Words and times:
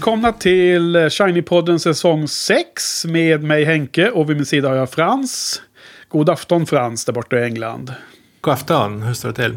Välkomna 0.00 0.32
till 0.32 0.96
Shiny-podden 0.96 1.78
säsong 1.78 2.28
6 2.28 3.04
med 3.04 3.42
mig 3.42 3.64
Henke 3.64 4.10
och 4.10 4.30
vid 4.30 4.36
min 4.36 4.46
sida 4.46 4.68
har 4.68 4.76
jag 4.76 4.90
Frans. 4.90 5.62
God 6.08 6.30
afton 6.30 6.66
Frans 6.66 7.04
där 7.04 7.12
borta 7.12 7.38
i 7.38 7.44
England. 7.44 7.94
God 8.40 8.54
afton, 8.54 9.02
hur 9.02 9.14
står 9.14 9.28
det 9.28 9.34
till? 9.34 9.56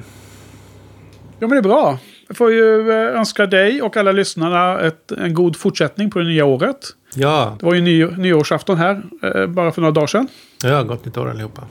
Jo 1.40 1.48
men 1.48 1.50
det 1.50 1.58
är 1.58 1.62
bra. 1.62 2.00
Jag 2.28 2.38
får 2.38 2.52
ju 2.52 2.92
eh, 2.92 3.20
önska 3.20 3.46
dig 3.46 3.82
och 3.82 3.98
alla 3.98 4.12
lyssnarna 4.12 4.80
ett, 4.80 5.12
en 5.12 5.34
god 5.34 5.56
fortsättning 5.56 6.12
på 6.12 6.20
det 6.20 6.26
nya 6.26 6.46
året. 6.46 6.90
Ja. 7.16 7.58
Det 7.60 7.66
var 7.66 7.74
ju 7.74 7.82
ny, 7.82 8.06
nyårsafton 8.06 8.78
här 8.78 9.02
eh, 9.22 9.48
bara 9.48 9.72
för 9.72 9.82
några 9.82 9.92
dagar 9.92 10.08
sedan. 10.08 10.28
Ja, 10.64 10.84
gott 10.84 11.06
nytt 11.06 11.18
år 11.18 11.30
allihopa. 11.30 11.68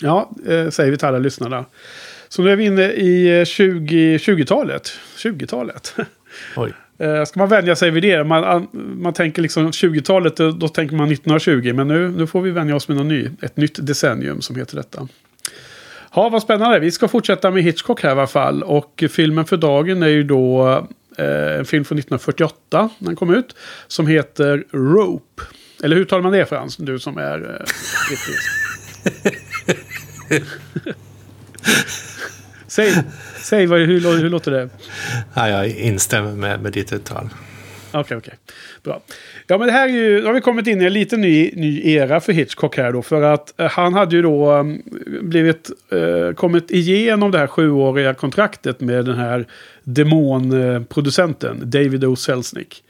Ja, 0.00 0.30
eh, 0.46 0.68
säger 0.68 0.90
vi 0.90 0.96
till 0.96 1.08
alla 1.08 1.18
lyssnarna. 1.18 1.64
Så 2.28 2.42
nu 2.42 2.50
är 2.50 2.56
vi 2.56 2.64
inne 2.64 2.92
i 2.92 3.44
20, 3.46 4.16
20-talet. 4.16 4.90
20-talet. 5.16 5.94
Oj. 6.56 6.72
Eh, 6.98 7.24
ska 7.24 7.40
man 7.40 7.48
vänja 7.48 7.76
sig 7.76 7.90
vid 7.90 8.02
det? 8.02 8.24
Man, 8.24 8.68
man 8.72 9.12
tänker 9.12 9.42
liksom 9.42 9.70
20-talet, 9.70 10.36
då, 10.36 10.68
tänker 10.68 10.96
man 10.96 11.12
1920. 11.12 11.72
Men 11.74 11.88
nu, 11.88 12.08
nu 12.08 12.26
får 12.26 12.42
vi 12.42 12.50
vänja 12.50 12.76
oss 12.76 12.88
med 12.88 12.96
något 12.96 13.06
ny, 13.06 13.30
ett 13.42 13.56
nytt 13.56 13.86
decennium 13.86 14.40
som 14.40 14.56
heter 14.56 14.76
detta. 14.76 15.08
Ja, 16.14 16.28
vad 16.28 16.42
spännande. 16.42 16.78
Vi 16.78 16.90
ska 16.90 17.08
fortsätta 17.08 17.50
med 17.50 17.62
Hitchcock 17.62 18.02
här 18.02 18.08
i 18.08 18.12
alla 18.12 18.26
fall. 18.26 18.62
Och 18.62 19.04
filmen 19.10 19.44
för 19.44 19.56
dagen 19.56 20.02
är 20.02 20.08
ju 20.08 20.22
då 20.22 20.68
eh, 21.18 21.58
en 21.58 21.64
film 21.64 21.84
från 21.84 21.98
1948. 21.98 22.90
Den 22.98 23.16
kom 23.16 23.34
ut. 23.34 23.56
Som 23.86 24.06
heter 24.06 24.64
Rope. 24.72 25.42
Eller 25.82 25.96
hur 25.96 26.04
talar 26.04 26.22
man 26.22 26.32
det 26.32 26.46
Frans? 26.46 26.76
Du 26.76 26.98
som 26.98 27.18
är 27.18 27.38
eh, 27.38 27.66
brittisk. 28.08 28.48
säg, 32.66 32.94
säg 33.42 33.66
vad, 33.66 33.80
hur, 33.80 34.18
hur 34.20 34.30
låter 34.30 34.50
det? 34.50 34.68
Ja, 35.34 35.48
jag 35.48 35.68
instämmer 35.68 36.32
med, 36.32 36.62
med 36.62 36.72
ditt 36.72 36.92
uttal. 36.92 37.28
Okej, 37.90 38.00
okay, 38.00 38.16
okej. 38.18 38.18
Okay. 38.18 38.54
Bra. 38.82 39.02
Ja, 39.46 39.58
men 39.58 39.66
det 39.66 39.72
här 39.72 39.88
är 39.88 39.92
ju, 39.92 40.24
har 40.24 40.32
vi 40.32 40.40
kommit 40.40 40.66
in 40.66 40.82
i 40.82 40.84
en 40.84 40.92
liten 40.92 41.20
ny, 41.20 41.50
ny 41.54 41.92
era 41.92 42.20
för 42.20 42.32
Hitchcock 42.32 42.76
här 42.76 42.92
då. 42.92 43.02
För 43.02 43.22
att 43.22 43.60
eh, 43.60 43.70
han 43.70 43.94
hade 43.94 44.16
ju 44.16 44.22
då 44.22 44.52
um, 44.52 44.82
blivit, 45.22 45.70
uh, 45.92 46.32
kommit 46.32 46.70
igenom 46.70 47.30
det 47.30 47.38
här 47.38 47.46
sjuåriga 47.46 48.14
kontraktet 48.14 48.80
med 48.80 49.04
den 49.04 49.18
här 49.18 49.46
demonproducenten 49.82 51.70
David 51.70 52.04
O. 52.04 52.16
Selznick. 52.16 52.84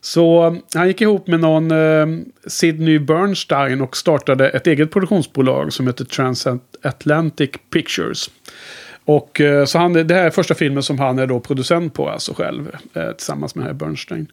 Så 0.00 0.46
um, 0.46 0.62
han 0.74 0.88
gick 0.88 1.00
ihop 1.00 1.26
med 1.26 1.40
någon 1.40 1.72
Sidney 2.46 2.98
Bernstein 2.98 3.80
och 3.80 3.96
startade 3.96 4.48
ett 4.48 4.66
eget 4.66 4.90
produktionsbolag 4.90 5.72
som 5.72 5.86
heter 5.86 6.04
Transatlantic 6.04 7.50
Pictures. 7.72 8.30
Och 9.06 9.40
eh, 9.40 9.64
så 9.64 9.78
han, 9.78 9.92
det 9.92 10.14
här 10.14 10.26
är 10.26 10.30
första 10.30 10.54
filmen 10.54 10.82
som 10.82 10.98
han 10.98 11.18
är 11.18 11.26
då 11.26 11.40
producent 11.40 11.94
på, 11.94 12.08
alltså 12.08 12.34
själv, 12.34 12.76
eh, 12.94 13.10
tillsammans 13.10 13.54
med 13.54 13.64
här 13.64 13.72
Bernstein. 13.72 14.26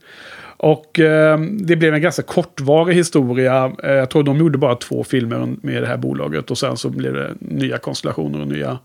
Och 0.57 0.99
eh, 0.99 1.39
det 1.39 1.75
blev 1.75 1.93
en 1.93 2.01
ganska 2.01 2.21
kortvarig 2.21 2.95
historia. 2.95 3.71
Eh, 3.83 3.91
jag 3.91 4.09
tror 4.09 4.23
de 4.23 4.37
gjorde 4.37 4.57
bara 4.57 4.75
två 4.75 5.03
filmer 5.03 5.55
med 5.61 5.81
det 5.81 5.87
här 5.87 5.97
bolaget. 5.97 6.51
Och 6.51 6.57
sen 6.57 6.77
så 6.77 6.89
blev 6.89 7.13
det 7.13 7.31
nya 7.39 7.77
konstellationer 7.77 8.41
och 8.41 8.47
nya, 8.47 8.79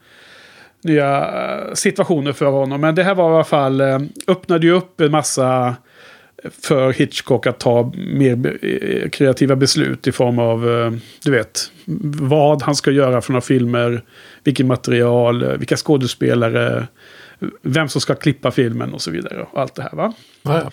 nya 0.83 1.19
eh, 1.19 1.75
situationer 1.75 2.33
för 2.33 2.47
honom. 2.47 2.81
Men 2.81 2.95
det 2.95 3.03
här 3.03 3.15
var 3.15 3.31
i 3.31 3.35
alla 3.35 3.45
fall, 3.45 3.81
eh, 3.81 3.99
öppnade 4.27 4.67
ju 4.67 4.73
upp 4.73 5.01
en 5.01 5.11
massa 5.11 5.77
för 6.61 6.93
Hitchcock 6.93 7.47
att 7.47 7.61
ta 7.61 7.93
mer 7.97 8.59
eh, 8.63 9.09
kreativa 9.09 9.57
beslut 9.57 10.07
i 10.07 10.13
form 10.13 10.39
av, 10.39 10.71
eh, 10.71 10.93
du 11.25 11.31
vet, 11.31 11.73
vad 12.21 12.63
han 12.63 12.75
ska 12.75 12.91
göra 12.91 13.21
för 13.21 13.33
några 13.33 13.41
filmer, 13.41 14.03
vilket 14.45 14.67
material, 14.67 15.59
vilka 15.59 15.77
skådespelare, 15.77 16.87
vem 17.63 17.89
som 17.89 18.01
ska 18.01 18.15
klippa 18.15 18.51
filmen 18.51 18.95
och 18.95 19.03
så 19.03 19.11
vidare. 19.11 19.47
Och 19.51 19.61
allt 19.61 19.75
det 19.75 19.83
här 19.83 19.97
va? 19.97 20.13
Ja. 20.43 20.71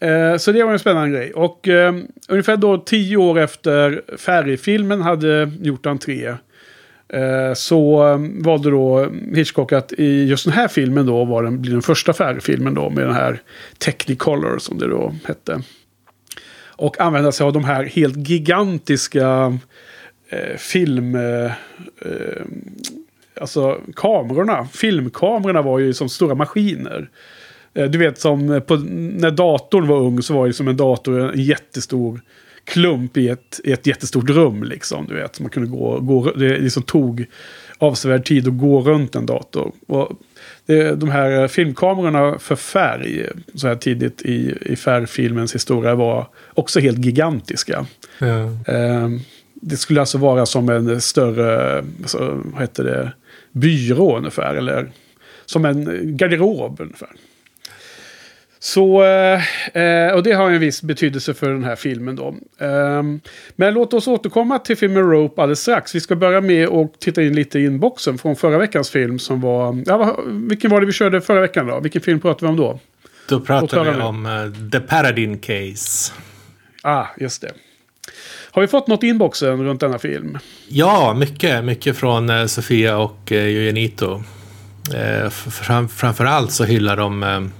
Eh, 0.00 0.36
så 0.36 0.52
det 0.52 0.64
var 0.64 0.72
en 0.72 0.78
spännande 0.78 1.18
grej. 1.18 1.32
Och 1.32 1.68
eh, 1.68 1.94
ungefär 2.28 2.56
då 2.56 2.78
tio 2.78 3.16
år 3.16 3.38
efter 3.38 4.02
färgfilmen 4.16 5.02
hade 5.02 5.52
gjort 5.60 5.86
entré. 5.86 6.34
Eh, 7.12 7.54
så 7.54 8.02
ehm, 8.02 8.42
valde 8.42 8.70
då 8.70 9.08
Hitchcock 9.34 9.72
att 9.72 9.92
i 9.92 10.24
just 10.24 10.44
den 10.44 10.54
här 10.54 10.68
filmen 10.68 11.06
då 11.06 11.24
var 11.24 11.42
den, 11.42 11.62
blir 11.62 11.72
den 11.72 11.82
första 11.82 12.12
färgfilmen 12.12 12.74
då 12.74 12.90
med 12.90 13.06
den 13.06 13.14
här 13.14 13.42
Technicolor 13.78 14.58
som 14.58 14.78
det 14.78 14.86
då 14.86 15.14
hette. 15.24 15.62
Och 16.66 17.00
använda 17.00 17.32
sig 17.32 17.44
av 17.44 17.52
de 17.52 17.64
här 17.64 17.84
helt 17.84 18.28
gigantiska 18.28 19.58
eh, 20.28 20.56
film... 20.56 21.14
Eh, 21.14 21.44
eh 21.44 22.42
alltså 23.40 23.80
kamerorna. 23.96 24.66
Filmkamerorna 24.72 25.62
var 25.62 25.78
ju 25.78 25.92
som 25.92 26.08
stora 26.08 26.34
maskiner. 26.34 27.08
Eh, 27.74 27.84
du 27.84 27.98
vet 27.98 28.18
som 28.18 28.62
på, 28.66 28.76
när 28.76 29.30
datorn 29.30 29.86
var 29.86 29.96
ung 29.96 30.22
så 30.22 30.34
var 30.34 30.46
det 30.46 30.52
som 30.52 30.68
en 30.68 30.76
dator 30.76 31.20
en 31.20 31.42
jättestor 31.42 32.20
klump 32.64 33.16
i 33.16 33.28
ett, 33.28 33.60
i 33.64 33.72
ett 33.72 33.86
jättestort 33.86 34.30
rum. 34.30 34.64
Liksom, 34.64 35.06
du 35.06 35.14
vet, 35.14 35.40
man 35.40 35.50
kunde 35.50 35.68
gå, 35.68 36.00
gå, 36.00 36.32
det 36.32 36.58
liksom 36.58 36.82
tog 36.82 37.26
avsevärd 37.78 38.24
tid 38.24 38.48
att 38.48 38.58
gå 38.58 38.80
runt 38.80 39.14
en 39.14 39.26
dator. 39.26 39.72
Och 39.86 40.10
det, 40.66 40.94
de 40.94 41.08
här 41.10 41.48
filmkamerorna 41.48 42.38
för 42.38 42.56
färg, 42.56 43.26
så 43.54 43.68
här 43.68 43.76
tidigt 43.76 44.22
i, 44.22 44.54
i 44.60 44.76
färgfilmens 44.76 45.54
historia, 45.54 45.94
var 45.94 46.28
också 46.54 46.80
helt 46.80 47.04
gigantiska. 47.04 47.86
Ja. 48.18 48.42
Eh, 48.74 49.08
det 49.54 49.76
skulle 49.76 50.00
alltså 50.00 50.18
vara 50.18 50.46
som 50.46 50.68
en 50.68 51.00
större, 51.00 51.78
alltså, 51.78 52.42
vad 52.44 52.62
heter 52.62 52.84
det, 52.84 53.12
byrå 53.52 54.18
ungefär. 54.18 54.54
Eller 54.54 54.90
som 55.46 55.64
en 55.64 56.00
garderob 56.16 56.80
ungefär. 56.80 57.10
Så, 58.62 59.02
eh, 59.02 60.12
och 60.14 60.22
det 60.22 60.32
har 60.32 60.50
en 60.50 60.60
viss 60.60 60.82
betydelse 60.82 61.34
för 61.34 61.50
den 61.50 61.64
här 61.64 61.76
filmen 61.76 62.16
då. 62.16 62.28
Eh, 62.58 63.02
men 63.56 63.74
låt 63.74 63.94
oss 63.94 64.08
återkomma 64.08 64.58
till 64.58 64.76
filmen 64.76 65.10
Rope 65.10 65.42
alldeles 65.42 65.60
strax. 65.60 65.94
Vi 65.94 66.00
ska 66.00 66.16
börja 66.16 66.40
med 66.40 66.68
att 66.68 67.00
titta 67.00 67.22
in 67.22 67.34
lite 67.34 67.58
i 67.58 67.64
inboxen 67.64 68.18
från 68.18 68.36
förra 68.36 68.58
veckans 68.58 68.90
film 68.90 69.18
som 69.18 69.40
var... 69.40 69.82
Ja, 69.86 70.18
vilken 70.26 70.70
var 70.70 70.80
det 70.80 70.86
vi 70.86 70.92
körde 70.92 71.20
förra 71.20 71.40
veckan 71.40 71.66
då? 71.66 71.80
Vilken 71.80 72.02
film 72.02 72.20
pratade 72.20 72.46
vi 72.46 72.50
om 72.50 72.56
då? 72.56 72.80
Då 73.28 73.40
pratade 73.40 73.92
vi 73.92 74.02
om 74.02 74.26
uh, 74.26 74.70
The 74.70 74.80
Paradine 74.80 75.38
Case. 75.38 76.12
Ah, 76.82 77.06
just 77.16 77.42
det. 77.42 77.52
Har 78.50 78.62
vi 78.62 78.68
fått 78.68 78.86
något 78.86 79.04
i 79.04 79.06
inboxen 79.06 79.64
runt 79.64 79.80
denna 79.80 79.98
film? 79.98 80.38
Ja, 80.68 81.14
mycket. 81.14 81.64
Mycket 81.64 81.96
från 81.96 82.30
uh, 82.30 82.46
Sofia 82.46 82.98
och 82.98 83.32
uh, 83.32 83.38
Eugenito. 83.38 84.22
Uh, 84.94 85.28
fram, 85.30 85.88
framförallt 85.88 86.52
så 86.52 86.64
hyllar 86.64 86.96
de 86.96 87.50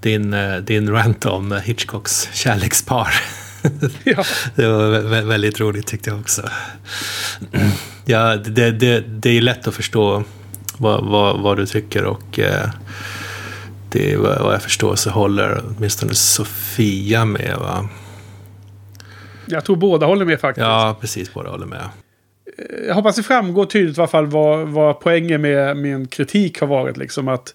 din, 0.00 0.36
din 0.64 0.90
rant 0.90 1.26
om 1.26 1.60
Hitchcocks 1.64 2.28
kärlekspar. 2.32 3.08
Ja. 4.04 4.24
det 4.54 4.66
var 4.66 5.22
väldigt 5.22 5.60
roligt 5.60 5.86
tyckte 5.86 6.10
jag 6.10 6.20
också. 6.20 6.42
Ja, 8.08 8.36
det, 8.36 8.70
det, 8.70 9.00
det 9.00 9.30
är 9.30 9.40
lätt 9.40 9.66
att 9.66 9.74
förstå 9.74 10.24
vad, 10.78 11.04
vad, 11.04 11.40
vad 11.40 11.56
du 11.56 11.66
tycker 11.66 12.04
och 12.04 12.38
eh, 12.38 12.70
det, 13.90 14.16
vad 14.16 14.54
jag 14.54 14.62
förstår 14.62 14.94
så 14.94 15.10
håller 15.10 15.62
åtminstone 15.76 16.14
Sofia 16.14 17.24
med 17.24 17.56
va? 17.58 17.88
Jag 19.46 19.64
tror 19.64 19.76
båda 19.76 20.06
håller 20.06 20.24
med 20.24 20.40
faktiskt. 20.40 20.62
Ja, 20.62 20.96
precis. 21.00 21.34
Båda 21.34 21.50
håller 21.50 21.66
med. 21.66 21.88
Jag 22.86 22.94
hoppas 22.94 23.16
det 23.16 23.22
framgår 23.22 23.64
tydligt 23.64 23.98
i 23.98 24.00
alla 24.00 24.08
fall 24.08 24.26
vad, 24.26 24.68
vad 24.68 25.00
poängen 25.00 25.40
med 25.40 25.76
min 25.76 26.06
kritik 26.06 26.60
har 26.60 26.66
varit. 26.66 26.96
Liksom 26.96 27.28
att 27.28 27.54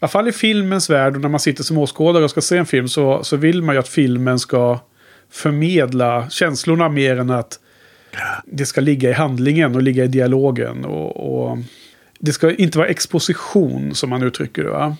alla 0.00 0.08
fall 0.08 0.28
i 0.28 0.32
filmens 0.32 0.90
värld 0.90 1.14
och 1.14 1.20
när 1.20 1.28
man 1.28 1.40
sitter 1.40 1.64
som 1.64 1.78
åskådare 1.78 2.24
och 2.24 2.30
ska 2.30 2.40
se 2.40 2.56
en 2.56 2.66
film 2.66 2.88
så, 2.88 3.24
så 3.24 3.36
vill 3.36 3.62
man 3.62 3.74
ju 3.74 3.78
att 3.78 3.88
filmen 3.88 4.38
ska 4.38 4.78
förmedla 5.30 6.30
känslorna 6.30 6.88
mer 6.88 7.16
än 7.16 7.30
att 7.30 7.58
det 8.44 8.66
ska 8.66 8.80
ligga 8.80 9.10
i 9.10 9.12
handlingen 9.12 9.76
och 9.76 9.82
ligga 9.82 10.04
i 10.04 10.08
dialogen. 10.08 10.84
Och, 10.84 11.50
och 11.50 11.58
det 12.18 12.32
ska 12.32 12.54
inte 12.54 12.78
vara 12.78 12.88
exposition 12.88 13.94
som 13.94 14.10
man 14.10 14.22
uttrycker 14.22 14.62
det. 14.62 14.70
Va? 14.70 14.96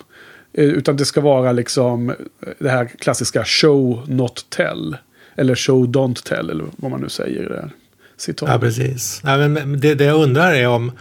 Utan 0.53 0.97
det 0.97 1.05
ska 1.05 1.21
vara 1.21 1.51
liksom 1.51 2.15
det 2.59 2.69
här 2.69 2.85
klassiska 2.85 3.45
show 3.45 4.03
not 4.07 4.45
tell. 4.49 4.97
Eller 5.35 5.55
show 5.55 5.87
don't 5.87 6.23
tell 6.23 6.49
eller 6.49 6.65
vad 6.75 6.91
man 6.91 7.01
nu 7.01 7.09
säger 7.09 7.43
i 7.43 7.47
det 7.47 7.55
här 7.55 7.71
citatet. 8.17 8.53
Ja, 8.53 8.59
precis. 8.59 9.21
Ja, 9.23 9.37
men 9.37 9.79
det, 9.79 9.95
det 9.95 10.03
jag 10.03 10.23
undrar 10.23 10.53
är 10.53 10.67
om 10.67 10.91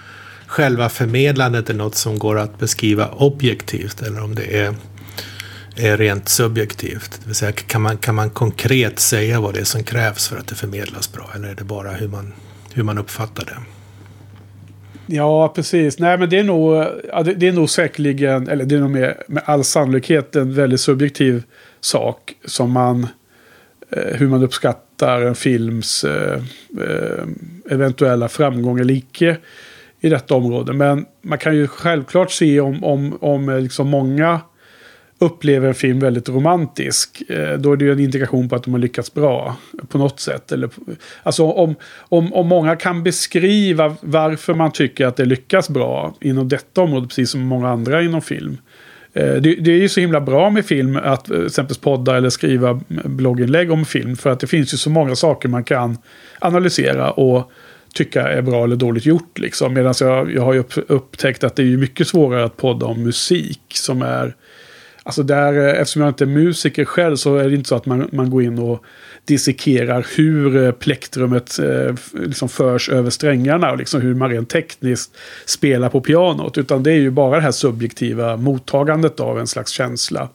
själva 0.51 0.89
förmedlandet 0.89 1.71
är 1.71 1.75
något 1.75 1.95
som 1.95 2.19
går 2.19 2.39
att 2.39 2.59
beskriva 2.59 3.09
objektivt 3.09 4.03
eller 4.03 4.25
om 4.25 4.35
det 4.35 4.59
är, 4.59 4.75
är 5.77 5.97
rent 5.97 6.29
subjektivt. 6.29 7.21
Det 7.21 7.27
vill 7.27 7.35
säga, 7.35 7.53
kan 7.53 7.83
man, 7.83 7.97
kan 7.97 8.15
man 8.15 8.31
konkret 8.31 8.99
säga 8.99 9.41
vad 9.41 9.55
det 9.55 9.61
är 9.61 9.65
som 9.65 9.85
krävs 9.85 10.29
för 10.29 10.37
att 10.37 10.47
det 10.47 10.55
förmedlas 10.55 11.13
bra 11.13 11.31
eller 11.35 11.49
är 11.49 11.55
det 11.55 11.65
bara 11.65 11.91
hur 11.91 12.09
man, 12.09 12.33
hur 12.75 12.83
man 12.83 12.99
uppfattar 12.99 13.45
det? 13.45 13.57
Ja, 15.15 15.49
precis. 15.49 15.99
Nej, 15.99 16.19
men 16.19 16.31
det 16.31 16.39
är 16.39 16.45
nog, 16.45 16.87
det, 17.37 17.49
är 17.49 17.53
nog 17.53 17.71
säkerligen, 17.71 18.49
eller 18.49 18.65
det 18.65 18.75
är 18.75 18.81
nog 18.81 18.91
med, 18.91 19.23
med 19.29 19.43
all 19.47 19.65
sannolikhet 19.65 20.37
en 20.37 20.55
väldigt 20.55 20.81
subjektiv 20.81 21.43
sak 21.81 22.35
som 22.45 22.71
man, 22.71 23.07
eh, 23.91 24.17
hur 24.17 24.29
man 24.29 24.43
uppskattar 24.43 25.23
en 25.23 25.35
films 25.35 26.05
eh, 26.05 26.43
eh, 26.81 27.25
eventuella 27.71 28.29
framgång 28.29 28.79
eller 28.79 28.95
icke 28.95 29.37
i 30.01 30.09
detta 30.09 30.35
område. 30.35 30.73
Men 30.73 31.07
man 31.23 31.39
kan 31.39 31.57
ju 31.57 31.67
självklart 31.67 32.31
se 32.31 32.61
om, 32.61 32.85
om, 32.85 33.19
om 33.21 33.49
eh, 33.49 33.61
liksom 33.61 33.89
många 33.89 34.41
upplever 35.19 35.69
en 35.69 35.75
film 35.75 36.01
väldigt 36.01 36.29
romantisk. 36.29 37.23
Eh, 37.29 37.59
då 37.59 37.73
är 37.73 37.77
det 37.77 37.85
ju 37.85 37.93
en 37.93 38.01
indikation 38.01 38.49
på 38.49 38.57
att 38.57 38.65
de 38.65 38.75
har 38.75 38.79
lyckats 38.79 39.15
bra 39.15 39.57
på 39.89 39.99
något 39.99 40.21
sätt. 40.21 40.53
Eller, 40.53 40.71
alltså 41.23 41.45
om, 41.45 41.75
om, 41.99 42.35
om 42.35 42.47
många 42.47 42.77
kan 42.77 43.03
beskriva 43.03 43.97
varför 44.01 44.55
man 44.55 44.73
tycker 44.73 45.07
att 45.07 45.17
det 45.17 45.25
lyckas 45.25 45.69
bra 45.69 46.15
inom 46.21 46.49
detta 46.49 46.81
område, 46.81 47.09
precis 47.09 47.31
som 47.31 47.41
många 47.41 47.69
andra 47.69 48.03
inom 48.03 48.23
film. 48.23 48.59
Eh, 49.13 49.35
det, 49.35 49.55
det, 49.55 49.71
är 49.71 49.77
ju 49.77 49.89
så 49.89 50.01
himla 50.01 50.21
bra 50.21 50.51
med 50.51 50.67
film 50.67 50.99
att 51.03 51.31
exempelvis 51.31 51.79
podda 51.79 52.17
eller 52.17 52.31
skriva 52.31 52.81
blogginlägg 52.89 53.71
om 53.71 53.85
film. 53.85 54.17
För 54.17 54.31
att 54.31 54.41
det 54.41 54.47
finns 54.47 54.75
ju 54.75 54.79
så 54.79 54.91
många 54.91 55.17
saker 55.17 55.49
man 55.49 55.65
kan 55.65 55.99
analysera 56.39 57.11
och 57.11 57.53
tycka 57.95 58.29
är 58.29 58.43
bra 58.43 58.65
eller 58.65 58.77
dåligt 58.77 59.07
gjort. 59.07 59.39
Liksom. 59.39 59.75
Medan 59.75 59.95
jag, 60.01 60.33
jag 60.33 60.43
har 60.43 60.55
ju 60.55 60.65
upptäckt 60.89 61.45
att 61.45 61.57
det 61.57 61.63
är 61.63 61.77
mycket 61.77 62.09
svårare 62.09 62.45
att 62.45 62.57
podda 62.57 62.87
om 62.87 63.03
musik 63.03 63.63
som 63.75 64.03
är 64.03 64.35
Alltså 65.03 65.23
där, 65.23 65.69
eh, 65.69 65.81
eftersom 65.81 66.03
jag 66.03 66.11
inte 66.11 66.25
är 66.25 66.27
musiker 66.27 66.85
själv 66.85 67.17
så 67.17 67.37
är 67.37 67.49
det 67.49 67.55
inte 67.55 67.69
så 67.69 67.75
att 67.75 67.87
man, 67.87 68.09
man 68.13 68.31
går 68.31 68.43
in 68.43 68.59
och 68.59 68.85
dissekerar 69.25 70.07
hur 70.17 70.73
plektrumet 70.73 71.59
eh, 71.59 71.67
eh 71.69 71.95
liksom 72.13 72.49
förs 72.49 72.89
över 72.89 73.11
strängarna 73.11 73.71
och 73.71 73.79
liksom 73.79 74.01
hur 74.01 74.15
man 74.15 74.31
rent 74.31 74.51
tekniskt 74.51 75.17
spelar 75.47 75.89
på 75.89 76.01
pianot. 76.01 76.59
Utan 76.59 76.83
det 76.83 76.91
är 76.91 76.97
ju 76.97 77.11
bara 77.11 77.37
det 77.37 77.43
här 77.43 77.51
subjektiva 77.51 78.37
mottagandet 78.37 79.21
av 79.21 79.41
en 79.41 79.47
slags 79.47 79.71
känsla. 79.71 80.29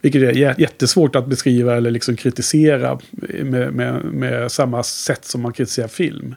Vilket 0.00 0.22
är 0.22 0.60
jättesvårt 0.60 1.16
att 1.16 1.26
beskriva 1.26 1.76
eller 1.76 1.90
liksom 1.90 2.16
kritisera 2.16 2.98
med, 3.42 3.72
med, 3.74 4.04
med 4.04 4.52
samma 4.52 4.82
sätt 4.82 5.24
som 5.24 5.42
man 5.42 5.52
kritiserar 5.52 5.88
film. 5.88 6.34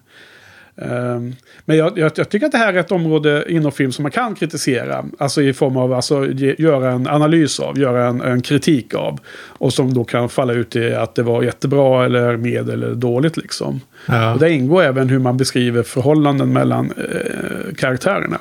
Um, 0.75 1.35
men 1.65 1.77
jag, 1.77 1.97
jag, 1.97 2.11
jag, 2.15 2.29
tycker 2.29 2.45
att 2.45 2.51
det 2.51 2.57
här 2.57 2.73
är 2.73 2.77
ett 2.77 2.91
område 2.91 3.45
inom 3.49 3.71
film 3.71 3.91
som 3.91 4.03
man 4.03 4.11
kan 4.11 4.35
kritisera. 4.35 5.05
Alltså 5.17 5.41
i 5.41 5.53
form 5.53 5.77
av 5.77 5.93
alltså, 5.93 6.25
göra 6.57 6.91
en 6.91 7.07
analys 7.07 7.59
av, 7.59 7.79
göra 7.79 8.07
en, 8.07 8.21
en, 8.21 8.41
kritik 8.41 8.93
av. 8.93 9.19
Och 9.47 9.73
som 9.73 9.93
då 9.93 10.03
kan 10.03 10.29
falla 10.29 10.53
ut 10.53 10.75
i 10.75 10.93
att 10.93 11.15
det 11.15 11.23
var 11.23 11.43
jättebra 11.43 12.05
eller 12.05 12.37
med 12.37 12.69
eller 12.69 12.95
dåligt 12.95 13.37
liksom. 13.37 13.81
Ja. 14.05 14.33
Och 14.33 14.39
det 14.39 14.51
ingår 14.51 14.83
även 14.83 15.09
hur 15.09 15.19
man 15.19 15.37
beskriver 15.37 15.83
förhållanden 15.83 16.53
mellan 16.53 16.91
eh, 16.97 17.73
karaktärerna. 17.75 18.37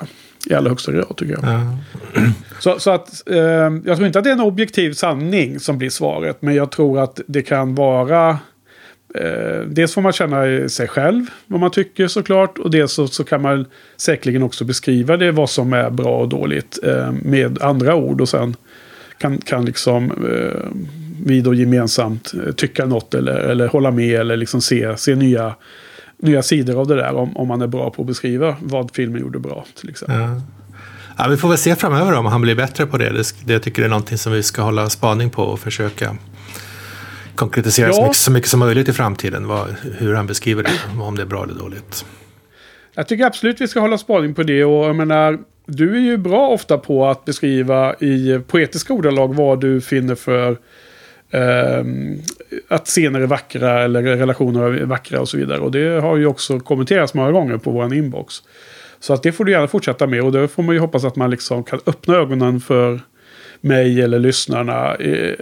I 0.49 0.53
allra 0.53 0.69
högsta 0.69 0.91
grad 0.91 1.17
tycker 1.17 1.33
jag. 1.33 1.43
Ja. 1.43 1.77
Så, 2.59 2.79
så, 2.79 2.91
att 2.91 3.29
eh, 3.29 3.37
jag 3.85 3.95
tror 3.95 4.05
inte 4.05 4.19
att 4.19 4.25
det 4.25 4.29
är 4.29 4.33
en 4.33 4.41
objektiv 4.41 4.93
sanning 4.93 5.59
som 5.59 5.77
blir 5.77 5.89
svaret. 5.89 6.41
Men 6.41 6.55
jag 6.55 6.71
tror 6.71 6.99
att 6.99 7.21
det 7.27 7.41
kan 7.41 7.75
vara 7.75 8.37
Eh, 9.15 9.61
dels 9.67 9.93
får 9.93 10.01
man 10.01 10.13
känna 10.13 10.69
sig 10.69 10.87
själv, 10.87 11.25
vad 11.47 11.59
man 11.59 11.71
tycker 11.71 12.07
såklart. 12.07 12.57
Och 12.57 12.71
dels 12.71 12.91
så, 12.93 13.07
så, 13.07 13.23
kan 13.23 13.41
man 13.41 13.65
säkerligen 13.97 14.43
också 14.43 14.65
beskriva 14.65 15.17
det, 15.17 15.31
vad 15.31 15.49
som 15.49 15.73
är 15.73 15.89
bra 15.89 16.19
och 16.19 16.29
dåligt 16.29 16.79
eh, 16.83 17.11
med 17.11 17.61
andra 17.61 17.95
ord. 17.95 18.21
Och 18.21 18.29
sen 18.29 18.55
kan, 19.17 19.37
kan 19.37 19.65
liksom 19.65 20.11
eh, 20.11 20.69
vi 21.25 21.41
då 21.41 21.53
gemensamt 21.53 22.33
eh, 22.45 22.53
tycka 22.53 22.85
något 22.85 23.13
eller, 23.13 23.35
eller 23.35 23.67
hålla 23.67 23.91
med 23.91 24.19
eller 24.19 24.37
liksom 24.37 24.61
se, 24.61 24.97
se 24.97 25.15
nya, 25.15 25.55
nya 26.17 26.43
sidor 26.43 26.79
av 26.79 26.87
det 26.87 26.95
där. 26.95 27.15
Om, 27.15 27.37
om 27.37 27.47
man 27.47 27.61
är 27.61 27.67
bra 27.67 27.89
på 27.89 28.01
att 28.01 28.07
beskriva 28.07 28.55
vad 28.61 28.91
filmen 28.93 29.21
gjorde 29.21 29.39
bra 29.39 29.65
till 29.75 29.89
exempel. 29.89 30.19
Ja. 30.19 30.41
Ja, 31.17 31.27
vi 31.27 31.37
får 31.37 31.49
väl 31.49 31.57
se 31.57 31.75
framöver 31.75 32.13
om 32.13 32.25
han 32.25 32.41
blir 32.41 32.55
bättre 32.55 32.85
på 32.85 32.97
det. 32.97 33.09
det. 33.09 33.35
Det 33.45 33.59
tycker 33.59 33.81
jag 33.81 33.85
är 33.85 33.89
någonting 33.89 34.17
som 34.17 34.33
vi 34.33 34.43
ska 34.43 34.61
hålla 34.61 34.89
spaning 34.89 35.29
på 35.29 35.43
och 35.43 35.59
försöka 35.59 36.15
konkretisera 37.35 37.87
ja. 37.87 37.93
så, 37.93 38.01
mycket, 38.01 38.17
så, 38.17 38.31
mycket, 38.31 38.49
som 38.49 38.59
möjligt 38.59 38.89
i 38.89 38.93
framtiden. 38.93 39.47
Vad, 39.47 39.75
hur 39.97 40.13
han 40.13 40.27
beskriver 40.27 40.63
det, 40.63 41.01
om 41.01 41.15
det 41.15 41.21
är 41.21 41.25
bra 41.25 41.43
eller 41.43 41.53
dåligt. 41.53 42.05
Jag 42.95 43.07
tycker 43.07 43.25
absolut 43.25 43.61
vi 43.61 43.67
ska 43.67 43.79
hålla 43.79 43.97
spaning 43.97 44.33
på 44.33 44.43
det. 44.43 44.65
Och 44.65 44.85
jag 44.85 44.95
menar, 44.95 45.39
du 45.65 45.95
är 45.95 46.01
ju 46.01 46.17
bra 46.17 46.47
ofta 46.47 46.77
på 46.77 47.07
att 47.07 47.25
beskriva 47.25 47.93
i 47.93 48.39
poetiska 48.47 48.93
ordalag 48.93 49.35
vad 49.35 49.61
du 49.61 49.81
finner 49.81 50.15
för 50.15 50.57
eh, 51.29 51.85
att 52.67 52.87
scener 52.87 53.19
är 53.19 53.27
vackra 53.27 53.83
eller 53.83 54.01
relationer 54.01 54.61
är 54.61 54.85
vackra 54.85 55.21
och 55.21 55.29
så 55.29 55.37
vidare. 55.37 55.59
Och 55.59 55.71
det 55.71 56.01
har 56.01 56.17
ju 56.17 56.25
också 56.25 56.59
kommenterats 56.59 57.13
många 57.13 57.31
gånger 57.31 57.57
på 57.57 57.71
vår 57.71 57.93
inbox. 57.93 58.35
Så 58.99 59.13
att 59.13 59.23
det 59.23 59.31
får 59.31 59.45
du 59.45 59.51
gärna 59.51 59.67
fortsätta 59.67 60.07
med 60.07 60.23
och 60.23 60.31
då 60.31 60.47
får 60.47 60.63
man 60.63 60.75
ju 60.75 60.81
hoppas 60.81 61.03
att 61.03 61.15
man 61.15 61.29
liksom 61.29 61.63
kan 61.63 61.79
öppna 61.85 62.15
ögonen 62.15 62.59
för 62.59 62.99
mig 63.61 64.01
eller 64.01 64.19
lyssnarna. 64.19 64.95
Eh, 64.95 65.35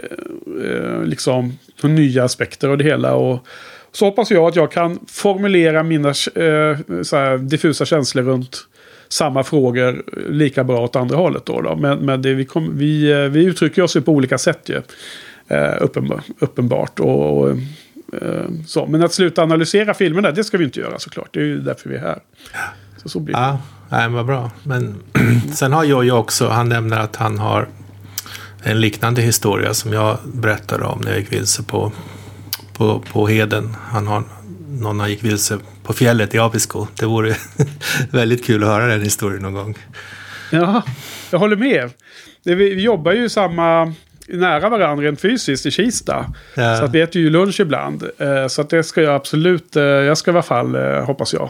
eh, 0.65 1.03
liksom 1.03 1.57
nya 1.87 2.23
aspekter 2.23 2.69
av 2.69 2.77
det 2.77 2.83
hela. 2.83 3.15
Och 3.15 3.47
så 3.91 4.05
hoppas 4.05 4.31
jag 4.31 4.47
att 4.47 4.55
jag 4.55 4.71
kan 4.71 4.99
formulera 5.07 5.83
mina 5.83 6.09
eh, 6.35 7.01
så 7.03 7.37
diffusa 7.37 7.85
känslor 7.85 8.23
runt 8.23 8.67
samma 9.09 9.43
frågor 9.43 10.03
lika 10.29 10.63
bra 10.63 10.81
åt 10.81 10.95
andra 10.95 11.17
hållet. 11.17 11.45
Då, 11.45 11.61
då. 11.61 11.75
Men, 11.75 11.99
men 11.99 12.21
det, 12.21 12.33
vi, 12.33 12.45
kom, 12.45 12.77
vi, 12.77 13.11
eh, 13.11 13.17
vi 13.17 13.43
uttrycker 13.43 13.81
oss 13.81 13.95
ju 13.95 14.01
på 14.01 14.11
olika 14.11 14.37
sätt 14.37 14.69
ju. 14.69 14.81
Eh, 15.47 15.73
uppenbar, 15.81 16.21
uppenbart. 16.39 16.99
Och, 16.99 17.37
och 17.37 17.49
eh, 18.21 18.45
så. 18.67 18.85
Men 18.85 19.03
att 19.03 19.13
sluta 19.13 19.43
analysera 19.43 19.93
filmerna, 19.93 20.31
det 20.31 20.43
ska 20.43 20.57
vi 20.57 20.63
inte 20.63 20.79
göra 20.79 20.99
såklart. 20.99 21.29
Det 21.31 21.39
är 21.39 21.43
ju 21.43 21.59
därför 21.59 21.89
vi 21.89 21.95
är 21.95 21.99
här. 21.99 22.19
Så, 22.97 23.09
så 23.09 23.19
blir 23.19 23.35
det. 23.35 23.41
Ja, 23.41 23.61
nej, 23.89 24.09
vad 24.09 24.25
bra. 24.25 24.51
Men 24.63 24.95
sen 25.53 25.73
har 25.73 25.83
Jojje 25.83 26.11
också, 26.11 26.47
han 26.47 26.69
nämner 26.69 26.99
att 26.99 27.15
han 27.15 27.39
har 27.39 27.67
en 28.63 28.81
liknande 28.81 29.21
historia 29.21 29.73
som 29.73 29.93
jag 29.93 30.17
berättade 30.23 30.85
om 30.85 31.01
när 31.01 31.11
jag 31.11 31.19
gick 31.19 31.33
vilse 31.33 31.63
på, 31.63 31.91
på, 32.73 32.99
på 32.99 33.27
Heden. 33.27 33.75
Han 33.83 34.07
har, 34.07 34.23
någon 34.69 34.99
han 34.99 35.09
gick 35.09 35.23
vilse 35.23 35.59
på 35.83 35.93
fjället 35.93 36.35
i 36.35 36.39
Abisko. 36.39 36.87
Det 36.99 37.05
vore 37.05 37.35
väldigt 38.11 38.45
kul 38.45 38.63
att 38.63 38.69
höra 38.69 38.85
den 38.85 39.01
historien 39.01 39.41
någon 39.41 39.53
gång. 39.53 39.77
Ja, 40.51 40.83
jag 41.31 41.39
håller 41.39 41.55
med. 41.55 41.89
Vi, 42.43 42.55
vi 42.55 42.81
jobbar 42.81 43.11
ju 43.11 43.25
i 43.25 43.29
samma 43.29 43.93
nära 44.31 44.69
varandra 44.69 45.05
rent 45.05 45.21
fysiskt 45.21 45.65
i 45.65 45.71
Kista. 45.71 46.33
Ja. 46.55 46.77
Så 46.77 46.85
att 46.85 46.91
vi 46.91 47.01
äter 47.01 47.21
ju 47.21 47.29
lunch 47.29 47.59
ibland. 47.59 48.03
Eh, 48.17 48.47
så 48.47 48.61
att 48.61 48.69
det 48.69 48.83
ska 48.83 49.01
jag 49.01 49.15
absolut, 49.15 49.75
eh, 49.75 49.83
jag 49.83 50.17
ska 50.17 50.31
i 50.31 50.33
alla 50.33 50.41
fall, 50.41 50.75
eh, 50.75 51.05
hoppas 51.05 51.33
jag, 51.33 51.49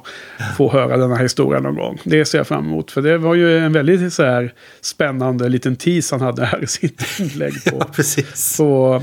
få 0.57 0.71
höra 0.71 0.97
den 0.97 1.11
här 1.11 1.23
historien 1.23 1.63
någon 1.63 1.75
gång. 1.75 1.99
Det 2.03 2.25
ser 2.25 2.37
jag 2.37 2.47
fram 2.47 2.65
emot. 2.65 2.91
För 2.91 3.01
det 3.01 3.17
var 3.17 3.35
ju 3.35 3.57
en 3.57 3.73
väldigt 3.73 4.13
så 4.13 4.23
här, 4.23 4.53
spännande 4.81 5.49
liten 5.49 5.75
tease 5.75 6.15
han 6.15 6.21
hade 6.21 6.45
här 6.45 6.63
i 6.63 6.67
sitt 6.67 7.03
inlägg. 7.19 7.63
På, 7.63 7.77
ja, 7.79 7.87
precis. 7.95 8.57
på, 8.57 9.01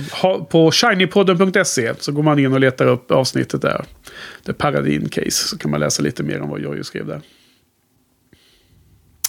på 0.51 0.71
shinypodden.se 0.71 1.95
så 1.99 2.13
går 2.13 2.23
man 2.23 2.39
in 2.39 2.53
och 2.53 2.61
letar 2.61 2.87
upp 2.87 3.11
avsnittet 3.11 3.63
där. 3.63 3.85
The 4.47 4.53
Paradine 4.53 5.09
Case. 5.09 5.31
Så 5.49 5.59
kan 5.59 5.71
man 5.71 5.81
läsa 5.81 6.03
lite 6.03 6.23
mer 6.23 6.41
om 6.41 6.51
vad 6.51 6.61
Jojje 6.61 6.85
skrev 6.85 7.07
där. 7.07 7.21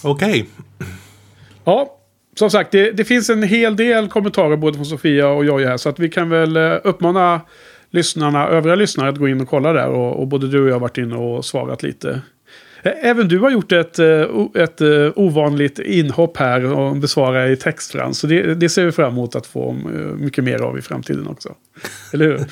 Okej. 0.03 0.29
Okay. 0.29 0.45
Ja, 1.63 1.98
som 2.39 2.49
sagt, 2.49 2.71
det, 2.71 2.91
det, 2.91 3.05
finns 3.05 3.29
en 3.29 3.43
hel 3.43 3.75
del 3.75 4.09
kommentarer 4.09 4.55
både 4.55 4.75
från 4.75 4.85
Sofia 4.85 5.27
och 5.27 5.45
jag 5.45 5.59
här. 5.59 5.77
Så 5.77 5.89
att 5.89 5.99
vi 5.99 6.09
kan 6.09 6.29
väl 6.29 6.57
eh, 6.57 6.75
uppmana 6.83 7.41
lyssnarna, 7.89 8.47
övriga 8.47 8.75
lyssnare 8.75 9.09
att 9.09 9.17
gå 9.17 9.27
in 9.27 9.41
och 9.41 9.47
kolla 9.47 9.73
där. 9.73 9.87
Och, 9.87 10.19
och 10.19 10.27
både 10.27 10.47
du 10.47 10.61
och 10.61 10.69
jag 10.69 10.75
har 10.75 10.79
varit 10.79 10.97
inne 10.97 11.15
och 11.15 11.45
svarat 11.45 11.83
lite. 11.83 12.21
Även 12.83 13.27
du 13.27 13.39
har 13.39 13.49
gjort 13.49 13.71
ett, 13.71 13.99
eh, 13.99 14.21
ett 14.55 14.81
eh, 14.81 15.11
ovanligt 15.15 15.79
inhopp 15.79 16.37
här 16.37 16.65
och 16.65 16.95
besvara 16.95 17.49
i 17.49 17.55
textran. 17.55 18.13
Så 18.13 18.27
det, 18.27 18.53
det 18.53 18.69
ser 18.69 18.85
vi 18.85 18.91
fram 18.91 19.11
emot 19.11 19.35
att 19.35 19.47
få 19.47 19.75
mycket 20.17 20.43
mer 20.43 20.61
av 20.61 20.77
i 20.77 20.81
framtiden 20.81 21.27
också. 21.27 21.55
Eller 22.13 22.25
hur? 22.25 22.45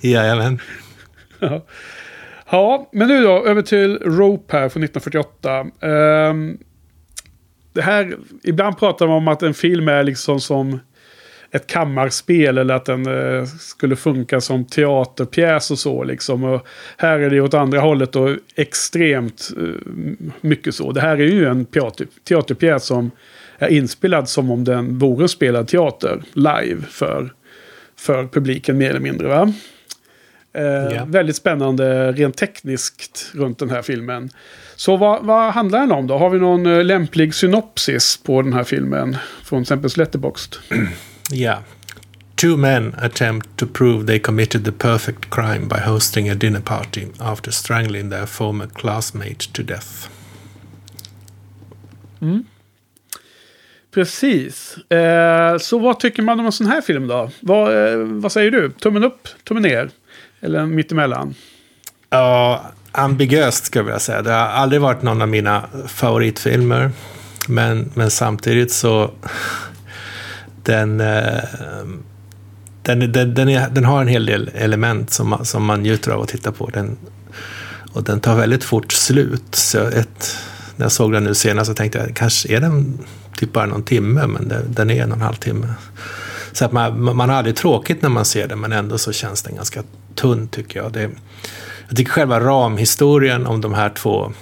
Jajamän. 0.10 0.58
ja. 1.38 1.66
ja, 2.50 2.88
men 2.92 3.08
nu 3.08 3.22
då 3.22 3.46
över 3.46 3.62
till 3.62 3.98
Rope 3.98 4.56
här 4.56 4.68
från 4.68 4.84
1948. 4.84 5.66
Um, 5.80 6.58
det 7.72 7.82
här, 7.82 8.16
ibland 8.42 8.78
pratar 8.78 9.06
man 9.06 9.16
om 9.16 9.28
att 9.28 9.42
en 9.42 9.54
film 9.54 9.88
är 9.88 10.02
liksom 10.02 10.40
som 10.40 10.80
ett 11.50 11.66
kammarspel 11.66 12.58
eller 12.58 12.74
att 12.74 12.84
den 12.84 13.06
eh, 13.06 13.44
skulle 13.44 13.96
funka 13.96 14.40
som 14.40 14.64
teaterpjäs 14.64 15.70
och 15.70 15.78
så 15.78 16.04
liksom. 16.04 16.44
Och 16.44 16.66
här 16.96 17.18
är 17.18 17.30
det 17.30 17.40
åt 17.40 17.54
andra 17.54 17.80
hållet 17.80 18.16
och 18.16 18.30
extremt 18.54 19.50
eh, 19.56 20.26
mycket 20.40 20.74
så. 20.74 20.92
Det 20.92 21.00
här 21.00 21.16
är 21.20 21.26
ju 21.26 21.46
en 21.46 21.64
teater, 21.64 22.06
teaterpjäs 22.24 22.84
som 22.84 23.10
är 23.58 23.68
inspelad 23.68 24.28
som 24.28 24.50
om 24.50 24.64
den 24.64 24.98
vore 24.98 25.28
spelad 25.28 25.68
teater 25.68 26.22
live 26.32 26.82
för, 26.88 27.32
för 27.96 28.26
publiken 28.26 28.78
mer 28.78 28.90
eller 28.90 29.00
mindre. 29.00 29.28
Va? 29.28 29.52
Eh, 30.52 30.62
yeah. 30.62 31.08
Väldigt 31.08 31.36
spännande 31.36 32.12
rent 32.12 32.36
tekniskt 32.36 33.30
runt 33.34 33.58
den 33.58 33.70
här 33.70 33.82
filmen. 33.82 34.30
Så 34.80 34.96
vad, 34.96 35.24
vad 35.24 35.52
handlar 35.52 35.80
den 35.80 35.92
om 35.92 36.06
då? 36.06 36.18
Har 36.18 36.30
vi 36.30 36.38
någon 36.38 36.66
uh, 36.66 36.84
lämplig 36.84 37.34
synopsis 37.34 38.16
på 38.16 38.42
den 38.42 38.52
här 38.52 38.64
filmen? 38.64 39.16
Från 39.44 39.62
exempel 39.62 39.90
Letterboxd. 39.96 40.56
Ja. 41.32 41.58
Two 42.34 42.56
men 42.56 42.94
attempt 42.94 43.56
to 43.56 43.66
prove 43.66 44.06
they 44.06 44.18
committed 44.18 44.64
the 44.64 44.72
perfect 44.72 45.30
crime 45.30 45.66
by 45.66 45.90
hosting 45.90 46.30
a 46.30 46.34
dinner 46.34 46.60
party 46.60 47.06
after 47.18 47.50
strangling 47.50 48.10
their 48.10 48.26
former 48.26 48.66
classmate 48.66 49.52
to 49.52 49.62
death. 49.62 50.08
Mm. 52.20 52.44
Precis. 53.90 54.76
Eh, 54.76 55.58
så 55.58 55.78
vad 55.78 56.00
tycker 56.00 56.22
man 56.22 56.40
om 56.40 56.46
en 56.46 56.52
sån 56.52 56.66
här 56.66 56.80
film 56.80 57.06
då? 57.06 57.30
Vad, 57.40 57.92
eh, 57.92 57.98
vad 57.98 58.32
säger 58.32 58.50
du? 58.50 58.70
Tummen 58.70 59.04
upp, 59.04 59.28
tummen 59.44 59.62
ner? 59.62 59.90
Eller 60.40 60.66
mittemellan? 60.66 61.34
Ja, 62.10 62.72
Ambigöst, 62.92 63.64
skulle 63.64 63.80
jag 63.80 63.84
vilja 63.84 63.98
säga. 63.98 64.22
Det 64.22 64.32
har 64.32 64.38
aldrig 64.38 64.82
varit 64.82 65.02
någon 65.02 65.22
av 65.22 65.28
mina 65.28 65.64
favoritfilmer. 65.86 66.90
Men, 67.48 67.90
men 67.94 68.10
samtidigt 68.10 68.72
så... 68.72 69.10
den, 70.62 71.00
eh, 71.00 71.42
den, 72.82 73.12
den, 73.12 73.34
den, 73.34 73.48
är, 73.48 73.70
den, 73.70 73.84
har 73.84 74.00
en 74.00 74.08
hel 74.08 74.26
del 74.26 74.50
element 74.54 75.10
som, 75.10 75.38
som 75.42 75.64
man 75.64 75.82
njuter 75.82 76.10
av 76.10 76.22
att 76.22 76.28
titta 76.28 76.52
på. 76.52 76.70
Den, 76.72 76.96
och 77.92 78.04
den 78.04 78.20
tar 78.20 78.36
väldigt 78.36 78.64
fort 78.64 78.92
slut. 78.92 79.54
Så 79.54 79.78
ett, 79.78 80.36
när 80.76 80.84
jag 80.84 80.92
såg 80.92 81.12
den 81.12 81.24
nu 81.24 81.34
senast 81.34 81.68
så 81.68 81.74
tänkte 81.74 81.98
jag 81.98 82.16
kanske 82.16 82.56
är 82.56 82.60
den 82.60 82.98
typ 83.36 83.52
bara 83.52 83.66
någon 83.66 83.82
timme, 83.82 84.26
men 84.26 84.48
det, 84.48 84.62
den 84.68 84.90
är 84.90 85.02
en 85.02 85.10
och 85.10 85.16
en 85.16 85.22
halv 85.22 85.34
timme. 85.34 85.74
Så 86.52 86.64
att 86.64 86.72
man, 86.72 87.16
man 87.16 87.28
har 87.28 87.36
aldrig 87.36 87.56
tråkigt 87.56 88.02
när 88.02 88.08
man 88.08 88.24
ser 88.24 88.48
den, 88.48 88.60
men 88.60 88.72
ändå 88.72 88.98
så 88.98 89.12
känns 89.12 89.42
den 89.42 89.54
ganska 89.54 89.82
tunn 90.14 90.48
tycker 90.48 90.82
jag. 90.82 90.92
Det, 90.92 91.10
jag 91.90 91.96
tycker 91.96 92.12
själva 92.12 92.40
ramhistorien 92.40 93.46
om 93.46 93.60
de 93.60 93.74
här 93.74 93.90
två, 93.90 94.32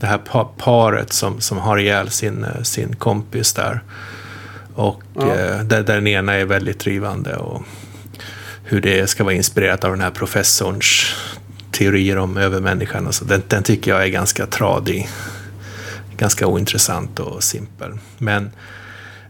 det 0.00 0.06
här 0.06 0.18
paret 0.58 1.12
som, 1.12 1.40
som 1.40 1.58
har 1.58 1.78
ihjäl 1.78 2.10
sin, 2.10 2.46
sin 2.62 2.96
kompis 2.96 3.52
där. 3.52 3.82
Och 4.74 5.02
ja. 5.14 5.22
eh, 5.22 5.60
där, 5.60 5.82
där 5.82 5.94
den 5.94 6.06
ena 6.06 6.32
är 6.32 6.44
väldigt 6.44 6.80
drivande. 6.80 7.36
Och 7.36 7.62
hur 8.64 8.80
det 8.80 9.06
ska 9.06 9.24
vara 9.24 9.34
inspirerat 9.34 9.84
av 9.84 9.90
den 9.90 10.00
här 10.00 10.10
professorns 10.10 11.14
teorier 11.70 12.18
om 12.18 12.36
övermänniskan. 12.36 13.06
Alltså, 13.06 13.24
den, 13.24 13.42
den 13.48 13.62
tycker 13.62 13.90
jag 13.90 14.02
är 14.02 14.08
ganska 14.08 14.46
tradig. 14.46 15.08
Ganska 16.16 16.46
ointressant 16.46 17.20
och 17.20 17.42
simpel. 17.42 17.98
Men, 18.18 18.50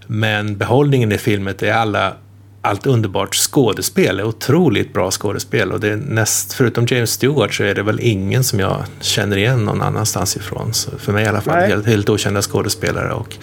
men 0.06 0.56
behållningen 0.56 1.12
i 1.12 1.18
filmen 1.18 1.54
är 1.60 1.72
alla 1.72 2.16
allt 2.64 2.86
underbart 2.86 3.34
skådespel, 3.34 4.20
otroligt 4.20 4.92
bra 4.92 5.10
skådespel. 5.10 5.72
Och 5.72 5.80
det 5.80 5.88
är 5.88 5.96
näst, 5.96 6.52
förutom 6.52 6.86
James 6.88 7.10
Stewart 7.10 7.54
så 7.54 7.64
är 7.64 7.74
det 7.74 7.82
väl 7.82 8.00
ingen 8.00 8.44
som 8.44 8.60
jag 8.60 8.84
känner 9.00 9.36
igen 9.36 9.64
någon 9.64 9.82
annanstans 9.82 10.36
ifrån. 10.36 10.74
Så 10.74 10.98
för 10.98 11.12
mig 11.12 11.24
i 11.24 11.28
alla 11.28 11.40
fall 11.40 11.60
helt, 11.60 11.86
helt 11.86 12.08
okända 12.08 12.42
skådespelare. 12.42 13.12
Och 13.12 13.36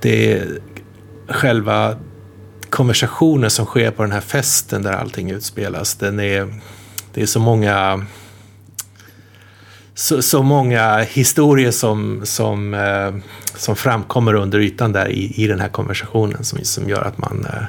det 0.00 0.32
är 0.32 0.46
själva 1.28 1.96
konversationen 2.70 3.50
som 3.50 3.66
sker 3.66 3.90
på 3.90 4.02
den 4.02 4.12
här 4.12 4.20
festen 4.20 4.82
där 4.82 4.92
allting 4.92 5.30
utspelas. 5.30 5.94
Den 5.94 6.20
är, 6.20 6.54
det 7.14 7.22
är 7.22 7.26
så 7.26 7.40
många 7.40 8.06
så, 9.94 10.22
så 10.22 10.42
många 10.42 10.98
historier 10.98 11.70
som, 11.70 12.20
som, 12.24 12.74
eh, 12.74 13.14
som 13.56 13.76
framkommer 13.76 14.34
under 14.34 14.58
ytan 14.58 14.92
där 14.92 15.08
i, 15.08 15.42
i 15.42 15.46
den 15.46 15.60
här 15.60 15.68
konversationen 15.68 16.44
som, 16.44 16.58
som 16.62 16.88
gör 16.88 17.02
att 17.02 17.18
man 17.18 17.46
eh, 17.46 17.62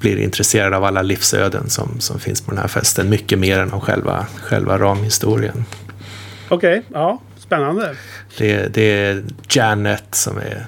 blir 0.00 0.16
intresserad 0.16 0.74
av 0.74 0.84
alla 0.84 1.02
livsöden 1.02 1.70
som, 1.70 2.00
som 2.00 2.20
finns 2.20 2.40
på 2.40 2.50
den 2.50 2.60
här 2.60 2.68
festen. 2.68 3.08
Mycket 3.08 3.38
mer 3.38 3.58
än 3.58 3.72
om 3.72 3.80
själva, 3.80 4.26
själva 4.42 4.78
ramhistorien. 4.78 5.64
Okej, 6.48 6.78
okay, 6.78 6.82
ja, 6.92 7.20
spännande. 7.38 7.96
Det, 8.38 8.74
det 8.74 8.82
är 8.82 9.24
Janet 9.48 10.04
som 10.14 10.38
är 10.38 10.66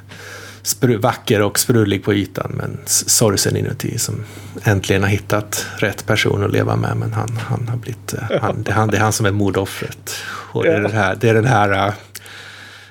vacker 0.98 1.42
och 1.42 1.58
sprudlig 1.58 2.04
på 2.04 2.14
ytan 2.14 2.52
men 2.54 2.78
sorgsen 2.86 3.56
inuti 3.56 3.98
som 3.98 4.24
äntligen 4.64 5.02
har 5.02 5.10
hittat 5.10 5.66
rätt 5.76 6.06
person 6.06 6.44
att 6.44 6.52
leva 6.52 6.76
med. 6.76 6.96
Men 6.96 7.12
han, 7.12 7.36
han 7.36 7.68
har 7.68 7.76
blivit, 7.76 8.14
eh, 8.14 8.20
han, 8.40 8.62
det, 8.62 8.70
är 8.70 8.74
han, 8.74 8.88
det 8.88 8.96
är 8.96 9.00
han 9.00 9.12
som 9.12 9.26
är 9.26 9.30
mordoffret. 9.30 10.14
Och 10.26 10.64
det 10.64 10.72
är, 10.72 10.80
den 10.80 10.92
här, 10.92 11.16
det 11.20 11.28
är 11.28 11.34
den 11.34 11.44
här 11.44 11.88
uh, 11.88 11.94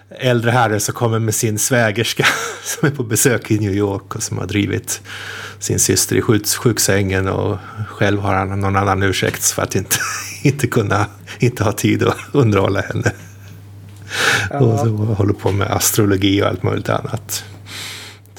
äldre 0.10 0.51
herren 0.51 0.79
som 0.79 0.93
kommer 0.93 1.19
med 1.19 1.36
sin 1.36 1.60
svägerska 1.60 2.25
som 2.63 2.88
är 2.88 2.91
på 2.91 3.03
besök 3.03 3.51
i 3.51 3.60
New 3.60 3.74
York 3.74 4.15
och 4.15 4.24
som 4.24 4.38
har 4.38 4.48
drivit 4.48 5.01
sin 5.62 5.80
syster 5.80 6.15
i 6.15 6.22
sjuk, 6.22 6.48
sjuksängen 6.48 7.27
och 7.27 7.58
själv 7.88 8.20
har 8.20 8.34
han 8.34 8.60
någon 8.60 8.75
annan 8.75 9.03
ursäkt 9.03 9.46
för 9.46 9.62
att 9.62 9.75
inte, 9.75 9.96
inte 10.44 10.68
kunna, 10.68 11.06
inte 11.39 11.63
ha 11.63 11.72
tid 11.72 12.03
att 12.03 12.18
underhålla 12.32 12.82
henne. 12.82 13.12
Ja. 14.50 14.60
Och 14.60 14.80
så 14.80 14.86
håller 14.89 15.34
på 15.34 15.51
med 15.51 15.72
astrologi 15.72 16.41
och 16.41 16.48
allt 16.48 16.63
möjligt 16.63 16.89
annat. 16.89 17.44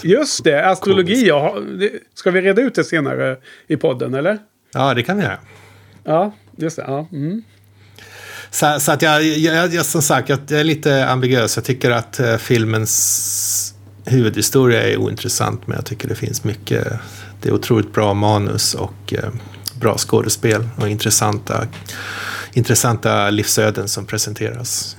Just 0.02 0.45
det, 0.45 0.67
astrologi. 0.67 1.31
Ska 2.14 2.31
vi 2.31 2.41
reda 2.41 2.62
ut 2.62 2.75
det 2.75 2.85
senare 2.85 3.37
i 3.67 3.76
podden, 3.76 4.14
eller? 4.14 4.38
Ja, 4.73 4.95
det 4.95 5.02
kan 5.02 5.17
vi 5.17 5.23
göra. 5.23 5.38
Ja, 6.05 6.33
just 6.57 6.76
det. 6.76 6.85
Ja. 6.87 7.09
Mm. 7.12 7.43
Så, 8.50 8.81
så, 8.81 8.93
att 8.93 9.02
jag, 9.02 9.23
jag, 9.23 9.75
jag, 9.75 9.87
som 9.87 10.02
sagt, 10.02 10.29
jag 10.29 10.52
är 10.52 10.64
lite 10.64 11.07
ambiguös. 11.07 11.57
Jag 11.57 11.64
tycker 11.64 11.91
att 11.91 12.21
uh, 12.21 12.37
filmens 12.37 13.72
huvudhistoria 14.04 14.82
är 14.82 14.97
ointressant, 14.97 15.66
men 15.66 15.76
jag 15.76 15.87
tycker 15.87 16.09
det 16.09 16.14
finns 16.14 16.44
mycket. 16.44 16.88
Det 17.42 17.49
är 17.49 17.52
otroligt 17.52 17.92
bra 17.92 18.14
manus 18.14 18.75
och 18.75 19.12
eh, 19.12 19.30
bra 19.80 19.99
skådespel 19.99 20.68
och 20.80 20.88
intressanta, 20.88 21.66
intressanta 22.52 23.30
livsöden 23.30 23.88
som 23.88 24.06
presenteras. 24.06 24.97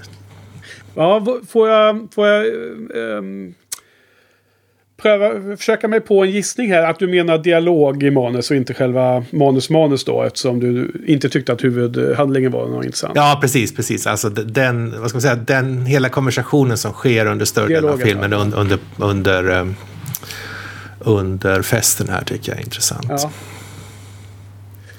Ja, 0.96 1.26
får 1.50 1.70
jag, 1.70 2.08
får 2.16 2.28
jag 2.28 2.46
um, 2.96 3.54
pröva, 5.04 5.58
försöka 5.58 5.88
mig 5.88 6.00
på 6.00 6.24
en 6.24 6.32
gissning 6.32 6.72
här. 6.72 6.84
Att 6.84 7.00
du 7.00 7.08
menar 7.08 7.38
dialog 7.38 8.04
i 8.04 8.12
manus 8.12 8.52
och 8.52 8.58
inte 8.58 8.74
själva 8.74 9.26
manus-manus 9.30 10.06
då. 10.06 10.24
Eftersom 10.24 10.60
du 10.60 11.04
inte 11.08 11.30
tyckte 11.30 11.54
att 11.54 11.64
huvudhandlingen 11.64 12.52
var 12.52 12.68
något 12.68 12.86
intressant. 12.86 13.14
Ja, 13.16 13.38
precis, 13.42 13.76
precis. 13.76 14.08
Alltså 14.08 14.30
den, 14.30 15.02
vad 15.02 15.10
ska 15.10 15.16
man 15.16 15.22
säga, 15.22 15.36
den 15.36 15.86
hela 15.86 16.10
konversationen 16.10 16.78
som 16.78 16.92
sker 16.92 17.26
under 17.26 17.46
större 17.46 17.68
delen 17.68 17.90
av 17.90 17.98
filmen 17.98 18.32
ja. 18.32 18.38
under, 18.38 18.58
under, 18.58 18.80
under, 18.98 19.50
um, 19.50 19.76
under 21.00 21.62
festen 21.62 22.10
här 22.10 22.24
tycker 22.24 22.52
jag 22.52 22.60
är 22.60 22.64
intressant. 22.64 23.06
Ja. 23.10 23.32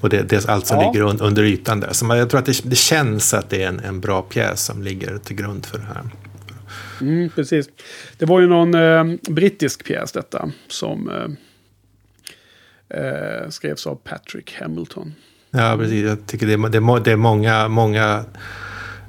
Och 0.00 0.08
det, 0.10 0.22
det 0.22 0.36
är 0.36 0.50
allt 0.50 0.66
som 0.66 0.80
ja. 0.80 0.92
ligger 0.92 1.06
un, 1.06 1.20
under 1.20 1.42
ytan 1.42 1.80
där. 1.80 1.92
Så 1.92 2.06
jag 2.06 2.30
tror 2.30 2.40
att 2.40 2.46
det, 2.46 2.60
det 2.64 2.76
känns 2.76 3.34
att 3.34 3.50
det 3.50 3.62
är 3.62 3.68
en, 3.68 3.80
en 3.80 4.00
bra 4.00 4.22
pjäs 4.22 4.64
som 4.64 4.82
ligger 4.82 5.18
till 5.18 5.36
grund 5.36 5.66
för 5.66 5.78
det 5.78 5.86
här. 5.94 6.04
Mm, 7.00 7.30
precis. 7.30 7.68
Det 8.18 8.26
var 8.26 8.40
ju 8.40 8.46
någon 8.46 8.74
eh, 8.74 9.04
brittisk 9.28 9.84
pjäs 9.84 10.12
detta. 10.12 10.50
Som 10.68 11.10
eh, 11.10 11.26
eh, 12.98 13.48
skrevs 13.48 13.86
av 13.86 13.94
Patrick 13.94 14.56
Hamilton. 14.60 15.14
Ja, 15.50 15.76
precis. 15.78 16.04
Jag 16.04 16.26
tycker 16.26 16.46
det 16.46 16.52
är, 16.52 16.68
det 16.68 16.78
är, 16.78 17.00
det 17.04 17.12
är 17.12 17.16
många, 17.16 17.68
många, 17.68 18.24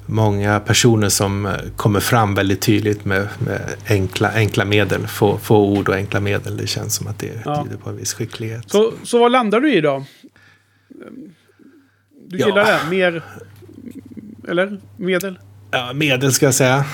många 0.06 0.60
personer 0.60 1.08
som 1.08 1.46
eh, 1.46 1.52
kommer 1.76 2.00
fram 2.00 2.34
väldigt 2.34 2.60
tydligt 2.60 3.04
med, 3.04 3.28
med 3.38 3.60
enkla, 3.88 4.32
enkla 4.34 4.64
medel. 4.64 5.06
Få, 5.06 5.38
få 5.38 5.66
ord 5.66 5.88
och 5.88 5.94
enkla 5.94 6.20
medel. 6.20 6.56
Det 6.56 6.66
känns 6.66 6.94
som 6.94 7.06
att 7.06 7.18
det 7.18 7.42
ja. 7.44 7.64
tyder 7.64 7.76
på 7.76 7.90
en 7.90 7.96
viss 7.96 8.14
skicklighet. 8.14 8.70
Så, 8.70 8.92
så 9.04 9.18
vad 9.18 9.32
landar 9.32 9.60
du 9.60 9.74
i 9.74 9.80
då? 9.80 10.04
Du 12.28 12.38
gillar 12.38 12.70
ja. 12.70 12.78
det? 12.84 12.90
Mer... 12.90 13.22
Eller? 14.48 14.80
Medel? 14.96 15.38
Ja, 15.70 15.92
medel 15.92 16.32
ska 16.32 16.46
jag 16.46 16.54
säga. 16.54 16.84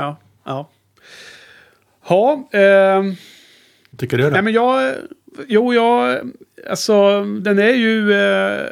Ja. 0.00 0.16
Ja. 0.44 0.70
Ja. 2.08 2.48
Eh, 2.58 3.02
Tycker 3.96 4.16
du 4.16 4.22
då? 4.22 4.30
Nej 4.30 4.42
men 4.42 4.52
jag... 4.52 4.94
Jo, 5.46 5.74
jag... 5.74 6.18
Alltså, 6.70 7.24
den 7.24 7.58
är 7.58 7.72
ju 7.72 8.12
eh, 8.12 8.66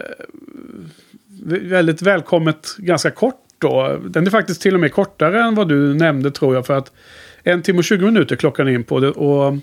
väldigt 1.62 2.02
välkommet 2.02 2.76
ganska 2.78 3.11
kort 3.11 3.42
då. 3.59 4.00
Den 4.09 4.26
är 4.26 4.30
faktiskt 4.30 4.62
till 4.62 4.75
och 4.75 4.80
med 4.80 4.92
kortare 4.92 5.42
än 5.42 5.54
vad 5.54 5.68
du 5.68 5.95
nämnde 5.95 6.30
tror 6.30 6.54
jag. 6.54 6.66
För 6.66 6.75
att 6.75 6.92
en 7.42 7.62
timme 7.62 7.78
och 7.78 7.85
20 7.85 8.04
minuter 8.04 8.37
klockan 8.37 8.68
in 8.68 8.85
på 8.85 9.00
det. 9.00 9.11
Och, 9.11 9.56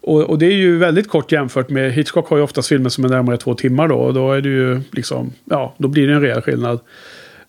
och, 0.00 0.20
och, 0.20 0.38
det 0.38 0.46
är 0.46 0.56
ju 0.56 0.78
väldigt 0.78 1.08
kort 1.08 1.32
jämfört 1.32 1.68
med 1.68 1.92
Hitchcock 1.92 2.28
har 2.28 2.36
ju 2.36 2.42
oftast 2.42 2.68
filmer 2.68 2.88
som 2.88 3.04
är 3.04 3.08
närmare 3.08 3.36
två 3.36 3.54
timmar 3.54 3.88
då. 3.88 3.96
Och 3.96 4.14
då 4.14 4.32
är 4.32 4.40
det 4.40 4.48
ju 4.48 4.80
liksom, 4.92 5.32
ja, 5.44 5.74
då 5.78 5.88
blir 5.88 6.06
det 6.06 6.14
en 6.14 6.20
rejäl 6.20 6.42
skillnad. 6.42 6.80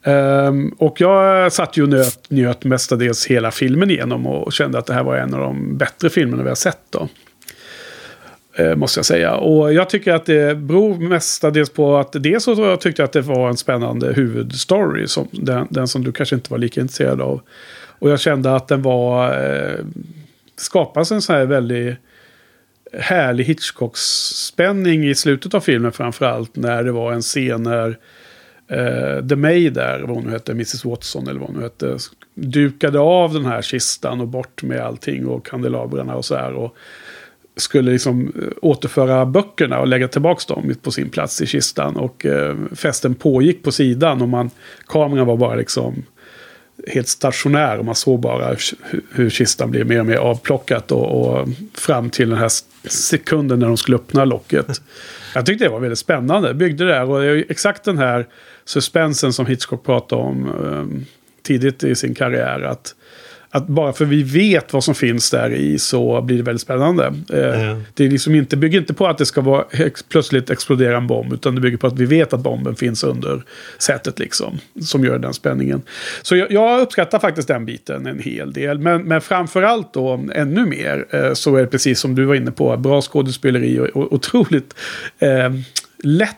Um, 0.06 0.76
och 0.78 1.02
jag 1.02 1.54
satt 1.54 1.78
ju 1.78 1.84
och 1.84 1.90
nöt, 1.90 2.30
njöt 2.30 2.64
mestadels 2.64 3.28
hela 3.28 3.52
filmen 3.52 3.90
igenom 3.92 4.28
och 4.28 4.54
kände 4.54 4.78
att 4.78 4.86
det 4.86 4.94
här 4.94 5.04
var 5.04 5.16
en 5.16 5.34
av 5.34 5.40
de 5.40 5.78
bättre 5.78 6.10
filmerna 6.10 6.44
vi 6.44 6.50
har 6.50 6.56
sett 6.56 6.82
då. 6.90 7.08
Uh, 8.60 8.76
måste 8.76 9.00
jag 9.00 9.06
säga. 9.06 9.36
Och 9.36 9.74
jag 9.74 9.90
tycker 9.90 10.14
att 10.14 10.26
det 10.26 10.58
beror 10.58 10.96
mestadels 10.96 11.70
på 11.70 11.98
att 11.98 12.12
dels 12.14 12.44
så 12.44 12.52
jag 12.52 12.82
tyckte 12.82 13.04
att 13.04 13.12
det 13.12 13.22
var 13.22 13.50
en 13.50 13.58
spännande 13.58 14.14
huvudstory. 14.14 15.08
Som 15.08 15.28
den, 15.32 15.68
den 15.70 15.88
som 15.88 16.04
du 16.04 16.12
kanske 16.12 16.36
inte 16.36 16.52
var 16.52 16.58
lika 16.58 16.82
intresserad 16.82 17.22
av. 17.22 17.42
Och 18.00 18.10
jag 18.10 18.20
kände 18.20 18.56
att 18.56 18.68
den 18.68 18.82
var... 18.82 19.30
Uh, 19.30 19.86
skapas 20.56 21.12
en 21.12 21.22
sån 21.22 21.36
här 21.36 21.46
väldigt 21.46 21.96
härlig 23.00 23.44
Hitchcock-spänning 23.44 25.10
i 25.10 25.16
slutet 25.16 25.54
av 25.54 25.60
filmen 25.60 25.92
framförallt. 25.92 26.56
När 26.56 26.84
det 26.84 26.92
var 26.92 27.14
en 27.14 27.22
scen 27.22 27.64
när 27.64 27.98
eh, 28.68 29.28
The 29.28 29.36
May 29.36 29.70
där, 29.70 30.00
vad 30.00 30.16
hon 30.16 30.24
nu 30.24 30.32
hette, 30.32 30.52
Mrs 30.52 30.86
Watson 30.86 31.28
eller 31.28 31.40
vad 31.40 31.50
hon 31.50 31.58
nu 31.58 31.64
hette, 31.64 31.98
dukade 32.36 33.00
av 33.00 33.34
den 33.34 33.46
här 33.46 33.62
kistan 33.62 34.22
och 34.22 34.28
bort 34.28 34.64
med 34.64 34.80
allting 34.80 35.28
och 35.28 35.46
kandelabrarna 35.46 36.16
och 36.16 36.26
så 36.26 36.36
här. 36.36 36.54
Och 36.54 36.76
skulle 37.56 37.92
liksom 37.92 38.34
eh, 38.42 38.48
återföra 38.62 39.26
böckerna 39.26 39.80
och 39.80 39.88
lägga 39.88 40.08
tillbaka 40.08 40.54
dem 40.54 40.76
på 40.82 40.92
sin 40.92 41.10
plats 41.10 41.42
i 41.42 41.46
kistan. 41.46 41.96
Och 41.96 42.26
eh, 42.26 42.56
festen 42.76 43.16
pågick 43.16 43.64
på 43.64 43.72
sidan 43.72 44.22
och 44.22 44.30
man, 44.30 44.50
kameran 44.88 45.28
var 45.28 45.38
bara 45.38 45.56
liksom 45.56 46.04
helt 46.88 47.08
stationär. 47.08 47.84
Man 47.84 47.96
såg 47.96 48.20
bara 48.20 48.56
hur, 49.12 49.30
kistan 49.30 49.72
blev 49.72 49.88
mer 49.88 50.00
och 50.00 50.06
mer 50.06 50.18
avplockat. 50.18 50.92
Och, 50.92 51.22
och, 51.22 51.48
fram 51.74 52.10
till 52.10 52.30
den 52.30 52.38
här 52.38 52.52
sekunden 52.90 53.60
när 53.60 53.68
de 53.68 53.78
skulle 53.78 53.98
öppna 53.98 54.26
locket. 54.26 54.68
Jag 55.36 55.46
tyckte 55.46 55.66
det 55.66 55.70
var 55.70 55.80
väldigt 55.80 56.00
spännande. 56.00 56.54
Byggde 56.54 56.86
det 56.86 56.92
där 56.92 57.10
och 57.10 57.24
exakt 57.50 57.84
den 57.84 57.98
här 57.98 58.28
suspensen 58.66 59.34
som 59.34 59.46
Hitchcock 59.46 59.86
pratade 59.86 60.22
om 60.22 60.52
um, 60.52 61.06
tidigt 61.42 61.84
i 61.84 61.96
sin 61.96 62.16
karriär. 62.16 62.62
Att, 62.62 62.96
att 63.56 63.68
bara 63.68 63.94
för 63.94 64.06
vi 64.06 64.24
vet 64.24 64.74
vad 64.74 64.84
som 64.84 64.96
finns 64.96 65.30
där 65.32 65.50
i 65.50 65.80
så 65.80 66.22
blir 66.22 66.38
det 66.38 66.44
väldigt 66.44 66.62
spännande. 66.62 67.14
Ja. 67.28 67.82
Det 67.94 68.06
är 68.06 68.10
liksom 68.10 68.36
inte, 68.36 68.58
bygger 68.58 68.80
inte 68.80 68.94
på 68.94 69.08
att 69.08 69.18
det 69.18 69.26
ska 69.26 69.42
vara 69.42 69.66
plötsligt 70.10 70.50
explodera 70.50 70.98
en 70.98 71.08
bomb. 71.08 71.34
Utan 71.34 71.56
det 71.56 71.62
bygger 71.62 71.78
på 71.78 71.88
att 71.88 72.00
vi 72.00 72.06
vet 72.06 72.34
att 72.34 72.40
bomben 72.40 72.76
finns 72.76 73.04
under 73.04 73.44
sätet 73.78 74.20
liksom. 74.20 74.60
Som 74.82 75.06
gör 75.06 75.20
den 75.20 75.34
spänningen. 75.34 75.82
Så 76.22 76.36
jag, 76.36 76.52
jag 76.52 76.82
uppskattar 76.82 77.20
faktiskt 77.20 77.48
den 77.48 77.66
biten 77.66 78.08
en 78.08 78.20
hel 78.20 78.54
del. 78.54 78.80
Men, 78.80 79.04
men 79.04 79.22
framförallt 79.22 79.94
då 79.94 80.26
ännu 80.34 80.66
mer 80.66 81.06
eh, 81.10 81.34
så 81.34 81.56
är 81.56 81.62
det 81.62 81.68
precis 81.68 82.00
som 82.00 82.16
du 82.16 82.26
var 82.26 82.36
inne 82.36 82.52
på. 82.52 82.78
Bra 82.78 83.02
skådespeleri 83.02 83.80
och, 83.80 83.88
och 83.88 84.14
otroligt 84.14 84.74
eh, 85.20 85.54
lätt 86.04 86.38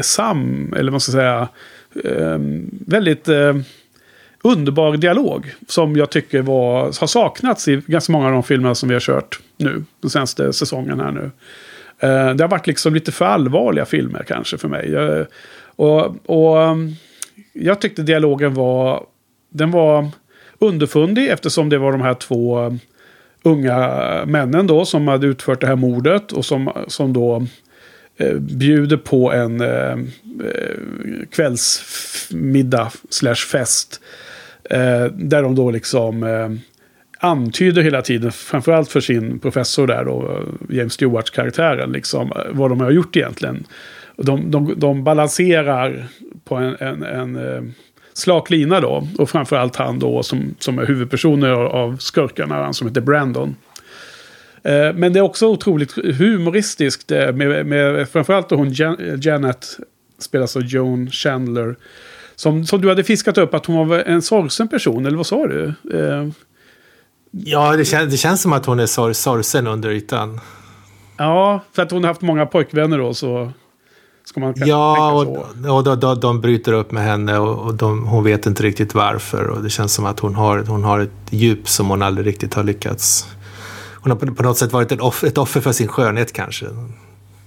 sam, 0.00 0.74
eller 0.76 0.92
vad 0.92 1.02
ska 1.02 1.12
säga. 1.12 1.48
Eh, 2.04 2.38
väldigt 2.86 3.28
eh, 3.28 3.56
underbar 4.42 4.96
dialog. 4.96 5.54
Som 5.68 5.96
jag 5.96 6.10
tycker 6.10 6.42
var, 6.42 6.82
har 7.00 7.06
saknats 7.06 7.68
i 7.68 7.82
ganska 7.86 8.12
många 8.12 8.26
av 8.26 8.32
de 8.32 8.42
filmerna 8.42 8.74
som 8.74 8.88
vi 8.88 8.94
har 8.94 9.00
kört 9.00 9.40
nu. 9.56 9.84
Den 10.00 10.10
senaste 10.10 10.52
säsongen 10.52 11.00
här 11.00 11.10
nu. 11.10 11.30
Eh, 11.98 12.34
det 12.34 12.44
har 12.44 12.48
varit 12.48 12.66
liksom 12.66 12.94
lite 12.94 13.12
för 13.12 13.24
allvarliga 13.24 13.84
filmer 13.84 14.24
kanske 14.28 14.58
för 14.58 14.68
mig. 14.68 14.96
Och, 15.76 16.30
och 16.30 16.56
um, 16.56 16.96
jag 17.52 17.80
tyckte 17.80 18.02
dialogen 18.02 18.54
var, 18.54 19.04
den 19.50 19.70
var 19.70 20.08
underfundig 20.58 21.28
eftersom 21.28 21.68
det 21.68 21.78
var 21.78 21.92
de 21.92 22.00
här 22.00 22.14
två 22.14 22.58
um, 22.58 22.78
unga 23.42 23.88
männen 24.26 24.66
då 24.66 24.84
som 24.84 25.08
hade 25.08 25.26
utfört 25.26 25.60
det 25.60 25.66
här 25.66 25.76
mordet 25.76 26.32
och 26.32 26.44
som, 26.44 26.72
som 26.88 27.12
då 27.12 27.36
eh, 27.36 27.42
Eh, 28.18 28.34
bjuder 28.34 28.96
på 28.96 29.32
en 29.32 29.60
eh, 29.60 29.90
eh, 29.90 29.98
kvällsmiddag 31.30 32.92
slash 33.10 33.34
fest. 33.34 34.00
Eh, 34.70 35.04
där 35.04 35.42
de 35.42 35.54
då 35.54 35.70
liksom 35.70 36.22
eh, 36.22 36.50
antyder 37.18 37.82
hela 37.82 38.02
tiden, 38.02 38.32
framförallt 38.32 38.90
för 38.90 39.00
sin 39.00 39.38
professor 39.38 39.86
där 39.86 40.04
då, 40.04 40.42
James 40.68 40.92
Stewarts 40.92 41.30
karaktären, 41.30 41.92
liksom, 41.92 42.32
eh, 42.32 42.42
vad 42.50 42.70
de 42.70 42.80
har 42.80 42.90
gjort 42.90 43.16
egentligen. 43.16 43.66
De, 44.16 44.50
de, 44.50 44.74
de 44.76 45.04
balanserar 45.04 46.06
på 46.44 46.54
en, 46.54 46.76
en, 46.80 47.02
en 47.02 47.36
eh, 47.36 47.62
slak 48.12 48.50
lina 48.50 48.80
då. 48.80 49.08
Och 49.18 49.30
framförallt 49.30 49.76
han 49.76 49.98
då 49.98 50.22
som, 50.22 50.54
som 50.58 50.78
är 50.78 50.86
huvudpersonen 50.86 51.52
av, 51.52 51.66
av 51.66 51.96
skurkarna, 51.96 52.54
han 52.54 52.74
som 52.74 52.88
heter 52.88 53.00
Brandon. 53.00 53.54
Eh, 54.66 54.92
Men 54.94 55.12
det 55.12 55.18
är 55.18 55.22
också 55.22 55.46
otroligt 55.46 55.92
humoristiskt. 56.18 57.10
eh, 57.10 57.32
Med, 57.32 57.66
med, 57.66 58.08
framförallt 58.08 58.50
hon 58.50 58.72
Jan, 58.72 59.20
Janet, 59.22 59.66
spelas 60.18 60.56
av 60.56 60.62
Joan 60.62 61.10
Chandler. 61.10 61.76
Som, 62.36 62.64
som 62.66 62.80
du 62.80 62.88
hade 62.88 63.04
fiskat 63.04 63.38
upp 63.38 63.54
att 63.54 63.66
hon 63.66 63.88
var 63.88 63.98
en 63.98 64.22
sorgsen 64.22 64.68
person, 64.68 65.06
eller 65.06 65.16
vad 65.16 65.26
sa 65.26 65.46
du? 65.46 65.74
Eh, 65.94 66.28
Ja, 67.30 67.76
det, 67.76 67.84
kän, 67.84 68.10
det 68.10 68.16
känns 68.16 68.42
som 68.42 68.52
att 68.52 68.66
hon 68.66 68.80
är 68.80 68.86
sor 68.86 69.12
sorgsen 69.12 69.66
under 69.66 69.90
ytan. 69.90 70.40
Ja, 71.16 71.60
för 71.72 71.82
att 71.82 71.90
hon 71.90 72.04
har 72.04 72.08
haft 72.08 72.20
många 72.22 72.46
pojkvänner 72.46 72.98
då 72.98 73.14
så 73.14 73.52
ska 74.24 74.40
man 74.40 74.54
kanske 74.54 74.70
Ja, 74.70 75.24
tänka 75.24 75.40
så. 75.62 75.70
och, 75.70 75.76
och 75.78 75.84
de, 75.84 76.00
de, 76.00 76.20
de 76.20 76.40
bryter 76.40 76.72
upp 76.72 76.92
med 76.92 77.02
henne 77.04 77.38
och, 77.38 77.66
och 77.66 77.74
de, 77.74 78.06
hon 78.06 78.24
vet 78.24 78.46
inte 78.46 78.62
riktigt 78.62 78.94
varför. 78.94 79.46
Och 79.48 79.62
det 79.62 79.70
känns 79.70 79.94
som 79.94 80.06
att 80.06 80.20
hon 80.20 80.34
har, 80.34 80.58
hon 80.58 80.84
har 80.84 81.00
ett 81.00 81.10
djup 81.30 81.68
som 81.68 81.88
hon 81.90 82.02
aldrig 82.02 82.26
riktigt 82.26 82.54
har 82.54 82.64
lyckats... 82.64 83.28
Hon 84.06 84.10
har 84.10 84.34
på, 84.34 84.42
något 84.42 84.58
sätt 84.58 84.72
varit 84.72 84.92
ett 84.92 85.00
offer, 85.00 85.26
ett 85.28 85.38
offer 85.38 85.60
för 85.60 85.72
sin 85.72 85.88
skönhet 85.88 86.32
kanske. 86.32 86.66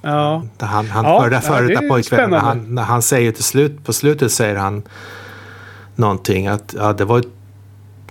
Ja, 0.01 0.43
Där 0.57 0.67
han, 0.67 0.87
han 0.87 1.05
Ja, 1.05 1.21
före 1.21 1.33
ja, 1.33 1.41
före 1.41 1.57
det 1.67 1.73
är 1.73 1.75
detta 1.75 1.87
pojkvännen, 1.89 2.29
när 2.29 2.39
han, 2.39 2.75
när 2.75 2.81
han 2.83 3.01
säger 3.01 3.31
till 3.31 3.43
slut, 3.43 3.85
på 3.85 3.93
slutet 3.93 4.31
säger 4.31 4.55
han 4.55 4.83
någonting 5.95 6.47
att 6.47 6.75
ja, 6.77 6.93
det 6.93 7.05
var 7.05 7.23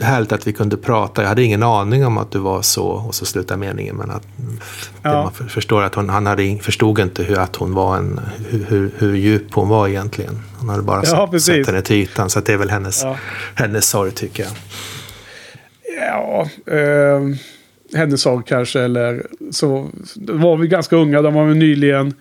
härligt 0.01 0.33
att 0.33 0.47
vi 0.47 0.53
kunde 0.53 0.77
prata. 0.77 1.23
Jag 1.23 1.29
hade 1.29 1.43
ingen 1.43 1.63
aning 1.63 2.07
om 2.07 2.19
att 2.19 2.31
du 2.31 2.39
var 2.39 2.63
så 2.63 2.87
och 2.87 3.15
så 3.15 3.25
slutar 3.27 3.57
meningen. 3.57 3.97
Men 3.97 4.11
att 4.11 4.23
Ja. 5.03 5.23
man 5.23 5.33
för- 5.33 5.45
förstår 5.45 5.83
att 5.83 5.95
hon, 5.95 6.09
han 6.09 6.27
hade, 6.27 6.59
förstod 6.63 6.99
inte 6.99 7.23
hur, 7.23 7.39
att 7.39 7.57
hon 7.57 7.75
var 7.75 7.97
en, 7.97 8.21
hur, 8.49 8.65
hur, 8.69 8.91
hur 8.99 9.15
djup 9.17 9.55
hon 9.55 9.69
var 9.69 9.89
egentligen. 9.89 10.43
Han 10.59 10.69
hade 10.69 10.83
bara 10.83 11.03
Ja, 11.07 11.27
precis. 11.27 11.47
sett 11.47 11.67
henne 11.67 11.83
till 11.83 11.97
ytan. 11.97 12.31
Så 12.31 12.41
det 12.41 12.53
är 12.53 12.57
väl 12.57 12.71
hennes, 12.71 13.03
Ja. 13.03 13.17
hennes 13.55 13.89
sorg 13.89 14.11
tycker 14.11 14.43
jag. 14.43 14.53
ja 16.11 16.49
eh, 16.75 17.21
hennes 17.95 18.23
sak 18.23 18.49
kanske. 18.49 18.81
Eller 18.81 19.27
så 19.51 19.91
var 20.15 20.57
vi 20.57 20.69
ganska 20.69 20.97
unga. 20.97 21.23
De 21.23 21.35
var 21.35 21.47
väl 21.47 21.57
nyligen 21.57 22.15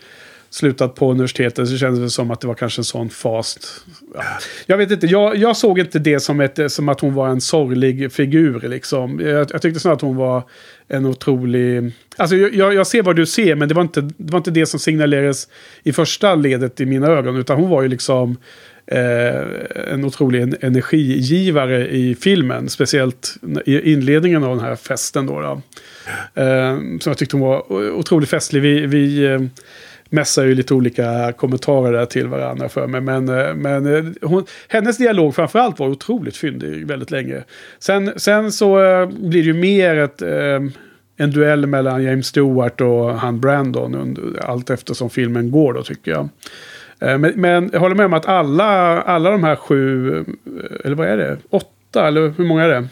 slutat 0.50 0.96
på 0.96 1.12
universitetet. 1.12 1.70
Så 1.70 1.78
kändes 1.78 2.02
det 2.02 2.10
som 2.10 2.32
att 2.32 2.42
det 2.42 2.48
var 2.48 2.56
kanske 2.56 2.80
en 2.80 2.84
sån 2.84 3.10
fas. 3.10 3.82
Ja. 4.14 4.24
Jag 4.66 4.78
vet 4.78 4.92
inte. 4.92 5.08
Jag, 5.08 5.36
jag 5.36 5.58
såg 5.58 5.80
inte 5.80 6.00
det 6.00 6.20
som, 6.20 6.40
ett, 6.40 6.72
som 6.72 6.90
att 6.90 7.00
hon 7.00 7.14
var 7.14 7.30
en 7.30 7.42
sorglig 7.42 8.12
figur. 8.12 8.70
Liksom. 8.70 9.20
Jag, 9.20 9.52
jag 9.52 9.62
tyckte 9.62 9.80
snarare 9.80 9.96
att 9.96 10.02
hon 10.02 10.16
var 10.16 10.44
en 10.88 11.06
otrolig... 11.06 11.92
Alltså 12.18 12.36
jag, 12.36 12.74
jag 12.74 12.88
ser 12.88 13.02
vad 13.02 13.16
du 13.16 13.26
ser. 13.26 13.56
Men 13.56 13.68
det 13.68 13.76
var, 13.76 13.82
inte, 13.82 14.02
det 14.02 14.32
var 14.32 14.38
inte 14.38 14.52
det 14.52 14.66
som 14.66 14.80
signalerades 14.80 15.48
i 15.84 15.94
första 15.94 16.36
ledet 16.36 16.82
i 16.82 16.86
mina 16.86 17.08
ögon. 17.08 17.36
Utan 17.36 17.58
hon 17.58 17.70
var 17.70 17.82
ju 17.82 17.88
liksom 17.88 18.38
Eh, 18.92 19.94
en 19.94 20.06
otrolig 20.06 20.54
energigivare 20.62 21.88
i 21.88 22.16
filmen. 22.16 22.70
Speciellt 22.70 23.36
i 23.66 23.92
inledningen 23.92 24.44
av 24.44 24.56
den 24.56 24.66
här 24.66 24.76
festen. 24.76 25.26
Då, 25.26 25.40
då. 25.40 25.62
Eh, 26.42 26.78
som 26.78 27.10
jag 27.10 27.18
tyckte 27.18 27.38
hon 27.38 27.48
var 27.48 27.72
otroligt 27.72 28.30
festlig. 28.30 28.62
Vi, 28.62 28.86
vi 28.86 29.26
eh, 29.26 29.40
mässar 30.10 30.46
ju 30.46 30.56
lite 30.56 30.74
olika 30.74 31.34
kommentarer 31.38 31.92
där 31.92 32.06
till 32.06 32.28
varandra 32.28 32.70
för 32.70 32.88
mig. 32.88 33.02
Men, 33.02 33.30
eh, 33.30 33.54
men 33.54 33.96
eh, 33.96 34.06
hon, 34.22 34.46
hennes 34.68 34.98
dialog 34.98 35.36
framförallt 35.36 35.80
var 35.80 35.88
otroligt 35.88 36.38
fyndig 36.38 36.88
väldigt 36.88 37.12
länge. 37.12 37.44
Sen, 37.80 38.14
sen 38.16 38.52
så 38.52 38.84
eh, 38.84 39.10
blir 39.10 39.42
det 39.42 39.48
ju 39.48 39.54
mer 39.54 39.98
ett... 39.98 40.22
Eh, 40.22 40.60
en 41.20 41.32
duell 41.32 41.68
mellan 41.68 42.04
James 42.04 42.28
Stewart 42.28 42.82
och 42.82 43.14
han 43.14 43.40
Brandon 43.40 44.36
allt 44.42 44.70
eftersom 44.70 45.10
filmen 45.10 45.52
går 45.52 45.74
då 45.74 45.84
tycker 45.84 46.12
jag. 46.12 46.30
Eh, 47.02 47.18
men, 47.18 47.34
men 47.36 47.70
jag 47.74 47.80
håller 47.80 47.96
med 47.96 48.06
om 48.06 48.14
att 48.14 48.26
alla, 48.26 49.02
alla 49.02 49.32
de 49.32 49.44
här 49.44 49.56
sju, 49.56 50.18
eh, 50.18 50.24
eller 50.84 50.96
vad 50.96 51.08
är 51.08 51.18
det? 51.18 51.38
Åtta, 51.50 52.08
eller 52.08 52.34
hur 52.38 52.46
många 52.46 52.64
är 52.64 52.70
det? 52.70 52.88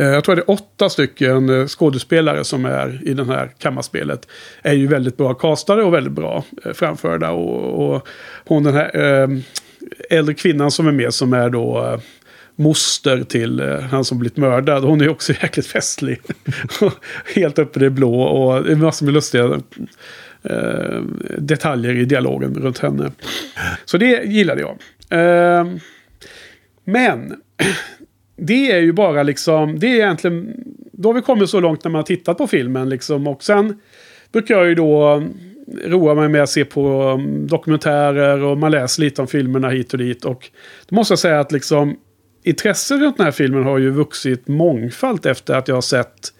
Eh, 0.00 0.06
jag 0.06 0.24
tror 0.24 0.36
det 0.36 0.42
är 0.42 0.50
åtta 0.50 0.88
stycken 0.88 1.68
skådespelare 1.68 2.44
som 2.44 2.64
är 2.64 3.00
i 3.04 3.14
det 3.14 3.24
här 3.24 3.50
kammarspelet. 3.58 4.28
Är 4.62 4.72
ju 4.74 4.86
väldigt 4.86 5.16
bra 5.16 5.34
castade 5.34 5.82
och 5.82 5.94
väldigt 5.94 6.12
bra 6.12 6.44
framförda. 6.74 7.30
Och, 7.30 7.94
och 7.94 8.08
hon 8.44 8.62
den 8.64 8.74
här 8.74 8.90
äldre 10.10 10.34
kvinnan 10.34 10.70
som 10.70 10.86
är 10.86 10.92
med 10.92 11.14
som 11.14 11.32
är 11.32 11.50
då 11.50 12.00
moster 12.56 13.24
till 13.24 13.60
han 13.90 14.04
som 14.04 14.18
blivit 14.18 14.36
mördad. 14.36 14.84
Hon 14.84 15.00
är 15.00 15.08
också 15.08 15.32
jäkligt 15.42 15.66
festlig. 15.66 16.20
Helt 17.34 17.58
uppe 17.58 17.80
i 17.80 17.82
det 17.82 17.90
blå 17.90 18.20
och 18.20 18.64
det 18.64 18.72
är 18.72 18.76
massor 18.76 19.06
med 19.06 19.14
lustiga 19.14 19.60
eh, 20.50 21.02
detaljer 21.38 21.94
i 21.94 22.04
dialogen 22.04 22.54
runt 22.54 22.78
henne. 22.78 23.12
Så 23.84 23.98
det 23.98 24.24
gillade 24.24 24.60
jag. 24.60 24.78
Eh, 25.10 25.66
men 26.84 27.34
det 28.36 28.72
är 28.72 28.78
ju 28.78 28.92
bara 28.92 29.22
liksom, 29.22 29.78
det 29.78 29.86
är 29.86 29.94
egentligen, 29.94 30.64
då 30.92 31.08
har 31.08 31.14
vi 31.14 31.22
kommit 31.22 31.50
så 31.50 31.60
långt 31.60 31.84
när 31.84 31.90
man 31.90 31.98
har 31.98 32.06
tittat 32.06 32.38
på 32.38 32.46
filmen 32.46 32.88
liksom. 32.88 33.26
Och 33.26 33.42
sen 33.42 33.80
brukar 34.32 34.54
jag 34.54 34.68
ju 34.68 34.74
då 34.74 35.22
roa 35.84 36.14
mig 36.14 36.28
med 36.28 36.42
att 36.42 36.50
se 36.50 36.64
på 36.64 37.02
um, 37.02 37.46
dokumentärer 37.46 38.42
och 38.42 38.58
man 38.58 38.70
läser 38.70 39.02
lite 39.02 39.22
om 39.22 39.28
filmerna 39.28 39.68
hit 39.68 39.92
och 39.92 39.98
dit. 39.98 40.24
Och 40.24 40.50
då 40.88 40.96
måste 40.96 41.12
jag 41.12 41.18
säga 41.18 41.40
att 41.40 41.52
liksom 41.52 41.96
intresset 42.42 43.00
runt 43.00 43.16
den 43.16 43.24
här 43.24 43.32
filmen 43.32 43.64
har 43.64 43.78
ju 43.78 43.90
vuxit 43.90 44.48
mångfalt 44.48 45.26
efter 45.26 45.54
att 45.54 45.68
jag 45.68 45.74
har 45.74 45.82
sett 45.82 46.32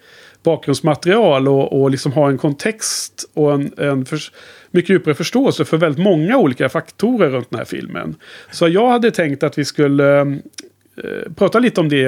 bakgrundsmaterial 0.43 1.47
och, 1.47 1.81
och 1.81 1.91
liksom 1.91 2.11
ha 2.11 2.29
en 2.29 2.37
kontext 2.37 3.29
och 3.33 3.53
en, 3.53 3.71
en 3.77 4.05
förs- 4.05 4.31
mycket 4.71 4.89
djupare 4.89 5.15
förståelse 5.15 5.65
för 5.65 5.77
väldigt 5.77 6.03
många 6.03 6.37
olika 6.37 6.69
faktorer 6.69 7.29
runt 7.29 7.49
den 7.49 7.57
här 7.57 7.65
filmen. 7.65 8.15
Så 8.51 8.67
jag 8.67 8.89
hade 8.89 9.11
tänkt 9.11 9.43
att 9.43 9.57
vi 9.57 9.65
skulle 9.65 10.19
eh, 10.21 11.31
prata 11.35 11.59
lite 11.59 11.81
om 11.81 11.89
det, 11.89 12.05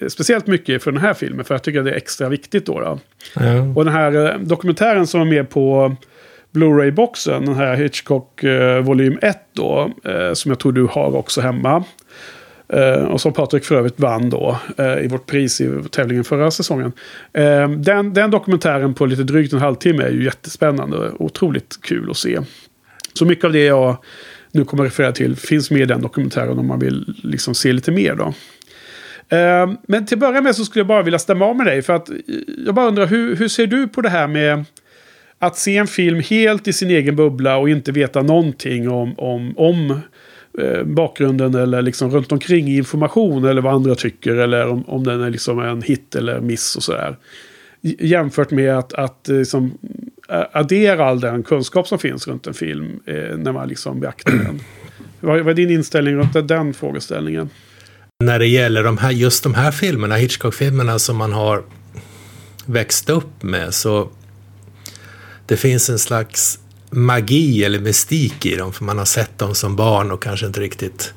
eh, 0.00 0.08
speciellt 0.08 0.46
mycket 0.46 0.82
för 0.82 0.92
den 0.92 1.00
här 1.00 1.14
filmen, 1.14 1.44
för 1.44 1.54
jag 1.54 1.62
tycker 1.62 1.78
att 1.78 1.84
det 1.84 1.90
är 1.92 1.96
extra 1.96 2.28
viktigt 2.28 2.66
då. 2.66 2.80
då. 2.80 2.98
Ja. 3.34 3.62
Och 3.76 3.84
den 3.84 3.94
här 3.94 4.32
eh, 4.32 4.38
dokumentären 4.38 5.06
som 5.06 5.20
är 5.20 5.24
med 5.24 5.50
på 5.50 5.96
Blu-ray-boxen, 6.50 7.44
den 7.44 7.54
här 7.54 7.76
Hitchcock 7.76 8.44
eh, 8.44 8.80
volym 8.82 9.18
1 9.22 9.38
då, 9.52 9.90
eh, 10.04 10.32
som 10.32 10.50
jag 10.50 10.58
tror 10.58 10.72
du 10.72 10.84
har 10.84 11.16
också 11.16 11.40
hemma. 11.40 11.84
Eh, 12.68 13.04
och 13.04 13.20
som 13.20 13.32
Patrik 13.32 13.64
för 13.64 13.74
övrigt 13.74 14.00
vann 14.00 14.30
då 14.30 14.58
eh, 14.78 14.98
i 14.98 15.08
vårt 15.08 15.26
pris 15.26 15.60
i 15.60 15.82
tävlingen 15.90 16.24
förra 16.24 16.50
säsongen. 16.50 16.92
Eh, 17.32 17.70
den, 17.70 18.14
den 18.14 18.30
dokumentären 18.30 18.94
på 18.94 19.06
lite 19.06 19.22
drygt 19.22 19.52
en 19.52 19.58
halvtimme 19.58 20.04
är 20.04 20.10
ju 20.10 20.24
jättespännande 20.24 20.96
och 20.96 21.20
otroligt 21.20 21.82
kul 21.82 22.10
att 22.10 22.16
se. 22.16 22.38
Så 23.12 23.24
mycket 23.24 23.44
av 23.44 23.52
det 23.52 23.64
jag 23.64 23.96
nu 24.52 24.64
kommer 24.64 24.84
att 24.84 24.90
referera 24.90 25.12
till 25.12 25.36
finns 25.36 25.70
med 25.70 25.80
i 25.80 25.84
den 25.84 26.02
dokumentären 26.02 26.58
om 26.58 26.66
man 26.66 26.78
vill 26.78 27.14
liksom 27.22 27.54
se 27.54 27.72
lite 27.72 27.90
mer 27.90 28.14
då. 28.14 28.34
Eh, 29.36 29.72
men 29.88 30.06
till 30.06 30.16
att 30.16 30.20
börja 30.20 30.40
med 30.40 30.56
så 30.56 30.64
skulle 30.64 30.80
jag 30.80 30.86
bara 30.86 31.02
vilja 31.02 31.18
stämma 31.18 31.44
av 31.44 31.56
med 31.56 31.66
dig. 31.66 31.82
För 31.82 31.92
att 31.92 32.10
jag 32.66 32.74
bara 32.74 32.86
undrar, 32.86 33.06
hur, 33.06 33.36
hur 33.36 33.48
ser 33.48 33.66
du 33.66 33.88
på 33.88 34.00
det 34.00 34.08
här 34.08 34.26
med 34.26 34.64
att 35.38 35.56
se 35.56 35.76
en 35.76 35.86
film 35.86 36.20
helt 36.20 36.68
i 36.68 36.72
sin 36.72 36.90
egen 36.90 37.16
bubbla 37.16 37.56
och 37.56 37.68
inte 37.68 37.92
veta 37.92 38.22
någonting 38.22 38.88
om, 38.88 39.14
om, 39.18 39.54
om 39.56 40.00
Eh, 40.60 40.84
bakgrunden 40.84 41.54
eller 41.54 41.82
liksom 41.82 42.10
runt 42.10 42.32
omkring 42.32 42.68
information 42.68 43.44
eller 43.44 43.62
vad 43.62 43.74
andra 43.74 43.94
tycker. 43.94 44.36
Eller 44.36 44.68
om, 44.68 44.84
om 44.88 45.04
den 45.04 45.20
är 45.20 45.30
liksom 45.30 45.58
en 45.60 45.82
hit 45.82 46.14
eller 46.14 46.40
miss 46.40 46.76
och 46.76 46.82
sådär. 46.82 47.16
Jämfört 47.80 48.50
med 48.50 48.78
att, 48.78 48.92
att 48.92 49.28
eh, 49.28 49.36
liksom, 49.36 49.78
addera 50.52 51.06
all 51.06 51.20
den 51.20 51.42
kunskap 51.42 51.88
som 51.88 51.98
finns 51.98 52.28
runt 52.28 52.46
en 52.46 52.54
film 52.54 53.00
eh, 53.06 53.36
när 53.36 53.52
man 53.52 53.68
liksom 53.68 54.00
beaktar 54.00 54.32
den. 54.32 54.60
Vad, 55.20 55.40
vad 55.40 55.48
är 55.48 55.54
din 55.54 55.70
inställning 55.70 56.14
runt 56.14 56.48
den 56.48 56.74
frågeställningen? 56.74 57.50
När 58.24 58.38
det 58.38 58.46
gäller 58.46 58.84
de 58.84 58.98
här, 58.98 59.10
just 59.10 59.42
de 59.42 59.54
här 59.54 59.70
filmerna, 59.70 60.14
Hitchcock-filmerna 60.16 60.98
som 60.98 61.16
man 61.16 61.32
har 61.32 61.62
växt 62.66 63.10
upp 63.10 63.42
med 63.42 63.74
så 63.74 64.08
det 65.46 65.56
finns 65.56 65.90
en 65.90 65.98
slags 65.98 66.58
magi 66.90 67.64
eller 67.64 67.78
mystik 67.78 68.46
i 68.46 68.56
dem 68.56 68.72
för 68.72 68.84
man 68.84 68.98
har 68.98 69.04
sett 69.04 69.38
dem 69.38 69.54
som 69.54 69.76
barn 69.76 70.10
och 70.10 70.22
kanske 70.22 70.46
inte 70.46 70.60
riktigt 70.60 71.12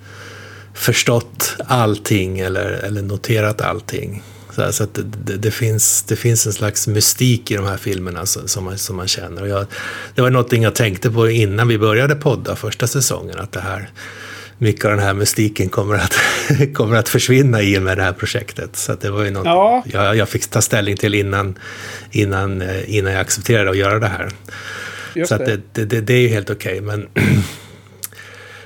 förstått 0.74 1.56
allting 1.68 2.40
eller, 2.40 2.66
eller 2.66 3.02
noterat 3.02 3.62
allting. 3.62 4.24
Så, 4.56 4.72
så 4.72 4.84
att 4.84 5.00
det, 5.26 5.38
det, 5.38 5.52
finns, 5.52 6.04
det 6.04 6.16
finns 6.16 6.46
en 6.46 6.54
slags 6.54 6.88
mystik 6.88 7.52
i 7.52 7.56
de 7.56 7.66
här 7.66 7.78
filmerna 7.78 8.26
som, 8.26 8.48
som, 8.48 8.64
man, 8.64 8.78
som 8.78 8.96
man 8.96 9.08
känner. 9.08 9.42
Och 9.42 9.48
jag, 9.48 9.66
det 10.16 10.22
var 10.22 10.30
någonting 10.30 10.64
jag 10.64 10.76
tänkte 10.76 11.12
på 11.12 11.30
innan 11.30 11.68
vi 11.68 11.78
började 11.78 12.16
podda 12.16 12.56
första 12.56 12.88
säsongen, 12.88 13.40
att 13.40 13.52
det 13.52 13.60
här 13.60 13.90
mycket 14.58 14.86
av 14.86 14.92
den 14.92 15.00
här 15.00 15.14
mystiken 15.14 15.70
kommer 15.70 15.96
att, 15.96 16.16
kommer 16.74 16.98
att 16.98 17.10
försvinna 17.10 17.62
i 17.62 17.78
och 17.78 17.82
med 17.82 17.98
det 17.98 18.04
här 18.04 18.14
projektet. 18.14 18.76
Så 18.76 18.96
det 19.02 19.10
var 19.10 19.24
ju 19.24 19.32
något 19.32 19.46
ja. 19.46 19.84
jag, 19.86 20.16
jag 20.16 20.30
fick 20.30 20.48
ta 20.48 20.62
ställning 20.62 20.98
till 20.98 21.16
innan, 21.16 21.56
innan, 22.12 22.62
eh, 22.62 22.96
innan 22.96 23.12
jag 23.12 23.22
accepterade 23.22 23.70
att 23.70 23.78
göra 23.78 24.00
det 24.00 24.08
här. 24.08 24.30
Just 25.14 25.30
så 25.30 25.38
det. 25.38 25.62
Det, 25.74 25.86
det, 25.86 26.02
det, 26.02 26.14
är 26.14 26.22
ju 26.22 26.28
helt 26.28 26.50
okej. 26.50 26.82
Okay, 26.82 26.82
men, 26.82 27.08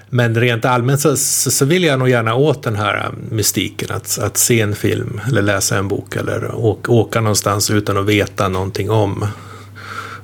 men 0.10 0.36
rent 0.36 0.66
allmänt 0.66 1.02
så, 1.02 1.18
så, 1.18 1.52
så, 1.52 1.66
vill 1.66 1.84
jag 1.84 2.00
nog 2.00 2.10
gärna 2.10 2.36
åt 2.36 2.64
den 2.64 2.76
här 2.76 2.98
eh, 2.98 3.12
mystiken. 3.32 3.90
Att, 3.92 4.20
att 4.20 4.38
se 4.38 4.62
en 4.62 4.76
film 4.76 5.22
eller 5.28 5.42
läsa 5.42 5.78
en 5.78 5.88
bok 5.88 6.16
eller 6.16 6.56
åka, 6.56 6.92
åka 6.92 7.22
någonstans 7.22 7.72
utan 7.72 7.98
att 7.98 8.06
veta 8.06 8.48
någonting 8.48 8.90
om 8.90 9.28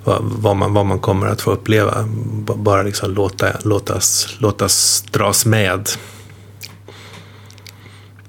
vad, 0.03 0.21
vad, 0.21 0.55
man, 0.55 0.73
vad 0.73 0.85
man 0.85 0.99
kommer 0.99 1.27
att 1.27 1.41
få 1.41 1.51
uppleva. 1.51 2.03
Bara 2.55 2.83
liksom 2.83 3.13
låta, 3.13 3.47
låtas, 3.63 4.35
låtas 4.39 5.05
dras 5.11 5.45
med. 5.45 5.89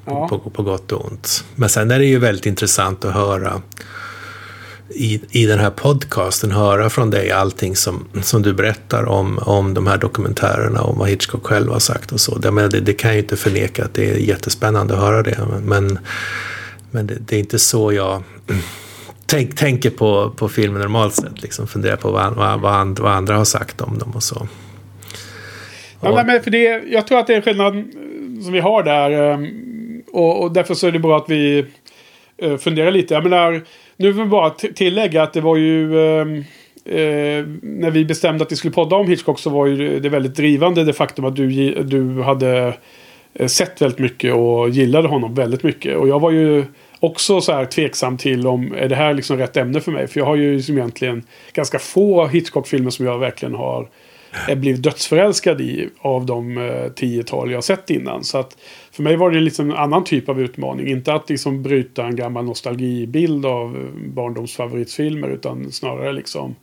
Ja. 0.04 0.28
På, 0.28 0.38
på 0.38 0.62
gott 0.62 0.92
och 0.92 1.04
ont. 1.04 1.44
Men 1.54 1.68
sen 1.68 1.90
är 1.90 1.98
det 1.98 2.04
ju 2.04 2.18
väldigt 2.18 2.46
intressant 2.46 3.04
att 3.04 3.14
höra 3.14 3.62
i, 4.94 5.20
i 5.30 5.46
den 5.46 5.58
här 5.58 5.70
podcasten 5.70 6.50
höra 6.50 6.90
från 6.90 7.10
dig 7.10 7.30
allting 7.30 7.76
som, 7.76 8.08
som 8.22 8.42
du 8.42 8.54
berättar 8.54 9.08
om, 9.08 9.38
om 9.38 9.74
de 9.74 9.86
här 9.86 9.98
dokumentärerna, 9.98 10.82
om 10.82 10.98
vad 10.98 11.08
Hitchcock 11.08 11.46
själv 11.46 11.72
har 11.72 11.78
sagt 11.78 12.12
och 12.12 12.20
så. 12.20 12.38
Det, 12.38 12.68
det, 12.68 12.80
det 12.80 12.92
kan 12.92 13.08
jag 13.08 13.16
ju 13.16 13.22
inte 13.22 13.36
förneka 13.36 13.84
att 13.84 13.94
det 13.94 14.10
är 14.10 14.16
jättespännande 14.16 14.94
att 14.94 15.00
höra 15.00 15.22
det. 15.22 15.38
Men, 15.64 15.98
men 16.90 17.06
det, 17.06 17.14
det 17.14 17.36
är 17.36 17.40
inte 17.40 17.58
så 17.58 17.92
jag 17.92 18.22
tänk, 19.26 19.56
tänker 19.56 19.90
på, 19.90 20.30
på 20.36 20.48
filmen 20.48 20.80
normalt 20.80 21.14
sett. 21.14 21.42
Liksom 21.42 21.66
funderar 21.66 21.96
på 21.96 22.10
vad, 22.10 22.34
vad, 22.34 22.60
vad, 22.60 22.74
andra, 22.74 23.02
vad 23.02 23.12
andra 23.12 23.36
har 23.36 23.44
sagt 23.44 23.80
om 23.80 23.98
dem 23.98 24.12
och 24.14 24.22
så. 24.22 24.48
Ja, 26.00 26.24
men 26.26 26.42
för 26.42 26.50
det, 26.50 26.82
jag 26.86 27.06
tror 27.06 27.18
att 27.18 27.26
det 27.26 27.34
är 27.34 27.40
skillnad 27.40 27.72
som 28.42 28.52
vi 28.52 28.60
har 28.60 28.82
där. 28.82 29.10
Ehm, 29.10 30.02
och, 30.12 30.42
och 30.42 30.52
därför 30.52 30.74
så 30.74 30.86
är 30.86 30.92
det 30.92 30.98
bra 30.98 31.16
att 31.16 31.30
vi 31.30 31.66
eh, 32.38 32.56
funderar 32.56 32.90
lite. 32.90 33.14
Jag 33.14 33.22
menar, 33.22 33.62
nu 34.02 34.08
vill 34.08 34.18
jag 34.18 34.28
bara 34.28 34.50
tillägga 34.50 35.22
att 35.22 35.32
det 35.32 35.40
var 35.40 35.56
ju... 35.56 36.00
Ehm, 36.00 36.44
eh, 36.84 37.46
när 37.62 37.90
vi 37.90 38.04
bestämde 38.04 38.44
att 38.44 38.52
vi 38.52 38.56
skulle 38.56 38.72
podda 38.72 38.96
om 38.96 39.08
Hitchcock 39.08 39.38
så 39.38 39.50
var 39.50 39.66
ju 39.66 40.00
det 40.00 40.08
väldigt 40.08 40.34
drivande 40.34 40.84
det 40.84 40.92
faktum 40.92 41.24
att 41.24 41.36
du, 41.36 41.74
du 41.82 42.22
hade 42.22 42.74
eh, 43.34 43.46
sett 43.46 43.82
väldigt 43.82 43.98
mycket 43.98 44.34
och 44.34 44.68
gillade 44.68 45.08
honom 45.08 45.34
väldigt 45.34 45.62
mycket. 45.62 45.96
Och 45.96 46.08
jag 46.08 46.20
var 46.20 46.30
ju 46.30 46.64
också 47.00 47.40
så 47.40 47.52
här 47.52 47.64
tveksam 47.64 48.16
till 48.16 48.46
om 48.46 48.74
är 48.74 48.88
det 48.88 48.96
här 48.96 49.14
liksom 49.14 49.38
rätt 49.38 49.56
ämne 49.56 49.80
för 49.80 49.92
mig. 49.92 50.06
För 50.06 50.20
jag 50.20 50.26
har 50.26 50.36
ju 50.36 50.56
liksom 50.56 50.78
egentligen 50.78 51.22
ganska 51.52 51.78
få 51.78 52.26
Hitchcock-filmer 52.26 52.90
som 52.90 53.06
jag 53.06 53.18
verkligen 53.18 53.54
har 53.54 53.88
Eh, 54.48 54.54
blivit 54.54 54.82
dödsförälskad 54.82 55.60
i 55.60 55.88
av 55.98 56.26
de 56.26 56.58
eh, 56.58 56.88
tiotal 56.88 57.50
jag 57.50 57.64
sett 57.64 57.90
innan. 57.90 58.24
Så 58.24 58.38
att 58.38 58.56
för 58.92 59.02
mig 59.02 59.16
var 59.16 59.30
det 59.30 59.40
liksom 59.40 59.70
en 59.70 59.76
annan 59.76 60.04
typ 60.04 60.28
av 60.28 60.40
utmaning. 60.40 60.86
Inte 60.86 61.14
att 61.14 61.30
liksom 61.30 61.62
bryta 61.62 62.04
en 62.04 62.16
gammal 62.16 62.44
nostalgibild 62.44 63.46
av 63.46 63.76
eh, 63.76 64.08
barndomsfavoritfilmer 64.08 65.28
utan 65.28 65.72
snarare 65.72 66.12
liksom 66.12 66.54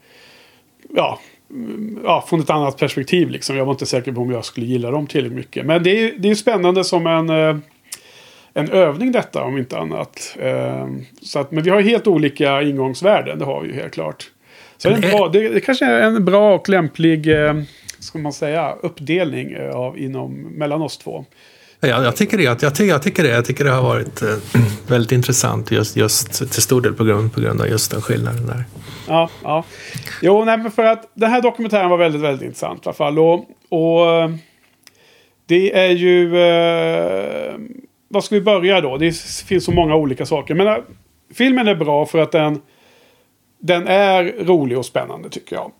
ja, 0.95 1.19
mm, 1.49 1.99
ja, 2.03 2.25
från 2.29 2.39
ett 2.39 2.49
annat 2.49 2.77
perspektiv. 2.77 3.29
Liksom. 3.29 3.55
Jag 3.55 3.65
var 3.65 3.73
inte 3.73 3.85
säker 3.85 4.11
på 4.11 4.21
om 4.21 4.31
jag 4.31 4.45
skulle 4.45 4.65
gilla 4.65 4.91
dem 4.91 5.07
tillräckligt 5.07 5.37
mycket. 5.37 5.65
Men 5.65 5.83
det 5.83 5.89
är, 5.89 6.13
det 6.17 6.29
är 6.29 6.35
spännande 6.35 6.83
som 6.83 7.07
en 7.07 7.29
eh, 7.29 7.57
en 8.53 8.69
övning 8.69 9.11
detta 9.11 9.43
om 9.43 9.57
inte 9.57 9.77
annat. 9.77 10.37
Eh, 10.39 10.87
så 11.21 11.39
att, 11.39 11.51
men 11.51 11.63
vi 11.63 11.69
har 11.69 11.81
helt 11.81 12.07
olika 12.07 12.61
ingångsvärden, 12.61 13.39
det 13.39 13.45
har 13.45 13.61
vi 13.61 13.67
ju 13.67 13.75
helt 13.75 13.93
klart. 13.93 14.31
Så 14.81 14.89
det, 14.89 14.95
är 14.95 15.11
bra, 15.11 15.29
det, 15.29 15.49
det 15.49 15.61
kanske 15.61 15.85
är 15.85 16.01
en 16.01 16.25
bra 16.25 16.55
och 16.55 16.69
lämplig 16.69 17.27
eh, 17.27 17.53
ska 17.99 18.19
man 18.19 18.33
säga, 18.33 18.75
uppdelning 18.81 19.53
eh, 19.53 19.75
av, 19.75 19.97
inom, 19.97 20.41
mellan 20.41 20.81
oss 20.81 20.97
två. 20.97 21.25
Ja, 21.79 22.03
jag 22.03 22.15
tycker 22.15 22.37
det. 22.37 22.43
Jag 22.43 22.57
jag 22.79 23.03
tycker 23.03 23.23
det. 23.23 23.29
Jag 23.29 23.45
tycker 23.45 23.63
det 23.63 23.71
har 23.71 23.83
varit 23.83 24.21
eh, 24.21 24.27
väldigt 24.87 25.11
intressant 25.11 25.71
just, 25.71 25.95
just 25.95 26.51
till 26.51 26.61
stor 26.61 26.81
del 26.81 26.93
på 26.93 27.03
grund, 27.03 27.33
på 27.33 27.41
grund 27.41 27.61
av 27.61 27.67
just 27.67 27.91
den 27.91 28.01
skillnaden 28.01 28.47
där. 28.47 28.63
Ja, 29.07 29.29
ja. 29.43 29.63
Jo, 30.21 30.45
nej, 30.45 30.57
men 30.57 30.71
för 30.71 30.83
att 30.83 31.11
den 31.13 31.31
här 31.31 31.41
dokumentären 31.41 31.89
var 31.89 31.97
väldigt, 31.97 32.21
väldigt 32.21 32.45
intressant 32.45 32.85
i 32.85 32.89
alla 32.89 32.93
fall. 32.93 33.19
Och, 33.19 33.45
och 33.69 34.11
eh, 34.11 34.29
det 35.45 35.77
är 35.77 35.91
ju... 35.91 36.39
Eh, 36.41 37.53
var 38.07 38.21
ska 38.21 38.35
vi 38.35 38.41
börja 38.41 38.81
då? 38.81 38.97
Det 38.97 39.17
finns 39.47 39.65
så 39.65 39.71
många 39.71 39.95
olika 39.95 40.25
saker. 40.25 40.55
Men 40.55 40.67
äh, 40.67 40.75
filmen 41.33 41.67
är 41.67 41.75
bra 41.75 42.05
för 42.05 42.19
att 42.19 42.31
den, 42.31 42.61
den 43.59 43.87
är 43.87 44.45
rolig 44.45 44.77
och 44.77 44.85
spännande 44.85 45.29
tycker 45.29 45.55
jag. 45.55 45.71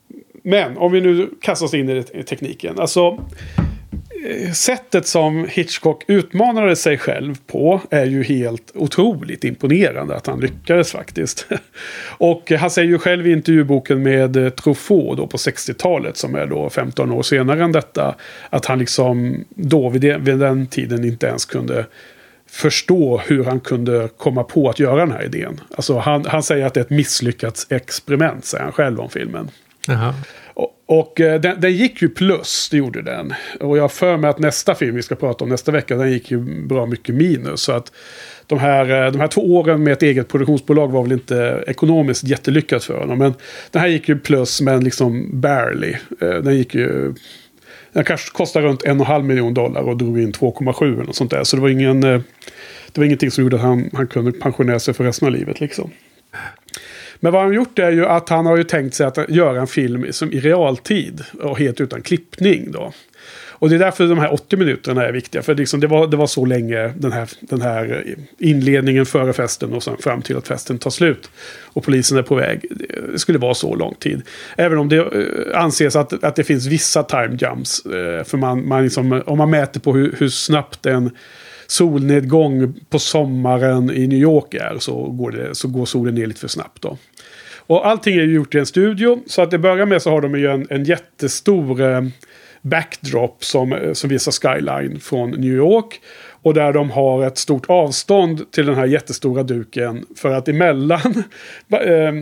Men 0.43 0.77
om 0.77 0.91
vi 0.91 1.01
nu 1.01 1.29
kastar 1.41 1.65
oss 1.65 1.73
in 1.73 1.89
i 1.89 2.23
tekniken. 2.23 2.79
Alltså 2.79 3.25
eh, 4.27 4.51
sättet 4.51 5.07
som 5.07 5.47
Hitchcock 5.49 6.03
utmanade 6.07 6.75
sig 6.75 6.97
själv 6.97 7.35
på 7.47 7.81
är 7.89 8.05
ju 8.05 8.23
helt 8.23 8.71
otroligt 8.75 9.43
imponerande 9.43 10.15
att 10.15 10.27
han 10.27 10.39
lyckades 10.39 10.91
faktiskt. 10.91 11.47
Och 12.17 12.51
han 12.51 12.69
säger 12.71 12.87
ju 12.89 12.99
själv 12.99 13.27
i 13.27 13.31
intervjuboken 13.31 14.03
med 14.03 14.55
Truffaut 14.55 15.17
då 15.17 15.27
på 15.27 15.37
60-talet 15.37 16.17
som 16.17 16.35
är 16.35 16.45
då 16.45 16.69
15 16.69 17.11
år 17.11 17.23
senare 17.23 17.63
än 17.63 17.71
detta. 17.71 18.15
Att 18.49 18.65
han 18.65 18.79
liksom 18.79 19.43
då 19.49 19.89
vid, 19.89 20.01
den 20.23 20.67
tiden 20.67 21.05
inte 21.05 21.27
ens 21.27 21.45
kunde 21.45 21.85
förstå 22.51 23.21
hur 23.25 23.43
han 23.43 23.59
kunde 23.59 24.09
komma 24.17 24.43
på 24.43 24.69
att 24.69 24.79
göra 24.79 24.99
den 24.99 25.11
här 25.11 25.25
idén. 25.25 25.61
Alltså 25.75 25.97
han, 25.97 26.25
han 26.25 26.43
säger 26.43 26.65
att 26.65 26.73
det 26.73 26.79
är 26.79 26.83
ett 26.83 26.89
misslyckat 26.89 27.67
experiment, 27.69 28.45
säger 28.45 28.63
han 28.63 28.73
själv 28.73 28.99
om 28.99 29.09
filmen. 29.09 29.49
Jaha. 29.87 30.13
Och 30.85 31.21
eh, 31.21 31.41
den, 31.41 31.61
den, 31.61 31.73
gick 31.73 32.01
ju 32.01 32.09
plus, 32.09 32.67
det 32.71 32.77
gjorde 32.77 33.01
den. 33.01 33.33
Och 33.59 33.77
jag 33.77 33.91
för 33.91 34.17
mig 34.17 34.29
att 34.29 34.39
nästa 34.39 34.75
film 34.75 34.95
vi 34.95 35.01
ska 35.01 35.15
prata 35.15 35.43
om 35.43 35.49
nästa 35.49 35.71
vecka, 35.71 35.95
den 35.95 36.11
gick 36.11 36.31
ju 36.31 36.65
bra 36.67 36.85
mycket 36.85 37.15
minus. 37.15 37.61
Så 37.61 37.71
att 37.71 37.91
de 38.47 38.59
här, 38.59 39.05
eh, 39.05 39.11
de 39.11 39.19
här 39.19 39.27
två 39.27 39.55
åren 39.55 39.83
med 39.83 39.93
ett 39.93 40.03
eget 40.03 40.27
produktionsbolag 40.27 40.87
var 40.87 41.03
väl 41.03 41.11
inte 41.11 41.63
ekonomiskt 41.67 42.23
jättelyckat 42.23 42.83
för 42.83 42.99
honom. 42.99 43.17
Men 43.17 43.33
den 43.71 43.81
här 43.81 43.89
gick 43.89 44.09
ju 44.09 44.19
plus, 44.19 44.61
men 44.61 44.83
liksom 44.83 45.41
barely. 45.41 45.93
Eh, 46.21 46.35
den 46.35 46.57
gick 46.57 46.75
ju... 46.75 47.13
Den 47.93 48.03
kanske 48.03 48.31
kostade 48.31 48.67
runt 48.67 48.83
en 48.83 48.99
och 48.99 49.05
en 49.05 49.11
halv 49.11 49.25
miljon 49.25 49.53
dollar 49.53 49.81
och 49.81 49.97
drog 49.97 50.19
in 50.19 50.31
2,7 50.31 50.93
eller 50.93 51.03
något 51.03 51.15
sånt 51.15 51.31
där. 51.31 51.43
Så 51.43 51.55
det 51.55 51.61
var 51.61 51.69
ingen... 51.69 52.03
Eh, 52.03 52.21
det 52.91 53.01
var 53.01 53.05
ingenting 53.05 53.31
som 53.31 53.43
gjorde 53.43 53.55
att 53.55 53.61
han, 53.61 53.89
han 53.93 54.07
kunde 54.07 54.31
pensionera 54.31 54.79
sig 54.79 54.93
för 54.93 55.03
resten 55.03 55.27
av 55.27 55.31
livet 55.31 55.59
liksom. 55.59 55.91
Men 57.19 57.33
vad 57.33 57.41
han 57.41 57.49
har 57.49 57.55
gjort 57.55 57.79
är 57.79 57.91
ju 57.91 58.05
att 58.05 58.29
han 58.29 58.45
har 58.45 58.57
ju 58.57 58.63
tänkt 58.63 58.95
sig 58.95 59.05
att 59.05 59.29
göra 59.29 59.61
en 59.61 59.67
film 59.67 60.05
som 60.11 60.31
i 60.31 60.39
realtid 60.39 61.23
och 61.41 61.59
helt 61.59 61.81
utan 61.81 62.01
klippning 62.01 62.71
då. 62.71 62.93
Och 63.59 63.69
det 63.69 63.75
är 63.75 63.79
därför 63.79 64.07
de 64.07 64.17
här 64.17 64.33
80 64.33 64.57
minuterna 64.57 65.05
är 65.05 65.11
viktiga. 65.11 65.41
För 65.41 65.55
liksom 65.55 65.79
det, 65.79 65.87
var, 65.87 66.07
det 66.07 66.17
var 66.17 66.27
så 66.27 66.45
länge 66.45 66.87
den 66.87 67.11
här, 67.11 67.29
den 67.39 67.61
här 67.61 68.05
inledningen 68.37 69.05
före 69.05 69.33
festen 69.33 69.73
och 69.73 69.83
sen 69.83 69.97
fram 69.97 70.21
till 70.21 70.37
att 70.37 70.47
festen 70.47 70.77
tar 70.77 70.89
slut. 70.89 71.29
Och 71.63 71.83
polisen 71.83 72.17
är 72.17 72.21
på 72.21 72.35
väg. 72.35 72.65
Det 73.11 73.19
skulle 73.19 73.37
vara 73.39 73.53
så 73.53 73.75
lång 73.75 73.95
tid. 73.95 74.21
Även 74.57 74.77
om 74.77 74.89
det 74.89 74.97
eh, 74.97 75.59
anses 75.61 75.95
att, 75.95 76.23
att 76.23 76.35
det 76.35 76.43
finns 76.43 76.65
vissa 76.65 77.03
time 77.03 77.37
jumps. 77.41 77.85
Eh, 77.85 78.23
för 78.23 78.37
man, 78.37 78.67
man 78.67 78.83
liksom, 78.83 79.23
om 79.25 79.37
man 79.37 79.49
mäter 79.49 79.79
på 79.79 79.93
hur, 79.93 80.15
hur 80.19 80.29
snabbt 80.29 80.85
en 80.85 81.11
solnedgång 81.67 82.73
på 82.89 82.99
sommaren 82.99 83.91
i 83.91 84.07
New 84.07 84.19
York 84.19 84.53
är 84.53 84.75
så 84.79 85.03
går, 85.03 85.31
det, 85.31 85.55
så 85.55 85.67
går 85.67 85.85
solen 85.85 86.15
ner 86.15 86.27
lite 86.27 86.39
för 86.39 86.47
snabbt. 86.47 86.81
Då. 86.81 86.97
Och 87.57 87.87
allting 87.87 88.17
är 88.17 88.21
gjort 88.21 88.55
i 88.55 88.59
en 88.59 88.65
studio. 88.65 89.23
Så 89.27 89.41
att 89.41 89.51
det 89.51 89.57
börjar 89.57 89.85
med 89.85 90.01
så 90.01 90.09
har 90.09 90.21
de 90.21 90.39
ju 90.39 90.47
en, 90.47 90.67
en 90.69 90.83
jättestor 90.83 91.81
eh, 91.81 92.01
backdrop 92.61 93.43
som, 93.43 93.91
som 93.93 94.09
visar 94.09 94.31
skyline 94.31 94.99
från 94.99 95.31
New 95.31 95.53
York. 95.53 96.01
Och 96.41 96.53
där 96.53 96.73
de 96.73 96.91
har 96.91 97.25
ett 97.25 97.37
stort 97.37 97.65
avstånd 97.67 98.51
till 98.51 98.65
den 98.65 98.75
här 98.75 98.85
jättestora 98.85 99.43
duken. 99.43 100.05
För 100.15 100.31
att 100.31 100.47
emellan 100.47 101.01
eh, 101.71 102.13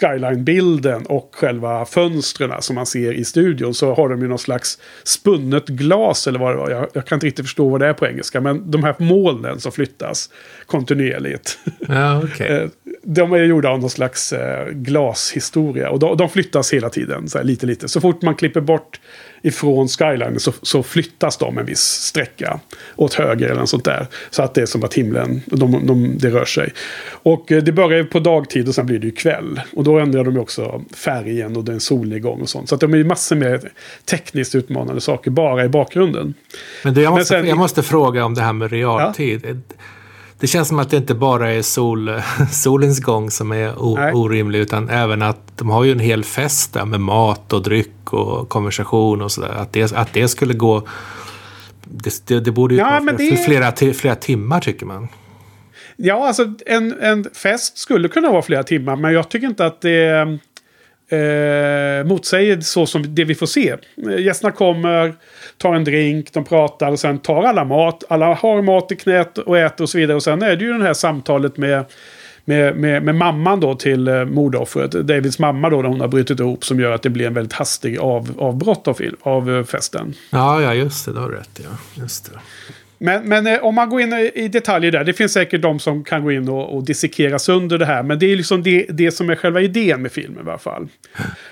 skyline-bilden 0.00 1.06
och 1.06 1.30
själva 1.32 1.84
fönstren 1.84 2.62
som 2.62 2.74
man 2.74 2.86
ser 2.86 3.12
i 3.12 3.24
studion 3.24 3.74
så 3.74 3.94
har 3.94 4.08
de 4.08 4.22
ju 4.22 4.28
någon 4.28 4.38
slags 4.38 4.78
spunnet 5.04 5.66
glas 5.66 6.26
eller 6.26 6.38
vad 6.38 6.52
det 6.52 6.56
var. 6.56 6.70
Jag, 6.70 6.88
jag, 6.92 7.06
kan 7.06 7.16
inte 7.16 7.26
riktigt 7.26 7.44
förstå 7.44 7.68
vad 7.68 7.80
det 7.80 7.86
är 7.86 7.92
på 7.92 8.06
engelska. 8.06 8.40
Men 8.40 8.70
de 8.70 8.84
här 8.84 8.94
molnen 8.98 9.60
som 9.60 9.72
flyttas 9.72 10.30
kontinuerligt. 10.66 11.58
Ja, 11.88 12.22
okay. 12.22 12.68
De 13.02 13.32
är 13.32 13.38
gjorda 13.38 13.68
av 13.68 13.80
någon 13.80 13.90
slags 13.90 14.32
eh, 14.32 14.68
glashistoria. 14.68 15.90
Och 15.90 15.98
de, 15.98 16.16
de 16.16 16.28
flyttas 16.28 16.72
hela 16.72 16.90
tiden, 16.90 17.28
så 17.28 17.38
här, 17.38 17.44
lite 17.44 17.66
lite. 17.66 17.88
Så 17.88 18.00
fort 18.00 18.22
man 18.22 18.34
klipper 18.34 18.60
bort 18.60 19.00
ifrån 19.42 19.88
skyline 19.88 20.40
så, 20.40 20.52
så 20.62 20.82
flyttas 20.82 21.36
de 21.36 21.58
en 21.58 21.66
viss 21.66 21.80
sträcka 21.80 22.60
åt 22.96 23.14
höger 23.14 23.46
eller 23.46 23.60
något 23.60 23.68
sånt 23.68 23.84
där. 23.84 24.06
Så 24.30 24.42
att 24.42 24.54
det 24.54 24.62
är 24.62 24.66
som 24.66 24.84
att 24.84 24.94
himlen, 24.94 25.42
de, 25.46 25.86
de, 25.86 26.18
det 26.18 26.30
rör 26.30 26.44
sig. 26.44 26.72
Och 27.08 27.52
eh, 27.52 27.62
det 27.62 27.72
börjar 27.72 28.04
på 28.04 28.20
dagtid 28.20 28.68
och 28.68 28.74
sen 28.74 28.86
blir 28.86 28.98
det 28.98 29.06
ju 29.06 29.12
kväll. 29.12 29.60
Och 29.72 29.84
då 29.84 29.98
ändrar 29.98 30.24
de 30.24 30.34
ju 30.34 30.40
också 30.40 30.82
färgen 30.96 31.56
och 31.56 31.64
det 31.64 31.72
är 31.72 31.74
en 31.74 31.80
solnedgång 31.80 32.40
och 32.40 32.48
sånt. 32.48 32.68
Så 32.68 32.74
att 32.74 32.80
de 32.80 32.92
är 32.92 32.98
ju 32.98 33.04
massor 33.04 33.36
med 33.36 33.68
tekniskt 34.04 34.54
utmanande 34.54 35.00
saker 35.00 35.30
bara 35.30 35.64
i 35.64 35.68
bakgrunden. 35.68 36.34
Men, 36.84 36.94
det, 36.94 37.02
jag, 37.02 37.10
måste, 37.10 37.24
sen, 37.24 37.46
jag 37.46 37.58
måste 37.58 37.82
fråga 37.82 38.24
om 38.24 38.34
det 38.34 38.42
här 38.42 38.52
med 38.52 38.70
realtid. 38.70 39.40
Ja. 39.44 39.74
Det 40.42 40.48
känns 40.48 40.68
som 40.68 40.78
att 40.78 40.90
det 40.90 40.96
inte 40.96 41.14
bara 41.14 41.52
är 41.52 41.62
sol, 41.62 42.10
solens 42.52 43.00
gång 43.00 43.30
som 43.30 43.52
är 43.52 43.82
orimlig 44.14 44.58
utan 44.58 44.88
även 44.88 45.22
att 45.22 45.58
de 45.58 45.70
har 45.70 45.84
ju 45.84 45.92
en 45.92 45.98
hel 45.98 46.24
fest 46.24 46.74
där 46.74 46.84
med 46.84 47.00
mat 47.00 47.52
och 47.52 47.62
dryck 47.62 48.12
och 48.12 48.48
konversation 48.48 49.22
och 49.22 49.32
sådär. 49.32 49.48
Att 49.48 49.72
det, 49.72 49.92
att 49.92 50.12
det 50.12 50.28
skulle 50.28 50.54
gå... 50.54 50.86
Det, 51.84 52.26
det, 52.26 52.40
det 52.40 52.50
borde 52.50 52.74
ju 52.74 52.80
ja, 52.80 53.00
ta 53.06 53.12
det... 53.12 53.44
flera, 53.44 53.92
flera 53.92 54.14
timmar 54.14 54.60
tycker 54.60 54.86
man. 54.86 55.08
Ja, 55.96 56.26
alltså 56.26 56.54
en, 56.66 57.00
en 57.00 57.24
fest 57.34 57.78
skulle 57.78 58.08
kunna 58.08 58.30
vara 58.30 58.42
flera 58.42 58.62
timmar 58.62 58.96
men 58.96 59.12
jag 59.12 59.28
tycker 59.28 59.46
inte 59.46 59.66
att 59.66 59.80
det 59.80 60.38
eh, 61.12 62.04
motsäger 62.04 62.60
så 62.60 62.86
som 62.86 63.14
det 63.14 63.24
vi 63.24 63.34
får 63.34 63.46
se. 63.46 63.76
Eh, 64.08 64.18
gästerna 64.18 64.52
kommer, 64.52 65.14
tar 65.58 65.74
en 65.74 65.84
drink, 65.84 66.32
de 66.32 66.44
pratar 66.44 66.90
och 66.90 67.00
sen 67.00 67.18
tar 67.18 67.42
alla 67.42 67.64
mat. 67.64 68.04
Alla 68.08 68.34
har 68.34 68.62
mat 68.62 68.92
i 68.92 68.96
knät 68.96 69.38
och 69.38 69.58
äter 69.58 69.84
och 69.84 69.90
så 69.90 69.98
vidare. 69.98 70.16
Och 70.16 70.22
sen 70.22 70.42
är 70.42 70.56
det 70.56 70.64
ju 70.64 70.78
det 70.78 70.84
här 70.84 70.94
samtalet 70.94 71.56
med 71.56 71.84
med, 72.44 72.76
med, 72.76 73.02
med 73.02 73.14
mamman 73.14 73.60
då 73.60 73.74
till 73.74 74.08
eh, 74.08 74.24
mordoffret. 74.24 74.90
Davids 74.90 75.38
mamma 75.38 75.70
då, 75.70 75.82
när 75.82 75.88
hon 75.88 76.00
har 76.00 76.08
brutit 76.08 76.40
ihop. 76.40 76.64
Som 76.64 76.80
gör 76.80 76.92
att 76.92 77.02
det 77.02 77.10
blir 77.10 77.26
en 77.26 77.34
väldigt 77.34 77.52
hastig 77.52 77.98
av, 77.98 78.34
avbrott 78.38 78.88
av, 78.88 79.00
av 79.22 79.56
eh, 79.56 79.64
festen. 79.64 80.14
Ja, 80.30 80.62
ja, 80.62 80.74
just 80.74 81.04
det. 81.04 81.12
Det 81.12 81.20
har 81.20 81.28
du 81.28 81.36
rätt 81.36 81.60
ja. 81.62 82.02
Just 82.02 82.32
det. 82.32 82.38
Men, 83.02 83.28
men 83.28 83.46
eh, 83.46 83.64
om 83.64 83.74
man 83.74 83.88
går 83.88 84.00
in 84.00 84.12
i 84.34 84.48
detaljer 84.48 84.90
där. 84.90 85.04
Det 85.04 85.12
finns 85.12 85.32
säkert 85.32 85.62
de 85.62 85.78
som 85.78 86.04
kan 86.04 86.24
gå 86.24 86.32
in 86.32 86.48
och, 86.48 86.76
och 86.76 86.84
dissekera 86.84 87.38
sönder 87.38 87.78
det 87.78 87.86
här. 87.86 88.02
Men 88.02 88.18
det 88.18 88.32
är 88.32 88.36
liksom 88.36 88.62
det, 88.62 88.86
det 88.88 89.10
som 89.10 89.30
är 89.30 89.36
själva 89.36 89.60
idén 89.60 90.02
med 90.02 90.12
filmen 90.12 90.46
i 90.46 90.50
alla 90.50 90.58
fall. 90.58 90.88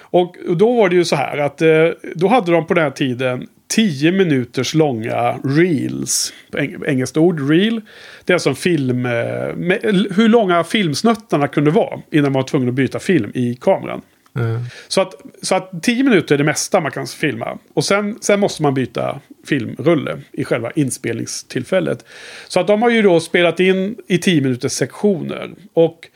Och, 0.00 0.36
och 0.48 0.56
då 0.56 0.76
var 0.76 0.88
det 0.88 0.96
ju 0.96 1.04
så 1.04 1.16
här 1.16 1.38
att 1.38 1.62
eh, 1.62 1.88
då 2.14 2.28
hade 2.28 2.52
de 2.52 2.66
på 2.66 2.74
den 2.74 2.84
här 2.84 2.90
tiden 2.90 3.46
10 3.74 4.12
minuters 4.12 4.74
långa 4.74 5.38
reels. 5.44 6.32
Eng 6.58 6.76
engelskt 6.86 7.16
ord, 7.16 7.50
reel. 7.50 7.80
Det 8.24 8.32
är 8.32 8.34
alltså 8.34 8.50
en 8.50 8.56
film. 8.56 9.06
Eh, 9.06 9.54
med, 9.56 10.06
hur 10.16 10.28
långa 10.28 10.64
filmsnuttarna 10.64 11.48
kunde 11.48 11.70
vara 11.70 12.00
innan 12.10 12.32
man 12.32 12.42
var 12.42 12.48
tvungen 12.48 12.68
att 12.68 12.74
byta 12.74 12.98
film 12.98 13.30
i 13.34 13.54
kameran. 13.60 14.02
Mm. 14.34 14.64
Så, 14.88 15.00
att, 15.00 15.14
så 15.42 15.54
att 15.54 15.82
tio 15.82 16.04
minuter 16.04 16.34
är 16.34 16.38
det 16.38 16.44
mesta 16.44 16.80
man 16.80 16.92
kan 16.92 17.06
filma. 17.06 17.58
Och 17.74 17.84
sen, 17.84 18.18
sen 18.20 18.40
måste 18.40 18.62
man 18.62 18.74
byta 18.74 19.20
filmrulle 19.44 20.18
i 20.32 20.44
själva 20.44 20.70
inspelningstillfället. 20.70 22.04
Så 22.48 22.60
att 22.60 22.66
de 22.66 22.82
har 22.82 22.90
ju 22.90 23.02
då 23.02 23.20
spelat 23.20 23.60
in 23.60 23.96
i 24.06 24.18
tio 24.18 24.40
minuters 24.40 24.72
sektioner. 24.72 25.50
Och 25.72 26.08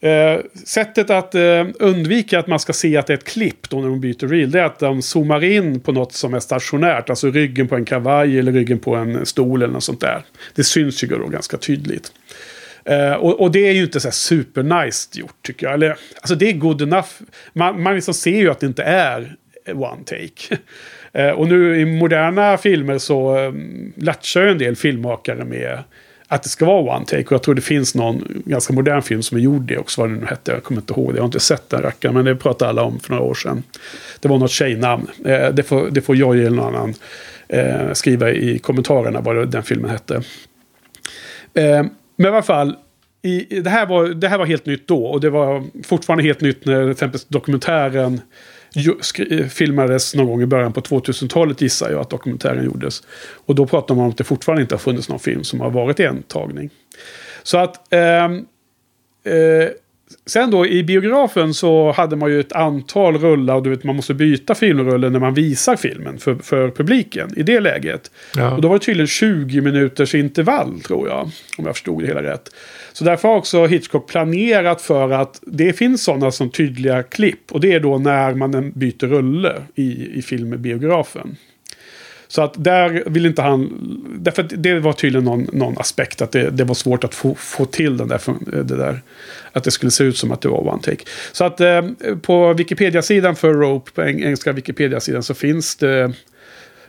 Eh, 0.00 0.40
sättet 0.64 1.10
att 1.10 1.34
eh, 1.34 1.66
undvika 1.78 2.38
att 2.38 2.46
man 2.46 2.60
ska 2.60 2.72
se 2.72 2.96
att 2.96 3.06
det 3.06 3.12
är 3.12 3.16
ett 3.16 3.24
klipp 3.24 3.70
då 3.70 3.80
när 3.80 3.88
de 3.88 4.00
byter 4.00 4.28
reel. 4.28 4.50
Det 4.50 4.60
är 4.60 4.64
att 4.64 4.78
de 4.78 5.02
zoomar 5.02 5.44
in 5.44 5.80
på 5.80 5.92
något 5.92 6.12
som 6.12 6.34
är 6.34 6.40
stationärt. 6.40 7.10
Alltså 7.10 7.30
ryggen 7.30 7.68
på 7.68 7.76
en 7.76 7.84
kavaj 7.84 8.38
eller 8.38 8.52
ryggen 8.52 8.78
på 8.78 8.94
en 8.94 9.26
stol 9.26 9.62
eller 9.62 9.72
något 9.72 9.84
sånt 9.84 10.00
där. 10.00 10.22
Det 10.54 10.64
syns 10.64 11.04
ju 11.04 11.08
då 11.08 11.26
ganska 11.26 11.56
tydligt. 11.56 12.12
Eh, 12.88 13.12
och, 13.12 13.40
och, 13.40 13.50
det 13.50 13.68
är 13.68 13.72
ju 13.72 13.82
inte 13.82 14.00
så 14.00 14.08
här 14.08 14.12
supernice 14.12 15.18
gjort 15.18 15.42
tycker 15.42 15.66
jag. 15.66 15.74
Eller, 15.74 15.96
alltså 16.20 16.34
det 16.34 16.50
är 16.50 16.52
good 16.52 16.82
enough. 16.82 17.08
Man, 17.52 17.82
man 17.82 17.94
liksom 17.94 18.14
ser 18.14 18.36
ju 18.36 18.50
att 18.50 18.60
det 18.60 18.66
inte 18.66 18.82
är 18.82 19.36
one 19.74 20.04
take. 20.04 20.56
Eh, 21.12 21.30
och 21.30 21.48
nu 21.48 21.80
i 21.80 21.84
moderna 21.84 22.56
filmer 22.56 22.98
så 22.98 23.38
um, 23.38 23.92
latchar 23.96 24.42
ju 24.42 24.50
en 24.50 24.58
del 24.58 24.76
filmmakare 24.76 25.44
med 25.44 25.82
att 26.28 26.42
det 26.42 26.48
ska 26.48 26.64
vara 26.64 26.96
one 26.96 27.06
take. 27.06 27.24
Och 27.24 27.32
jag 27.32 27.42
tror 27.42 27.54
det 27.54 27.60
finns 27.60 27.94
någon 27.94 28.42
ganska 28.44 28.72
modern 28.72 29.02
film 29.02 29.22
som 29.22 29.38
är 29.38 29.42
gjord 29.42 29.62
det 29.62 29.78
också. 29.78 30.00
Vad 30.00 30.10
den 30.10 30.18
nu 30.18 30.26
hette. 30.26 30.52
Jag 30.52 30.62
kommer 30.62 30.80
inte 30.80 30.92
ihåg 30.92 31.12
det. 31.12 31.16
Jag 31.16 31.22
har 31.22 31.26
inte 31.26 31.40
sett 31.40 31.70
den 31.70 31.82
rackaren. 31.82 32.14
Men 32.14 32.24
det 32.24 32.36
pratade 32.36 32.68
alla 32.68 32.82
om 32.82 33.00
för 33.00 33.10
några 33.10 33.24
år 33.24 33.34
sedan. 33.34 33.62
Det 34.20 34.28
var 34.28 34.38
något 34.38 34.50
tjejnamn. 34.50 35.06
Eh, 35.24 35.48
det, 35.48 35.62
får, 35.62 35.90
det 35.90 36.00
får 36.00 36.16
jag 36.16 36.38
eller 36.38 36.50
någon 36.50 36.74
annan 36.74 36.94
eh, 37.48 37.92
skriva 37.92 38.30
i 38.30 38.58
kommentarerna 38.58 39.20
vad 39.20 39.48
den 39.48 39.62
filmen 39.62 39.90
hette. 39.90 40.22
Eh, 41.54 41.84
men 42.16 42.26
i 42.26 42.28
alla 42.28 42.42
fall. 42.42 42.76
I, 43.22 43.60
det, 43.60 43.70
här 43.70 43.86
var, 43.86 44.06
det 44.08 44.28
här 44.28 44.38
var 44.38 44.46
helt 44.46 44.66
nytt 44.66 44.88
då. 44.88 45.06
Och 45.06 45.20
det 45.20 45.30
var 45.30 45.64
fortfarande 45.84 46.24
helt 46.24 46.40
nytt 46.40 46.64
när 46.64 46.82
till 46.82 46.90
exempel 46.90 47.20
dokumentären 47.28 48.20
filmades 49.50 50.14
någon 50.14 50.26
gång 50.26 50.42
i 50.42 50.46
början 50.46 50.72
på 50.72 50.80
2000-talet 50.80 51.60
gissar 51.60 51.90
jag 51.90 52.00
att 52.00 52.10
dokumentären 52.10 52.64
gjordes. 52.64 53.02
Och 53.46 53.54
då 53.54 53.66
pratar 53.66 53.94
man 53.94 54.04
om 54.04 54.10
att 54.10 54.16
det 54.16 54.24
fortfarande 54.24 54.62
inte 54.62 54.74
har 54.74 54.80
funnits 54.80 55.08
någon 55.08 55.18
film 55.18 55.44
som 55.44 55.60
har 55.60 55.70
varit 55.70 56.00
i 56.00 56.04
en 56.04 56.22
tagning. 56.22 56.70
Så 57.42 57.58
att... 57.58 57.92
Ehm, 57.94 58.46
eh, 59.24 59.34
eh, 59.34 59.68
sen 60.26 60.50
då 60.50 60.66
i 60.66 60.84
biografen 60.84 61.54
så 61.54 61.92
hade 61.92 62.16
man 62.16 62.30
ju 62.30 62.40
ett 62.40 62.52
antal 62.52 63.18
rullar 63.18 63.54
och 63.54 63.62
du 63.62 63.70
vet 63.70 63.84
man 63.84 63.96
måste 63.96 64.14
byta 64.14 64.54
filmrulle 64.54 65.10
när 65.10 65.20
man 65.20 65.34
visar 65.34 65.76
filmen 65.76 66.18
för, 66.18 66.34
för 66.34 66.70
publiken 66.70 67.30
i 67.36 67.42
det 67.42 67.60
läget. 67.60 68.10
Ja. 68.36 68.50
Och 68.54 68.62
då 68.62 68.68
var 68.68 68.78
det 68.78 68.84
tydligen 68.84 69.06
20 69.06 69.60
minuters 69.60 70.14
intervall 70.14 70.80
tror 70.80 71.08
jag. 71.08 71.30
Om 71.58 71.64
jag 71.66 71.74
förstod 71.74 72.02
det 72.02 72.06
hela 72.06 72.22
rätt. 72.22 72.50
Så 72.92 73.04
därför 73.04 73.28
har 73.28 73.36
också 73.36 73.66
Hitchcock 73.66 74.08
planerat 74.08 74.82
för 74.82 75.10
att 75.10 75.40
det 75.46 75.72
finns 75.72 76.04
sådana 76.04 76.30
som 76.30 76.50
tydliga 76.50 77.02
klipp. 77.02 77.52
Och 77.52 77.60
det 77.60 77.72
är 77.72 77.80
då 77.80 77.98
när 77.98 78.34
man 78.34 78.72
byter 78.74 79.06
rulle 79.06 79.62
i, 79.74 80.18
i 80.18 80.22
filmbiografen. 80.22 81.36
Så 82.28 82.42
att 82.42 82.64
där 82.64 83.02
vill 83.06 83.26
inte 83.26 83.42
han... 83.42 83.70
Därför 84.18 84.42
att 84.42 84.52
det 84.56 84.80
var 84.80 84.92
tydligen 84.92 85.24
någon, 85.24 85.48
någon 85.52 85.78
aspekt 85.78 86.22
att 86.22 86.32
det, 86.32 86.50
det, 86.50 86.64
var 86.64 86.74
svårt 86.74 87.04
att 87.04 87.14
få, 87.14 87.34
få 87.34 87.64
till 87.64 87.96
den 87.96 88.08
där, 88.08 88.20
det 88.62 88.76
där. 88.76 89.00
Att 89.52 89.64
det 89.64 89.70
skulle 89.70 89.90
se 89.90 90.04
ut 90.04 90.16
som 90.16 90.32
att 90.32 90.40
det 90.40 90.48
var 90.48 90.68
one 90.68 90.82
take. 90.82 91.04
Så 91.32 91.44
att 91.44 91.60
eh, 91.60 91.82
på 92.22 92.52
Wikipedia-sidan 92.52 93.36
för 93.36 93.54
Rope, 93.54 93.90
på 93.90 94.02
engelska 94.02 94.52
Wikipedia-sidan, 94.52 95.22
så 95.22 95.34
finns 95.34 95.76
det 95.76 96.12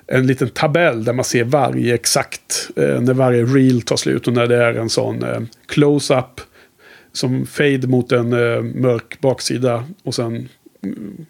en 0.07 0.27
liten 0.27 0.49
tabell 0.49 1.03
där 1.03 1.13
man 1.13 1.25
ser 1.25 1.43
varje 1.43 1.95
exakt 1.95 2.69
eh, 2.75 3.01
när 3.01 3.13
varje 3.13 3.43
reel 3.43 3.81
tar 3.81 3.95
slut 3.95 4.27
och 4.27 4.33
när 4.33 4.47
det 4.47 4.55
är 4.55 4.73
en 4.73 4.89
sån 4.89 5.23
eh, 5.23 5.41
close-up 5.67 6.41
som 7.13 7.45
fade 7.45 7.87
mot 7.87 8.11
en 8.11 8.33
eh, 8.33 8.61
mörk 8.61 9.19
baksida 9.21 9.83
och 10.03 10.15
sen 10.15 10.49
mm, 10.83 11.25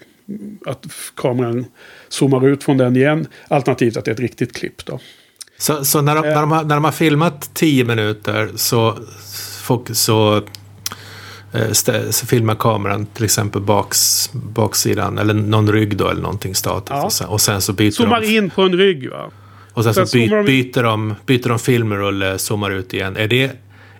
att 0.65 0.85
kameran 1.15 1.65
zoomar 2.09 2.47
ut 2.47 2.63
från 2.63 2.77
den 2.77 2.95
igen. 2.95 3.27
Alternativt 3.47 3.97
att 3.97 4.05
det 4.05 4.11
är 4.11 4.13
ett 4.13 4.19
riktigt 4.19 4.55
klipp 4.55 4.85
då. 4.85 4.99
Så, 5.57 5.85
så 5.85 6.01
när, 6.01 6.15
de, 6.15 6.21
när, 6.21 6.41
de 6.41 6.51
har, 6.51 6.63
när 6.63 6.75
de 6.75 6.83
har 6.83 6.91
filmat 6.91 7.49
tio 7.53 7.85
minuter 7.85 8.49
så, 8.55 8.97
så 9.91 10.43
Eh, 11.53 11.71
så 12.11 12.25
filmar 12.25 12.55
kameran 12.55 13.05
till 13.05 13.25
exempel 13.25 13.61
baks, 13.61 14.29
baksidan 14.33 15.17
eller 15.17 15.33
någon 15.33 15.71
rygg 15.71 15.97
då 15.97 16.09
eller 16.09 16.21
någonting 16.21 16.55
statiskt. 16.55 16.89
Ja. 16.89 17.05
Och, 17.05 17.13
sen, 17.13 17.27
och 17.27 17.41
sen 17.41 17.61
så 17.61 17.73
byter 17.73 17.91
Zoomar 17.91 18.21
de... 18.21 18.37
in 18.37 18.49
på 18.49 18.61
en 18.61 18.77
rygg 18.77 19.09
va? 19.09 19.31
Och 19.73 19.83
sen, 19.83 19.93
sen 19.93 20.07
så 20.07 20.17
by, 20.17 20.27
de... 20.27 20.45
byter, 20.45 20.83
de, 20.83 21.15
byter 21.25 21.49
de 21.49 21.59
filmrulle, 21.59 22.37
zoomar 22.37 22.71
ut 22.71 22.93
igen. 22.93 23.17
Är 23.17 23.27
det, 23.27 23.51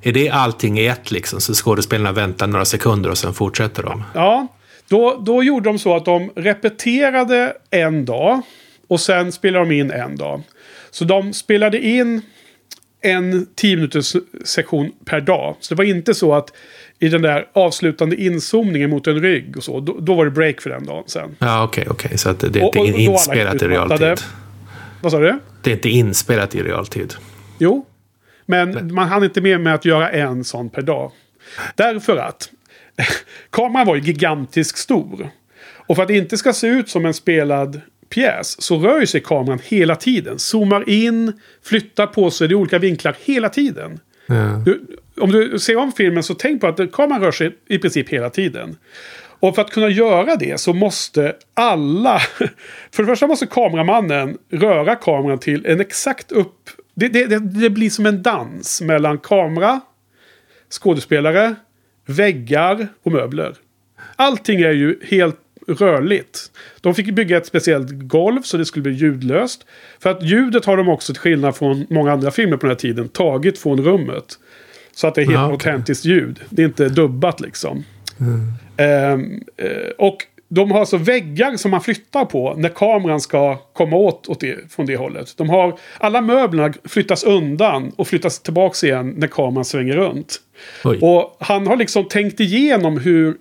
är 0.02 0.14
det 0.14 0.30
allting 0.30 0.80
i 0.80 0.86
ett 0.86 1.12
liksom? 1.12 1.42
Så 1.42 1.54
skådespelarna 1.54 2.12
väntar 2.12 2.48
några 2.48 2.66
sekunder 2.66 3.10
och 3.10 3.18
sen 3.18 3.34
fortsätter 3.34 3.84
de? 3.84 4.04
Ja, 4.14 4.48
då, 4.90 5.22
då 5.26 5.44
gjorde 5.44 5.70
de 5.70 5.80
så 5.80 5.96
att 5.96 6.06
de 6.06 6.32
repeterade 6.36 7.54
en 7.70 8.06
dag. 8.06 8.42
Och 8.88 9.00
sen 9.00 9.32
spelade 9.32 9.66
de 9.66 9.76
in 9.76 9.92
en 9.92 10.16
dag. 10.16 10.42
Så 10.92 11.06
de 11.06 11.34
spelade 11.34 11.80
in 11.80 12.22
en 13.02 13.48
10 13.56 13.76
minuters 13.76 14.16
sektion 14.44 14.92
per 15.06 15.22
dag. 15.22 15.56
Så 15.60 15.74
det 15.74 15.78
var 15.78 15.86
inte 15.86 16.14
så 16.14 16.34
att 16.34 16.54
i 17.00 17.10
den 17.10 17.22
där 17.22 17.48
avslutande 17.54 18.16
inzoomningen 18.16 18.90
mot 18.90 19.08
en 19.08 19.22
rygg 19.22 19.58
och 19.58 19.64
så. 19.64 19.80
Då, 19.80 19.98
då 20.00 20.16
var 20.16 20.26
det 20.26 20.32
break 20.32 20.62
för 20.62 20.70
den 20.70 20.86
dagen 20.86 21.04
sen. 21.08 21.36
Ja, 21.40 21.64
okej, 21.64 21.82
okay, 21.82 21.92
okej. 21.92 22.06
Okay. 22.06 22.18
Så 22.18 22.30
att 22.30 22.40
det 22.40 22.60
är 22.60 22.66
inte 22.66 22.80
och, 22.80 22.90
och, 22.90 23.00
inspelat 23.00 23.62
i 23.62 23.68
realtid. 23.68 24.22
Vad 25.02 25.12
sa 25.12 25.20
du? 25.20 25.40
Det 25.64 25.70
är 25.70 25.76
inte 25.76 25.90
inspelat 25.90 26.56
i 26.56 26.64
realtid. 26.64 27.14
Jo, 27.60 27.86
men 28.46 28.94
man 28.94 29.08
hann 29.08 29.24
inte 29.24 29.42
med 29.42 29.62
med 29.62 29.74
att 29.74 29.86
göra 29.86 30.10
en 30.10 30.44
sån 30.44 30.70
per 30.70 30.82
dag. 30.82 31.12
Därför 31.76 32.18
att 32.18 32.50
kameran 33.50 33.88
var 33.88 33.96
ju 33.96 34.02
gigantiskt 34.02 34.78
stor. 34.78 35.30
Och 35.88 35.96
för 35.96 36.04
att 36.04 36.08
det 36.08 36.18
inte 36.18 36.38
ska 36.38 36.54
se 36.54 36.68
ut 36.68 36.90
som 36.90 37.06
en 37.06 37.14
spelad 37.14 37.82
pjäs 38.10 38.62
så 38.62 38.80
rör 38.80 39.06
sig 39.06 39.22
kameran 39.22 39.60
hela 39.64 39.96
tiden. 39.96 40.40
Zoomar 40.40 40.90
in, 40.90 41.34
flyttar 41.64 42.08
på 42.08 42.32
sig 42.32 42.52
i 42.52 42.56
olika 42.56 42.80
vinklar 42.80 43.16
hela 43.24 43.50
tiden. 43.50 44.00
Ja. 44.28 44.64
Du, 44.66 44.88
om 45.22 45.32
du 45.32 45.60
ser 45.60 45.76
om 45.76 45.92
filmen 45.92 46.24
så 46.24 46.34
tänk 46.34 46.62
på 46.62 46.68
att 46.68 46.92
kameran 46.92 47.22
rör 47.22 47.32
sig 47.32 47.56
i 47.68 47.78
princip 47.78 48.10
hela 48.10 48.30
tiden. 48.30 48.78
Och 49.40 49.56
för 49.56 49.62
att 49.62 49.72
kunna 49.72 49.90
göra 49.90 50.36
det 50.36 50.60
så 50.60 50.74
måste 50.74 51.36
alla... 51.54 52.20
För 52.92 53.04
det 53.04 53.08
första 53.08 53.28
måste 53.28 53.46
kameramannen 53.48 54.38
röra 54.52 54.96
kameran 54.96 55.40
till 55.40 55.66
en 55.66 55.82
exakt 55.82 56.32
upp... 56.32 56.70
Det, 56.94 57.08
det, 57.08 57.26
det, 57.26 57.40
det 57.40 57.70
blir 57.70 57.90
som 57.90 58.06
en 58.06 58.22
dans 58.22 58.82
mellan 58.82 59.18
kamera, 59.18 59.82
skådespelare, 60.70 61.56
väggar 62.08 62.88
och 63.04 63.12
möbler. 63.12 63.56
Allting 64.16 64.62
är 64.62 64.72
ju 64.72 65.00
helt 65.04 65.36
rörligt. 65.68 66.52
De 66.82 66.96
fick 66.96 67.12
bygga 67.12 67.38
ett 67.38 67.46
speciellt 67.46 67.90
golv 67.92 68.42
så 68.42 68.58
det 68.58 68.66
skulle 68.66 68.84
bli 68.84 68.92
ljudlöst. 68.94 69.66
För 70.00 70.10
att 70.12 70.24
ljudet 70.24 70.66
har 70.66 70.78
de 70.78 70.90
också, 70.90 71.14
till 71.14 71.22
skillnad 71.22 71.56
från 71.56 71.86
många 71.90 72.12
andra 72.12 72.32
filmer 72.32 72.58
på 72.58 72.62
den 72.62 72.70
här 72.70 72.76
tiden, 72.80 73.10
tagit 73.10 73.58
från 73.60 73.84
rummet. 73.84 74.26
Så 74.96 75.08
att 75.08 75.16
det 75.16 75.22
är 75.22 75.26
helt 75.26 75.38
Ah, 75.38 75.52
okej. 75.54 75.72
autentiskt 75.72 76.06
ljud. 76.06 76.40
Det 76.50 76.62
är 76.62 76.66
inte 76.66 76.90
dubbat 76.90 77.40
liksom. 77.40 77.84
Ehm, 78.78 79.42
eh, 79.58 79.90
och 79.98 80.18
de 80.50 80.72
har 80.72 80.80
alltså 80.80 80.98
väggar 80.98 81.58
som 81.58 81.72
man 81.72 81.82
flyttar 81.82 82.26
på 82.26 82.54
när 82.58 82.70
kameran 82.70 83.22
ska 83.22 83.56
komma 83.56 83.98
åt, 83.98 84.28
åt 84.28 84.40
det, 84.40 84.72
från 84.72 84.86
det 84.86 84.98
hållet. 84.98 85.38
De 85.38 85.50
har, 85.50 85.80
alla 85.98 86.22
möblerna 86.22 86.74
flyttas 86.84 87.24
undan 87.24 87.92
och 87.96 88.08
flyttas 88.08 88.40
tillbaka 88.40 88.88
igen 88.88 89.14
när 89.18 89.28
kameran 89.28 89.66
svänger 89.66 89.96
runt. 89.96 90.42
Oj. 90.84 91.00
Och 91.02 91.38
han 91.40 91.68
har 91.68 91.76
liksom 91.76 92.08
tänkt 92.08 92.40
igenom 92.40 92.98
hur, 92.98 93.38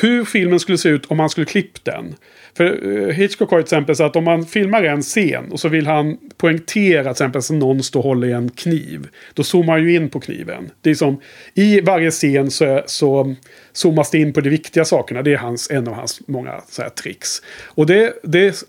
hur 0.00 0.24
filmen 0.24 0.60
skulle 0.60 0.78
se 0.78 0.88
ut 0.88 1.06
om 1.06 1.16
man 1.16 1.30
skulle 1.30 1.46
klippt 1.46 1.84
den. 1.84 2.14
För 2.56 2.98
eh, 3.08 3.14
Hitchcock 3.14 3.50
har 3.50 3.58
ju 3.58 3.62
till 3.62 3.66
exempel 3.66 3.96
så 3.96 4.04
att 4.04 4.16
om 4.16 4.24
man 4.24 4.46
filmar 4.46 4.82
en 4.82 5.02
scen 5.02 5.52
och 5.52 5.60
så 5.60 5.68
vill 5.68 5.86
han 5.86 6.18
poängtera 6.36 7.02
till 7.02 7.10
exempel 7.10 7.38
att 7.38 7.50
någon 7.50 7.82
står 7.82 8.00
och 8.00 8.04
håller 8.04 8.28
i 8.28 8.32
en 8.32 8.50
kniv. 8.50 9.08
Då 9.34 9.42
zoomar 9.42 9.72
han 9.72 9.82
ju 9.82 9.94
in 9.94 10.10
på 10.10 10.20
kniven. 10.20 10.70
Det 10.80 10.90
är 10.90 10.94
som 10.94 11.20
i 11.54 11.80
varje 11.80 12.10
scen 12.10 12.50
så, 12.50 12.82
så 12.86 13.34
zoomas 13.72 14.10
det 14.10 14.18
in 14.18 14.32
på 14.32 14.40
de 14.40 14.50
viktiga 14.50 14.84
sakerna. 14.84 15.22
Det 15.22 15.32
är 15.32 15.36
hans, 15.36 15.70
en 15.70 15.88
av 15.88 15.94
hans 15.94 16.28
många 16.28 16.62
så 16.68 16.82
här, 16.82 16.88
tricks. 16.88 17.42
Och 17.64 17.86
det, 17.86 18.12
det 18.22 18.64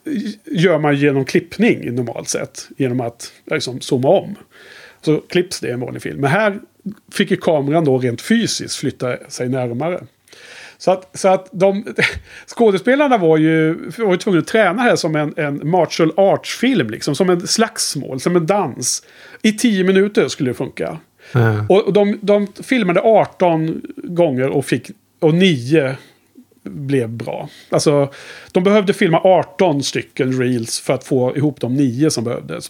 gör 0.45 0.79
man 0.79 0.95
genom 0.95 1.25
klippning 1.25 1.95
normalt 1.95 2.29
sett. 2.29 2.67
Genom 2.77 3.01
att 3.01 3.31
liksom, 3.45 3.81
zooma 3.81 4.09
om. 4.09 4.35
Så 5.01 5.21
klipps 5.21 5.59
det 5.59 5.67
i 5.67 5.71
en 5.71 5.79
vanlig 5.79 6.01
film. 6.01 6.21
Men 6.21 6.29
här 6.29 6.59
fick 7.11 7.31
ju 7.31 7.37
kameran 7.37 7.85
då 7.85 7.97
rent 7.97 8.21
fysiskt 8.21 8.75
flytta 8.75 9.17
sig 9.29 9.49
närmare. 9.49 10.03
Så 10.77 10.91
att, 10.91 11.19
så 11.19 11.27
att 11.27 11.49
de, 11.51 11.85
skådespelarna 12.47 13.17
var 13.17 13.37
ju, 13.37 13.73
var 13.97 14.11
ju 14.11 14.17
tvungna 14.17 14.39
att 14.39 14.47
träna 14.47 14.81
här 14.81 14.95
som 14.95 15.15
en, 15.15 15.33
en 15.37 15.69
martial 15.69 16.13
arts-film. 16.17 16.89
Liksom, 16.89 17.15
som 17.15 17.29
en 17.29 17.47
slagsmål, 17.47 18.19
som 18.19 18.35
en 18.35 18.45
dans. 18.45 19.03
I 19.41 19.53
tio 19.53 19.83
minuter 19.83 20.27
skulle 20.27 20.49
det 20.49 20.53
funka. 20.53 20.97
Ja. 21.31 21.65
Och 21.69 21.93
de, 21.93 22.19
de 22.21 22.47
filmade 22.63 23.01
18 23.01 23.81
gånger 23.95 24.49
och 24.49 24.65
fick 24.65 24.91
och 25.19 25.33
9 25.33 25.95
blev 26.63 27.09
bra. 27.09 27.49
Alltså, 27.69 28.11
de 28.51 28.63
behövde 28.63 28.93
filma 28.93 29.21
18 29.23 29.83
stycken 29.83 30.39
reels 30.39 30.79
för 30.79 30.93
att 30.93 31.03
få 31.03 31.37
ihop 31.37 31.61
de 31.61 31.75
9 31.75 32.09
som 32.09 32.23
behövdes. 32.23 32.69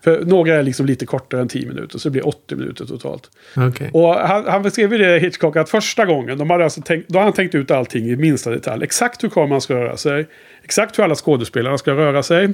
För 0.00 0.24
några 0.24 0.54
är 0.54 0.62
liksom 0.62 0.86
lite 0.86 1.06
kortare 1.06 1.40
än 1.40 1.48
10 1.48 1.66
minuter, 1.66 1.98
så 1.98 2.08
det 2.08 2.12
blir 2.12 2.28
80 2.28 2.56
minuter 2.56 2.84
totalt. 2.84 3.30
Okej. 3.56 3.90
Och 3.92 4.14
han, 4.14 4.46
han 4.46 4.62
beskrev 4.62 4.92
ju 4.92 4.98
det 4.98 5.18
Hitchcock 5.18 5.56
att 5.56 5.70
första 5.70 6.06
gången, 6.06 6.38
de 6.38 6.50
hade 6.50 6.64
alltså 6.64 6.80
tänkt, 6.80 7.08
då 7.08 7.18
hade 7.18 7.26
han 7.26 7.32
tänkt 7.32 7.54
ut 7.54 7.70
allting 7.70 8.06
i 8.06 8.16
minsta 8.16 8.50
detalj. 8.50 8.84
Exakt 8.84 9.24
hur 9.24 9.28
kameran 9.28 9.60
ska 9.60 9.74
röra 9.74 9.96
sig, 9.96 10.26
exakt 10.62 10.98
hur 10.98 11.04
alla 11.04 11.14
skådespelare 11.14 11.78
ska 11.78 11.92
röra 11.92 12.22
sig. 12.22 12.48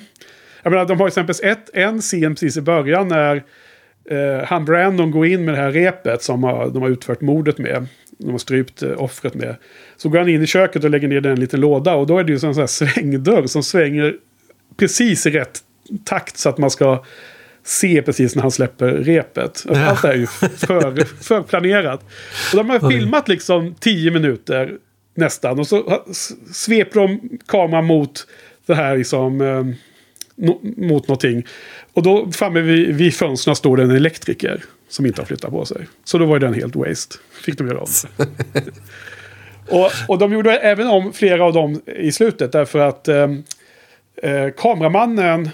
Jag 0.62 0.70
menar, 0.70 0.84
de 0.84 1.00
har 1.00 1.06
exempelvis 1.06 1.42
ett, 1.42 1.70
en 1.72 2.00
scen 2.00 2.34
precis 2.34 2.56
i 2.56 2.60
början 2.60 3.08
när 3.08 3.42
eh, 4.10 4.44
han 4.44 4.64
Brandon 4.64 5.10
går 5.10 5.26
in 5.26 5.44
med 5.44 5.54
det 5.54 5.58
här 5.58 5.72
repet 5.72 6.22
som 6.22 6.44
har, 6.44 6.70
de 6.70 6.82
har 6.82 6.88
utfört 6.88 7.20
mordet 7.20 7.58
med. 7.58 7.86
De 8.18 8.30
har 8.30 8.38
strypt 8.38 8.82
eh, 8.82 9.02
offret 9.02 9.34
med. 9.34 9.56
Så 9.96 10.08
går 10.08 10.18
han 10.18 10.28
in 10.28 10.42
i 10.42 10.46
köket 10.46 10.84
och 10.84 10.90
lägger 10.90 11.08
ner 11.08 11.20
den 11.20 11.30
i 11.30 11.34
en 11.34 11.40
liten 11.40 11.60
låda. 11.60 11.94
Och 11.94 12.06
då 12.06 12.18
är 12.18 12.24
det 12.24 12.32
ju 12.32 12.34
en 12.34 12.40
sån 12.40 12.54
här 12.54 12.66
svängdörr 12.66 13.46
som 13.46 13.62
svänger 13.62 14.16
precis 14.76 15.26
i 15.26 15.30
rätt 15.30 15.60
takt 16.04 16.36
så 16.36 16.48
att 16.48 16.58
man 16.58 16.70
ska 16.70 17.04
se 17.64 18.02
precis 18.02 18.34
när 18.34 18.42
han 18.42 18.50
släpper 18.50 18.86
repet. 18.86 19.64
Ja. 19.68 19.84
Allt 19.84 20.02
det 20.02 20.08
här 20.08 20.14
är 20.14 20.18
ju 20.18 20.26
för, 20.26 21.04
förplanerat. 21.24 22.04
Och 22.52 22.56
de 22.56 22.70
har 22.70 22.90
filmat 22.90 23.28
liksom 23.28 23.74
10 23.80 24.10
minuter 24.10 24.78
nästan. 25.14 25.58
Och 25.58 25.66
så 25.66 26.04
sveper 26.52 27.00
de 27.00 27.38
kameran 27.46 27.84
mot 27.84 28.26
det 28.66 28.74
här 28.74 28.96
liksom... 28.96 29.40
Eh, 29.40 29.64
no, 30.36 30.60
mot 30.76 31.08
någonting. 31.08 31.46
Och 31.92 32.02
då 32.02 32.32
framme 32.32 32.60
vid, 32.60 32.94
vid 32.94 33.14
fönstren 33.14 33.56
står 33.56 33.76
det 33.76 33.82
en 33.82 33.90
elektriker 33.90 34.64
som 34.88 35.06
inte 35.06 35.20
har 35.20 35.26
flyttat 35.26 35.50
på 35.50 35.64
sig. 35.64 35.86
Så 36.04 36.18
då 36.18 36.26
var 36.26 36.38
den 36.38 36.54
helt 36.54 36.76
waste. 36.76 37.16
Fick 37.44 37.58
de 37.58 37.66
göra 37.66 37.80
om. 37.80 37.88
och, 39.68 39.90
och 40.08 40.18
de 40.18 40.32
gjorde 40.32 40.56
även 40.56 40.86
om 40.86 41.12
flera 41.12 41.44
av 41.44 41.52
dem 41.52 41.80
i 41.86 42.12
slutet 42.12 42.52
därför 42.52 42.78
att 42.78 43.08
eh, 43.08 43.28
eh, 44.22 44.50
kameramannen 44.56 45.50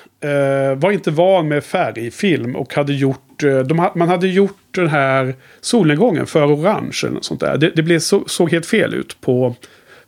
var 0.79 0.91
inte 0.91 1.11
van 1.11 1.49
med 1.49 1.65
färgfilm 1.65 2.57
och 2.57 2.75
hade 2.75 2.93
gjort, 2.93 3.43
eh, 3.43 3.59
de, 3.59 3.89
man 3.95 4.09
hade 4.09 4.29
gjort 4.29 4.57
den 4.71 4.89
här 4.89 5.35
solnedgången 5.61 6.27
för 6.27 6.55
orange 6.55 7.01
eller 7.03 7.15
något 7.15 7.25
sånt 7.25 7.41
där. 7.41 7.57
Det, 7.57 7.71
det 7.77 7.83
blev 7.83 7.99
så, 7.99 8.25
såg 8.27 8.51
helt 8.51 8.67
fel 8.67 8.95
ut 8.95 9.21
på 9.21 9.55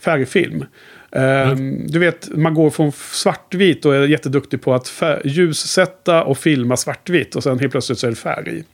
färgfilm. 0.01 0.65
Eh, 1.13 1.55
Du 1.87 1.99
vet, 1.99 2.29
man 2.37 2.55
går 2.55 2.71
från 2.71 2.93
svartvit 2.93 3.85
och 3.85 3.95
är 3.95 4.07
jätteduktig 4.07 4.63
på 4.63 4.75
att 4.75 4.89
fär- 4.89 5.21
ljussätta 5.25 6.25
och 6.25 6.39
filma 6.39 6.77
svartvitt 6.77 7.37
och 7.37 7.43
sen 7.43 7.59
helt 7.59 7.73
plötsligt 7.73 7.99
så 7.99 8.07
är 8.07 8.11
det 8.11 8.17
färg. 8.17 8.65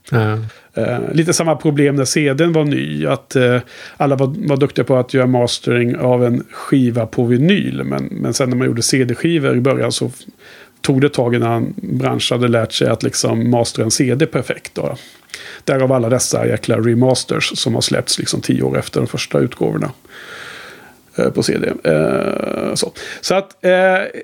Eh, 0.74 0.98
lite 1.12 1.32
samma 1.32 1.56
problem 1.56 1.96
när 1.96 2.04
CDn 2.04 2.52
var 2.52 2.64
ny. 2.64 3.06
Att 3.06 3.36
eh, 3.36 3.60
alla 3.96 4.16
var, 4.16 4.34
var 4.48 4.56
duktiga 4.56 4.84
på 4.84 4.96
att 4.96 5.14
göra 5.14 5.26
mastering 5.26 5.96
av 5.96 6.24
en 6.24 6.44
skiva 6.52 7.06
på 7.06 7.24
vinyl. 7.24 7.82
Men, 7.84 8.04
men 8.04 8.34
sen 8.34 8.50
när 8.50 8.56
man 8.56 8.66
gjorde 8.66 8.82
CD-skivor 8.82 9.56
i 9.56 9.60
början 9.60 9.92
så 9.92 10.10
tog 10.80 11.00
det 11.00 11.06
ett 11.06 11.12
tag 11.12 11.34
innan 11.34 11.74
branschen 11.76 12.40
hade 12.40 12.48
lärt 12.48 12.72
sig 12.72 12.88
att 12.88 13.02
liksom 13.02 13.50
mastera 13.50 13.84
en 13.84 13.90
CD 13.90 14.26
perfekt. 14.26 14.74
Då. 14.74 14.96
Därav 15.64 15.92
alla 15.92 16.08
dessa 16.08 16.46
jäkla 16.46 16.76
remasters 16.76 17.58
som 17.58 17.74
har 17.74 17.80
släppts 17.80 18.18
liksom 18.18 18.40
tio 18.40 18.62
år 18.62 18.78
efter 18.78 19.00
de 19.00 19.06
första 19.06 19.38
utgåvorna 19.38 19.90
eh, 21.16 21.30
på 21.30 21.42
CD. 21.42 21.72
Eh, 21.84 22.74
så. 22.74 22.92
så 23.20 23.34
att 23.34 23.64
eh, 23.64 24.20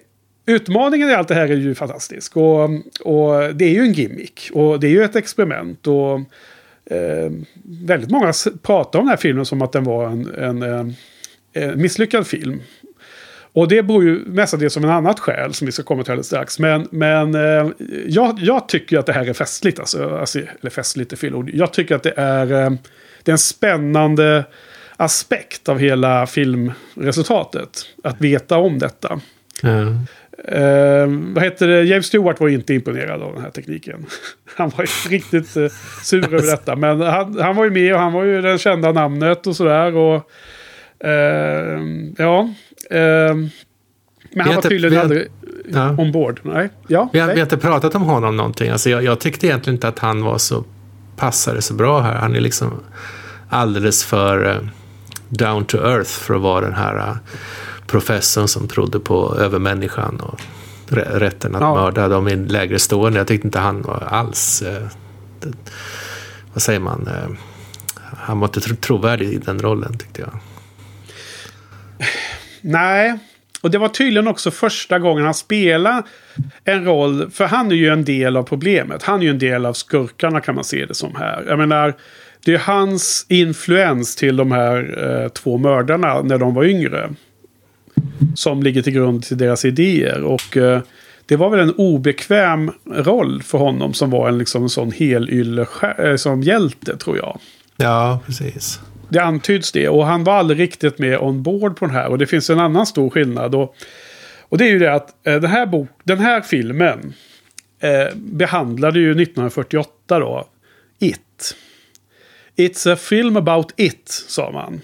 utmaningen 0.46 1.10
i 1.10 1.14
allt 1.14 1.28
det 1.28 1.34
här 1.34 1.48
är 1.48 1.56
ju 1.56 1.74
fantastisk. 1.74 2.36
Och, 2.36 2.64
och 3.00 3.54
det 3.54 3.64
är 3.64 3.72
ju 3.72 3.80
en 3.80 3.92
gimmick. 3.92 4.50
Och 4.52 4.80
det 4.80 4.86
är 4.86 4.90
ju 4.90 5.02
ett 5.02 5.16
experiment. 5.16 5.86
Och 5.86 6.20
eh, 6.94 7.30
väldigt 7.62 8.10
många 8.10 8.32
pratar 8.62 8.98
om 8.98 9.04
den 9.04 9.10
här 9.10 9.16
filmen 9.16 9.44
som 9.44 9.62
att 9.62 9.72
den 9.72 9.84
var 9.84 10.06
en, 10.08 10.34
en, 10.34 10.62
eh, 10.62 10.86
en 11.52 11.82
misslyckad 11.82 12.26
film. 12.26 12.60
Och 13.54 13.68
det 13.68 13.82
beror 13.82 14.04
ju 14.04 14.24
mestadels 14.26 14.74
som 14.74 14.84
en 14.84 14.90
annat 14.90 15.20
skäl 15.20 15.54
som 15.54 15.66
vi 15.66 15.72
ska 15.72 15.82
komma 15.82 16.02
till 16.02 16.12
alldeles 16.12 16.26
strax. 16.26 16.58
Men, 16.58 16.88
men 16.90 17.34
eh, 17.34 17.68
jag, 18.06 18.38
jag 18.38 18.68
tycker 18.68 18.98
att 18.98 19.06
det 19.06 19.12
här 19.12 19.28
är 19.28 19.32
festligt. 19.32 19.78
Alltså, 19.78 20.16
alltså, 20.16 20.38
eller 20.38 20.70
festligt 20.70 21.12
är 21.12 21.16
fel 21.16 21.34
ord. 21.34 21.50
Jag 21.54 21.72
tycker 21.72 21.94
att 21.94 22.02
det 22.02 22.14
är, 22.16 22.52
eh, 22.52 22.70
det 23.22 23.30
är 23.30 23.32
en 23.32 23.38
spännande 23.38 24.44
aspekt 24.96 25.68
av 25.68 25.78
hela 25.78 26.26
filmresultatet. 26.26 27.86
Att 28.04 28.20
veta 28.20 28.58
om 28.58 28.78
detta. 28.78 29.20
Ja. 29.62 29.86
Eh, 30.48 31.06
vad 31.34 31.44
heter 31.44 31.68
det? 31.68 31.82
James 31.82 32.06
Stewart 32.06 32.40
var 32.40 32.48
inte 32.48 32.74
imponerad 32.74 33.22
av 33.22 33.34
den 33.34 33.42
här 33.42 33.50
tekniken. 33.50 34.06
Han 34.56 34.72
var 34.76 34.84
ju 34.84 35.16
riktigt 35.16 35.56
eh, 35.56 35.66
sur 36.02 36.34
över 36.34 36.50
detta. 36.50 36.76
Men 36.76 37.00
han, 37.00 37.38
han 37.40 37.56
var 37.56 37.64
ju 37.64 37.70
med 37.70 37.94
och 37.94 38.00
han 38.00 38.12
var 38.12 38.24
ju 38.24 38.42
det 38.42 38.58
kända 38.58 38.92
namnet 38.92 39.46
och 39.46 39.56
sådär. 39.56 39.96
Och, 39.96 40.30
eh, 41.06 41.80
ja. 42.18 42.54
Eh, 42.90 42.96
men 42.96 43.50
han 44.36 44.46
var 44.48 44.54
inte- 44.54 44.68
tydligen 44.68 44.96
har- 44.96 45.02
aldrig 45.02 45.28
Ja. 45.68 45.90
ombord. 45.90 46.40
Nej. 46.42 46.68
Ja, 46.88 47.08
Vi 47.12 47.18
har, 47.18 47.26
nej. 47.26 47.34
vi 47.36 47.40
har 47.40 47.46
inte 47.46 47.56
pratat 47.56 47.94
om 47.94 48.02
honom 48.02 48.36
någonting. 48.36 48.70
Alltså 48.70 48.90
jag, 48.90 49.04
jag 49.04 49.18
tyckte 49.20 49.46
egentligen 49.46 49.74
inte 49.76 49.88
att 49.88 49.98
han 49.98 50.22
var 50.24 50.38
så 50.38 50.64
passade 51.16 51.62
så 51.62 51.74
bra 51.74 52.00
här. 52.00 52.14
Han 52.14 52.36
är 52.36 52.40
liksom 52.40 52.72
alldeles 53.48 54.04
för 54.04 54.50
eh, 54.50 54.56
down 55.28 55.64
to 55.64 55.76
earth 55.78 56.10
för 56.10 56.34
att 56.34 56.40
vara 56.40 56.60
den 56.64 56.74
här 56.74 56.96
eh, 56.96 57.16
professorn 57.86 58.48
som 58.48 58.68
trodde 58.68 58.98
på 59.00 59.36
övermänniskan 59.38 60.20
och 60.20 60.40
rä- 60.88 61.18
rätten 61.18 61.54
att 61.54 61.60
Ja. 61.60 61.74
mörda 61.74 62.08
de 62.08 62.28
i 62.28 62.36
lägre 62.36 62.78
stående. 62.78 63.18
Jag 63.20 63.26
tyckte 63.26 63.46
inte 63.48 63.58
han 63.58 63.82
var 63.82 64.02
alls, 64.10 64.62
eh, 64.62 64.82
vad 66.52 66.62
säger 66.62 66.80
man, 66.80 67.08
han 68.16 68.40
var 68.40 68.48
inte 68.48 68.60
tro- 68.60 68.76
trovärdig 68.76 69.28
i 69.32 69.38
den 69.38 69.58
rollen 69.58 69.98
tyckte 69.98 70.20
jag. 70.20 70.30
Nej, 72.66 73.18
och 73.60 73.70
det 73.70 73.78
var 73.78 73.88
tydligen 73.88 74.28
också 74.28 74.50
första 74.50 74.98
gången 74.98 75.24
han 75.24 75.34
spelade 75.34 76.02
en 76.64 76.84
roll. 76.84 77.30
För 77.30 77.44
han 77.44 77.70
är 77.70 77.74
ju 77.74 77.88
en 77.88 78.04
del 78.04 78.36
av 78.36 78.42
problemet. 78.42 79.02
Han 79.02 79.20
är 79.20 79.24
ju 79.24 79.30
en 79.30 79.38
del 79.38 79.66
av 79.66 79.72
skurkarna 79.72 80.40
kan 80.40 80.54
man 80.54 80.64
se 80.64 80.86
det 80.86 80.94
som 80.94 81.14
här. 81.14 81.44
Jag 81.48 81.58
menar, 81.58 81.94
det 82.44 82.54
är 82.54 82.58
hans 82.58 83.26
influens 83.28 84.16
till 84.16 84.36
de 84.36 84.52
här 84.52 85.04
eh, 85.04 85.28
två 85.28 85.58
mördarna 85.58 86.22
när 86.22 86.38
de 86.38 86.54
var 86.54 86.64
yngre. 86.64 87.10
som 88.34 88.62
ligger 88.62 88.82
till 88.82 88.92
grund 88.92 89.22
till 89.24 89.38
deras 89.38 89.64
idéer. 89.64 90.22
Och 90.22 90.56
eh, 90.56 90.80
det 91.26 91.36
var 91.36 91.50
väl 91.50 91.60
en 91.60 91.74
obekväm 91.74 92.72
roll 92.90 93.42
för 93.42 93.58
honom 93.58 93.94
som 93.94 94.10
var 94.10 94.28
en, 94.28 94.38
liksom, 94.38 94.62
en 94.62 94.68
sån 94.68 94.92
helylle 94.92 95.66
eh, 95.98 96.16
som 96.16 96.42
hjälte 96.42 96.96
tror 96.96 97.16
jag. 97.16 97.38
Ja, 97.76 98.20
precis. 98.26 98.80
Det 99.08 99.18
antyds 99.18 99.72
det. 99.72 99.88
Och 99.88 100.06
han 100.06 100.24
var 100.24 100.34
aldrig 100.34 100.60
riktigt 100.60 100.98
med 100.98 101.18
on 101.18 101.42
board 101.42 101.76
på 101.76 101.86
den 101.86 101.94
här. 101.94 102.08
Och 102.08 102.18
det 102.18 102.26
finns 102.26 102.50
en 102.50 102.60
annan 102.60 102.86
stor 102.86 103.10
skillnad. 103.10 103.54
Och, 103.54 103.76
och 104.48 104.58
det 104.58 104.64
är 104.64 104.70
ju 104.70 104.78
det 104.78 104.94
att 104.94 105.26
eh, 105.26 105.40
den, 105.40 105.50
här 105.50 105.66
bok, 105.66 105.88
den 106.04 106.18
här 106.18 106.40
filmen 106.40 107.14
eh, 107.80 108.14
behandlade 108.16 108.98
ju 108.98 109.10
1948 109.10 110.18
då 110.18 110.48
It. 110.98 111.56
It's 112.56 112.92
a 112.92 112.96
film 112.96 113.36
about 113.36 113.72
it, 113.76 114.08
sa 114.28 114.50
man. 114.50 114.80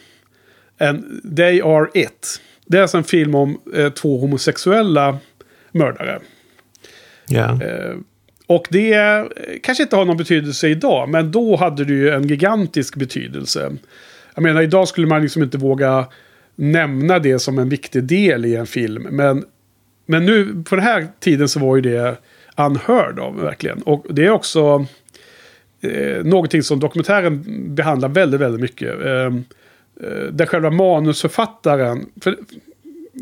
And 0.79 1.21
they 1.37 1.61
are 1.61 1.87
it. 1.95 2.41
Det 2.67 2.79
är 2.79 2.83
alltså 2.83 2.99
en 2.99 3.05
film 3.05 3.35
om 3.35 3.61
eh, 3.75 3.93
två 3.93 4.19
homosexuella 4.19 5.19
mördare. 5.73 6.21
Ja. 7.27 7.63
Eh, 7.63 7.97
och 8.47 8.67
det 8.71 8.93
eh, 8.93 9.25
kanske 9.63 9.83
inte 9.83 9.97
har 9.97 10.05
någon 10.05 10.17
betydelse 10.17 10.69
idag, 10.69 11.09
men 11.09 11.33
då 11.33 11.57
hade 11.57 11.85
det 11.85 11.93
ju 11.93 12.11
en 12.11 12.29
gigantisk 12.29 12.97
betydelse. 12.97 13.77
Jag 14.35 14.43
menar, 14.43 14.63
idag 14.63 14.89
skulle 14.89 15.07
man 15.07 15.23
liksom 15.23 15.43
inte 15.43 15.59
våga 15.59 16.07
nämna 16.55 17.19
det 17.19 17.39
som 17.39 17.59
en 17.59 17.69
viktig 17.69 18.05
del 18.05 18.45
i 18.45 18.57
en 18.57 18.67
film. 18.67 19.07
Men, 19.11 19.45
men 20.07 20.27
nu, 20.27 20.65
på 20.69 20.77
den 20.77 20.85
här 20.85 21.09
tiden 21.21 21.49
så 21.49 21.61
var 21.61 21.77
ju 21.77 21.83
det 21.83 22.17
unheard 22.57 23.19
of, 23.19 23.37
verkligen. 23.37 23.83
Och 23.83 24.07
det 24.11 24.27
är 24.27 24.31
också 24.31 24.87
eh, 25.81 26.25
någonting 26.25 26.63
som 26.63 26.81
dokumentären 26.81 27.45
behandlar 27.75 28.09
väldigt, 28.09 28.41
väldigt 28.41 28.61
mycket. 28.61 29.01
Eh, 29.05 29.27
eh, 30.07 30.27
där 30.33 30.47
själva 30.47 30.71
manusförfattaren, 30.71 32.07
för, 32.21 32.37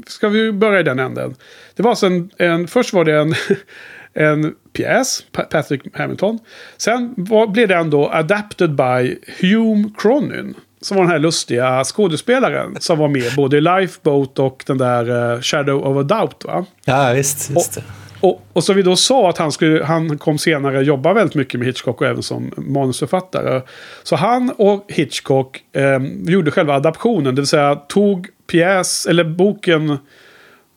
ska 0.07 0.29
vi 0.29 0.53
börja 0.53 0.81
i 0.81 0.83
den 0.83 0.99
änden? 0.99 1.35
Det 1.77 1.83
var 1.83 1.91
alltså 1.91 2.07
en, 2.07 2.31
en 2.37 2.69
först 2.69 2.93
var 2.93 3.05
det 3.05 3.15
en, 3.15 3.35
en 4.13 4.55
pjäs, 4.73 5.25
Patrick 5.33 5.83
Hamilton. 5.93 6.39
Sen 6.77 7.15
var, 7.17 7.47
blev 7.47 7.69
den 7.69 7.91
då 7.91 8.09
adapted 8.09 8.75
by 8.75 9.19
Hume 9.41 9.91
Cronin. 9.99 10.55
Som 10.81 10.97
var 10.97 11.05
den 11.05 11.13
här 11.13 11.19
lustiga 11.19 11.85
skådespelaren 11.85 12.77
som 12.81 12.99
var 12.99 13.09
med 13.09 13.33
både 13.37 13.57
i 13.57 13.61
Lifeboat 13.61 14.39
och 14.39 14.65
den 14.67 14.79
där 14.79 15.35
uh, 15.35 15.41
Shadow 15.41 15.87
of 15.87 15.97
a 15.97 16.03
Doubt. 16.03 16.45
Va? 16.45 16.65
Ja, 16.85 17.13
visst. 17.13 17.51
visst. 17.51 17.77
Och, 17.77 17.85
och, 18.21 18.43
och 18.53 18.65
så 18.65 18.73
vi 18.73 18.83
då 18.83 18.97
sa 18.97 19.31
att 19.31 19.39
han, 19.39 19.53
skulle, 19.53 19.85
han 19.85 20.19
kom 20.19 20.39
senare 20.39 20.83
jobba 20.83 21.13
väldigt 21.13 21.35
mycket 21.35 21.61
med 21.61 21.67
Hitchcock 21.67 22.01
och 22.01 22.07
även 22.07 22.23
som 22.23 22.53
manusförfattare. 22.57 23.63
Så 24.03 24.17
han 24.17 24.53
och 24.57 24.85
Hitchcock 24.89 25.61
eh, 25.73 25.99
gjorde 26.33 26.51
själva 26.51 26.75
adaptionen, 26.75 27.35
det 27.35 27.41
vill 27.41 27.47
säga 27.47 27.75
tog 27.77 28.29
pjäs, 28.51 29.07
eller 29.07 29.25
boken 29.25 29.99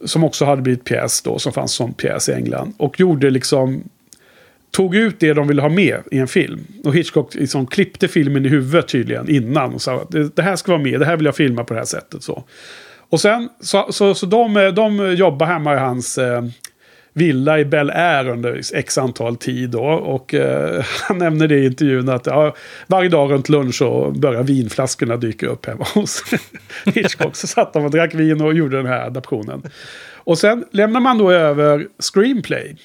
som 0.06 0.24
också 0.24 0.46
hade 0.46 0.62
blivit 0.62 0.84
pjäs 0.84 1.22
då, 1.22 1.40
som 1.40 1.54
fanns 1.54 1.74
som 1.74 1.94
pjäs 1.94 2.30
i 2.30 2.34
England. 2.34 2.74
Och 2.78 3.00
gjorde 3.00 3.30
liksom, 3.30 3.84
tog 4.72 4.96
ut 4.96 5.20
det 5.20 5.34
de 5.34 5.48
ville 5.48 5.62
ha 5.62 5.70
med 5.70 5.98
i 6.12 6.18
en 6.18 6.28
film. 6.28 6.68
Och 6.84 6.96
Hitchcock 6.96 7.36
liksom 7.36 7.68
klippte 7.68 8.08
filmen 8.08 8.46
i 8.46 8.50
huvudet 8.50 8.88
tydligen 8.88 9.30
innan 9.30 9.74
och 9.74 9.82
sa 9.82 10.02
att 10.02 10.36
det, 10.36 10.42
här 10.42 10.56
ska 10.56 10.72
vara 10.72 10.82
med, 10.82 11.00
det 11.00 11.06
här 11.06 11.18
vill 11.18 11.26
jag 11.26 11.36
filma 11.36 11.64
på 11.64 11.74
det 11.74 11.80
här 11.80 11.86
sättet. 11.86 12.24
Så. 12.24 12.44
Och 13.10 13.22
sen, 13.22 13.50
så, 13.60 13.88
så, 13.90 14.14
så 14.14 14.26
de, 14.26 14.72
de 14.76 15.16
jobbar 15.16 15.46
hemma 15.46 15.74
i 15.74 15.78
hans 15.78 16.18
eh, 16.18 16.44
villa 17.14 17.60
i 17.60 17.66
Bel 17.66 17.90
Air 17.90 18.30
under 18.30 18.62
x 18.74 18.98
antal 18.98 19.36
tid. 19.36 19.70
Då. 19.70 19.84
Och 19.84 20.34
eh, 20.34 20.86
han 21.08 21.18
nämner 21.18 21.48
det 21.48 21.56
i 21.56 21.66
intervjun 21.66 22.10
att 22.10 22.26
ja, 22.26 22.56
varje 22.88 23.10
dag 23.10 23.32
runt 23.32 23.50
lunch 23.50 23.76
så 23.76 24.12
börjar 24.12 24.44
vinflaskorna 24.44 25.18
dyka 25.18 25.48
upp 25.48 25.66
hemma 25.66 25.86
hos 25.94 26.24
Hitchcock. 26.86 27.36
Så 27.36 27.48
satt 27.48 27.74
de 27.74 27.86
och 27.86 27.92
drack 27.92 28.16
vin 28.16 28.42
och 28.42 28.54
gjorde 28.54 28.78
den 28.78 28.86
här 28.86 29.06
adaptionen. 29.06 29.62
Och 30.24 30.38
sen 30.38 30.66
lämnar 30.72 31.00
man 31.00 31.18
då 31.18 31.32
över 31.32 31.88
screenplay. 32.14 32.78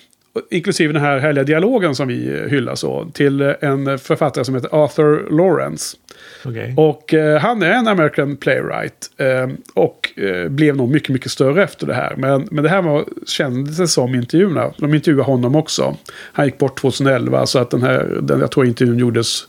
Inklusive 0.50 0.92
den 0.92 1.02
här 1.02 1.18
härliga 1.18 1.44
dialogen 1.44 1.94
som 1.94 2.08
vi 2.08 2.46
hyllar 2.48 2.74
så. 2.74 3.10
Till 3.14 3.40
en 3.40 3.98
författare 3.98 4.44
som 4.44 4.54
heter 4.54 4.84
Arthur 4.84 5.30
Lawrence. 5.30 5.96
Okay. 6.44 6.74
Och 6.76 7.14
eh, 7.14 7.40
han 7.40 7.62
är 7.62 7.70
en 7.70 7.88
American 7.88 8.36
playwright. 8.36 9.10
Eh, 9.16 9.48
och 9.74 10.20
eh, 10.20 10.48
blev 10.48 10.76
nog 10.76 10.90
mycket, 10.90 11.08
mycket 11.08 11.30
större 11.30 11.62
efter 11.62 11.86
det 11.86 11.94
här. 11.94 12.14
Men, 12.16 12.48
men 12.50 12.64
det 12.64 12.70
här 12.70 12.82
var, 12.82 13.04
kändes 13.26 13.92
som 13.92 14.14
intervjuerna. 14.14 14.72
De 14.78 14.94
intervjuade 14.94 15.30
honom 15.30 15.56
också. 15.56 15.96
Han 16.32 16.46
gick 16.46 16.58
bort 16.58 16.80
2011. 16.80 17.46
Så 17.46 17.58
att 17.58 17.70
den 17.70 17.82
här, 17.82 18.18
den, 18.22 18.40
jag 18.40 18.50
tror 18.50 18.66
intervjun 18.66 18.98
gjordes 18.98 19.46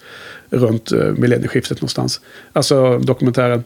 runt 0.50 0.92
eh, 0.92 1.06
millennieskiftet 1.06 1.78
någonstans. 1.82 2.22
Alltså 2.54 2.98
dokumentären. 2.98 3.64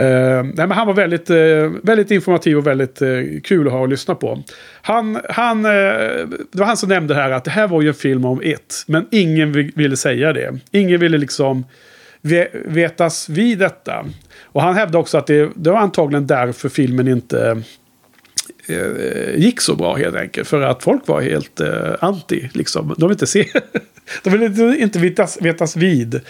Uh, 0.00 0.42
nej, 0.42 0.54
men 0.54 0.70
han 0.70 0.86
var 0.86 0.94
väldigt, 0.94 1.30
uh, 1.30 1.72
väldigt 1.82 2.10
informativ 2.10 2.58
och 2.58 2.66
väldigt 2.66 3.02
uh, 3.02 3.40
kul 3.40 3.66
att 3.66 3.72
ha 3.72 3.80
och 3.80 3.88
lyssna 3.88 4.14
på. 4.14 4.42
Han, 4.82 5.20
han, 5.28 5.62
det 5.62 6.28
var 6.52 6.66
han 6.66 6.76
som 6.76 6.88
nämnde 6.88 7.14
här 7.14 7.30
att 7.30 7.44
det 7.44 7.50
här 7.50 7.68
var 7.68 7.82
ju 7.82 7.88
en 7.88 7.94
film 7.94 8.24
om 8.24 8.40
ett. 8.44 8.84
Men 8.86 9.06
ingen 9.10 9.52
ville 9.52 9.96
säga 9.96 10.32
det. 10.32 10.58
Ingen 10.70 11.00
ville 11.00 11.18
liksom 11.18 11.64
vetas 12.64 13.28
vid 13.28 13.58
detta. 13.58 14.06
Och 14.42 14.62
han 14.62 14.74
hävdade 14.74 14.98
också 14.98 15.18
att 15.18 15.26
det, 15.26 15.50
det 15.54 15.70
var 15.70 15.78
antagligen 15.78 16.26
därför 16.26 16.68
filmen 16.68 17.08
inte 17.08 17.62
gick 19.36 19.60
så 19.60 19.74
bra 19.74 19.96
helt 19.96 20.16
enkelt. 20.16 20.48
För 20.48 20.62
att 20.62 20.82
folk 20.82 21.08
var 21.08 21.20
helt 21.20 21.60
eh, 21.60 21.94
anti. 22.00 22.50
Liksom. 22.54 22.94
De 22.98 23.08
vill 23.08 23.14
inte 23.14 23.26
se. 23.26 23.46
de 24.22 24.30
vill 24.30 24.42
inte 24.82 24.98
vetas, 24.98 25.38
vetas 25.40 25.76
vid 25.76 26.20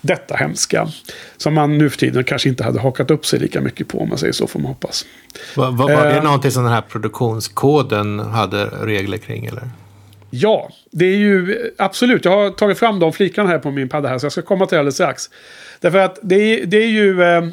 detta 0.00 0.36
hemska. 0.36 0.88
Som 1.36 1.54
man 1.54 1.78
nu 1.78 1.90
för 1.90 1.98
tiden 1.98 2.24
kanske 2.24 2.48
inte 2.48 2.64
hade 2.64 2.80
hakat 2.80 3.10
upp 3.10 3.26
sig 3.26 3.38
lika 3.38 3.60
mycket 3.60 3.88
på. 3.88 3.98
Om 3.98 4.08
man 4.08 4.18
säger 4.18 4.32
så 4.32 4.46
får 4.46 4.60
man 4.60 4.68
hoppas. 4.68 5.06
Var, 5.56 5.70
var, 5.70 5.94
var 5.94 6.04
det 6.04 6.16
eh, 6.16 6.24
någonting 6.24 6.50
som 6.50 6.64
den 6.64 6.72
här 6.72 6.80
produktionskoden 6.80 8.18
hade 8.18 8.64
regler 8.64 9.18
kring? 9.18 9.46
eller? 9.46 9.70
Ja, 10.30 10.70
det 10.90 11.04
är 11.04 11.16
ju 11.16 11.56
absolut. 11.78 12.24
Jag 12.24 12.32
har 12.32 12.50
tagit 12.50 12.78
fram 12.78 12.98
de 12.98 13.12
flikarna 13.12 13.48
här 13.48 13.58
på 13.58 13.70
min 13.70 13.88
padda 13.88 14.08
här. 14.08 14.18
Så 14.18 14.24
jag 14.24 14.32
ska 14.32 14.42
komma 14.42 14.66
till 14.66 14.76
det 14.76 14.80
alldeles 14.80 14.94
strax. 14.94 15.30
Därför 15.80 15.98
att 15.98 16.18
det 16.22 16.34
är, 16.34 16.66
det 16.66 16.76
är 16.76 16.88
ju... 16.88 17.22
Eh, 17.22 17.44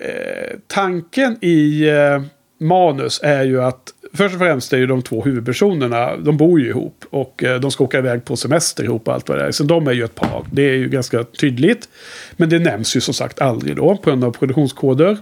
eh, 0.00 0.56
tanken 0.66 1.38
i 1.40 1.88
eh, 1.88 2.22
manus 2.58 3.20
är 3.22 3.44
ju 3.44 3.62
att... 3.62 3.92
Först 4.12 4.34
och 4.34 4.40
främst 4.40 4.72
är 4.72 4.76
ju 4.76 4.86
de 4.86 5.02
två 5.02 5.24
huvudpersonerna. 5.24 6.16
De 6.16 6.36
bor 6.36 6.60
ju 6.60 6.68
ihop. 6.68 7.04
Och 7.10 7.44
eh, 7.44 7.60
de 7.60 7.70
ska 7.70 7.84
åka 7.84 7.98
iväg 7.98 8.24
på 8.24 8.36
semester 8.36 8.84
ihop 8.84 9.08
och 9.08 9.14
allt 9.14 9.28
vad 9.28 9.38
det 9.38 9.44
är. 9.44 9.50
Så 9.50 9.64
de 9.64 9.86
är 9.86 9.92
ju 9.92 10.04
ett 10.04 10.14
par. 10.14 10.44
Det 10.52 10.62
är 10.62 10.74
ju 10.74 10.88
ganska 10.88 11.24
tydligt. 11.24 11.88
Men 12.36 12.48
det 12.48 12.58
nämns 12.58 12.96
ju 12.96 13.00
som 13.00 13.14
sagt 13.14 13.40
aldrig 13.40 13.76
då. 13.76 13.96
På 13.96 14.10
grund 14.10 14.24
av 14.24 14.30
produktionskoder. 14.30 15.18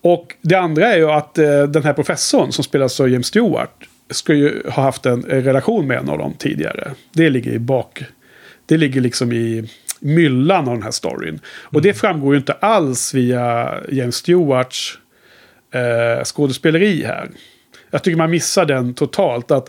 Och 0.00 0.34
det 0.40 0.54
andra 0.54 0.92
är 0.92 0.96
ju 0.96 1.10
att 1.10 1.38
eh, 1.38 1.62
den 1.62 1.82
här 1.82 1.92
professorn 1.92 2.52
som 2.52 2.64
spelas 2.64 3.00
av 3.00 3.08
James 3.08 3.26
Stewart 3.26 3.88
ska 4.10 4.34
ju 4.34 4.62
ha 4.68 4.82
haft 4.82 5.06
en 5.06 5.22
relation 5.22 5.86
med 5.86 5.98
en 5.98 6.08
av 6.08 6.18
dem 6.18 6.34
tidigare. 6.38 6.90
Det 7.12 7.30
ligger 7.30 7.52
i 7.52 7.58
bak... 7.58 8.04
Det 8.66 8.76
ligger 8.76 9.00
liksom 9.00 9.32
i 9.32 9.70
myllan 10.00 10.68
av 10.68 10.74
den 10.74 10.82
här 10.82 10.90
storyn. 10.90 11.40
Och 11.46 11.82
det 11.82 11.94
framgår 11.94 12.34
ju 12.34 12.38
inte 12.38 12.52
alls 12.52 13.14
via 13.14 13.74
James 13.88 14.16
Stewarts 14.16 14.98
eh, 15.72 16.24
skådespeleri 16.24 17.04
här. 17.04 17.30
Jag 17.90 18.04
tycker 18.04 18.16
man 18.16 18.30
missar 18.30 18.64
den 18.64 18.94
totalt. 18.94 19.50
Att, 19.50 19.68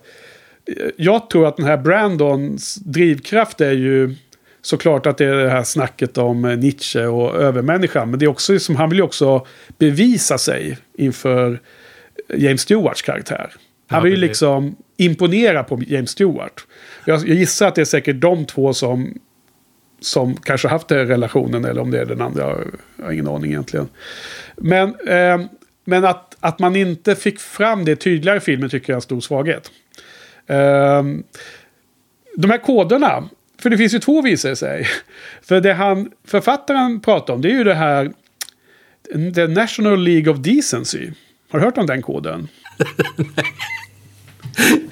eh, 0.66 0.88
jag 0.98 1.30
tror 1.30 1.48
att 1.48 1.58
den 1.58 1.66
här 1.66 1.78
Brandons 1.78 2.76
drivkraft 2.76 3.62
är 3.62 3.72
ju 3.72 4.16
såklart 4.62 5.06
att 5.06 5.18
det 5.18 5.26
är 5.26 5.36
det 5.36 5.50
här 5.50 5.64
snacket 5.64 6.18
om 6.18 6.42
Nietzsche 6.42 7.06
och 7.06 7.36
övermänniskan. 7.36 8.10
Men 8.10 8.20
det 8.20 8.26
är 8.26 8.30
också 8.30 8.60
som 8.60 8.76
han 8.76 8.90
vill 8.90 9.00
ju 9.00 9.04
också 9.04 9.46
bevisa 9.78 10.38
sig 10.38 10.78
inför 10.98 11.60
James 12.36 12.62
Stewarts 12.62 13.02
karaktär. 13.02 13.52
Han 13.88 14.04
vill 14.04 14.14
ju 14.14 14.20
liksom 14.20 14.76
imponera 14.98 15.64
på 15.64 15.82
James 15.88 16.10
Stewart. 16.10 16.66
Jag, 17.06 17.20
jag 17.20 17.38
gissar 17.38 17.68
att 17.68 17.76
det 17.76 17.82
är 17.82 17.86
säkert 17.86 18.22
de 18.22 18.46
två 18.46 18.74
som, 18.74 19.18
som 20.02 20.36
kanske 20.36 20.68
haft 20.68 20.88
den 20.88 21.08
relationen. 21.08 21.66
Eller 21.66 21.82
om 21.82 21.92
det 21.92 22.00
är 22.00 22.06
den 22.06 22.22
andra. 22.22 22.42
Jag 22.98 23.06
har 23.06 23.12
ingen 23.12 23.28
aning 23.28 23.52
egentligen. 23.52 23.88
Men, 24.56 24.96
eh, 25.08 25.42
men 25.84 26.06
att, 26.06 26.36
att 26.40 26.60
man 26.60 26.76
inte 26.76 27.16
fick 27.16 27.40
fram 27.40 27.86
det 27.86 27.96
tydligare 27.96 28.38
i 28.38 28.42
filmen 28.42 28.70
tycker 28.70 28.90
jag 28.90 28.96
är 28.96 28.98
en 28.98 29.02
stor 29.02 29.22
svaghet. 29.22 29.72
Eh, 30.48 31.04
de 32.36 32.50
här 32.50 32.58
koderna. 32.58 33.30
För 33.62 33.70
det 33.70 33.78
finns 33.78 33.94
ju 33.94 34.00
två 34.00 34.22
visar 34.22 34.56
sig. 34.56 34.88
För 35.42 35.62
det 35.62 35.74
han, 35.74 36.12
författaren 36.26 37.00
pratar 37.00 37.34
om 37.34 37.42
det 37.42 37.50
är 37.50 37.54
ju 37.54 37.64
det 37.64 37.76
här. 37.76 38.12
The 39.36 39.48
National 39.48 40.04
League 40.04 40.34
of 40.34 40.40
Decency. 40.40 41.12
Har 41.50 41.60
du 41.60 41.66
hört 41.66 41.78
om 41.78 41.88
den 41.88 42.02
koden? 42.02 42.48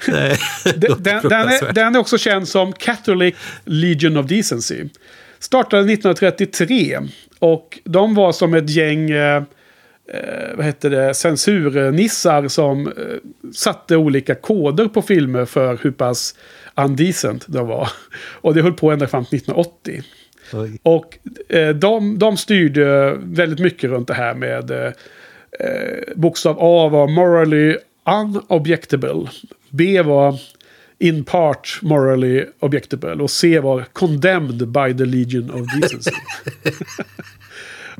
Nej, 0.08 0.38
den, 0.64 1.02
den, 1.02 1.48
är, 1.48 1.72
den 1.72 1.94
är 1.94 1.98
också 1.98 2.18
känd 2.18 2.48
som 2.48 2.72
Catholic 2.72 3.34
Legion 3.64 4.16
of 4.16 4.26
Decency. 4.26 4.84
Startade 5.38 5.92
1933. 5.92 6.98
Och 7.38 7.78
de 7.84 8.14
var 8.14 8.32
som 8.32 8.54
ett 8.54 8.70
gäng 8.70 9.10
eh, 9.10 9.42
eh, 10.12 10.56
vad 10.56 10.66
heter 10.66 10.90
det, 10.90 11.14
censurnissar 11.14 12.48
som 12.48 12.86
eh, 12.86 12.92
satte 13.54 13.96
olika 13.96 14.34
koder 14.34 14.88
på 14.88 15.02
filmer 15.02 15.44
för 15.44 15.78
hur 15.82 15.90
pass 15.90 16.34
undecent 16.74 17.44
de 17.48 17.66
var. 17.66 17.88
Och 18.40 18.54
det 18.54 18.62
höll 18.62 18.72
på 18.72 18.90
ända 18.90 19.06
fram 19.06 19.24
till 19.24 19.38
1980. 19.38 20.02
Oj. 20.52 20.78
Och 20.82 21.18
eh, 21.48 21.74
de, 21.74 22.18
de 22.18 22.36
styrde 22.36 23.16
väldigt 23.20 23.58
mycket 23.58 23.90
runt 23.90 24.08
det 24.08 24.14
här 24.14 24.34
med 24.34 24.70
eh, 24.70 24.92
eh, 25.60 26.14
bokstav 26.16 26.56
A 26.60 26.88
var 26.88 27.08
morally 27.08 27.76
unobjectable. 28.06 29.26
B 29.70 30.02
var 30.02 30.40
in 30.98 31.24
part 31.24 31.78
morally 31.82 32.44
objectable. 32.58 33.14
Och 33.14 33.30
C 33.30 33.60
var 33.60 33.84
condemned 33.92 34.68
by 34.68 34.98
the 34.98 35.04
Legion 35.04 35.50
of 35.50 35.66
Decency. 35.80 36.10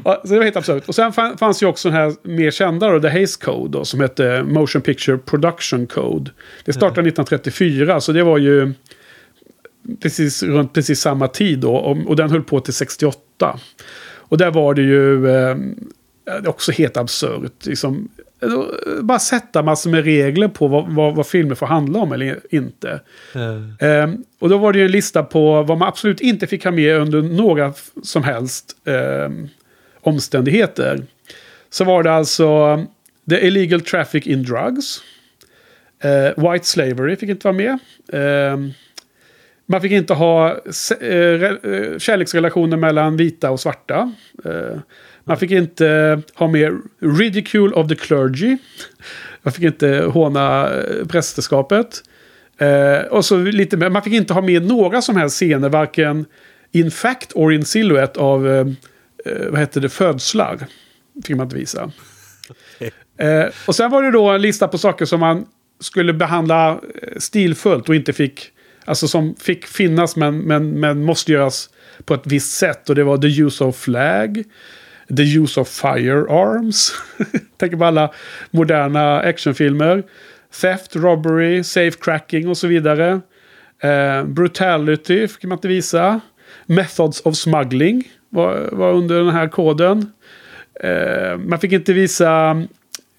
Så 0.04 0.18
det 0.22 0.36
var 0.36 0.44
helt 0.44 0.56
absurt. 0.56 0.88
Och 0.88 0.94
sen 0.94 1.12
fanns 1.12 1.62
ju 1.62 1.66
också 1.66 1.88
den 1.88 1.98
här 1.98 2.14
mer 2.22 2.50
kända 2.50 2.88
då, 2.88 3.00
The 3.00 3.08
Hays 3.08 3.36
Code 3.36 3.78
då, 3.78 3.84
som 3.84 4.00
hette 4.00 4.42
Motion 4.42 4.82
Picture 4.82 5.18
Production 5.18 5.86
Code. 5.86 6.30
Det 6.64 6.72
startade 6.72 7.00
mm. 7.00 7.08
1934, 7.08 8.00
så 8.00 8.12
det 8.12 8.22
var 8.22 8.38
ju 8.38 8.72
precis, 10.02 10.42
runt 10.42 10.72
precis 10.72 11.00
samma 11.00 11.28
tid 11.28 11.58
då. 11.58 11.74
Och, 11.74 11.96
och 12.06 12.16
den 12.16 12.30
höll 12.30 12.42
på 12.42 12.60
till 12.60 12.74
68. 12.74 13.58
Och 14.14 14.38
där 14.38 14.50
var 14.50 14.74
det 14.74 14.82
ju 14.82 15.30
eh, 15.30 15.56
också 16.46 16.72
helt 16.72 16.96
absurt. 16.96 17.66
Liksom, 17.66 18.08
bara 19.00 19.18
sätta 19.18 19.62
massor 19.62 19.90
med 19.90 20.04
regler 20.04 20.48
på 20.48 20.68
vad, 20.68 20.88
vad, 20.88 21.14
vad 21.14 21.26
filmer 21.26 21.54
får 21.54 21.66
handla 21.66 21.98
om 21.98 22.12
eller 22.12 22.40
inte. 22.50 23.00
Mm. 23.34 23.74
Eh, 23.80 24.20
och 24.38 24.48
då 24.48 24.58
var 24.58 24.72
det 24.72 24.78
ju 24.78 24.84
en 24.84 24.90
lista 24.90 25.22
på 25.22 25.62
vad 25.62 25.78
man 25.78 25.88
absolut 25.88 26.20
inte 26.20 26.46
fick 26.46 26.64
ha 26.64 26.70
med 26.70 26.96
under 26.96 27.22
några 27.22 27.72
som 28.02 28.22
helst 28.22 28.76
eh, 28.84 29.28
omständigheter. 30.02 31.02
Så 31.70 31.84
var 31.84 32.02
det 32.02 32.12
alltså 32.12 32.78
The 33.30 33.46
Illegal 33.46 33.80
Traffic 33.80 34.26
in 34.26 34.42
Drugs. 34.42 35.02
Eh, 36.02 36.50
White 36.50 36.66
Slavery 36.66 37.16
fick 37.16 37.30
inte 37.30 37.46
vara 37.46 37.56
med. 37.56 37.78
Eh, 38.12 38.58
man 39.66 39.80
fick 39.80 39.92
inte 39.92 40.14
ha 40.14 40.50
eh, 41.00 41.08
eh, 41.08 41.98
kärleksrelationer 41.98 42.76
mellan 42.76 43.16
vita 43.16 43.50
och 43.50 43.60
svarta. 43.60 44.12
Eh, 44.44 44.78
man 45.24 45.36
fick 45.36 45.50
inte 45.50 46.20
ha 46.34 46.48
med 46.48 46.80
ridicule 47.00 47.74
of 47.74 47.88
the 47.88 47.94
clergy. 47.94 48.56
Man 49.42 49.52
fick 49.52 49.64
inte 49.64 50.10
håna 50.12 50.70
eh, 50.70 51.06
prästerskapet. 51.06 52.02
och 53.10 53.24
så 53.24 53.36
lite 53.36 53.76
mer. 53.76 53.90
Man 53.90 54.02
fick 54.02 54.12
inte 54.12 54.34
ha 54.34 54.40
med 54.40 54.66
några 54.66 55.02
som 55.02 55.16
helst 55.16 55.36
scener, 55.36 55.68
varken 55.68 56.26
in 56.72 56.90
fact 56.90 57.32
or 57.34 57.52
in 57.52 57.64
silhouette 57.64 58.20
av 58.20 58.74
eh, 59.26 59.50
vad 59.50 59.60
heter 59.60 59.80
det, 59.80 59.88
födslar. 59.88 60.66
Fick 61.24 61.36
man 61.36 61.46
inte 61.46 61.56
visa. 61.56 61.92
Eh, 63.18 63.44
och 63.66 63.74
sen 63.74 63.90
var 63.90 64.02
det 64.02 64.10
då 64.10 64.28
en 64.28 64.42
lista 64.42 64.68
på 64.68 64.78
saker 64.78 65.04
som 65.04 65.20
man 65.20 65.46
skulle 65.80 66.12
behandla 66.12 66.70
eh, 66.72 66.78
stilfullt 67.16 67.88
och 67.88 67.94
inte 67.94 68.12
fick, 68.12 68.50
alltså 68.84 69.08
som 69.08 69.34
fick 69.34 69.66
finnas 69.66 70.16
men, 70.16 70.38
men, 70.38 70.80
men 70.80 71.04
måste 71.04 71.32
göras 71.32 71.70
på 72.04 72.14
ett 72.14 72.26
visst 72.26 72.56
sätt. 72.56 72.88
Och 72.88 72.94
det 72.94 73.04
var 73.04 73.18
the 73.18 73.42
use 73.42 73.64
of 73.64 73.76
flag, 73.76 74.44
the 75.16 75.22
use 75.22 75.60
of 75.60 75.68
firearms. 75.68 76.92
Tänker 77.56 77.76
på 77.76 77.84
alla 77.84 78.12
moderna 78.50 79.20
actionfilmer. 79.20 80.02
Theft, 80.60 80.96
robbery, 80.96 81.64
safe 81.64 81.98
cracking 82.00 82.48
och 82.48 82.56
så 82.56 82.66
vidare. 82.66 83.20
Eh, 83.82 84.24
brutality 84.24 85.28
fick 85.28 85.44
man 85.44 85.58
inte 85.58 85.68
visa. 85.68 86.20
Methods 86.66 87.20
of 87.20 87.36
smuggling 87.36 88.04
var, 88.32 88.68
var 88.72 88.92
under 88.92 89.18
den 89.18 89.34
här 89.34 89.48
koden. 89.48 90.12
Eh, 90.80 91.36
man 91.38 91.58
fick 91.58 91.72
inte 91.72 91.92
visa 91.92 92.50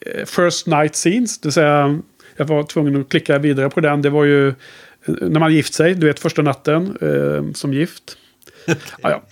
eh, 0.06 0.26
First 0.26 0.68
Night 0.68 0.96
Scenes. 0.96 1.40
Det 1.40 1.48
vill 1.48 1.54
säga, 1.54 2.00
jag 2.38 2.46
var 2.46 2.64
tvungen 2.64 3.02
att 3.02 3.10
klicka 3.10 3.38
vidare 3.38 3.70
på 3.70 3.82
den. 3.82 4.02
Det 4.02 4.10
var 4.10 4.24
ju 4.24 4.48
eh, 4.48 4.54
när 5.06 5.40
man 5.40 5.54
gift 5.54 5.74
sig. 5.74 5.96
Du 5.96 6.08
vet 6.08 6.20
första 6.20 6.42
natten 6.42 6.98
eh, 7.02 7.54
som 7.54 7.74
gift. 7.74 8.18
Okay. 8.66 8.76
Ah, 9.02 9.10
ja. 9.10 9.24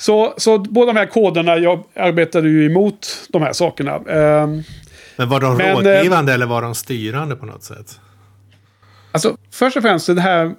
Så, 0.00 0.34
så 0.36 0.58
båda 0.58 0.92
de 0.92 0.98
här 0.98 1.06
koderna, 1.06 1.58
jag 1.58 1.84
arbetade 1.94 2.48
ju 2.48 2.66
emot 2.66 3.28
de 3.28 3.42
här 3.42 3.52
sakerna. 3.52 3.94
Eh, 3.94 4.46
men 5.16 5.28
var 5.28 5.40
de 5.40 5.56
men, 5.56 5.76
rådgivande 5.76 6.32
eller 6.34 6.46
var 6.46 6.62
de 6.62 6.74
styrande 6.74 7.36
på 7.36 7.46
något 7.46 7.64
sätt? 7.64 8.00
Alltså, 9.12 9.36
först 9.50 9.76
och 9.76 9.82
främst 9.82 10.06
det 10.06 10.20
här 10.20 10.54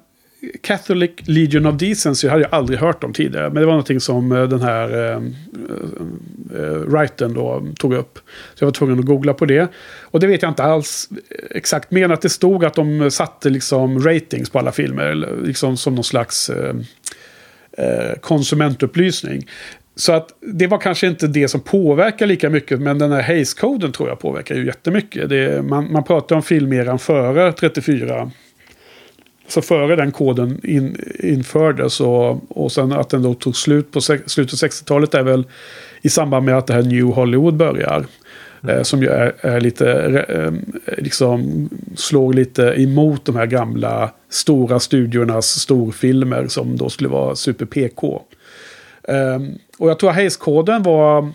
Catholic 0.62 1.12
Legion 1.26 1.66
of 1.66 1.76
Decency 1.76 2.28
hade 2.28 2.42
jag 2.42 2.54
aldrig 2.54 2.80
hört 2.80 3.04
om 3.04 3.14
tidigare. 3.14 3.50
Men 3.50 3.56
det 3.56 3.66
var 3.66 3.74
någonting 3.74 4.00
som 4.00 4.32
eh, 4.32 4.44
den 4.44 4.62
här 4.62 4.90
eh, 4.90 5.16
eh, 5.16 6.64
eh, 6.64 6.78
writern 6.78 7.34
då 7.34 7.68
tog 7.78 7.94
upp. 7.94 8.20
Så 8.56 8.64
jag 8.64 8.68
var 8.68 8.74
tvungen 8.74 9.00
att 9.00 9.06
googla 9.06 9.34
på 9.34 9.46
det. 9.46 9.72
Och 10.02 10.20
det 10.20 10.28
vet 10.28 10.42
jag 10.42 10.52
inte 10.52 10.64
alls 10.64 11.10
exakt. 11.50 11.92
Men 11.92 12.12
att 12.12 12.22
det 12.22 12.30
stod 12.30 12.66
att 12.66 12.74
de 12.74 13.12
satte 13.12 13.50
liksom 13.50 14.04
ratings 14.04 14.50
på 14.50 14.60
alla 14.60 14.72
filmer. 14.72 15.38
Liksom 15.44 15.78
som 15.78 15.96
någon 15.96 16.04
slags 16.04 16.50
eh, 16.50 18.14
konsumentupplysning. 18.22 19.48
Så 19.96 20.14
att 20.14 20.30
det 20.42 20.68
var 20.68 20.78
kanske 20.78 21.08
inte 21.08 21.28
det 21.28 21.48
som 21.48 21.62
påverkar 21.62 22.26
lika 22.26 22.50
mycket. 22.50 22.80
Men 22.80 23.00
den 23.00 23.12
här 23.12 23.22
Hays-koden 23.22 23.92
tror 23.92 24.10
jag 24.10 24.20
påverkar 24.20 24.56
ju 24.56 24.66
jättemycket. 24.66 25.30
Det, 25.30 25.66
man, 25.66 25.92
man 25.92 26.04
pratar 26.04 26.36
om 26.36 26.44
filmeran 26.44 27.00
före 27.00 27.52
34 27.52 28.32
så 29.52 29.62
före 29.62 29.95
den 29.95 30.12
koden 30.12 30.62
in, 30.64 30.97
infördes 31.20 32.02
och, 32.02 32.58
och 32.62 32.72
sen 32.72 32.91
att 32.91 33.10
den 33.10 33.24
då 33.24 33.34
tog 33.34 33.56
slut 33.56 33.91
på 33.91 34.02
slutet 34.02 34.64
av 34.64 34.70
60-talet 34.70 35.14
är 35.14 35.24
väl 35.24 35.43
i 36.02 36.10
samband 36.10 36.45
med 36.45 36.58
att 36.58 36.68
det 36.68 36.74
här 36.74 36.84
New 36.84 37.06
Hollywood 37.06 37.56
börjar. 37.56 38.06
Mm. 38.64 38.78
Eh, 38.78 38.84
som 38.84 39.02
ju 39.02 39.10
är, 39.10 39.36
är 39.41 39.62
lite, 39.62 39.91
eh, 40.30 40.52
liksom 40.97 41.70
slår 41.95 42.34
lite 42.34 42.64
emot 42.64 43.26
de 43.26 43.36
här 43.36 43.45
gamla 43.45 44.12
stora 44.30 44.80
studiornas 44.80 45.47
storfilmer 45.47 46.47
som 46.47 46.78
då 46.78 46.89
skulle 46.89 47.10
vara 47.10 47.36
super 47.36 47.66
PK. 47.66 48.22
Eh, 49.04 49.39
och 49.78 49.89
jag 49.89 50.00
tror 50.00 50.10
att 50.10 50.16
Hayes-koden 50.16 50.84
var 50.84 51.32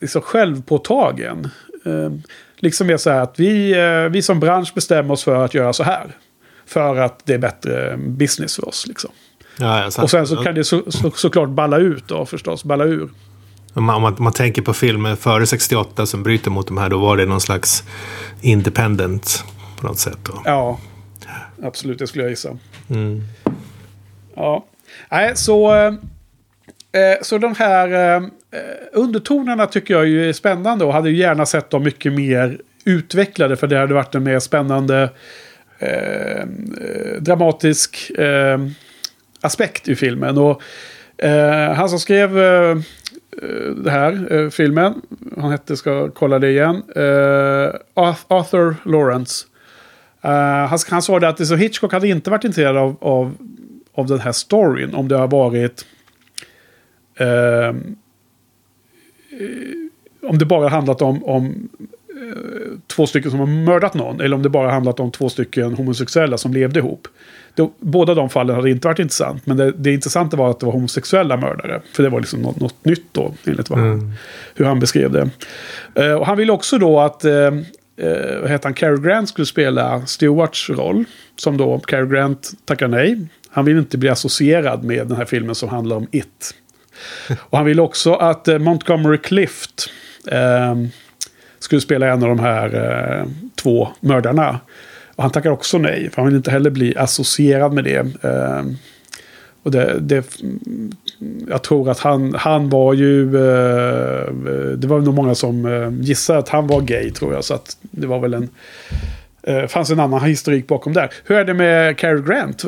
liksom 0.00 0.22
självpåtagen. 0.22 1.48
Eh, 1.86 2.12
liksom 2.56 2.90
är 2.90 2.96
så 2.96 3.10
här 3.10 3.20
att 3.20 3.40
vi, 3.40 3.72
eh, 3.72 4.10
vi 4.10 4.22
som 4.22 4.40
bransch 4.40 4.74
bestämmer 4.74 5.14
oss 5.14 5.24
för 5.24 5.44
att 5.44 5.54
göra 5.54 5.72
så 5.72 5.82
här. 5.82 6.16
För 6.66 6.96
att 6.96 7.20
det 7.24 7.34
är 7.34 7.38
bättre 7.38 7.96
business 7.96 8.56
för 8.56 8.68
oss. 8.68 8.86
Liksom. 8.86 9.10
Ja, 9.58 9.86
och 10.02 10.10
sen 10.10 10.26
så 10.26 10.36
kan 10.36 10.54
det 10.54 10.64
så, 10.64 10.82
så, 10.88 11.10
såklart 11.10 11.48
balla 11.48 11.78
ut 11.78 12.08
då 12.08 12.26
förstås. 12.26 12.64
Balla 12.64 12.84
ur. 12.84 13.08
Om 13.74 13.84
man, 13.84 14.04
om 14.04 14.16
man 14.18 14.32
tänker 14.32 14.62
på 14.62 14.74
filmer 14.74 15.16
före 15.16 15.46
68 15.46 16.06
som 16.06 16.22
bryter 16.22 16.50
mot 16.50 16.66
de 16.66 16.78
här. 16.78 16.90
Då 16.90 16.98
var 16.98 17.16
det 17.16 17.26
någon 17.26 17.40
slags 17.40 17.84
independent 18.40 19.44
på 19.80 19.86
något 19.86 19.98
sätt. 19.98 20.18
Då. 20.22 20.42
Ja, 20.44 20.78
absolut. 21.62 21.98
Det 21.98 22.06
skulle 22.06 22.24
jag 22.24 22.30
gissa. 22.30 22.58
Mm. 22.90 23.22
Ja. 24.34 24.64
Nej, 25.10 25.36
så... 25.36 25.74
Eh, 25.74 25.86
eh 25.86 27.22
så 27.22 27.38
de 27.38 27.54
här 27.54 28.16
eh, 28.16 28.22
undertonerna 28.92 29.66
tycker 29.66 29.94
jag 29.94 30.06
ju 30.06 30.28
är 30.28 30.32
spännande 30.32 30.84
och 30.84 30.92
hade 30.92 31.10
ju 31.10 31.16
gärna 31.16 31.46
sett 31.46 31.70
dem 31.70 31.82
mycket 31.82 32.12
mer 32.12 32.60
utvecklade. 32.84 33.56
För 33.56 33.66
det 33.66 33.78
hade 33.78 33.94
varit 33.94 34.14
en 34.14 34.22
mer 34.22 34.38
spännande 34.38 35.10
Eh, 35.84 36.40
eh, 36.40 37.20
dramatisk 37.20 38.10
eh, 38.10 38.58
aspekt 39.40 39.88
i 39.88 39.96
filmen. 39.96 40.38
Och 40.38 40.62
eh, 41.18 41.72
han 41.72 41.88
som 41.88 41.98
skrev 41.98 42.38
eh, 42.38 42.70
eh 42.70 42.78
det 43.76 43.90
här 43.90 44.32
eh, 44.32 44.50
filmen, 44.50 45.02
han 45.36 45.50
hette, 45.50 45.76
ska 45.76 46.10
kolla 46.10 46.38
det 46.38 46.50
igen, 46.50 46.82
Arthur 48.28 48.76
Lawrence. 48.84 49.46
han, 50.20 50.78
han 50.90 51.02
sa 51.02 51.20
det 51.20 51.28
att 51.28 51.46
så 51.46 51.56
Hitchcock 51.56 51.92
hade 51.92 52.08
inte 52.08 52.30
varit 52.30 52.44
intresserad 52.44 52.76
av, 52.76 52.96
av, 53.00 53.36
av 53.94 54.06
den 54.06 54.20
här 54.20 54.32
storyn 54.32 54.94
om 54.94 55.08
det 55.08 55.16
har 55.16 55.28
varit 55.28 55.86
om 60.22 60.38
det 60.38 60.44
bara 60.44 60.68
handlat 60.68 61.02
om, 61.02 61.24
om 61.24 61.68
två 62.86 63.06
stycken 63.06 63.30
som 63.30 63.40
har 63.40 63.46
mördat 63.46 63.94
någon. 63.94 64.20
Eller 64.20 64.36
om 64.36 64.42
det 64.42 64.48
bara 64.48 64.70
handlat 64.70 65.00
om 65.00 65.10
två 65.10 65.28
stycken 65.28 65.74
homosexuella 65.74 66.38
som 66.38 66.52
levde 66.52 66.80
ihop. 66.80 67.08
Då, 67.54 67.72
båda 67.78 68.14
de 68.14 68.30
fallen 68.30 68.56
hade 68.56 68.70
inte 68.70 68.88
varit 68.88 68.98
intressant. 68.98 69.46
Men 69.46 69.56
det, 69.56 69.72
det 69.72 69.92
intressanta 69.92 70.36
var 70.36 70.50
att 70.50 70.60
det 70.60 70.66
var 70.66 70.72
homosexuella 70.72 71.36
mördare. 71.36 71.82
För 71.92 72.02
det 72.02 72.08
var 72.08 72.20
liksom 72.20 72.42
något, 72.42 72.60
något 72.60 72.84
nytt 72.84 73.06
då, 73.12 73.34
enligt 73.44 73.70
vad 73.70 73.78
mm. 73.78 74.12
hur 74.54 74.64
han 74.64 74.80
beskrev 74.80 75.12
det. 75.12 75.30
Uh, 75.98 76.14
och 76.14 76.26
han 76.26 76.36
ville 76.36 76.52
också 76.52 76.78
då 76.78 77.00
att 77.00 77.24
uh, 77.24 77.32
uh, 77.32 77.52
vad 78.40 78.50
heter 78.50 78.64
han, 78.64 78.74
Cary 78.74 79.00
Grant 79.00 79.28
skulle 79.28 79.46
spela 79.46 80.06
Stewarts 80.06 80.70
roll. 80.70 81.04
Som 81.36 81.56
då 81.56 81.78
Cary 81.78 82.06
Grant 82.06 82.50
tackar 82.64 82.88
nej. 82.88 83.26
Han 83.48 83.64
vill 83.64 83.78
inte 83.78 83.98
bli 83.98 84.08
associerad 84.08 84.84
med 84.84 85.06
den 85.06 85.16
här 85.16 85.24
filmen 85.24 85.54
som 85.54 85.68
handlar 85.68 85.96
om 85.96 86.06
It. 86.12 86.54
Och 87.38 87.58
han 87.58 87.66
ville 87.66 87.82
också 87.82 88.14
att 88.14 88.46
Montgomery 88.60 89.18
Clift 89.18 89.90
skulle 91.64 91.80
spela 91.80 92.06
en 92.06 92.22
av 92.22 92.28
de 92.28 92.38
här 92.38 92.74
eh, 92.74 93.26
två 93.62 93.88
mördarna. 94.00 94.60
Och 95.16 95.22
han 95.22 95.32
tackar 95.32 95.50
också 95.50 95.78
nej, 95.78 96.10
för 96.10 96.16
han 96.16 96.26
vill 96.26 96.36
inte 96.36 96.50
heller 96.50 96.70
bli 96.70 96.96
associerad 96.96 97.72
med 97.72 97.84
det. 97.84 98.24
Eh, 98.24 98.62
och 99.62 99.70
det, 99.70 100.00
det, 100.00 100.24
jag 101.48 101.62
tror 101.62 101.90
att 101.90 101.98
han, 101.98 102.34
han 102.34 102.68
var 102.68 102.94
ju... 102.94 103.24
Eh, 103.36 104.32
det 104.76 104.86
var 104.86 105.00
nog 105.00 105.14
många 105.14 105.34
som 105.34 105.66
eh, 105.66 105.92
gissade 106.00 106.38
att 106.38 106.48
han 106.48 106.66
var 106.66 106.80
gay, 106.80 107.10
tror 107.10 107.34
jag. 107.34 107.44
Så 107.44 107.54
att 107.54 107.76
det 107.80 108.06
var 108.06 108.18
väl 108.20 108.34
en... 108.34 108.48
Eh, 109.42 109.66
fanns 109.66 109.90
en 109.90 110.00
annan 110.00 110.24
historik 110.24 110.66
bakom 110.66 110.92
där. 110.92 111.10
Hur 111.24 111.36
är 111.36 111.44
det 111.44 111.54
med 111.54 111.98
Cary 111.98 112.22
Grant? 112.22 112.64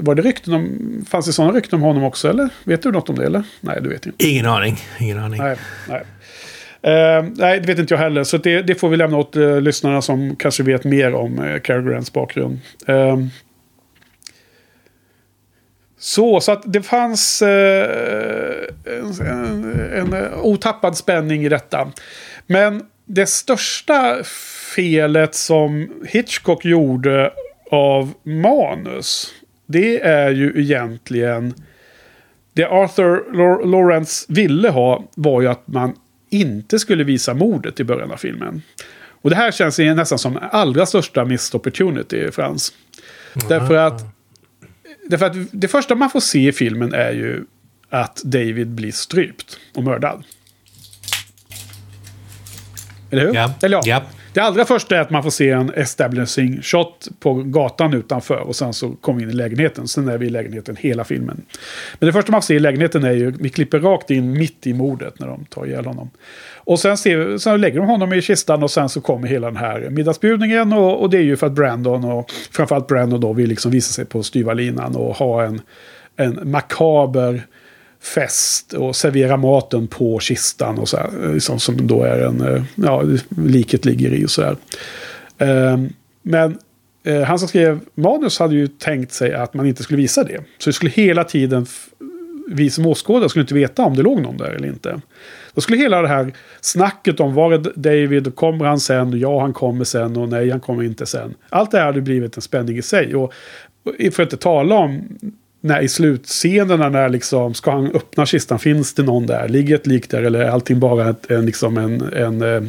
Var 0.00 0.14
det 0.14 0.22
rykten 0.22 0.54
om, 0.54 1.04
fanns 1.08 1.26
det 1.26 1.32
sådana 1.32 1.52
rykten 1.52 1.76
om 1.76 1.82
honom 1.82 2.04
också? 2.04 2.28
Eller? 2.28 2.48
Vet 2.64 2.82
du 2.82 2.92
något 2.92 3.08
om 3.08 3.16
det? 3.16 3.26
Eller? 3.26 3.42
Nej, 3.60 3.78
du 3.82 3.88
vet 3.88 4.06
inte. 4.06 4.26
Ingen 4.28 4.46
aning. 4.46 4.78
Ingen 4.98 5.18
aning. 5.18 5.42
Nej, 5.42 5.56
nej. 5.88 6.02
Uh, 6.86 7.24
nej, 7.36 7.60
det 7.60 7.66
vet 7.66 7.78
inte 7.78 7.94
jag 7.94 7.98
heller. 7.98 8.24
Så 8.24 8.36
det, 8.36 8.62
det 8.62 8.74
får 8.74 8.88
vi 8.88 8.96
lämna 8.96 9.16
åt 9.16 9.36
uh, 9.36 9.60
lyssnarna 9.60 10.02
som 10.02 10.36
kanske 10.36 10.62
vet 10.62 10.84
mer 10.84 11.14
om 11.14 11.38
eh, 11.38 11.54
uh, 11.54 11.60
Cary 11.60 11.90
Grants 11.90 12.12
bakgrund. 12.12 12.60
Uh, 12.88 13.26
så, 15.98 16.40
så 16.40 16.52
att 16.52 16.72
det 16.72 16.82
fanns 16.82 17.42
en, 17.42 17.50
en, 19.92 20.12
en 20.12 20.34
otappad 20.42 20.96
spänning 20.96 21.44
i 21.44 21.48
detta. 21.48 21.92
Men 22.46 22.82
det 23.06 23.26
största 23.26 24.24
felet 24.76 25.34
som 25.34 25.90
Hitchcock 26.06 26.64
gjorde 26.64 27.32
av 27.70 28.12
manus. 28.22 29.34
Det 29.66 30.00
är 30.00 30.30
ju 30.30 30.52
egentligen... 30.56 31.54
Det 32.52 32.66
Arthur 32.66 33.32
Lawrence 33.66 34.26
ville 34.28 34.68
ha 34.68 35.04
var 35.14 35.40
ju 35.40 35.48
att 35.48 35.66
man 35.66 35.94
inte 36.34 36.78
skulle 36.78 37.04
visa 37.04 37.34
mordet 37.34 37.80
i 37.80 37.84
början 37.84 38.10
av 38.10 38.16
filmen. 38.16 38.62
Och 39.22 39.30
det 39.30 39.36
här 39.36 39.52
känns 39.52 39.78
nästan 39.78 40.18
som 40.18 40.38
allra 40.52 40.86
största 40.86 41.24
missed 41.24 41.54
opportunity, 41.54 42.30
Frans. 42.30 42.72
Mm. 43.34 43.48
Därför 43.48 43.74
att, 43.74 44.02
därför 45.08 45.26
att 45.26 45.36
det 45.50 45.68
första 45.68 45.94
man 45.94 46.10
får 46.10 46.20
se 46.20 46.48
i 46.48 46.52
filmen 46.52 46.94
är 46.94 47.12
ju 47.12 47.44
att 47.90 48.22
David 48.24 48.68
blir 48.68 48.92
strypt 48.92 49.58
och 49.74 49.82
mördad. 49.82 50.24
Eller 53.10 53.26
hur? 53.26 53.34
Ja. 53.34 53.54
Eller 53.62 53.76
ja. 53.76 53.82
ja. 53.84 54.02
Det 54.34 54.40
allra 54.40 54.64
första 54.64 54.96
är 54.96 55.00
att 55.00 55.10
man 55.10 55.22
får 55.22 55.30
se 55.30 55.50
en 55.50 55.70
establishing 55.74 56.62
shot 56.62 57.08
på 57.20 57.34
gatan 57.34 57.94
utanför. 57.94 58.40
Och 58.40 58.56
sen 58.56 58.72
så 58.72 58.90
kommer 58.90 59.18
vi 59.18 59.24
in 59.24 59.30
i 59.30 59.32
lägenheten. 59.32 59.88
Sen 59.88 60.08
är 60.08 60.18
vi 60.18 60.26
i 60.26 60.30
lägenheten 60.30 60.76
hela 60.76 61.04
filmen. 61.04 61.42
Men 61.98 62.06
det 62.06 62.12
första 62.12 62.32
man 62.32 62.40
får 62.40 62.46
se 62.46 62.54
i 62.54 62.58
lägenheten 62.58 63.04
är 63.04 63.12
ju, 63.12 63.30
vi 63.30 63.48
klipper 63.48 63.80
rakt 63.80 64.10
in 64.10 64.32
mitt 64.32 64.66
i 64.66 64.74
mordet 64.74 65.20
när 65.20 65.26
de 65.26 65.44
tar 65.44 65.66
ihjäl 65.66 65.86
honom. 65.86 66.10
Och 66.54 66.80
sen, 66.80 66.98
ser, 66.98 67.38
sen 67.38 67.60
lägger 67.60 67.78
de 67.78 67.88
honom 67.88 68.12
i 68.12 68.22
kistan 68.22 68.62
och 68.62 68.70
sen 68.70 68.88
så 68.88 69.00
kommer 69.00 69.28
hela 69.28 69.46
den 69.46 69.56
här 69.56 69.90
middagsbjudningen. 69.90 70.72
Och, 70.72 71.02
och 71.02 71.10
det 71.10 71.18
är 71.18 71.22
ju 71.22 71.36
för 71.36 71.46
att 71.46 71.52
Brandon 71.52 72.04
och 72.04 72.30
framförallt 72.50 72.86
Brandon 72.86 73.20
då 73.20 73.32
vill 73.32 73.48
liksom 73.48 73.70
visa 73.70 73.92
sig 73.92 74.04
på 74.04 74.22
styva 74.22 74.54
linan 74.54 74.96
och 74.96 75.16
ha 75.16 75.44
en, 75.44 75.60
en 76.16 76.50
makaber 76.50 77.46
fest 78.04 78.72
och 78.72 78.96
servera 78.96 79.36
maten 79.36 79.86
på 79.86 80.18
kistan 80.18 80.78
och 80.78 80.88
så 80.88 80.96
här. 80.96 81.10
Eh, 81.22 81.32
liksom, 81.34 81.60
som 81.60 81.86
då 81.86 82.02
är 82.02 82.18
en, 82.18 82.40
eh, 82.40 82.62
ja, 82.74 83.02
liket 83.28 83.84
ligger 83.84 84.12
i 84.12 84.24
och 84.24 84.30
så 84.30 84.42
här. 84.42 84.56
Ehm, 85.38 85.92
men 86.22 86.58
eh, 87.04 87.22
han 87.22 87.38
som 87.38 87.48
skrev 87.48 87.80
manus 87.94 88.38
hade 88.38 88.54
ju 88.54 88.66
tänkt 88.66 89.12
sig 89.12 89.34
att 89.34 89.54
man 89.54 89.66
inte 89.66 89.82
skulle 89.82 89.96
visa 89.96 90.24
det. 90.24 90.40
Så 90.58 90.70
det 90.70 90.74
skulle 90.74 90.90
hela 90.90 91.24
tiden, 91.24 91.66
vi 92.48 92.70
som 92.70 92.86
åskådare 92.86 93.28
skulle 93.28 93.42
inte 93.42 93.54
veta 93.54 93.82
om 93.82 93.96
det 93.96 94.02
låg 94.02 94.20
någon 94.20 94.36
där 94.36 94.50
eller 94.50 94.68
inte. 94.68 95.00
Då 95.54 95.60
skulle 95.60 95.78
hela 95.78 96.02
det 96.02 96.08
här 96.08 96.32
snacket 96.60 97.20
om 97.20 97.34
var 97.34 97.52
är 97.52 97.58
David, 97.74 98.34
kommer 98.34 98.64
han 98.64 98.80
sen, 98.80 99.18
ja 99.18 99.40
han 99.40 99.52
kommer 99.52 99.84
sen 99.84 100.16
och 100.16 100.28
nej 100.28 100.50
han 100.50 100.60
kommer 100.60 100.82
inte 100.82 101.06
sen. 101.06 101.34
Allt 101.48 101.70
det 101.70 101.78
här 101.78 101.86
hade 101.86 102.00
blivit 102.00 102.36
en 102.36 102.42
spänning 102.42 102.78
i 102.78 102.82
sig. 102.82 103.14
Och 103.14 103.32
för 103.84 104.22
att 104.22 104.26
inte 104.32 104.36
tala 104.36 104.74
om 104.74 105.18
när 105.64 105.80
i 105.80 105.88
slutscenerna 105.88 106.88
när 106.88 107.08
liksom, 107.08 107.54
ska 107.54 107.70
han 107.70 107.86
öppna 107.86 108.26
kistan, 108.26 108.58
finns 108.58 108.94
det 108.94 109.02
någon 109.02 109.26
där? 109.26 109.48
Ligger 109.48 109.74
ett 109.74 109.86
lik 109.86 110.10
där 110.10 110.22
eller 110.22 110.40
är 110.40 110.48
allting 110.48 110.80
bara 110.80 111.10
ett, 111.10 111.30
en, 111.30 111.46
liksom 111.46 111.78
en, 111.78 112.12
en 112.12 112.42
eh, 112.42 112.62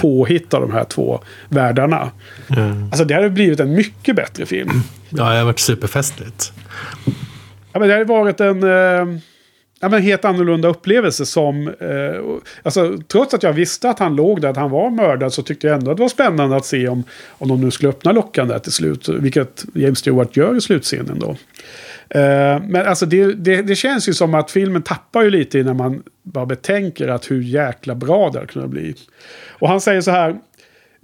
påhitt 0.00 0.54
av 0.54 0.60
de 0.60 0.72
här 0.72 0.84
två 0.84 1.20
världarna? 1.48 2.10
Mm. 2.56 2.82
Alltså 2.84 3.04
det 3.04 3.14
hade 3.14 3.30
blivit 3.30 3.60
en 3.60 3.72
mycket 3.74 4.16
bättre 4.16 4.46
film. 4.46 4.70
Ja, 5.08 5.30
det 5.30 5.38
har 5.38 5.44
varit 5.44 5.58
superfestligt. 5.58 6.52
Ja, 7.72 7.80
men 7.80 7.88
det 7.88 7.94
hade 7.94 8.04
varit 8.04 8.40
en... 8.40 8.62
Eh, 8.62 9.20
ja, 9.80 9.88
men 9.88 10.02
helt 10.02 10.24
annorlunda 10.24 10.68
upplevelse 10.68 11.26
som... 11.26 11.68
Eh, 11.68 12.40
alltså, 12.62 12.98
trots 13.08 13.34
att 13.34 13.42
jag 13.42 13.52
visste 13.52 13.90
att 13.90 13.98
han 13.98 14.16
låg 14.16 14.40
där, 14.40 14.48
att 14.48 14.56
han 14.56 14.70
var 14.70 14.90
mördad, 14.90 15.32
så 15.32 15.42
tyckte 15.42 15.66
jag 15.66 15.78
ändå 15.78 15.90
att 15.90 15.96
det 15.96 16.02
var 16.02 16.08
spännande 16.08 16.56
att 16.56 16.66
se 16.66 16.88
om, 16.88 17.04
om 17.28 17.48
de 17.48 17.60
nu 17.60 17.70
skulle 17.70 17.88
öppna 17.90 18.12
luckan 18.12 18.48
där 18.48 18.58
till 18.58 18.72
slut. 18.72 19.08
Vilket 19.08 19.64
James 19.74 19.98
Stewart 19.98 20.36
gör 20.36 20.56
i 20.56 20.60
slutscenen 20.60 21.18
då. 21.18 21.36
Uh, 22.14 22.62
men 22.68 22.76
alltså 22.86 23.06
det, 23.06 23.34
det, 23.34 23.62
det, 23.62 23.74
känns 23.74 24.08
ju 24.08 24.14
som 24.14 24.34
att 24.34 24.50
filmen 24.50 24.82
tappar 24.82 25.22
ju 25.22 25.30
lite 25.30 25.62
när 25.62 25.74
man 25.74 26.02
bara 26.22 26.46
betänker 26.46 27.08
att 27.08 27.30
hur 27.30 27.42
jäkla 27.42 27.94
bra 27.94 28.30
det 28.30 28.46
kunde 28.46 28.68
bli. 28.68 28.94
Och 29.48 29.68
han 29.68 29.80
säger 29.80 30.00
så 30.00 30.10
här. 30.10 30.38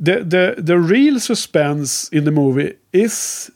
The, 0.07 0.15
the, 0.15 0.63
the 0.67 0.73
real 0.73 1.21
suspense 1.21 2.17
in 2.17 2.25
the 2.25 2.31
movie 2.31 2.73
is 2.93 3.51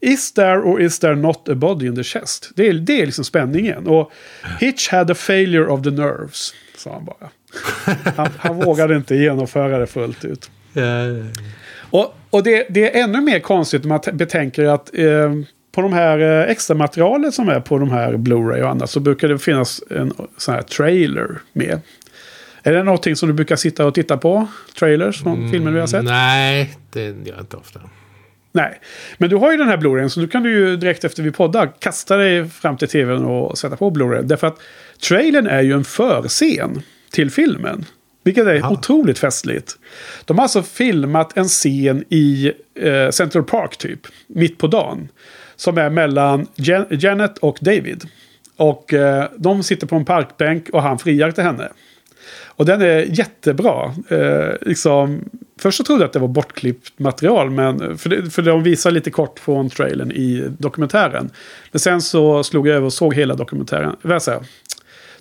Is 0.00 0.32
there 0.32 0.60
or 0.60 0.80
is 0.80 0.98
there 0.98 1.16
not 1.16 1.48
a 1.48 1.54
body 1.54 1.86
in 1.86 1.96
the 1.96 2.02
chest? 2.02 2.50
Det 2.54 2.68
är, 2.68 2.74
det 2.74 3.00
är 3.00 3.06
liksom 3.06 3.24
spänningen. 3.24 3.86
Och 3.86 4.12
Hitch 4.60 4.88
had 4.88 5.10
a 5.10 5.14
failure 5.14 5.66
of 5.66 5.82
the 5.82 5.90
nerves, 5.90 6.54
sa 6.76 6.92
han 6.92 7.04
bara. 7.04 7.30
Han, 8.16 8.28
han 8.38 8.56
vågade 8.56 8.96
inte 8.96 9.14
genomföra 9.14 9.78
det 9.78 9.86
fullt 9.86 10.24
ut. 10.24 10.50
Och, 11.90 12.14
och 12.30 12.42
det, 12.42 12.66
det, 12.70 12.96
är 12.96 13.04
ännu 13.04 13.20
mer 13.20 13.40
konstigt 13.40 13.82
om 13.84 13.88
man 13.88 14.00
betänker 14.12 14.64
att 14.64 14.98
eh, 14.98 15.32
på 15.72 15.80
de 15.80 15.92
här 15.92 16.18
eh, 16.18 16.50
extra 16.50 16.76
materialet 16.76 17.34
som 17.34 17.48
är 17.48 17.60
på 17.60 17.78
de 17.78 17.90
här 17.90 18.12
Blu-ray 18.12 18.62
och 18.62 18.70
annat 18.70 18.90
så 18.90 19.00
brukar 19.00 19.28
det 19.28 19.38
finnas 19.38 19.82
en 19.90 20.12
sån 20.36 20.54
här 20.54 20.62
trailer 20.62 21.38
med. 21.52 21.80
Är 22.62 22.72
det 22.72 22.82
någonting 22.82 23.16
som 23.16 23.28
du 23.28 23.32
brukar 23.32 23.56
sitta 23.56 23.86
och 23.86 23.94
titta 23.94 24.16
på? 24.16 24.46
Trailers 24.78 25.22
från 25.22 25.38
mm, 25.38 25.50
filmer 25.50 25.70
vi 25.70 25.80
har 25.80 25.86
sett? 25.86 26.04
Nej, 26.04 26.76
det 26.92 27.04
gör 27.04 27.14
jag 27.24 27.40
inte 27.40 27.56
ofta. 27.56 27.80
Nej, 28.52 28.80
men 29.18 29.30
du 29.30 29.36
har 29.36 29.50
ju 29.50 29.56
den 29.56 29.68
här 29.68 29.76
Blu-rayen 29.76 30.08
så 30.08 30.20
nu 30.20 30.28
kan 30.28 30.42
du 30.42 30.50
ju 30.50 30.76
direkt 30.76 31.04
efter 31.04 31.22
vi 31.22 31.30
poddar 31.30 31.72
kasta 31.78 32.16
dig 32.16 32.48
fram 32.48 32.76
till 32.76 32.88
tvn 32.88 33.24
och 33.24 33.58
sätta 33.58 33.76
på 33.76 33.90
Blu-ray. 33.90 34.22
Därför 34.22 34.46
att 34.46 34.60
trailern 35.08 35.46
är 35.46 35.60
ju 35.60 35.72
en 35.72 35.84
förscen 35.84 36.82
till 37.10 37.30
filmen. 37.30 37.84
Vilket 38.22 38.46
är 38.46 38.60
Aha. 38.60 38.72
otroligt 38.72 39.18
festligt. 39.18 39.78
De 40.24 40.38
har 40.38 40.42
alltså 40.42 40.62
filmat 40.62 41.36
en 41.36 41.48
scen 41.48 42.04
i 42.08 42.52
eh, 42.74 43.10
Central 43.10 43.44
Park 43.44 43.76
typ. 43.76 44.00
Mitt 44.26 44.58
på 44.58 44.66
dagen. 44.66 45.08
Som 45.60 45.78
är 45.78 45.90
mellan 45.90 46.46
Jan 46.54 46.86
Janet 46.90 47.38
och 47.38 47.58
David. 47.60 48.04
Och 48.56 48.94
eh, 48.94 49.24
de 49.36 49.62
sitter 49.62 49.86
på 49.86 49.96
en 49.96 50.04
parkbänk 50.04 50.68
och 50.68 50.82
han 50.82 50.98
friar 50.98 51.30
till 51.30 51.44
henne. 51.44 51.68
Och 52.44 52.66
den 52.66 52.82
är 52.82 53.18
jättebra. 53.18 53.94
Eh, 54.08 54.48
liksom, 54.60 55.24
först 55.60 55.78
så 55.78 55.84
trodde 55.84 56.02
jag 56.02 56.06
att 56.06 56.12
det 56.12 56.18
var 56.18 56.28
bortklippt 56.28 56.98
material. 56.98 57.50
Men, 57.50 57.82
eh, 57.82 57.96
för, 57.96 58.10
det, 58.10 58.30
för 58.30 58.42
de 58.42 58.62
visar 58.62 58.90
lite 58.90 59.10
kort 59.10 59.38
från 59.38 59.70
trailern 59.70 60.12
i 60.12 60.48
dokumentären. 60.58 61.30
Men 61.72 61.80
sen 61.80 62.02
så 62.02 62.44
slog 62.44 62.68
jag 62.68 62.76
över 62.76 62.86
och 62.86 62.92
såg 62.92 63.14
hela 63.14 63.34
dokumentären. 63.34 64.20
Säga, 64.20 64.40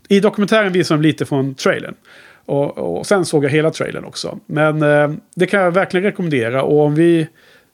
I 0.07 0.19
dokumentären 0.19 0.73
visar 0.73 0.95
de 0.95 1.01
lite 1.01 1.25
från 1.25 1.55
trailern. 1.55 1.95
Och, 2.45 2.77
och 2.77 3.05
sen 3.05 3.25
såg 3.25 3.45
jag 3.45 3.49
hela 3.49 3.71
trailern 3.71 4.05
också. 4.05 4.39
Men 4.45 4.81
eh, 4.81 5.11
det 5.35 5.45
kan 5.45 5.61
jag 5.61 5.71
verkligen 5.71 6.03
rekommendera. 6.03 6.63
Och 6.63 6.85
om 6.85 6.95
vi 6.95 7.27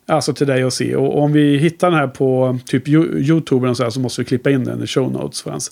Alltså 0.08 0.34
till 0.34 0.46
dig 0.46 0.62
att 0.62 0.74
se. 0.74 0.96
Och 0.96 1.22
om 1.22 1.32
vi 1.32 1.56
hittar 1.58 1.90
den 1.90 1.98
här 1.98 2.06
på 2.06 2.58
typ 2.66 2.88
YouTube 2.88 3.68
och 3.68 3.76
så, 3.76 3.82
här, 3.82 3.90
så 3.90 4.00
måste 4.00 4.20
vi 4.20 4.24
klippa 4.24 4.50
in 4.50 4.64
den 4.64 4.82
i 4.82 4.86
show 4.86 5.12
notes. 5.12 5.42
För, 5.42 5.50
hans. 5.50 5.70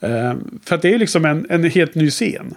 Ehm, 0.00 0.60
för 0.64 0.74
att 0.74 0.82
det 0.82 0.94
är 0.94 0.98
liksom 0.98 1.24
en, 1.24 1.46
en 1.50 1.64
helt 1.64 1.94
ny 1.94 2.10
scen. 2.10 2.54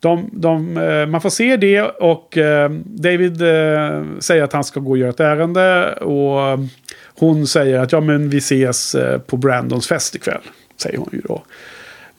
De, 0.00 0.30
de, 0.32 0.76
eh, 0.76 1.06
man 1.06 1.20
får 1.20 1.30
se 1.30 1.56
det 1.56 1.82
och 1.82 2.36
ehm, 2.36 2.82
David 2.86 3.42
eh, 3.42 4.04
säger 4.18 4.42
att 4.42 4.52
han 4.52 4.64
ska 4.64 4.80
gå 4.80 4.90
och 4.90 4.98
göra 4.98 5.10
ett 5.10 5.20
ärende. 5.20 5.92
Och 5.94 6.58
hon 7.04 7.46
säger 7.46 7.78
att 7.78 7.92
ja 7.92 8.00
men 8.00 8.30
vi 8.30 8.38
ses 8.38 8.94
eh, 8.94 9.18
på 9.18 9.36
Brandons 9.36 9.88
fest 9.88 10.14
ikväll. 10.14 10.42
Säger 10.82 10.98
hon 10.98 11.08
ju 11.12 11.20
då. 11.20 11.42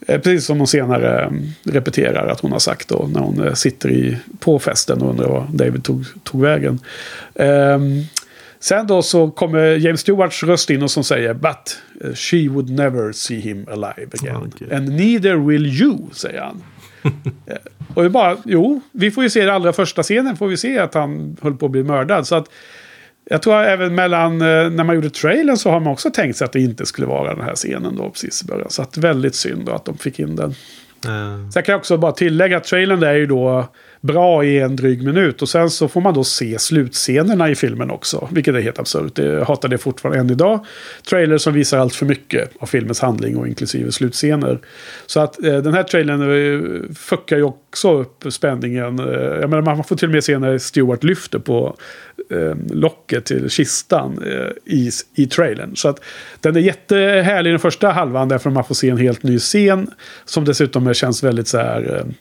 Precis 0.07 0.45
som 0.45 0.57
hon 0.57 0.67
senare 0.67 1.23
ehm, 1.23 1.41
repeterar 1.63 2.27
att 2.27 2.39
hon 2.39 2.51
har 2.51 2.59
sagt 2.59 2.87
då 2.87 3.09
när 3.13 3.19
hon 3.19 3.55
sitter 3.55 3.91
i, 3.91 4.17
på 4.39 4.59
festen 4.59 5.01
och 5.01 5.09
undrar 5.09 5.27
vad 5.27 5.49
David 5.49 5.83
tog, 5.83 6.05
tog 6.23 6.41
vägen. 6.41 6.79
Sen 8.61 8.87
då 8.87 9.01
så 9.01 9.31
kommer 9.31 9.59
James 9.59 10.01
Stewarts 10.01 10.43
röst 10.43 10.69
in 10.69 10.83
och 10.83 10.91
som 10.91 11.03
säger 11.03 11.33
But 11.33 11.77
uh, 12.05 12.13
she 12.13 12.49
would 12.49 12.69
never 12.69 13.11
see 13.11 13.39
him 13.39 13.67
alive 13.67 14.07
again. 14.13 14.35
Okay. 14.35 14.77
And 14.77 14.89
neither 14.89 15.35
will 15.35 15.65
you, 15.65 15.97
säger 16.13 16.41
han. 16.41 16.63
Eh, 17.47 17.55
och 17.93 18.03
det 18.03 18.09
bara, 18.09 18.37
jo, 18.45 18.81
vi 18.91 19.11
får 19.11 19.23
ju 19.23 19.29
se 19.29 19.45
det 19.45 19.53
allra 19.53 19.73
första 19.73 20.03
scenen 20.03 20.35
får 20.35 20.47
vi 20.47 20.57
se 20.57 20.79
att 20.79 20.93
han 20.93 21.37
höll 21.41 21.57
på 21.57 21.65
att 21.65 21.71
bli 21.71 21.83
mördad. 21.83 22.27
Så 22.27 22.35
att 22.35 22.45
jag 23.29 23.41
tror 23.41 23.63
även 23.63 23.95
mellan 23.95 24.41
eh, 24.41 24.69
när 24.69 24.83
man 24.83 24.95
gjorde 24.95 25.09
trailern 25.09 25.57
så 25.57 25.69
har 25.69 25.79
man 25.79 25.93
också 25.93 26.11
tänkt 26.11 26.37
sig 26.37 26.45
att 26.45 26.51
det 26.51 26.59
inte 26.59 26.85
skulle 26.85 27.07
vara 27.07 27.35
den 27.35 27.45
här 27.45 27.55
scenen 27.55 27.95
då 27.95 28.09
precis 28.09 28.43
i 28.43 28.45
början. 28.45 28.69
Så 28.69 28.81
att 28.81 28.97
väldigt 28.97 29.35
synd 29.35 29.65
då 29.65 29.71
att 29.71 29.85
de 29.85 29.97
fick 29.97 30.19
in 30.19 30.35
den. 30.35 30.55
Mm. 31.05 31.51
Sen 31.51 31.63
kan 31.63 31.73
jag 31.73 31.79
också 31.79 31.97
bara 31.97 32.11
tillägga 32.11 32.57
att 32.57 32.63
trailern 32.63 33.03
är 33.03 33.13
ju 33.13 33.25
då 33.25 33.67
bra 34.01 34.43
i 34.43 34.59
en 34.59 34.75
dryg 34.75 35.03
minut. 35.03 35.41
Och 35.41 35.49
sen 35.49 35.69
så 35.69 35.87
får 35.87 36.01
man 36.01 36.13
då 36.13 36.23
se 36.23 36.59
slutscenerna 36.59 37.49
i 37.49 37.55
filmen 37.55 37.91
också. 37.91 38.27
Vilket 38.31 38.55
är 38.55 38.61
helt 38.61 38.79
absurt. 38.79 39.17
Jag 39.17 39.45
hatar 39.45 39.69
det 39.69 39.77
fortfarande 39.77 40.19
än 40.19 40.29
idag. 40.29 40.65
Trailer 41.09 41.37
som 41.37 41.53
visar 41.53 41.77
allt 41.77 41.95
för 41.95 42.05
mycket 42.05 42.51
av 42.59 42.65
filmens 42.65 42.99
handling 42.99 43.37
och 43.37 43.47
inklusive 43.47 43.91
slutscener. 43.91 44.59
Så 45.05 45.19
att 45.19 45.43
eh, 45.43 45.57
den 45.57 45.73
här 45.73 45.83
trailern 45.83 46.21
eh, 46.21 46.93
fuckar 46.95 47.37
ju 47.37 47.43
också 47.43 47.93
upp 47.93 48.23
spänningen. 48.29 48.99
Eh, 48.99 49.05
jag 49.15 49.49
menar, 49.49 49.61
man 49.61 49.83
får 49.83 49.95
till 49.95 50.07
och 50.07 50.13
med 50.13 50.23
se 50.23 50.39
när 50.39 50.57
Stewart 50.57 51.03
lyfter 51.03 51.39
på 51.39 51.75
eh, 52.29 52.55
locket 52.69 53.25
till 53.25 53.49
kistan 53.49 54.23
eh, 54.25 54.73
i, 54.73 54.91
i 55.15 55.25
trailern. 55.25 55.75
Så 55.75 55.89
att 55.89 56.03
den 56.39 56.55
är 56.55 56.59
jättehärlig 56.59 57.53
den 57.53 57.59
första 57.59 57.89
halvan 57.89 58.29
därför 58.29 58.49
man 58.49 58.63
får 58.63 58.75
se 58.75 58.89
en 58.89 58.97
helt 58.97 59.23
ny 59.23 59.39
scen. 59.39 59.91
Som 60.25 60.45
dessutom 60.45 60.93
känns 60.93 61.23
väldigt 61.23 61.47
så 61.47 61.57
här... 61.57 61.97
Eh, 61.97 62.13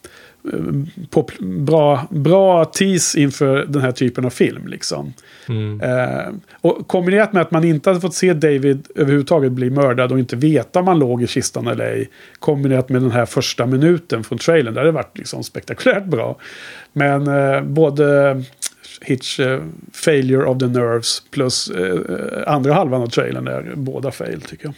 Eh, 0.52 1.20
bra, 1.40 2.06
bra 2.10 2.64
tease 2.64 3.20
inför 3.20 3.64
den 3.68 3.82
här 3.82 3.92
typen 3.92 4.24
av 4.24 4.30
film. 4.30 4.66
Liksom. 4.66 5.12
Mm. 5.48 5.80
Eh, 5.80 6.28
och 6.60 6.88
kombinerat 6.88 7.32
med 7.32 7.42
att 7.42 7.50
man 7.50 7.64
inte 7.64 7.90
hade 7.90 8.00
fått 8.00 8.14
se 8.14 8.32
David 8.32 8.86
överhuvudtaget 8.94 9.52
bli 9.52 9.70
mördad 9.70 10.12
och 10.12 10.18
inte 10.18 10.36
veta 10.36 10.80
om 10.80 10.88
han 10.88 10.98
låg 10.98 11.22
i 11.22 11.26
kistan 11.26 11.66
eller 11.66 11.84
ej. 11.84 12.10
Kombinerat 12.38 12.88
med 12.88 13.02
den 13.02 13.10
här 13.10 13.26
första 13.26 13.66
minuten 13.66 14.24
från 14.24 14.38
trailern. 14.38 14.74
Där 14.74 14.84
det 14.84 14.92
varit 14.92 15.18
liksom 15.18 15.44
spektakulärt 15.44 16.04
bra. 16.04 16.36
Men 16.92 17.26
eh, 17.26 17.62
både 17.62 18.36
Hitch 19.00 19.40
eh, 19.40 19.60
Failure 19.92 20.44
of 20.44 20.58
the 20.58 20.66
Nerves 20.66 21.22
plus 21.30 21.70
eh, 21.70 21.98
andra 22.46 22.74
halvan 22.74 23.02
av 23.02 23.06
trailern 23.06 23.48
är 23.48 23.72
båda 23.76 24.10
fail 24.10 24.40
tycker 24.40 24.64
jag. 24.64 24.74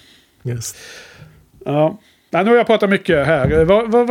Just. 0.54 0.76
Ja. 1.64 1.98
Nej, 2.32 2.44
nu 2.44 2.50
har 2.50 2.56
jag 2.56 2.66
pratat 2.66 2.90
mycket 2.90 3.26
här. 3.26 3.52
Eh, 3.58 3.64
Vad, 3.64 3.90
vad, 3.90 4.08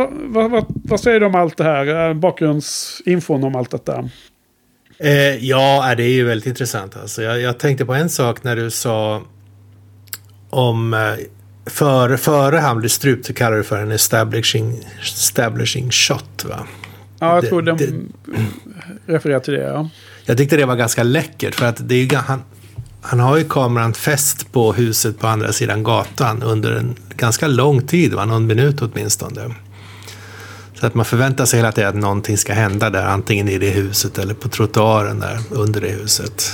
vad, 0.50 0.64
vad, 0.68 1.00
säger 1.00 1.20
du 1.20 1.26
om 1.26 1.34
allt 1.34 1.56
det 1.56 1.64
här? 1.64 2.08
Eh, 2.08 2.14
Bakgrundsinfon 2.14 3.44
om 3.44 3.56
allt 3.56 3.70
detta. 3.70 4.08
Eh, 4.98 5.36
ja, 5.44 5.94
det 5.96 6.02
är 6.02 6.08
ju 6.08 6.24
väldigt 6.24 6.46
intressant. 6.46 6.96
Alltså, 6.96 7.22
jag, 7.22 7.40
jag 7.40 7.58
tänkte 7.58 7.84
på 7.84 7.94
en 7.94 8.08
sak 8.08 8.44
när 8.44 8.56
du 8.56 8.70
sa 8.70 9.22
om 10.50 10.94
eh, 10.94 11.00
före, 11.66 12.16
före 12.18 12.56
han 12.56 12.78
blev 12.78 12.88
strupt 12.88 13.26
så 13.26 13.34
kallar 13.34 13.56
du 13.56 13.62
för 13.64 13.78
en 13.82 13.90
establishing, 13.92 14.80
establishing 15.02 15.90
shot. 15.90 16.44
Va? 16.44 16.66
Ja, 17.18 17.34
jag 17.34 17.48
tror 17.48 17.62
de 17.62 17.76
det- 17.76 17.92
refererar 19.12 19.40
till 19.40 19.54
det. 19.54 19.60
Ja. 19.62 19.88
Jag 20.24 20.36
tyckte 20.36 20.56
det 20.56 20.64
var 20.64 20.76
ganska 20.76 21.02
läckert 21.02 21.54
för 21.54 21.66
att 21.66 21.88
det 21.88 21.94
är 21.94 21.98
ju, 22.04 22.16
han, 22.16 22.42
han 23.02 23.20
har 23.20 23.36
ju 23.36 23.44
kameran 23.44 23.94
fäst 23.94 24.52
på 24.52 24.72
huset 24.72 25.18
på 25.20 25.26
andra 25.26 25.52
sidan 25.52 25.82
gatan 25.82 26.42
under 26.42 26.72
en 26.72 26.94
ganska 27.16 27.46
lång 27.46 27.86
tid, 27.86 28.14
va? 28.14 28.24
någon 28.24 28.46
minut 28.46 28.82
åtminstone. 28.82 29.54
Så 30.80 30.86
att 30.86 30.94
man 30.94 31.04
förväntar 31.04 31.44
sig 31.44 31.58
hela 31.58 31.72
tiden 31.72 31.88
att 31.88 31.94
någonting 31.94 32.38
ska 32.38 32.52
hända 32.52 32.90
där, 32.90 33.02
antingen 33.06 33.48
i 33.48 33.58
det 33.58 33.70
huset 33.70 34.18
eller 34.18 34.34
på 34.34 34.48
trottoaren 34.48 35.20
där 35.20 35.38
under 35.50 35.80
det 35.80 35.88
huset. 35.88 36.52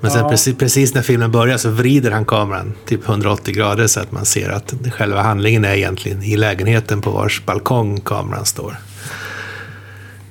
Men 0.00 0.10
sen 0.10 0.20
Ja. 0.20 0.28
precis, 0.28 0.56
precis 0.58 0.94
när 0.94 1.02
filmen 1.02 1.32
börjar 1.32 1.58
så 1.58 1.70
vrider 1.70 2.10
han 2.10 2.24
kameran 2.24 2.72
typ 2.86 3.08
180 3.08 3.54
grader 3.54 3.86
så 3.86 4.00
att 4.00 4.12
man 4.12 4.24
ser 4.24 4.50
att 4.50 4.74
själva 4.92 5.22
handlingen 5.22 5.64
är 5.64 5.74
egentligen 5.74 6.22
i 6.22 6.36
lägenheten 6.36 7.00
på 7.00 7.10
vars 7.10 7.42
balkong 7.46 8.00
kameran 8.00 8.44
står. 8.46 8.76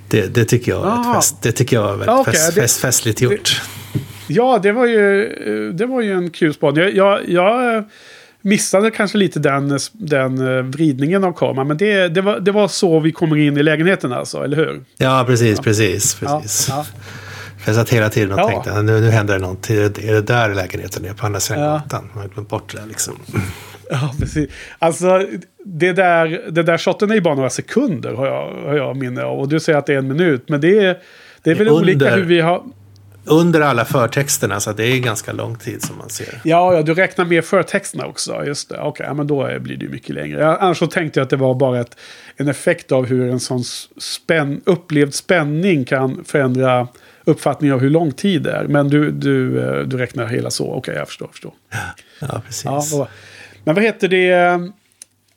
Det, 0.09 0.27
det, 0.35 0.45
tycker, 0.45 0.71
jag 0.71 0.81
väldigt 0.85 1.13
fest, 1.15 1.35
det 1.41 1.51
tycker 1.51 1.75
jag 1.75 1.83
var 1.83 1.91
väldigt 1.91 2.07
Ja, 2.07 2.19
okej, 2.19 2.33
fest, 2.33 2.55
det- 2.55 2.61
fest, 2.61 2.79
festligt 2.79 3.21
gjort. 3.21 3.61
Ja, 4.27 4.59
det 4.63 4.71
var 4.71 4.85
ju, 4.85 5.23
eh, 5.25 5.73
det 5.73 5.85
var 5.85 6.01
ju 6.01 6.11
en 6.13 6.29
kul 6.29 6.53
spaning. 6.53 6.95
Jag, 6.95 7.29
jag, 7.29 7.75
eh, 7.77 7.83
missade 8.41 8.91
kanske 8.91 9.17
lite 9.17 9.39
den, 9.39 9.79
den 9.93 10.57
eh, 10.57 10.63
vridningen 10.63 11.23
av 11.23 11.33
kameran. 11.33 11.67
Men 11.67 11.77
det, 11.77 12.07
det, 12.07 12.21
var, 12.21 12.39
det 12.39 12.51
var 12.51 12.67
så 12.67 12.99
vi 12.99 13.11
kommer 13.11 13.35
in 13.37 13.57
i 13.57 13.63
lägenheten 13.63 14.13
alltså, 14.13 14.43
eller 14.43 14.57
hur? 14.57 14.81
Ja, 14.97 15.23
precis, 15.27 15.59
precis. 15.59 16.17
Ja, 16.21 16.39
precis. 16.41 16.67
ja. 16.69 16.85
För 17.59 17.71
Jag 17.71 17.75
satt 17.75 17.89
hela 17.89 18.09
tiden 18.09 18.31
och 18.33 18.39
Ja. 18.39 18.47
tänkte, 18.47 18.81
nu, 18.81 18.99
nu 19.01 19.09
händer 19.09 19.33
det 19.33 19.39
någonting. 19.39 19.77
Är 19.77 20.13
det 20.13 20.21
där 20.21 20.53
lägenheten 20.55 21.05
är 21.05 21.13
på 21.13 21.25
andra 21.25 21.39
sidan 21.39 21.63
Ja. 21.63 21.71
gatan? 21.71 22.09
Man 22.13 22.21
har 22.23 22.29
glömt 22.29 22.49
bort 22.49 22.75
det 22.75 22.85
liksom. 22.87 23.13
Ja, 23.89 24.13
precis. 24.19 24.49
Alltså, 24.79 25.25
det 25.65 25.93
där, 25.93 26.41
det 26.51 26.63
där 26.63 26.77
shoten 26.77 27.11
är 27.11 27.15
ju 27.15 27.21
bara 27.21 27.35
några 27.35 27.49
sekunder 27.49 28.13
har 28.13 28.27
jag, 28.27 28.51
har 28.69 28.75
jag 28.75 28.95
minne 28.95 29.23
av. 29.23 29.39
Och 29.39 29.49
du 29.49 29.59
säger 29.59 29.79
att 29.79 29.85
det 29.85 29.93
är 29.93 29.97
en 29.97 30.07
minut. 30.07 30.49
Men 30.49 30.61
det 30.61 30.79
är, 30.79 30.97
det 31.43 31.51
är 31.51 31.55
väl 31.55 31.67
Under. 31.67 31.81
olika 31.81 32.15
hur 32.15 32.23
vi 32.23 32.39
har... 32.41 32.61
Under 33.25 33.61
alla 33.61 33.85
förtexterna, 33.85 34.59
så 34.59 34.73
det 34.73 34.83
är 34.85 34.99
ganska 34.99 35.33
lång 35.33 35.55
tid 35.55 35.81
som 35.83 35.97
man 35.97 36.09
ser. 36.09 36.41
Ja, 36.43 36.73
ja, 36.73 36.81
du 36.81 36.93
räknar 36.93 37.25
med 37.25 37.45
förtexterna 37.45 38.05
också. 38.05 38.45
Just 38.45 38.69
det. 38.69 38.79
Okej, 38.79 39.05
ja, 39.09 39.13
men 39.13 39.27
då 39.27 39.59
blir 39.59 39.77
det 39.77 39.85
ju 39.85 39.91
mycket 39.91 40.15
längre. 40.15 40.39
Ja, 40.39 40.57
annars 40.57 40.77
så 40.77 40.87
tänkte 40.87 41.19
jag 41.19 41.23
att 41.23 41.29
det 41.29 41.35
var 41.35 41.55
bara 41.55 41.79
ett, 41.79 41.97
en 42.35 42.47
effekt 42.47 42.91
av 42.91 43.05
hur 43.05 43.29
en 43.29 43.39
sån 43.39 43.63
spänn, 43.97 44.61
upplevd 44.65 45.13
spänning 45.13 45.85
kan 45.85 46.23
förändra 46.25 46.87
uppfattningen 47.23 47.75
av 47.75 47.81
hur 47.81 47.89
lång 47.89 48.11
tid 48.11 48.41
det 48.41 48.51
är. 48.51 48.63
Men 48.63 48.89
du, 48.89 49.11
du, 49.11 49.59
eh, 49.59 49.79
du 49.79 49.97
räknar 49.97 50.25
hela 50.25 50.49
så. 50.49 50.73
Okej, 50.73 50.95
jag 50.95 51.07
förstår. 51.07 51.27
förstår. 51.27 51.53
Ja, 52.19 52.41
precis. 52.45 52.65
Ja, 52.65 53.07
men 53.63 53.75
vad 53.75 53.83
heter 53.83 54.07
det? 54.07 54.71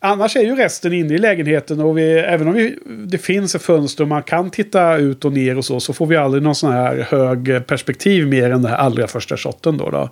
Annars 0.01 0.35
är 0.35 0.41
ju 0.41 0.55
resten 0.55 0.93
inne 0.93 1.13
i 1.13 1.17
lägenheten 1.17 1.79
och 1.79 1.97
vi, 1.97 2.11
även 2.11 2.47
om 2.47 2.53
vi, 2.53 2.77
det 3.07 3.17
finns 3.17 3.55
ett 3.55 3.61
fönster 3.61 4.03
och 4.03 4.07
man 4.07 4.23
kan 4.23 4.49
titta 4.49 4.97
ut 4.97 5.25
och 5.25 5.33
ner 5.33 5.57
och 5.57 5.65
så, 5.65 5.79
så 5.79 5.93
får 5.93 6.05
vi 6.05 6.15
aldrig 6.15 6.43
någon 6.43 6.55
sån 6.55 6.71
här 6.71 7.07
hög 7.09 7.67
perspektiv 7.67 8.27
mer 8.27 8.51
än 8.51 8.61
den 8.61 8.71
här 8.71 8.77
allra 8.77 9.07
första 9.07 9.37
shotten 9.37 9.77
då. 9.77 9.89
då. 9.89 10.09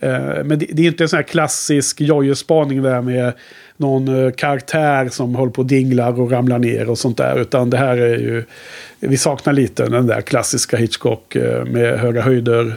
Eh, 0.00 0.44
Men 0.44 0.58
det, 0.58 0.66
det 0.72 0.82
är 0.82 0.86
inte 0.86 1.04
en 1.04 1.08
sån 1.08 1.16
här 1.16 1.22
klassisk 1.22 2.00
jojo-spaning 2.00 2.82
där 2.82 3.00
med 3.02 3.32
någon 3.76 4.24
eh, 4.24 4.32
karaktär 4.32 5.08
som 5.08 5.34
håller 5.34 5.52
på 5.52 5.62
och 5.62 5.66
dinglar 5.66 6.20
och 6.20 6.30
ramlar 6.30 6.58
ner 6.58 6.90
och 6.90 6.98
sånt 6.98 7.16
där. 7.16 7.40
Utan 7.40 7.70
det 7.70 7.76
här 7.76 7.96
är 7.96 8.18
ju, 8.18 8.44
vi 9.00 9.16
saknar 9.16 9.52
lite 9.52 9.88
den 9.88 10.06
där 10.06 10.20
klassiska 10.20 10.76
Hitchcock 10.76 11.36
eh, 11.36 11.64
med 11.64 11.98
höga 12.00 12.22
höjder 12.22 12.76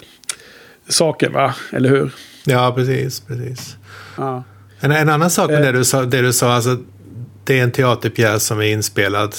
saken 0.88 1.34
va? 1.34 1.56
Eller 1.74 1.90
hur? 1.90 2.14
Ja, 2.46 2.74
precis, 2.76 3.20
precis. 3.20 3.76
Ja. 4.18 4.44
En, 4.80 4.92
en 4.92 5.10
annan 5.10 5.30
sak 5.30 5.50
med 5.50 5.60
Eh. 5.60 5.66
det 5.66 5.72
du 5.72 5.86
sa, 5.86 6.02
det 6.06 6.22
du 6.22 6.34
sa 6.34 6.54
alltså, 6.54 6.78
det 7.44 7.60
är 7.60 7.64
en 7.64 7.72
teaterpjäs 7.72 8.44
som 8.46 8.60
är 8.60 8.64
inspelad 8.66 9.36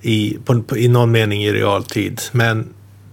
i, 0.00 0.38
på, 0.44 0.62
på, 0.62 0.76
i 0.76 0.88
någon 0.88 1.10
mening 1.12 1.44
i 1.44 1.52
realtid. 1.52 2.20
Men 2.32 2.68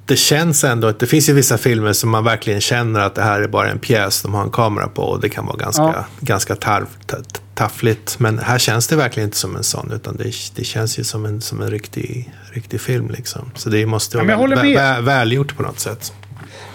det 0.05 0.15
känns 0.15 0.63
ändå 0.63 0.87
att 0.87 0.99
det 0.99 1.07
finns 1.07 1.29
ju 1.29 1.33
vissa 1.33 1.57
filmer 1.57 1.93
som 1.93 2.09
man 2.09 2.23
verkligen 2.23 2.61
känner 2.61 2.99
att 2.99 3.15
det 3.15 3.21
här 3.23 3.41
är 3.41 3.47
bara 3.47 3.69
en 3.71 3.79
pjäs 3.79 4.21
de 4.21 4.33
har 4.33 4.43
en 4.43 4.51
kamera 4.51 4.87
på 4.87 5.01
och 5.03 5.19
det 5.21 5.29
kan 5.29 5.45
vara 5.45 5.57
ganska, 5.57 5.81
Ja. 5.83 6.05
ganska 6.19 6.55
tarv, 6.55 6.85
ta- 7.05 7.17
taffligt. 7.55 8.19
Men 8.19 8.39
här 8.39 8.57
känns 8.59 8.87
det 8.87 8.95
verkligen 8.95 9.27
inte 9.27 9.37
som 9.37 9.55
en 9.55 9.63
sån 9.63 9.91
utan 9.95 10.15
det, 10.17 10.31
det 10.55 10.63
känns 10.63 10.99
ju 10.99 11.03
som 11.03 11.25
en, 11.25 11.41
som 11.41 11.61
en 11.61 11.71
riktig, 11.71 12.33
riktig 12.53 12.81
film 12.81 13.09
liksom. 13.09 13.51
Så 13.55 13.69
det 13.69 13.85
måste 13.85 14.17
Ja, 14.17 14.23
vara 14.23 14.35
håller 14.35 14.55
vä, 14.55 14.73
vä, 14.75 15.01
välgjort 15.01 15.57
på 15.57 15.63
något 15.63 15.79
sätt. 15.79 16.13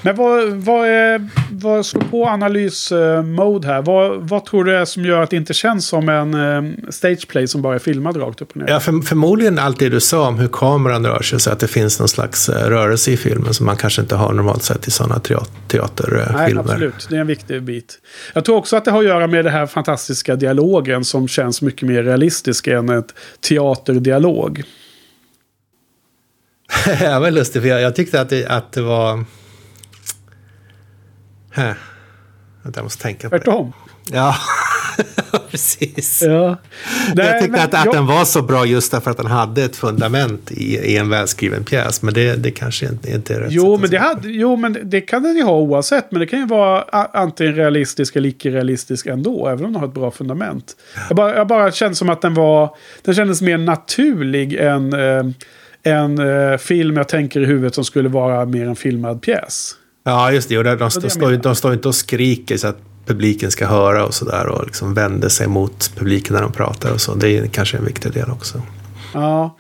Men 0.02 0.16
vad, 0.16 0.48
vad, 0.48 0.88
är, 0.88 1.28
vad 1.50 1.86
slår 1.86 2.00
på 2.00 2.26
analys-mode 2.26 3.66
här? 3.66 3.82
Vad, 3.82 4.28
vad 4.28 4.44
tror 4.44 4.64
du 4.64 4.76
är 4.76 4.84
som 4.84 5.04
gör 5.04 5.22
att 5.22 5.30
det 5.30 5.36
inte 5.36 5.54
känns 5.54 5.86
som 5.86 6.08
en 6.08 6.34
eh, 6.34 6.90
stageplay 6.90 7.46
som 7.46 7.62
bara 7.62 7.74
är 7.74 7.78
filmad 7.78 8.16
rakt 8.16 8.42
upp 8.42 8.50
och 8.50 8.56
ner? 8.56 8.66
Ja, 8.68 8.80
för, 8.80 9.02
förmodligen 9.02 9.58
allt 9.58 9.78
det 9.78 9.88
du 9.88 10.00
sa 10.00 10.28
om 10.28 10.38
hur 10.38 10.48
kameran 10.48 11.06
rör 11.06 11.22
sig, 11.22 11.40
så 11.40 11.50
att 11.50 11.58
det 11.58 11.68
finns 11.68 11.98
någon 11.98 12.08
slags 12.08 12.48
eh, 12.48 12.68
rörelse 12.68 13.10
i 13.10 13.16
filmen 13.16 13.54
som 13.54 13.66
man 13.66 13.76
kanske 13.76 14.02
inte 14.02 14.16
har 14.16 14.32
normalt 14.32 14.62
sett 14.62 14.88
i 14.88 14.90
sådana 14.90 15.14
teat- 15.14 15.50
teaterfilmer. 15.68 16.34
Nej, 16.36 16.58
absolut. 16.58 17.06
Det 17.10 17.16
är 17.16 17.20
en 17.20 17.26
viktig 17.26 17.62
bit. 17.62 17.98
Jag 18.34 18.44
tror 18.44 18.56
också 18.56 18.76
att 18.76 18.84
det 18.84 18.90
har 18.90 18.98
att 18.98 19.04
göra 19.04 19.26
med 19.26 19.44
den 19.44 19.52
här 19.52 19.66
fantastiska 19.66 20.36
dialogen 20.36 21.04
som 21.04 21.28
känns 21.28 21.62
mycket 21.62 21.88
mer 21.88 22.02
realistisk 22.02 22.66
än 22.66 22.88
ett 22.88 23.14
teaterdialog. 23.40 24.62
ja, 27.00 27.20
men 27.20 27.34
lustigt, 27.34 27.62
för 27.62 27.68
jag, 27.68 27.80
jag 27.80 27.94
tyckte 27.94 28.20
att 28.20 28.28
det, 28.28 28.46
att 28.46 28.72
det 28.72 28.82
var... 28.82 29.24
Vänta, 31.56 32.78
jag 32.78 32.82
måste 32.84 33.02
tänka 33.02 33.28
på 33.30 33.36
det. 33.36 33.44
Tvärtom. 33.44 33.72
Ja, 34.12 34.34
precis. 35.50 36.22
Ja. 36.22 36.56
jag 37.16 37.42
tyckte 37.42 37.62
att, 37.62 37.74
att 37.74 37.84
jag- 37.84 37.94
den 37.94 38.06
var 38.06 38.24
så 38.24 38.42
bra 38.42 38.66
just 38.66 38.92
därför 38.92 39.10
att 39.10 39.16
den 39.16 39.26
hade 39.26 39.64
ett 39.64 39.76
fundament 39.76 40.50
i, 40.50 40.76
i 40.78 40.96
en 40.96 41.08
välskriven 41.10 41.64
pjäs. 41.64 42.02
Men 42.02 42.14
det, 42.14 42.36
det 42.36 42.50
kanske 42.50 42.86
inte, 42.86 43.10
inte 43.10 43.34
är 43.34 43.40
rätt 43.40 43.52
Jo 43.52 43.78
men, 43.78 43.90
det 43.90 43.98
hade, 43.98 44.28
jo, 44.28 44.56
men 44.56 44.76
det 44.82 45.00
kan 45.00 45.22
den 45.22 45.36
ju 45.36 45.42
ha 45.42 45.52
oavsett. 45.58 46.10
Men 46.10 46.20
det 46.20 46.26
kan 46.26 46.38
ju 46.38 46.46
vara 46.46 46.82
antingen 47.12 47.54
realistisk 47.54 48.16
eller 48.16 48.28
icke-realistisk 48.28 49.06
ändå. 49.06 49.48
Även 49.48 49.64
om 49.64 49.72
den 49.72 49.80
har 49.80 49.88
ett 49.88 49.94
bra 49.94 50.10
fundament. 50.10 50.72
Jag 51.08 51.16
bara, 51.16 51.36
jag 51.36 51.46
bara 51.46 51.72
kände 51.72 51.94
som 51.94 52.08
att 52.10 52.22
den 52.22 52.34
var... 52.34 52.76
Den 53.02 53.14
kändes 53.14 53.42
mer 53.42 53.58
naturlig 53.58 54.54
än 54.54 54.92
eh, 54.92 55.24
en 55.82 56.18
eh, 56.18 56.56
film 56.58 56.96
jag 56.96 57.08
tänker 57.08 57.40
i 57.40 57.44
huvudet 57.44 57.74
som 57.74 57.84
skulle 57.84 58.08
vara 58.08 58.44
mer 58.44 58.66
en 58.66 58.76
filmad 58.76 59.22
pjäs. 59.22 59.74
Ja, 60.04 60.32
just 60.32 60.48
det. 60.48 60.58
Och 60.58 60.64
de, 60.64 60.70
de, 60.70 60.90
de, 61.00 61.10
står, 61.10 61.30
ju- 61.30 61.36
de 61.36 61.54
står 61.56 61.72
inte 61.72 61.88
och 61.88 61.94
skriker 61.94 62.56
så 62.56 62.66
att 62.68 62.78
publiken 63.06 63.50
ska 63.50 63.66
höra 63.66 64.04
och 64.06 64.14
sådär. 64.14 64.46
Och 64.46 64.64
liksom 64.66 64.94
vänder 64.94 65.28
sig 65.28 65.46
mot 65.46 65.92
publiken 65.96 66.34
när 66.34 66.42
de 66.42 66.52
pratar 66.52 66.92
och 66.92 67.00
så. 67.00 67.14
Det 67.14 67.38
är 67.38 67.46
kanske 67.46 67.76
en 67.76 67.84
viktig 67.84 68.12
del 68.12 68.30
också. 68.30 68.62
Ja. 69.14 69.56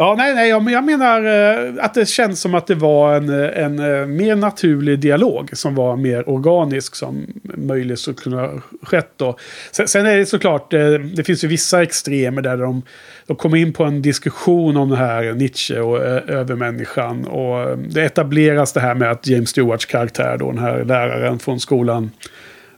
Ja, 0.00 0.14
nej, 0.18 0.34
nej, 0.34 0.48
jag, 0.48 0.70
jag 0.70 0.84
menar 0.84 1.24
eh, 1.24 1.84
att 1.84 1.94
det 1.94 2.08
känns 2.08 2.40
som 2.40 2.54
att 2.54 2.66
det 2.66 2.74
var 2.74 3.14
en, 3.14 3.28
eh, 3.28 3.64
en 3.64 3.78
eh, 3.78 4.06
mer 4.06 4.36
naturlig 4.36 4.98
dialog 4.98 5.50
som 5.52 5.74
var 5.74 5.96
mer 5.96 6.28
organisk 6.28 6.94
som 6.94 7.26
möjligt 7.42 7.98
skulle 7.98 8.16
kunna 8.16 8.62
skett 8.82 9.12
då. 9.16 9.36
Sen, 9.72 9.88
sen 9.88 10.06
är 10.06 10.16
det 10.16 10.26
såklart, 10.26 10.72
eh, 10.72 10.90
det 10.90 11.24
finns 11.24 11.44
ju 11.44 11.48
vissa 11.48 11.82
extremer 11.82 12.42
där 12.42 12.56
de, 12.56 12.82
de 13.26 13.36
kommer 13.36 13.56
in 13.56 13.72
på 13.72 13.84
en 13.84 14.02
diskussion 14.02 14.76
om 14.76 14.90
det 14.90 14.96
här 14.96 15.32
Nietzsche 15.32 15.80
och 15.80 16.04
eh, 16.06 16.36
övermänniskan. 16.36 17.26
Och 17.26 17.60
eh, 17.60 17.76
det 17.76 18.04
etableras 18.04 18.72
det 18.72 18.80
här 18.80 18.94
med 18.94 19.10
att 19.10 19.26
James 19.26 19.50
Stewarts 19.50 19.86
karaktär 19.86 20.36
då, 20.38 20.52
den 20.52 20.58
här 20.58 20.84
läraren 20.84 21.38
från 21.38 21.60
skolan, 21.60 22.10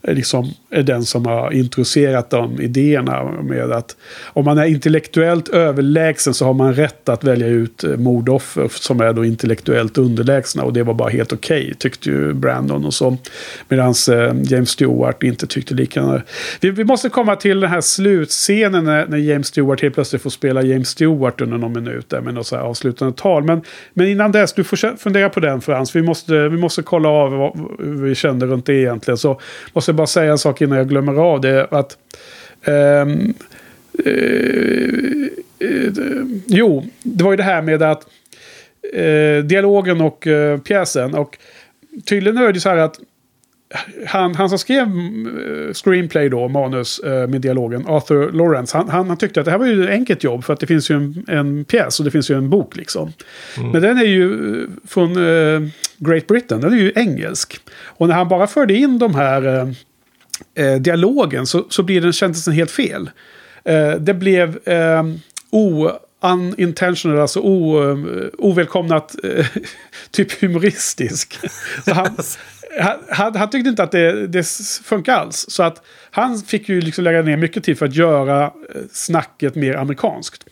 eh, 0.02 0.14
liksom 0.14 0.54
är 0.70 0.82
den 0.82 1.04
som 1.04 1.26
har 1.26 1.52
introducerat 1.52 2.30
de 2.30 2.60
idéerna 2.60 3.24
med 3.42 3.72
att 3.72 3.96
om 4.26 4.44
man 4.44 4.58
är 4.58 4.64
intellektuellt 4.64 5.48
överlägsen 5.48 6.34
så 6.34 6.44
har 6.44 6.54
man 6.54 6.74
rätt 6.74 7.08
att 7.08 7.24
välja 7.24 7.46
ut 7.46 7.84
eh, 7.84 7.96
mordoffer 7.96 8.68
som 8.68 9.00
är 9.00 9.12
då 9.12 9.24
intellektuellt 9.24 9.98
underlägsna 9.98 10.62
och 10.62 10.72
det 10.72 10.82
var 10.82 10.94
bara 10.94 11.08
helt 11.08 11.32
okej 11.32 11.62
okay, 11.62 11.74
tyckte 11.74 12.10
ju 12.10 12.32
Brandon 12.32 12.84
och 12.84 12.94
så. 12.94 13.16
Medan 13.68 13.94
eh, 14.10 14.34
James 14.42 14.70
Stewart 14.70 15.22
inte 15.22 15.46
tyckte 15.46 15.74
likadant. 15.74 16.24
Vi, 16.60 16.70
vi, 16.70 16.84
måste 16.84 17.08
komma 17.08 17.36
till 17.36 17.60
den 17.60 17.70
här 17.70 17.80
slutscenen 17.80 18.84
när, 18.84 19.06
när, 19.06 19.18
James 19.18 19.46
Stewart 19.46 19.82
helt 19.82 19.94
plötsligt 19.94 20.22
får 20.22 20.30
spela 20.30 20.62
James 20.62 20.88
Stewart 20.88 21.40
under 21.40 21.58
någon 21.58 21.72
minut 21.72 22.08
där 22.08 22.20
med 22.20 22.34
något 22.34 22.46
så 22.46 22.56
här 22.56 22.62
avslutande 22.62 23.16
tal. 23.16 23.44
Men, 23.44 23.62
men 23.94 24.08
innan 24.08 24.32
dess, 24.32 24.52
du 24.52 24.64
får 24.64 24.96
fundera 24.96 25.28
på 25.28 25.40
den 25.40 25.60
Frans. 25.60 25.96
Vi 25.96 26.02
måste, 26.02 26.48
vi 26.48 26.56
måste 26.56 26.82
kolla 26.82 27.08
av 27.08 27.32
vad, 27.32 27.56
hur 27.78 28.02
vi 28.02 28.14
kände 28.14 28.46
runt 28.46 28.66
det 28.66 28.74
egentligen. 28.74 29.18
Så 29.18 29.40
måste 29.72 29.90
jag 29.90 29.96
bara 29.96 30.06
säga 30.06 30.32
en 30.32 30.38
sak 30.38 30.59
innan 30.62 30.78
jag 30.78 30.88
glömmer 30.88 31.12
av 31.12 31.40
det. 31.40 31.66
Att, 31.70 31.98
um, 32.64 33.34
uh, 34.06 35.28
uh, 35.62 36.26
jo, 36.46 36.86
det 37.02 37.24
var 37.24 37.30
ju 37.30 37.36
det 37.36 37.42
här 37.42 37.62
med 37.62 37.82
att 37.82 38.06
uh, 38.96 39.44
dialogen 39.44 40.00
och 40.00 40.26
pjäsen. 40.64 41.14
Och 41.14 41.38
tydligen 42.04 42.38
är 42.38 42.52
det 42.52 42.60
så 42.60 42.68
här 42.68 42.76
att 42.76 43.00
han, 44.06 44.34
han 44.34 44.48
som 44.48 44.58
skrev 44.58 44.88
screenplay 45.72 46.28
då, 46.28 46.48
manus 46.48 47.00
med 47.04 47.40
dialogen, 47.40 47.86
Arthur 47.86 48.32
Lawrence, 48.32 48.76
han, 48.76 48.88
han, 48.88 49.08
han, 49.08 49.16
tyckte 49.16 49.40
att 49.40 49.44
det 49.44 49.50
här 49.50 49.58
var 49.58 49.66
ju 49.66 49.84
ett 49.84 49.90
enkelt 49.90 50.24
jobb 50.24 50.44
för 50.44 50.52
att 50.52 50.60
det 50.60 50.66
finns 50.66 50.90
ju 50.90 50.94
en, 50.96 51.24
en 51.28 51.64
pjäs 51.64 51.98
och 51.98 52.04
det 52.04 52.10
finns 52.10 52.30
ju 52.30 52.34
en 52.34 52.50
bok 52.50 52.76
liksom. 52.76 53.12
Mm. 53.58 53.70
Men 53.70 53.82
den 53.82 53.98
är 53.98 54.04
ju 54.04 54.68
från 54.88 55.14
Great 55.96 56.26
Britain, 56.26 56.60
den 56.60 56.72
är 56.72 56.76
ju 56.76 56.92
engelsk. 56.96 57.60
Och 57.84 58.08
när 58.08 58.14
han 58.14 58.28
bara 58.28 58.46
förde 58.46 58.74
in 58.74 58.98
de 58.98 59.14
här 59.14 59.74
eh, 60.54 60.74
dialogen 60.74 61.46
så, 61.46 61.66
så 61.70 61.82
blir 61.82 62.00
den, 62.00 62.12
kändes 62.12 62.44
den 62.44 62.54
helt 62.54 62.70
fel. 62.70 63.10
Eh, 63.64 63.92
det 63.92 64.14
blev 64.14 64.68
eh, 64.68 65.02
o, 65.50 65.90
unintentional, 66.22 67.20
alltså 67.20 67.40
o, 67.40 67.82
eh, 67.90 67.98
ovälkomnat, 68.38 69.16
eh, 69.24 69.46
typ 70.10 70.42
humoristisk. 70.42 71.38
Så 71.84 71.94
han, 71.94 72.16
han, 73.10 73.36
han, 73.36 73.50
tyckte 73.50 73.70
inte 73.70 73.82
att 73.82 73.92
det, 73.92 74.26
det 74.26 74.46
funkar 74.84 75.14
alls. 75.14 75.46
Så 75.48 75.62
att 75.62 75.82
han 76.10 76.38
fick 76.38 76.68
ju 76.68 76.80
liksom 76.80 77.04
lägga 77.04 77.22
ner 77.22 77.36
mycket 77.36 77.64
tid 77.64 77.78
för 77.78 77.86
att 77.86 77.94
göra 77.94 78.44
eh, 78.44 78.50
snacket 78.92 79.54
mer 79.54 79.76
amerikanskt. 79.76 80.44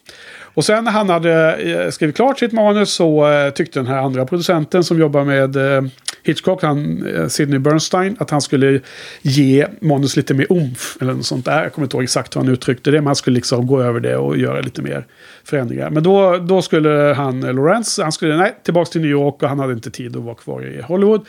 Och 0.58 0.64
sen 0.64 0.84
när 0.84 0.92
han 0.92 1.08
hade 1.08 1.54
eh, 1.54 1.90
skrivit 1.90 2.16
klart 2.16 2.38
sitt 2.38 2.52
manus 2.52 2.92
så 2.92 3.30
eh, 3.30 3.50
tyckte 3.50 3.78
den 3.78 3.86
här 3.86 3.98
andra 3.98 4.26
producenten 4.26 4.84
som 4.84 5.00
jobbar 5.00 5.24
med 5.24 5.56
eh, 5.56 5.82
Hitchcock, 6.22 6.62
han, 6.62 7.04
Sidney 7.28 7.58
Bernstein, 7.58 8.16
att 8.18 8.30
han 8.30 8.40
skulle 8.40 8.80
ge 9.22 9.66
manus 9.80 10.16
lite 10.16 10.34
mer 10.34 10.46
umf. 10.50 10.96
Eller 11.00 11.14
något 11.14 11.26
sånt 11.26 11.44
där. 11.44 11.62
Jag 11.62 11.72
kommer 11.72 11.86
inte 11.86 11.96
ihåg 11.96 12.04
exakt 12.04 12.36
hur 12.36 12.40
han 12.40 12.50
uttryckte 12.50 12.90
det. 12.90 12.96
Men 12.96 13.06
han 13.06 13.16
skulle 13.16 13.34
liksom 13.34 13.66
gå 13.66 13.82
över 13.82 14.00
det 14.00 14.16
och 14.16 14.38
göra 14.38 14.60
lite 14.60 14.82
mer 14.82 15.06
förändringar. 15.44 15.90
Men 15.90 16.02
då, 16.02 16.36
då 16.36 16.62
skulle 16.62 17.14
han, 17.16 17.40
Lawrence, 17.40 18.02
han 18.02 18.12
skulle 18.12 18.36
nej, 18.36 18.54
tillbaka 18.62 18.90
till 18.90 19.00
New 19.00 19.10
York 19.10 19.42
och 19.42 19.48
han 19.48 19.58
hade 19.58 19.72
inte 19.72 19.90
tid 19.90 20.16
att 20.16 20.22
vara 20.22 20.34
kvar 20.34 20.66
i 20.66 20.82
Hollywood. 20.82 21.26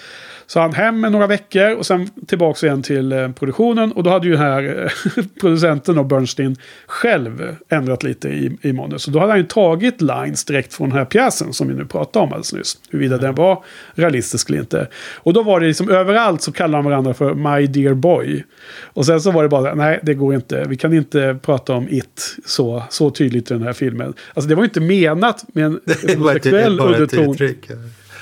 Så 0.50 0.60
han 0.60 0.74
hem 0.74 1.02
med 1.02 1.12
några 1.12 1.28
veckor 1.28 1.76
och 1.76 1.86
sen 1.86 2.10
tillbaka 2.28 2.66
igen 2.66 2.84
till 2.84 3.12
eh, 3.12 3.32
produktionen. 3.32 3.92
Och 3.92 4.04
då 4.04 4.10
hade 4.10 4.28
ju 4.28 4.32
den 4.32 4.42
här 4.42 4.92
eh, 5.18 5.24
producenten 5.40 5.98
och 5.98 6.06
Bernstein 6.06 6.56
själv 6.88 7.56
ändrat 7.70 8.04
lite 8.04 8.30
i, 8.30 8.58
i 8.62 8.74
manus. 8.74 9.04
Så 9.04 9.12
då 9.12 9.20
hade 9.20 9.32
han 9.32 9.40
ju 9.40 9.46
tagit 9.46 10.02
lines 10.02 10.46
direkt 10.46 10.74
från 10.74 10.90
den 10.90 10.98
här 10.98 11.06
pjäsen 11.06 11.54
som 11.54 11.68
vi 11.68 11.74
nu 11.74 11.86
pratade 11.86 12.24
om 12.24 12.30
alldeles 12.30 12.54
nyss. 12.54 12.78
Huruvida 12.90 13.18
den 13.18 13.36
var 13.36 13.64
realistisk 13.94 14.50
eller 14.50 14.60
inte. 14.60 14.88
Och 15.16 15.34
då 15.34 15.44
var 15.44 15.60
det 15.60 15.68
liksom 15.68 15.90
överallt 15.90 16.42
så 16.42 16.52
kallade 16.52 16.84
de 16.84 16.90
varandra 16.90 17.14
för 17.14 17.34
My 17.34 17.68
Dear 17.68 17.94
Boy. 17.94 18.44
Och 18.82 19.06
sen 19.06 19.22
så 19.22 19.32
var 19.32 19.44
det 19.44 19.50
bara, 19.50 19.76
nej 19.76 20.00
det 20.04 20.14
går 20.14 20.34
inte. 20.34 20.66
Vi 20.68 20.78
kan 20.78 20.94
inte 20.94 21.40
prata 21.42 21.74
om 21.74 21.88
It 21.90 22.36
så, 22.46 22.84
så 22.90 23.10
tydligt 23.10 23.52
i 23.52 23.54
den 23.54 23.64
här 23.64 23.74
filmen. 23.74 24.14
Alltså 24.34 24.50
det 24.50 24.56
var 24.56 24.64
ju 24.64 24.68
inte 24.68 24.82
menat 24.82 25.46
med 25.54 25.66
en 25.66 25.80
homosexuell 26.16 26.80
underton. 26.80 27.36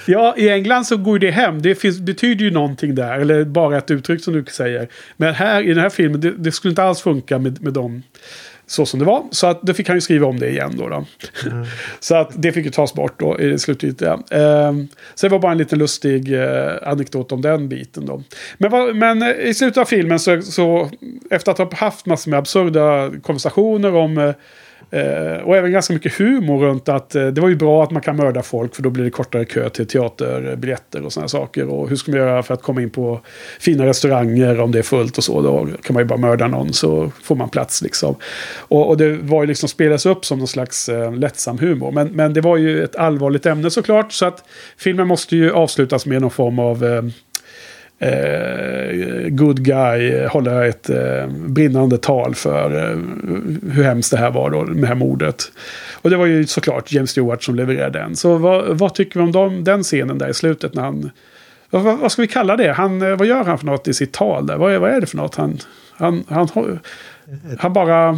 Ja, 0.08 0.34
i 0.38 0.50
England 0.50 0.86
så 0.86 0.98
går 0.98 1.20
det 1.20 1.32
hem. 1.32 1.62
Det 1.62 1.76
finns, 1.76 2.00
betyder 2.00 2.46
ju 2.46 2.52
någonting 2.52 2.96
där. 2.96 3.20
Eller 3.20 3.46
bara 3.46 3.78
ett 3.78 3.92
uttryck 3.92 4.24
som 4.24 4.34
du 4.34 4.46
säger. 4.52 4.88
Men 5.18 5.34
här 5.34 5.62
i 5.62 5.68
den 5.68 5.78
här 5.78 5.90
filmen, 5.90 6.22
det, 6.22 6.32
det 6.32 6.52
skulle 6.52 6.70
inte 6.70 6.84
alls 6.84 7.02
funka 7.02 7.40
med, 7.40 7.64
med 7.64 7.74
dem. 7.74 8.04
Så 8.70 8.86
som 8.86 9.00
det 9.00 9.06
var. 9.06 9.24
Så 9.32 9.48
att 9.48 9.62
då 9.62 9.74
fick 9.74 9.88
han 9.88 9.98
ju 9.98 10.02
skriva 10.02 10.28
om 10.28 10.40
det 10.40 10.50
igen 10.50 10.76
då. 10.78 10.90
då. 10.90 11.06
Mm. 11.52 11.66
så 12.00 12.16
att 12.16 12.32
det 12.36 12.52
fick 12.52 12.66
ju 12.66 12.72
tas 12.72 12.94
bort 12.94 13.20
då 13.20 13.40
i 13.40 13.60
slutet. 13.60 14.02
Eh, 14.02 14.74
så 15.16 15.28
det 15.28 15.30
var 15.30 15.40
bara 15.40 15.52
en 15.52 15.58
liten 15.58 15.80
lustig 15.80 16.34
eh, 16.34 16.76
anekdot 16.84 17.32
om 17.32 17.42
den 17.42 17.70
biten 17.70 18.06
då. 18.06 18.24
Men, 18.58 19.00
men 19.00 19.22
eh, 19.22 19.30
i 19.30 19.54
slutet 19.54 19.78
av 19.78 19.86
filmen 19.86 20.20
så, 20.20 20.42
så 20.42 20.90
efter 21.30 21.52
att 21.52 21.58
ha 21.58 21.70
haft 21.74 22.06
massor 22.06 22.32
med 22.32 22.38
absurda 22.38 23.12
konversationer 23.22 23.96
om 23.96 24.18
eh, 24.18 24.34
Eh, 24.92 25.44
och 25.44 25.58
även 25.58 25.72
ganska 25.72 25.94
mycket 25.94 26.14
humor 26.14 26.60
runt 26.60 26.90
att 26.90 27.16
eh, 27.16 27.28
det 27.28 27.42
var 27.42 27.50
ju 27.50 27.56
bra 27.56 27.84
att 27.84 27.92
man 27.92 28.02
kan 28.02 28.16
mörda 28.16 28.42
folk 28.42 28.76
för 28.76 28.84
då 28.84 28.90
blir 28.90 29.04
det 29.04 29.10
kortare 29.10 29.46
kö 29.46 29.70
till 29.70 29.88
teaterbiljetter 29.88 31.06
och 31.06 31.14
sådana 31.14 31.28
saker. 31.28 31.68
Och 31.68 31.90
hur 31.90 31.96
ska 31.96 32.12
man 32.12 32.20
göra 32.20 32.44
för 32.44 32.54
att 32.54 32.62
komma 32.62 32.82
in 32.82 32.90
på 32.90 33.20
fina 33.60 33.86
restauranger 33.86 34.60
om 34.60 34.72
det 34.72 34.80
är 34.80 34.84
fullt 34.84 35.18
och 35.18 35.24
så. 35.24 35.42
Då 35.42 35.68
kan 35.84 35.94
man 35.94 36.04
ju 36.04 36.08
bara 36.08 36.20
mörda 36.20 36.48
någon 36.48 36.74
så 36.74 37.12
får 37.24 37.36
man 37.36 37.50
plats 37.50 37.82
liksom. 37.82 38.16
Och, 38.58 38.88
och 38.88 38.98
det 38.98 39.18
var 39.18 39.44
ju 39.44 39.48
liksom 39.48 39.70
spelas 39.70 40.06
upp 40.06 40.26
som 40.26 40.40
någon 40.40 40.48
slags 40.48 40.90
eh, 40.90 41.14
lättsam 41.14 41.60
humor. 41.60 41.92
Men, 41.92 42.08
men 42.08 42.34
det 42.34 42.42
var 42.42 42.58
ju 42.58 42.84
ett 42.84 42.96
allvarligt 42.96 43.46
ämne 43.46 43.72
såklart. 43.72 44.12
Så 44.14 44.26
att 44.26 44.44
filmen 44.78 45.08
måste 45.08 45.36
ju 45.36 45.52
avslutas 45.52 46.06
med 46.06 46.22
någon 46.22 46.32
form 46.32 46.60
av 46.60 46.86
eh, 46.86 47.02
eh, 48.00 49.30
good 49.30 49.64
guy 49.64 50.28
håller 50.28 50.64
ett 50.64 50.90
eh, 50.90 51.28
brinnande 51.28 51.98
tal 51.98 52.36
för 52.36 52.76
eh, 52.76 52.98
hur 53.72 53.84
hemskt 53.84 54.12
det 54.12 54.18
här 54.18 54.32
var 54.32 54.50
då 54.50 54.64
med 54.64 54.82
det 54.82 54.88
här 54.88 54.96
mordet. 54.96 55.52
Och 56.02 56.10
det 56.10 56.18
var 56.18 56.26
ju 56.26 56.48
såklart 56.48 56.92
James 56.92 57.12
Stewart 57.12 57.44
som 57.44 57.56
levererade 57.56 58.00
den. 58.00 58.16
Så 58.16 58.38
vad, 58.38 58.78
vad 58.78 58.94
tycker 58.94 59.20
vi 59.20 59.26
om 59.26 59.32
dem, 59.32 59.64
den 59.64 59.84
scenen 59.84 60.18
där 60.18 60.30
i 60.30 60.34
slutet 60.34 60.74
när 60.74 60.84
han... 60.84 61.12
Vad, 61.70 62.00
vad, 62.00 62.12
ska 62.12 62.22
vi 62.22 62.28
kalla 62.28 62.58
det? 62.58 62.72
Han, 62.72 63.02
eh, 63.02 63.16
vad 63.16 63.28
gör 63.28 63.44
han 63.44 63.58
för 63.58 63.66
något 63.66 63.88
i 63.88 63.94
sitt 63.94 64.14
tal 64.14 64.48
där? 64.48 64.58
Vad 64.58 64.74
är, 64.74 64.80
vad 64.80 64.92
är 64.92 65.02
det 65.02 65.08
för 65.08 65.18
något? 65.18 65.36
Han, 65.36 65.60
han, 65.92 66.24
han, 66.30 66.80
han 67.60 67.74
bara... 67.74 68.18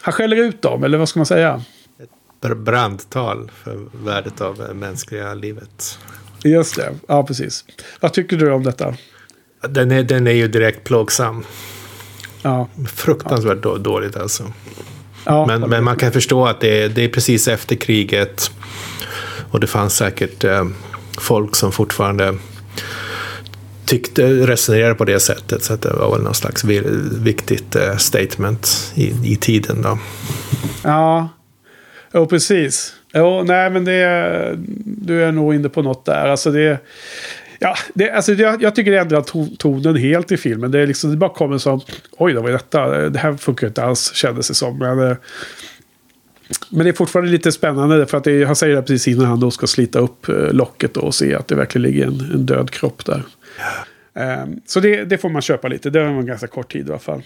Han 0.00 0.12
skäller 0.12 0.36
ut 0.36 0.62
dem, 0.62 0.84
eller 0.84 0.98
vad 0.98 1.08
ska 1.08 1.18
man 1.18 1.26
säga? 1.26 1.62
Ett 2.02 2.56
brandtal 2.56 3.50
för 3.64 4.04
värdet 4.04 4.40
av 4.40 4.62
eh, 4.62 4.74
mänskliga 4.74 5.34
livet. 5.34 5.98
Just 6.44 6.76
det, 6.76 6.94
ja 7.08 7.26
precis. 7.26 7.64
Vad 8.00 8.12
tycker 8.12 8.36
du 8.36 8.52
om 8.52 8.62
detta? 8.62 8.94
Den 9.68 9.90
är, 9.90 10.02
den 10.02 10.26
är 10.26 10.32
ju 10.32 10.48
direkt 10.48 10.84
plågsam. 10.84 11.44
Ja. 12.42 12.68
Fruktansvärt 12.94 13.58
ja. 13.62 13.76
dåligt 13.76 14.16
alltså. 14.16 14.52
Ja, 15.24 15.46
men, 15.46 15.60
men 15.60 15.84
man 15.84 15.96
kan 15.96 16.12
förstå 16.12 16.46
att 16.46 16.60
det 16.60 16.82
är, 16.82 16.88
det 16.88 17.04
är 17.04 17.08
precis 17.08 17.48
efter 17.48 17.76
kriget. 17.76 18.50
Och 19.50 19.60
det 19.60 19.66
fanns 19.66 19.96
säkert 19.96 20.44
eh, 20.44 20.64
folk 21.18 21.56
som 21.56 21.72
fortfarande 21.72 22.38
tyckte, 23.84 24.46
resonerade 24.46 24.94
på 24.94 25.04
det 25.04 25.20
sättet. 25.20 25.64
Så 25.64 25.76
det 25.76 25.92
var 25.92 26.12
väl 26.12 26.22
någon 26.22 26.34
slags 26.34 26.64
viktigt 26.64 27.76
eh, 27.76 27.96
statement 27.96 28.92
i, 28.94 29.32
i 29.32 29.36
tiden 29.36 29.82
då. 29.82 29.98
Ja, 30.82 31.28
jo 32.14 32.26
precis. 32.26 32.94
Jo, 33.14 33.42
nej 33.42 33.70
men 33.70 33.84
det, 33.84 34.58
du 34.84 35.24
är 35.24 35.32
nog 35.32 35.54
inne 35.54 35.68
på 35.68 35.82
något 35.82 36.04
där. 36.04 36.28
Alltså 36.28 36.50
det, 36.50 36.78
ja, 37.58 37.74
det, 37.94 38.10
alltså 38.10 38.34
det, 38.34 38.56
jag 38.60 38.74
tycker 38.74 38.90
det 38.90 38.98
ändrar 38.98 39.56
tonen 39.56 39.96
helt 39.96 40.32
i 40.32 40.36
filmen. 40.36 40.70
Det, 40.70 40.78
är 40.78 40.86
liksom, 40.86 41.10
det 41.10 41.16
bara 41.16 41.30
kommer 41.30 41.58
som, 41.58 41.80
oj 42.10 42.32
det 42.32 42.40
vad 42.40 42.48
är 42.48 42.52
detta? 42.52 43.08
Det 43.08 43.18
här 43.18 43.32
funkar 43.32 43.66
inte 43.66 43.84
alls 43.84 44.14
kändes 44.14 44.48
det 44.48 44.54
som. 44.54 44.78
Men, 44.78 44.98
eh, 44.98 45.16
men 46.70 46.84
det 46.84 46.90
är 46.90 46.92
fortfarande 46.92 47.30
lite 47.30 47.52
spännande 47.52 48.06
för 48.06 48.18
att 48.18 48.24
det, 48.24 48.44
han 48.44 48.56
säger 48.56 48.76
det 48.76 48.82
precis 48.82 49.08
innan 49.08 49.26
han 49.26 49.40
då 49.40 49.50
ska 49.50 49.66
slita 49.66 49.98
upp 49.98 50.28
eh, 50.28 50.52
locket 50.52 50.96
och 50.96 51.14
se 51.14 51.34
att 51.34 51.48
det 51.48 51.54
verkligen 51.54 51.82
ligger 51.82 52.06
en, 52.06 52.20
en 52.20 52.46
död 52.46 52.70
kropp 52.70 53.04
där. 53.04 53.22
Um, 54.14 54.60
så 54.66 54.80
det, 54.80 55.04
det, 55.04 55.18
får 55.18 55.28
man 55.28 55.42
köpa 55.42 55.68
lite. 55.68 55.90
Det 55.90 56.00
var 56.00 56.06
en 56.06 56.26
ganska 56.26 56.46
kort 56.46 56.72
tid 56.72 56.88
i 56.88 56.90
alla 56.90 56.98
fall. 56.98 57.22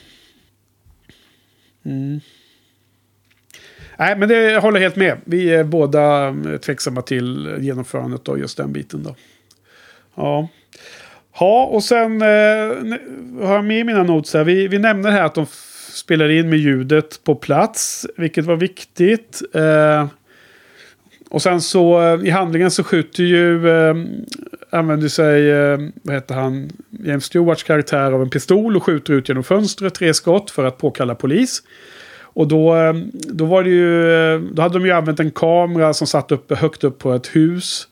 Mm. 1.85 2.21
Nej, 3.99 4.17
men 4.19 4.29
det, 4.29 4.35
jag 4.35 4.61
håller 4.61 4.81
helt 4.81 4.97
med. 4.97 5.17
Vi 5.25 5.55
är 5.55 5.65
båda 5.65 6.29
eh, 6.29 6.57
tveksamma 6.57 7.03
till 7.03 7.57
genomförandet 7.61 8.29
av 8.29 8.39
just 8.39 8.57
den 8.57 8.73
biten 8.73 9.03
då. 9.03 9.15
Ja. 10.15 10.49
Ja, 11.39 11.65
och 11.65 11.85
sen 11.85 12.23
eh, 12.23 13.47
har 13.47 13.55
jag 13.55 13.65
med 13.65 13.81
i 13.81 13.85
mina 13.85 14.03
notes 14.03 14.35
här. 14.35 14.45
Vi, 14.45 14.69
vi 14.69 14.79
nämner 14.79 15.11
här 15.11 15.25
att 15.25 15.35
de 15.35 15.47
spelar 15.93 16.29
in 16.29 16.49
med 16.49 16.59
ljudet 16.59 17.25
på 17.25 17.35
plats, 17.35 18.07
vilket 18.17 18.45
var 18.45 18.57
viktigt. 18.57 19.43
Eh, 19.55 20.07
och 21.29 21.43
sen 21.43 21.61
så 21.61 22.03
eh, 22.03 22.27
i 22.27 22.31
handlingen 22.31 22.71
så 22.71 22.85
skjuter 22.85 23.23
ju, 23.23 23.69
eh, 23.69 23.95
använder 24.71 25.09
sig, 25.09 25.51
eh, 25.51 25.79
vad 26.03 26.15
heter 26.15 26.35
han, 26.35 26.71
James 26.91 27.25
Stewarts 27.25 27.63
karaktär 27.63 28.13
av 28.13 28.23
en 28.23 28.31
pistol 28.31 28.77
och 28.77 28.83
skjuter 28.83 29.13
ut 29.13 29.29
genom 29.29 29.45
fönstret 29.45 29.95
tre 29.95 30.15
skott 30.15 30.51
för 30.51 30.65
att 30.65 30.79
påkalla 30.79 31.15
polis. 31.15 31.63
Och 32.37 32.49
då, 32.49 32.77
eh, 32.77 32.95
då 33.13 33.45
var 33.45 33.63
det 33.63 33.71
ju, 33.71 34.13
eh, 34.13 34.41
då 34.41 34.63
hade 34.63 34.79
de 34.79 34.87
ju 34.87 34.93
använt 34.93 35.21
en 35.21 35.31
kamera 35.31 35.95
som 35.95 36.07
satt 36.07 36.33
uppe 36.33 36.55
högt 36.55 36.85
upp 36.85 36.99
på 36.99 37.13
ett 37.13 37.27
hus. 37.27 37.89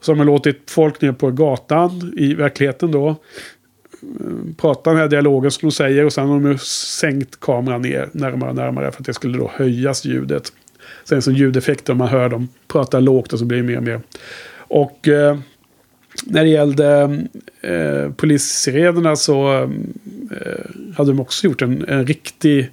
Som 0.00 0.18
har 0.18 0.26
låtit 0.26 0.70
folk 0.70 1.00
ner 1.00 1.12
på 1.12 1.30
gatan 1.30 2.12
i 2.16 2.34
verkligheten 2.34 2.90
då 2.90 3.08
eh, 3.08 3.16
prata 4.56 4.90
den 4.90 4.98
här 4.98 5.08
dialogen 5.08 5.50
som 5.50 5.68
de 5.68 5.74
säger 5.74 6.04
och 6.04 6.12
sen 6.12 6.28
har 6.28 6.40
de 6.40 6.50
ju 6.52 6.58
sänkt 7.00 7.40
kameran 7.40 7.82
ner 7.82 8.08
närmare 8.12 8.50
och 8.50 8.56
närmare 8.56 8.92
för 8.92 9.00
att 9.00 9.06
det 9.06 9.14
skulle 9.14 9.38
då 9.38 9.50
höjas 9.54 10.04
ljudet. 10.04 10.52
Sen 11.04 11.22
som 11.22 11.34
ljudeffekter, 11.34 11.94
man 11.94 12.08
hör 12.08 12.28
dem 12.28 12.48
prata 12.68 13.00
lågt 13.00 13.32
och 13.32 13.38
så 13.38 13.44
blir 13.44 13.58
det 13.58 13.64
mer 13.64 13.76
och 13.76 13.82
mer. 13.82 14.00
Och 14.56 15.08
eh, 15.08 15.38
när 16.26 16.44
det 16.44 16.50
gällde 16.50 17.18
eh, 17.60 18.12
polissirenerna 18.12 19.16
så 19.16 19.62
eh, 20.30 20.94
hade 20.96 21.10
de 21.10 21.20
också 21.20 21.46
gjort 21.46 21.62
en, 21.62 21.84
en 21.88 22.06
riktig 22.06 22.70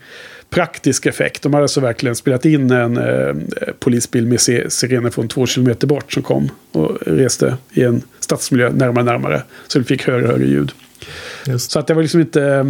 praktisk 0.49 1.05
effekt. 1.05 1.41
De 1.41 1.53
hade 1.53 1.63
alltså 1.63 1.79
verkligen 1.79 2.15
spelat 2.15 2.45
in 2.45 2.71
en 2.71 2.97
eh, 2.97 3.35
polisbil 3.79 4.27
med 4.27 4.41
sirener 4.41 5.09
från 5.09 5.27
två 5.27 5.45
kilometer 5.45 5.87
bort 5.87 6.13
som 6.13 6.23
kom 6.23 6.49
och 6.71 6.97
reste 7.01 7.57
i 7.73 7.83
en 7.83 8.01
stadsmiljö 8.19 8.69
närmare 8.69 9.03
närmare. 9.03 9.43
Så 9.67 9.79
vi 9.79 9.85
fick 9.85 10.07
högre 10.07 10.23
och 10.23 10.31
högre 10.31 10.47
ljud. 10.47 10.71
Just. 11.47 11.71
Så 11.71 11.79
att 11.79 11.87
det 11.87 11.93
var 11.93 12.01
liksom 12.01 12.21
inte 12.21 12.65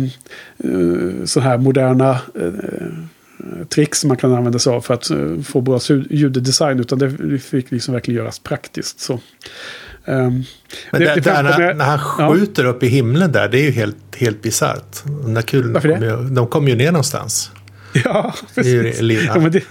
uh, 0.66 1.26
så 1.26 1.40
här 1.40 1.58
moderna 1.58 2.20
uh, 2.42 3.66
tricks 3.70 4.00
som 4.00 4.08
man 4.08 4.18
kan 4.18 4.34
använda 4.34 4.60
sig 4.60 4.74
av 4.74 4.82
för 4.82 4.94
att 4.94 5.12
uh, 5.12 5.42
få 5.42 5.62
bra 5.62 5.80
ljuddesign. 6.10 6.80
Utan 6.80 7.00
det 7.00 7.40
fick 7.40 7.72
liksom 7.72 7.94
verkligen 7.94 8.18
göras 8.18 8.40
praktiskt. 8.40 9.00
Så. 9.00 9.14
Um, 9.14 10.44
Men 10.92 11.02
det, 11.02 11.16
det 11.16 11.22
där, 11.22 11.44
när, 11.44 11.74
när, 11.74 11.86
han 11.86 12.00
skjuter 12.00 12.64
ja. 12.64 12.70
upp 12.70 12.84
i 12.84 12.88
himlen 12.88 13.32
där, 13.32 13.50
det 13.50 13.60
är 13.60 13.64
ju 13.64 13.72
helt, 13.72 14.16
helt 14.18 14.42
bisarrt. 14.42 15.04
De 15.04 15.34
där 15.34 15.42
kulorna 15.42 15.82
kommer 15.82 16.46
kom 16.46 16.68
ju 16.68 16.76
ner 16.76 16.92
någonstans. 16.92 17.52
Ja, 18.04 18.34
precis. 18.56 19.02
Ja, 19.02 19.40
men 19.40 19.52
det, 19.52 19.64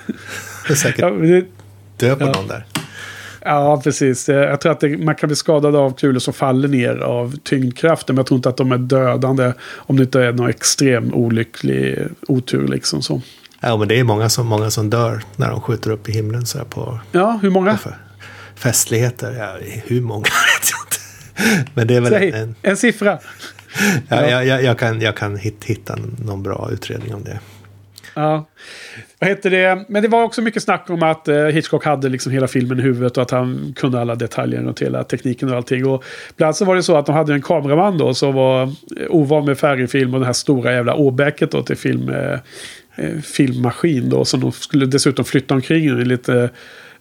det 0.66 0.72
är 0.72 0.74
säkert 0.74 1.00
ja, 1.00 1.10
det, 1.10 1.46
dö 1.96 2.16
på 2.16 2.24
ja. 2.24 2.32
någon 2.32 2.48
där. 2.48 2.66
Ja, 3.40 3.80
precis. 3.84 4.28
Jag 4.28 4.60
tror 4.60 4.72
att 4.72 4.80
det, 4.80 4.98
man 4.98 5.14
kan 5.14 5.26
bli 5.26 5.36
skadad 5.36 5.76
av 5.76 5.96
kulor 5.96 6.18
som 6.18 6.34
faller 6.34 6.68
ner 6.68 6.96
av 6.96 7.36
tyngdkraften. 7.42 8.14
Men 8.14 8.20
jag 8.20 8.26
tror 8.26 8.36
inte 8.36 8.48
att 8.48 8.56
de 8.56 8.72
är 8.72 8.78
dödande 8.78 9.52
om 9.74 9.96
det 9.96 10.02
inte 10.02 10.20
är 10.20 10.32
någon 10.32 10.50
extrem 10.50 11.14
olycklig 11.14 11.98
otur. 12.28 12.68
Liksom 12.68 13.02
så. 13.02 13.22
Ja, 13.60 13.76
men 13.76 13.88
det 13.88 13.98
är 13.98 14.04
många 14.04 14.28
som, 14.28 14.46
många 14.46 14.70
som 14.70 14.90
dör 14.90 15.22
när 15.36 15.50
de 15.50 15.60
skjuter 15.60 15.90
upp 15.90 16.08
i 16.08 16.12
himlen. 16.12 16.46
Så 16.46 16.58
här 16.58 16.64
på, 16.64 16.98
ja, 17.12 17.38
hur 17.42 17.50
många? 17.50 17.78
festligheter. 18.56 19.32
Ja, 19.38 19.56
hur 19.86 20.00
många 20.00 20.22
vet 20.22 20.70
jag 20.70 20.80
inte. 20.86 21.66
Men 21.74 21.86
det 21.86 21.94
är 21.94 22.00
väl 22.00 22.12
Säg, 22.12 22.30
en, 22.30 22.54
en 22.62 22.76
siffra. 22.76 23.18
Ja, 24.08 24.30
ja. 24.30 24.42
Jag, 24.42 24.62
jag, 24.62 24.78
kan, 24.78 25.00
jag 25.00 25.16
kan 25.16 25.36
hitta 25.36 25.96
någon 26.24 26.42
bra 26.42 26.68
utredning 26.72 27.14
om 27.14 27.24
det. 27.24 27.40
Ja. 28.14 28.44
Vad 29.18 29.30
heter 29.30 29.50
det? 29.50 29.84
Men 29.88 30.02
det 30.02 30.08
var 30.08 30.22
också 30.22 30.42
mycket 30.42 30.62
snack 30.62 30.90
om 30.90 31.02
att 31.02 31.28
eh, 31.28 31.44
Hitchcock 31.44 31.84
hade 31.84 32.08
liksom 32.08 32.32
hela 32.32 32.48
filmen 32.48 32.78
i 32.78 32.82
huvudet 32.82 33.16
och 33.16 33.22
att 33.22 33.30
han 33.30 33.74
kunde 33.76 34.00
alla 34.00 34.14
detaljer 34.14 34.68
och 34.68 34.80
hela 34.80 35.04
tekniken 35.04 35.50
och 35.50 35.56
allting. 35.56 35.86
Och 35.86 36.04
bland 36.36 36.56
så 36.56 36.64
var 36.64 36.74
det 36.74 36.82
så 36.82 36.96
att 36.96 37.06
de 37.06 37.14
hade 37.14 37.34
en 37.34 37.42
kameraman 37.42 37.98
då 37.98 38.14
som 38.14 38.34
var 38.34 38.62
eh, 38.62 38.70
ovan 39.08 39.44
med 39.44 39.58
färgfilm 39.58 40.14
och 40.14 40.20
det 40.20 40.26
här 40.26 40.32
stora 40.32 40.72
jävla 40.72 40.94
åbäket 40.94 41.50
då 41.50 41.62
till 41.62 41.76
film, 41.76 42.08
eh, 42.08 42.38
eh, 42.96 43.20
filmmaskin 43.20 44.08
då 44.08 44.24
som 44.24 44.40
de 44.40 44.52
skulle 44.52 44.86
dessutom 44.86 45.24
flytta 45.24 45.54
omkring 45.54 45.84
i 45.84 46.04
lite 46.04 46.50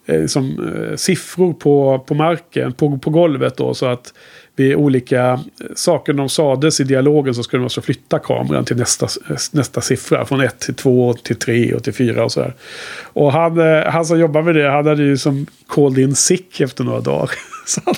eh, 0.06 0.26
som, 0.26 0.74
eh, 0.76 0.96
siffror 0.96 1.52
på, 1.52 1.98
på 1.98 2.14
marken, 2.14 2.72
på, 2.72 2.98
på 2.98 3.10
golvet 3.10 3.56
då 3.56 3.74
så 3.74 3.86
att 3.86 4.14
vid 4.56 4.74
olika 4.74 5.32
eh, 5.32 5.40
saker 5.74 6.12
de 6.12 6.28
sades 6.28 6.80
i 6.80 6.84
dialogen 6.84 7.34
så 7.34 7.42
skulle 7.42 7.60
man 7.60 7.66
också 7.66 7.80
alltså 7.80 7.92
flytta 7.92 8.18
kameran 8.18 8.64
till 8.64 8.76
nästa, 8.76 9.08
nästa 9.52 9.80
siffra. 9.80 10.24
Från 10.24 10.40
1 10.40 10.58
till 10.58 10.74
2 10.74 11.14
till 11.14 11.36
3 11.36 11.74
och 11.74 11.84
till 11.84 11.94
4 11.94 12.24
och 12.24 12.32
så 12.32 12.40
här. 12.40 12.54
Och 13.02 13.32
han, 13.32 13.58
eh, 13.58 13.84
han 13.84 14.04
som 14.04 14.18
jobbar 14.18 14.42
med 14.42 14.54
det, 14.54 14.70
han 14.70 14.86
hade 14.86 15.02
ju 15.02 15.16
som 15.16 15.46
called 15.66 15.98
in 15.98 16.14
sick 16.14 16.60
efter 16.60 16.84
några 16.84 17.00
dagar. 17.00 17.30
Så 17.66 17.80
han, 17.84 17.94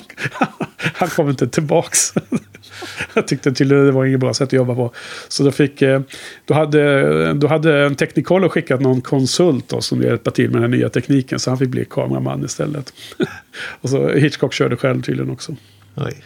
han 0.93 1.09
kom 1.09 1.29
inte 1.29 1.47
tillbaks. 1.47 2.13
Jag 3.13 3.27
tyckte 3.27 3.51
tydligen 3.51 3.85
det 3.85 3.91
var 3.91 4.05
inget 4.05 4.19
bra 4.19 4.33
sätt 4.33 4.47
att 4.47 4.53
jobba 4.53 4.75
på. 4.75 4.91
Så 5.27 5.43
då 5.43 5.51
fick, 5.51 5.81
eh, 5.81 6.01
då 6.45 6.53
hade, 6.53 7.33
då 7.33 7.47
hade 7.47 7.85
en 7.85 7.95
teknikoller 7.95 8.49
skickat 8.49 8.81
någon 8.81 9.01
konsult 9.01 9.69
då, 9.69 9.81
som 9.81 10.01
hjälpa 10.01 10.31
till 10.31 10.51
med 10.51 10.61
den 10.61 10.71
nya 10.71 10.89
tekniken. 10.89 11.39
Så 11.39 11.51
han 11.51 11.57
fick 11.57 11.69
bli 11.69 11.85
kameraman 11.85 12.45
istället. 12.45 12.93
Och 13.81 13.89
så 13.89 14.09
Hitchcock 14.09 14.53
körde 14.53 14.75
själv 14.75 15.01
tydligen 15.01 15.31
också. 15.31 15.55
Oj. 15.97 16.23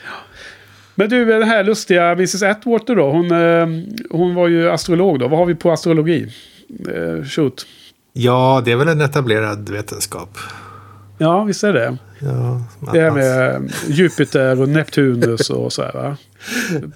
Men 0.96 1.10
du, 1.10 1.26
den 1.26 1.44
här 1.44 1.64
lustiga 1.64 2.12
Mrs 2.12 2.44
Atwater 2.44 2.96
då. 2.96 3.12
Hon, 3.12 3.32
eh, 3.32 3.68
hon 4.10 4.36
var 4.36 4.48
ju 4.48 4.70
astrolog 4.70 5.20
då. 5.20 5.28
Vad 5.28 5.40
har 5.40 5.46
vi 5.46 5.56
på 5.56 5.72
astrologi? 5.72 6.34
Eh, 6.90 7.24
shoot. 7.24 7.66
Ja, 8.14 8.62
det 8.66 8.72
är 8.72 8.76
väl 8.76 8.88
en 8.88 9.02
etablerad 9.02 9.70
vetenskap. 9.70 10.38
Ja, 11.18 11.44
visst 11.44 11.64
är 11.64 11.74
det. 11.74 11.98
Ja, 12.20 12.62
det 12.94 13.02
här 13.02 13.12
med 13.12 13.72
Jupiter 13.88 14.62
och 14.62 14.70
Neptunus 14.70 15.50
och 15.50 15.74
så 15.74 15.82
här 15.82 15.94
va? 15.94 16.18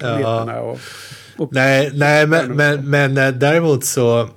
Ja. 0.00 0.60
Och, 0.60 0.78
och, 1.36 1.48
nej, 1.52 1.90
nej 1.94 2.26
men, 2.26 2.52
men, 2.52 2.90
men 2.90 3.18
eh, 3.18 3.28
däremot 3.28 3.84
så 3.84 4.28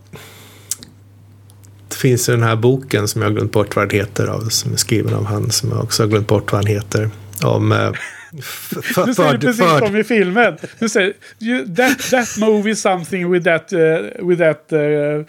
finns 2.02 2.26
det 2.26 2.32
den 2.32 2.44
här 2.44 2.56
boken 2.56 3.08
som 3.08 3.22
jag 3.22 3.30
har 3.30 3.36
glömt 3.36 3.52
bort 3.52 3.76
vad 3.76 3.90
den 3.90 4.00
heter 4.00 4.28
av, 4.28 4.40
som 4.50 4.74
är 4.74 4.78
skriven 4.78 5.14
av 5.14 5.26
han 5.26 5.52
som 5.52 5.70
jag 5.70 5.84
också 5.84 6.04
har 6.04 6.08
glömt 6.08 6.28
bort 6.28 6.52
vad 6.52 6.66
han 6.66 6.76
heter. 6.76 7.10
Om 7.44 7.94
för, 8.42 9.06
nu 9.06 9.14
säger 9.14 9.38
du 9.38 9.48
precis 9.48 9.66
för... 9.66 9.80
som 9.80 9.98
i 9.98 10.04
filmen. 10.04 10.58
Du 10.80 10.90
säger 10.90 11.14
that, 11.76 12.10
that 12.10 12.38
movie 12.38 12.76
something 12.76 13.32
with 13.32 13.46
that, 13.46 13.74
uh, 13.74 14.28
with 14.28 14.42
that 14.42 14.68
uh, 14.74 15.26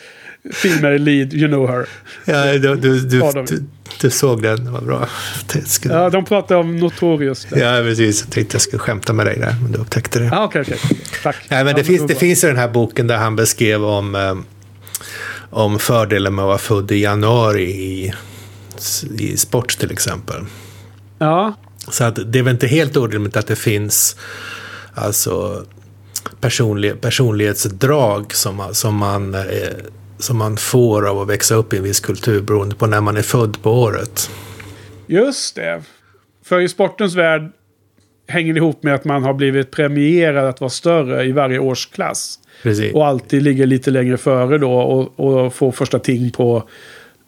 female 0.53 0.99
lead, 0.99 1.35
you 1.35 1.49
know 1.49 1.69
her. 1.69 1.87
Ja, 2.25 2.53
du, 2.53 2.59
du, 2.59 3.01
du, 3.01 3.21
du, 3.47 3.65
du 4.01 4.11
såg 4.11 4.43
den, 4.43 4.65
det 4.65 4.71
var 4.71 4.81
bra. 4.81 5.09
Skulle... 5.65 5.95
Ja, 5.95 6.11
de 6.11 6.25
pratar 6.25 6.57
om 6.57 6.77
Notorious. 6.77 7.45
Där. 7.45 7.59
Ja, 7.59 7.83
precis. 7.83 8.21
Jag 8.21 8.33
tänkte 8.33 8.55
jag 8.55 8.63
skulle 8.63 8.81
skämta 8.81 9.13
med 9.13 9.27
dig 9.27 9.39
där, 9.39 9.55
men 9.63 9.73
du 9.73 9.79
upptäckte 9.79 10.19
det. 10.19 10.31
Ah, 10.33 10.45
okay, 10.45 10.63
okay. 10.63 10.79
Tack. 11.23 11.37
Ja, 11.49 11.65
men 11.65 11.75
det, 11.75 11.81
ja, 11.81 11.85
finns, 11.85 12.07
det 12.07 12.15
finns 12.15 12.45
i 12.45 12.47
den 12.47 12.57
här 12.57 12.69
boken 12.69 13.07
där 13.07 13.17
han 13.17 13.37
beskrev 13.37 13.85
om, 13.85 14.15
um, 14.15 14.45
om 15.51 15.79
fördelen 15.79 16.35
med 16.35 16.43
att 16.43 16.49
vara 16.49 16.59
född 16.59 16.91
i 16.91 16.97
januari 17.03 17.71
i, 17.71 18.13
i 19.19 19.37
sport 19.37 19.79
till 19.79 19.91
exempel. 19.91 20.45
Ja. 21.19 21.55
Så 21.91 22.05
att 22.05 22.33
det 22.33 22.39
är 22.39 22.43
väl 22.43 22.53
inte 22.53 22.67
helt 22.67 22.97
orimligt 22.97 23.37
att 23.37 23.47
det 23.47 23.57
finns 23.57 24.17
alltså 24.95 25.65
personlig, 26.41 27.01
personlighetsdrag 27.01 28.35
som, 28.35 28.69
som, 28.73 28.97
man, 28.97 29.35
eh, 29.35 29.41
som 30.19 30.37
man 30.37 30.57
får 30.57 31.09
av 31.09 31.19
att 31.19 31.29
växa 31.29 31.55
upp 31.55 31.73
i 31.73 31.77
en 31.77 31.83
viss 31.83 32.01
kultur 32.01 32.43
beroende 32.43 32.75
på 32.75 32.87
när 32.87 33.01
man 33.01 33.17
är 33.17 33.23
född 33.23 33.63
på 33.63 33.71
året. 33.71 34.31
Just 35.07 35.57
det. 35.57 35.83
För 36.45 36.61
i 36.61 36.69
sportens 36.69 37.15
värld 37.15 37.53
hänger 38.29 38.55
det 38.55 38.59
ihop 38.59 38.83
med 38.83 38.95
att 38.95 39.05
man 39.05 39.23
har 39.23 39.35
blivit 39.35 39.71
premierad 39.71 40.47
att 40.47 40.61
vara 40.61 40.71
större 40.71 41.25
i 41.25 41.33
varje 41.33 41.59
årsklass. 41.59 42.39
Precis. 42.63 42.95
Och 42.95 43.07
alltid 43.07 43.43
ligger 43.43 43.67
lite 43.67 43.91
längre 43.91 44.17
före 44.17 44.59
då 44.59 44.73
och, 44.73 45.21
och 45.21 45.55
får 45.55 45.73
första 45.73 45.99
ting 45.99 46.31
på 46.31 46.69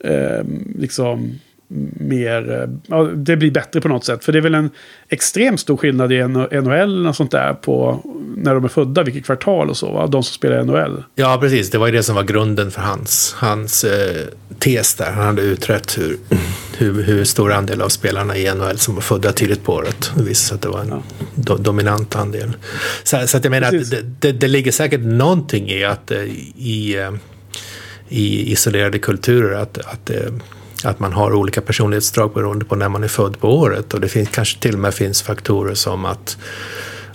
eh, 0.04 0.44
liksom 0.78 1.38
mer, 2.00 2.50
eh, 2.50 2.68
ja, 2.86 3.02
det 3.02 3.36
blir 3.36 3.50
bättre 3.50 3.80
på 3.80 3.88
något 3.88 4.04
sätt. 4.04 4.24
För 4.24 4.32
det 4.32 4.38
är 4.38 4.42
väl 4.42 4.54
en 4.54 4.70
extremt 5.08 5.60
stor 5.60 5.76
skillnad 5.76 6.12
i 6.12 6.22
NHL 6.62 7.06
och 7.06 7.16
sånt 7.16 7.30
där 7.30 7.54
på 7.54 8.00
när 8.36 8.54
de 8.54 8.64
är 8.64 8.68
födda, 8.68 9.02
vilket 9.02 9.24
kvartal 9.24 9.70
och 9.70 9.76
så, 9.76 9.92
va? 9.92 10.06
de 10.06 10.22
som 10.22 10.34
spelar 10.34 10.60
i 10.60 10.64
NHL. 10.64 11.04
Ja, 11.14 11.38
precis. 11.40 11.70
Det 11.70 11.78
var 11.78 11.86
ju 11.86 11.92
det 11.92 12.02
som 12.02 12.14
var 12.14 12.22
grunden 12.22 12.70
för 12.70 12.80
hans, 12.80 13.34
hans 13.38 13.84
eh, 13.84 14.26
tes 14.58 14.94
där. 14.94 15.12
Han 15.12 15.26
hade 15.26 15.42
utrett 15.42 15.98
hur, 15.98 16.16
hur, 16.76 17.02
hur 17.02 17.24
stor 17.24 17.52
andel 17.52 17.82
av 17.82 17.88
spelarna 17.88 18.36
i 18.36 18.54
NHL 18.54 18.78
som 18.78 18.94
var 18.94 19.02
födda 19.02 19.32
tidigt 19.32 19.64
på 19.64 19.72
året. 19.72 20.12
Det 20.16 20.22
visade 20.22 20.34
sig 20.34 20.54
att 20.54 20.62
det 20.62 20.68
var 20.68 20.80
en 20.80 20.88
ja. 20.88 21.02
do, 21.34 21.56
dominant 21.56 22.16
andel. 22.16 22.52
Så, 23.02 23.26
så 23.26 23.36
att 23.36 23.44
jag 23.44 23.50
menar 23.50 23.68
att 23.68 23.90
det, 23.90 24.02
det, 24.20 24.32
det, 24.32 24.48
ligger 24.48 24.72
säkert 24.72 25.00
någonting 25.00 25.70
i 25.70 25.84
att 25.84 26.10
eh, 26.10 26.22
i, 26.56 26.96
eh, 26.98 27.12
i 28.08 28.52
isolerade 28.52 28.98
kulturer 28.98 29.54
att, 29.54 29.78
att 29.78 30.10
att 30.84 31.00
man 31.00 31.12
har 31.12 31.34
olika 31.34 31.60
personlighetsdrag 31.60 32.32
beroende 32.32 32.64
på 32.64 32.76
när 32.76 32.88
man 32.88 33.04
är 33.04 33.08
född 33.08 33.40
på 33.40 33.58
året. 33.58 33.94
Och 33.94 34.00
det 34.00 34.08
finns, 34.08 34.28
kanske 34.28 34.58
till 34.58 34.74
och 34.74 34.80
med 34.80 34.94
finns 34.94 35.22
faktorer 35.22 35.74
som 35.74 36.04
att 36.04 36.36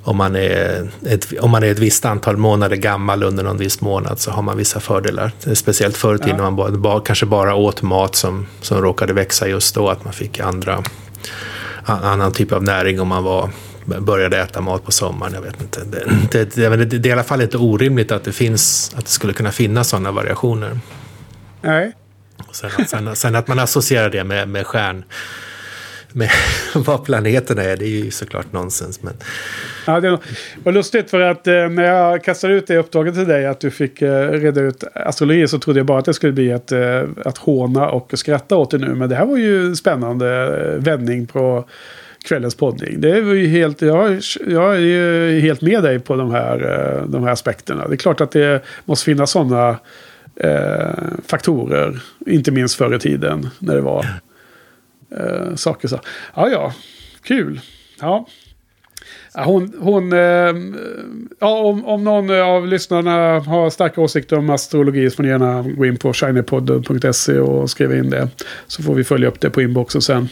om 0.07 0.17
man, 0.17 0.35
är 0.35 0.89
ett, 1.05 1.33
om 1.39 1.51
man 1.51 1.63
är 1.63 1.67
ett 1.67 1.79
visst 1.79 2.05
antal 2.05 2.37
månader 2.37 2.75
gammal 2.75 3.23
under 3.23 3.43
någon 3.43 3.57
viss 3.57 3.81
månad 3.81 4.19
så 4.19 4.31
har 4.31 4.41
man 4.41 4.57
vissa 4.57 4.79
fördelar. 4.79 5.31
Speciellt 5.53 5.97
förr 5.97 6.15
i 6.15 6.17
tiden 6.17 6.37
ja. 6.37 6.49
man 6.49 6.81
bara, 6.81 6.99
kanske 6.99 7.25
bara 7.25 7.55
åt 7.55 7.81
mat 7.81 8.15
som, 8.15 8.47
som 8.61 8.81
råkade 8.81 9.13
växa 9.13 9.47
just 9.47 9.75
då, 9.75 9.89
att 9.89 10.03
man 10.03 10.13
fick 10.13 10.39
andra, 10.39 10.83
annan 11.85 12.31
typ 12.31 12.51
av 12.51 12.63
näring 12.63 13.01
om 13.01 13.07
man 13.07 13.23
var, 13.23 13.49
började 13.99 14.37
äta 14.37 14.61
mat 14.61 14.85
på 14.85 14.91
sommaren. 14.91 15.33
Jag 15.33 15.41
vet 15.41 15.61
inte. 15.61 15.83
Det, 16.31 16.55
det, 16.55 16.69
det, 16.69 16.85
det 16.85 17.07
är 17.07 17.09
i 17.09 17.11
alla 17.11 17.23
fall 17.23 17.41
inte 17.41 17.57
orimligt 17.57 18.11
att 18.11 18.23
det, 18.23 18.31
finns, 18.31 18.91
att 18.97 19.05
det 19.05 19.11
skulle 19.11 19.33
kunna 19.33 19.51
finnas 19.51 19.89
sådana 19.89 20.11
variationer. 20.11 20.79
Nej. 21.61 21.93
Sen, 22.51 22.69
sen, 22.87 23.15
sen, 23.15 23.35
att 23.35 23.47
man 23.47 23.59
associerar 23.59 24.09
det 24.09 24.23
med, 24.23 24.49
med 24.49 24.67
stjärn 24.67 25.03
med 26.17 26.29
vad 26.75 27.05
planeterna 27.05 27.63
är, 27.63 27.77
det 27.77 27.85
är 27.85 28.03
ju 28.03 28.11
såklart 28.11 28.53
nonsens. 28.53 29.03
Men... 29.03 29.13
Ja, 29.85 29.99
det 29.99 30.19
var 30.63 30.71
lustigt 30.71 31.09
för 31.09 31.19
att 31.19 31.47
eh, 31.47 31.69
när 31.69 31.83
jag 31.83 32.23
kastade 32.23 32.53
ut 32.53 32.67
det 32.67 32.77
uppdraget 32.77 33.13
till 33.13 33.27
dig 33.27 33.45
att 33.45 33.59
du 33.59 33.71
fick 33.71 34.01
eh, 34.01 34.29
reda 34.29 34.61
ut 34.61 34.83
astrologi 34.93 35.47
så 35.47 35.59
trodde 35.59 35.79
jag 35.79 35.85
bara 35.85 35.99
att 35.99 36.05
det 36.05 36.13
skulle 36.13 36.33
bli 36.33 36.51
ett, 36.51 36.71
eh, 36.71 37.03
att 37.25 37.37
håna 37.37 37.89
och 37.89 38.11
skratta 38.15 38.55
åt 38.55 38.71
det 38.71 38.77
nu. 38.77 38.95
Men 38.95 39.09
det 39.09 39.15
här 39.15 39.25
var 39.25 39.37
ju 39.37 39.65
en 39.65 39.75
spännande 39.75 40.27
eh, 40.43 40.83
vändning 40.83 41.27
på 41.27 41.65
kvällens 42.27 42.55
poddning. 42.55 43.01
Det 43.01 43.11
är 43.11 43.33
ju 43.33 43.47
helt, 43.47 43.81
jag, 43.81 44.21
jag 44.47 44.75
är 44.75 44.79
ju 44.79 45.39
helt 45.39 45.61
med 45.61 45.83
dig 45.83 45.99
på 45.99 46.15
de 46.15 46.31
här, 46.31 46.55
eh, 46.55 47.07
de 47.07 47.23
här 47.23 47.31
aspekterna. 47.31 47.87
Det 47.87 47.95
är 47.95 47.97
klart 47.97 48.21
att 48.21 48.31
det 48.31 48.63
måste 48.85 49.05
finnas 49.05 49.31
sådana 49.31 49.77
eh, 50.39 51.17
faktorer. 51.27 52.01
Inte 52.25 52.51
minst 52.51 52.75
förr 52.75 52.95
i 52.95 52.99
tiden 52.99 53.49
när 53.59 53.75
det 53.75 53.81
var 53.81 54.05
eh, 55.17 55.55
saker 55.55 55.87
så. 55.87 55.99
Ja, 56.35 56.49
ja, 56.49 56.73
kul. 57.23 57.59
Ja. 57.99 58.27
Hon, 59.45 59.73
hon 59.79 60.13
eh, 60.13 60.53
ja, 61.39 61.57
om, 61.57 61.85
om 61.85 62.03
någon 62.03 62.41
av 62.41 62.67
lyssnarna 62.67 63.39
har 63.39 63.69
starka 63.69 64.01
åsikter 64.01 64.37
om 64.37 64.49
astrologi 64.49 65.09
så 65.09 65.15
får 65.15 65.23
ni 65.23 65.29
gärna 65.29 65.61
gå 65.61 65.85
in 65.85 65.97
på 65.97 66.13
shinypodden.se 66.13 67.39
och 67.39 67.69
skriva 67.69 67.95
in 67.95 68.09
det. 68.09 68.27
Så 68.67 68.83
får 68.83 68.95
vi 68.95 69.03
följa 69.03 69.27
upp 69.27 69.41
det 69.41 69.49
på 69.49 69.61
inboxen 69.61 70.01
sen. 70.01 70.29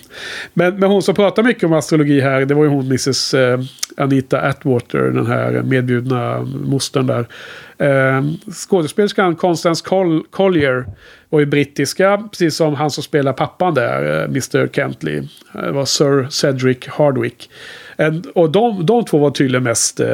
Men, 0.53 0.79
men 0.79 0.89
hon 0.89 1.01
som 1.01 1.15
pratar 1.15 1.43
mycket 1.43 1.63
om 1.63 1.73
astrologi 1.73 2.19
här, 2.19 2.45
det 2.45 2.53
var 2.53 2.63
ju 2.63 2.69
hon 2.69 2.85
Mrs 2.85 3.33
eh, 3.33 3.59
Anita 3.97 4.41
Atwater, 4.41 5.03
den 5.03 5.27
här 5.27 5.61
medbjudna 5.61 6.41
mostern 6.41 7.07
där. 7.07 7.27
Eh, 7.77 8.23
skådespelerskan 8.51 9.35
Constance 9.35 9.83
Collier 10.29 10.85
var 11.29 11.39
ju 11.39 11.45
brittiska, 11.45 12.27
precis 12.31 12.55
som 12.55 12.75
han 12.75 12.91
som 12.91 13.03
spelar 13.03 13.33
pappan 13.33 13.73
där, 13.73 14.21
eh, 14.21 14.23
Mr 14.23 14.67
Kentley. 14.67 15.17
Eh, 15.17 15.61
det 15.61 15.71
var 15.71 15.85
Sir 15.85 16.27
Cedric 16.29 16.87
Hardwick. 16.87 17.49
Och 18.33 18.51
de, 18.51 18.85
de 18.85 19.05
två 19.05 19.17
var 19.17 19.31
tydligen 19.31 19.63
mest 19.63 19.99
eh, 19.99 20.07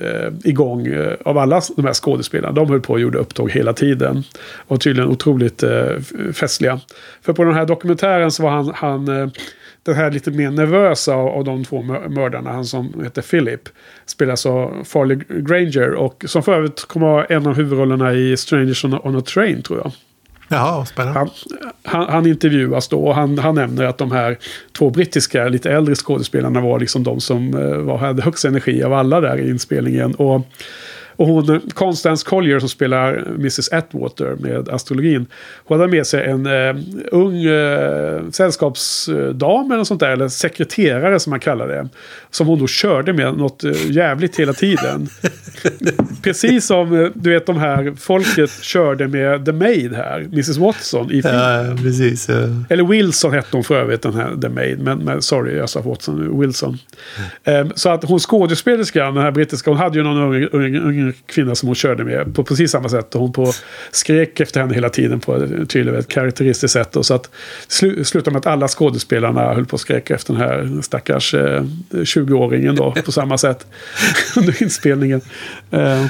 eh 0.00 0.32
igång 0.44 0.86
eh, 0.86 1.12
av 1.24 1.38
alla 1.38 1.62
de 1.76 1.84
här 1.84 1.92
skådespelarna. 1.92 2.52
De 2.52 2.70
höll 2.70 2.80
på 2.80 2.92
och 2.92 3.00
gjorde 3.00 3.18
upptåg 3.18 3.50
hela 3.50 3.72
tiden. 3.72 4.24
Och 4.66 4.80
tydligen 4.80 5.10
otroligt 5.10 5.62
eh, 5.62 5.98
festliga. 6.32 6.80
För 7.22 7.32
på 7.32 7.44
den 7.44 7.54
här 7.54 7.66
dokumentären 7.66 8.30
så 8.30 8.42
var 8.42 8.50
han, 8.50 8.72
han 8.74 9.08
eh, 9.08 9.28
den 9.82 9.94
här 9.94 10.10
lite 10.10 10.30
mer 10.30 10.50
nervösa 10.50 11.14
av, 11.14 11.28
av 11.28 11.44
de 11.44 11.64
två 11.64 11.82
mördarna, 11.82 12.52
han 12.52 12.64
som 12.64 13.02
heter 13.04 13.22
Philip, 13.22 13.68
spelas 14.06 14.46
av 14.46 14.84
Farley 14.84 15.18
Granger 15.28 15.94
och 15.94 16.24
som 16.28 16.42
för 16.42 16.54
övrigt 16.54 16.84
kommer 16.84 17.06
att 17.06 17.30
ha 17.30 17.36
en 17.36 17.46
av 17.46 17.54
huvudrollerna 17.54 18.12
i 18.12 18.36
Strangers 18.36 18.84
on 18.84 18.94
a, 18.94 19.00
on 19.04 19.16
a 19.16 19.20
Train 19.20 19.62
tror 19.62 19.78
jag. 19.78 19.92
Jaha, 20.52 20.86
spännande. 20.86 21.18
Han, 21.18 21.30
han, 21.82 22.08
han, 22.08 22.26
intervjuas 22.26 22.88
då 22.88 23.04
och 23.04 23.14
han, 23.14 23.38
han 23.38 23.54
nämner 23.54 23.84
att 23.84 23.98
de 23.98 24.12
här 24.12 24.38
två 24.72 24.90
brittiska, 24.90 25.48
lite 25.48 25.70
äldre 25.70 25.94
skådespelarna 25.94 26.60
var 26.60 26.80
liksom 26.80 27.02
de 27.02 27.20
som 27.20 27.54
eh, 27.54 27.76
var, 27.76 27.98
hade 27.98 28.22
högst 28.22 28.44
energi 28.44 28.82
av 28.82 28.92
alla 28.92 29.20
där 29.20 29.38
i 29.38 29.50
inspelningen. 29.50 30.14
Och 30.14 30.46
och 31.22 31.28
hon, 31.28 31.60
Constance 31.74 32.26
Collier 32.28 32.58
som 32.58 32.68
spelar 32.68 33.26
Mrs 33.26 33.72
Atwater 33.72 34.36
med 34.40 34.68
astrologin. 34.68 35.26
Hon 35.64 35.80
hade 35.80 35.90
med 35.90 36.06
sig 36.06 36.24
en 36.24 36.46
uh, 36.46 36.76
ung 37.12 37.46
uh, 37.46 38.30
sällskapsdam 38.30 39.72
eller 39.72 39.84
sånt 39.84 40.00
där. 40.00 40.10
Eller 40.10 40.28
sekreterare 40.28 41.20
som 41.20 41.30
man 41.30 41.40
kallar 41.40 41.68
det. 41.68 41.88
Som 42.30 42.46
hon 42.46 42.58
då 42.58 42.66
körde 42.66 43.12
med 43.12 43.36
något 43.36 43.64
uh, 43.64 43.90
jävligt 43.90 44.40
hela 44.40 44.52
tiden. 44.52 45.08
Precis 46.22 46.66
som 46.66 46.92
uh, 46.92 47.10
du 47.14 47.30
vet 47.30 47.46
de 47.46 47.56
här 47.56 47.94
folket 47.98 48.50
körde 48.62 49.08
med 49.08 49.44
The 49.44 49.52
Maid 49.52 49.94
här. 49.94 50.20
Mrs 50.20 50.56
Watson 50.56 51.06
i 51.12 51.22
filmen. 51.22 51.66
Ja, 51.66 51.76
precis. 51.82 52.28
Ja. 52.28 52.34
Eller 52.70 52.84
Wilson 52.84 53.32
hette 53.32 53.48
hon 53.52 53.64
för 53.64 53.74
övrigt 53.74 54.02
den 54.02 54.14
här 54.14 54.36
The 54.42 54.48
Maid. 54.48 54.78
Men, 54.78 54.98
men 54.98 55.22
sorry, 55.22 55.56
jag 55.56 55.68
sa 55.68 55.80
Watson. 55.80 56.40
Wilson. 56.40 56.78
Mm. 57.44 57.66
Um, 57.66 57.72
så 57.74 57.88
att 57.88 58.04
hon 58.04 58.18
skådespelerskan, 58.18 59.14
den 59.14 59.24
här 59.24 59.30
brittiska, 59.30 59.70
hon 59.70 59.78
hade 59.78 59.98
ju 59.98 60.04
någon 60.04 60.34
ung, 60.34 60.48
ung, 60.52 60.76
ung 60.76 61.11
kvinna 61.26 61.54
som 61.54 61.66
hon 61.66 61.74
körde 61.74 62.04
med 62.04 62.34
på 62.34 62.44
precis 62.44 62.70
samma 62.70 62.88
sätt. 62.88 63.14
Och 63.14 63.20
hon 63.20 63.32
på 63.32 63.52
skrek 63.90 64.40
efter 64.40 64.60
henne 64.60 64.74
hela 64.74 64.88
tiden 64.88 65.20
på 65.20 65.36
ett 65.36 65.70
tydligt 65.70 66.08
karaktäristiskt 66.08 66.72
sätt. 66.72 66.96
Och 66.96 67.06
så 67.06 67.14
att 67.14 67.30
det 67.80 68.04
slutade 68.04 68.30
med 68.30 68.38
att 68.38 68.46
alla 68.46 68.68
skådespelarna 68.68 69.54
höll 69.54 69.66
på 69.66 69.76
att 69.76 69.80
skrika 69.80 70.14
efter 70.14 70.32
den 70.32 70.42
här 70.42 70.82
stackars 70.82 71.34
eh, 71.34 71.62
20-åringen 71.90 72.76
då 72.76 72.94
på 73.04 73.12
samma 73.12 73.38
sätt 73.38 73.66
under 74.36 74.62
inspelningen. 74.62 75.20
Eh, 75.70 76.06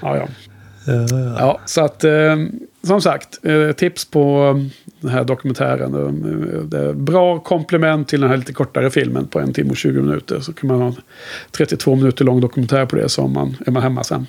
ja, 0.00 0.16
ja. 0.16 0.28
Ja, 1.38 1.60
så 1.66 1.84
att 1.84 2.04
eh, 2.04 2.36
som 2.82 3.00
sagt, 3.00 3.38
eh, 3.42 3.72
tips 3.72 4.04
på 4.04 4.54
den 5.00 5.10
här 5.10 5.24
dokumentären. 5.24 5.94
Eh, 5.94 6.62
det 6.62 6.78
är 6.78 6.92
bra 6.92 7.38
komplement 7.38 8.08
till 8.08 8.20
den 8.20 8.30
här 8.30 8.36
lite 8.36 8.52
kortare 8.52 8.90
filmen 8.90 9.26
på 9.26 9.40
en 9.40 9.52
timme 9.52 9.70
och 9.70 9.76
20 9.76 10.00
minuter. 10.00 10.40
Så 10.40 10.52
kan 10.52 10.68
man 10.68 10.80
ha 10.80 10.86
en 10.86 10.96
32 11.50 11.94
minuter 11.94 12.24
lång 12.24 12.40
dokumentär 12.40 12.86
på 12.86 12.96
det 12.96 13.08
så 13.08 13.26
man, 13.26 13.56
är 13.66 13.70
man 13.70 13.82
hemma 13.82 14.04
sen. 14.04 14.26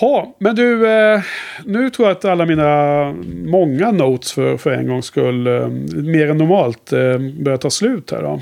Ja, 0.00 0.36
men 0.38 0.56
du, 0.56 0.90
eh, 0.90 1.22
nu 1.64 1.90
tror 1.90 2.08
jag 2.08 2.16
att 2.16 2.24
alla 2.24 2.46
mina 2.46 3.12
många 3.44 3.90
notes 3.90 4.32
för, 4.32 4.56
för 4.56 4.70
en 4.70 4.88
gångs 4.88 5.06
skull, 5.06 5.46
eh, 5.46 5.68
mer 5.94 6.30
än 6.30 6.38
normalt, 6.38 6.90
börjar 7.40 7.56
ta 7.56 7.70
slut 7.70 8.10
här 8.10 8.22
då. 8.22 8.40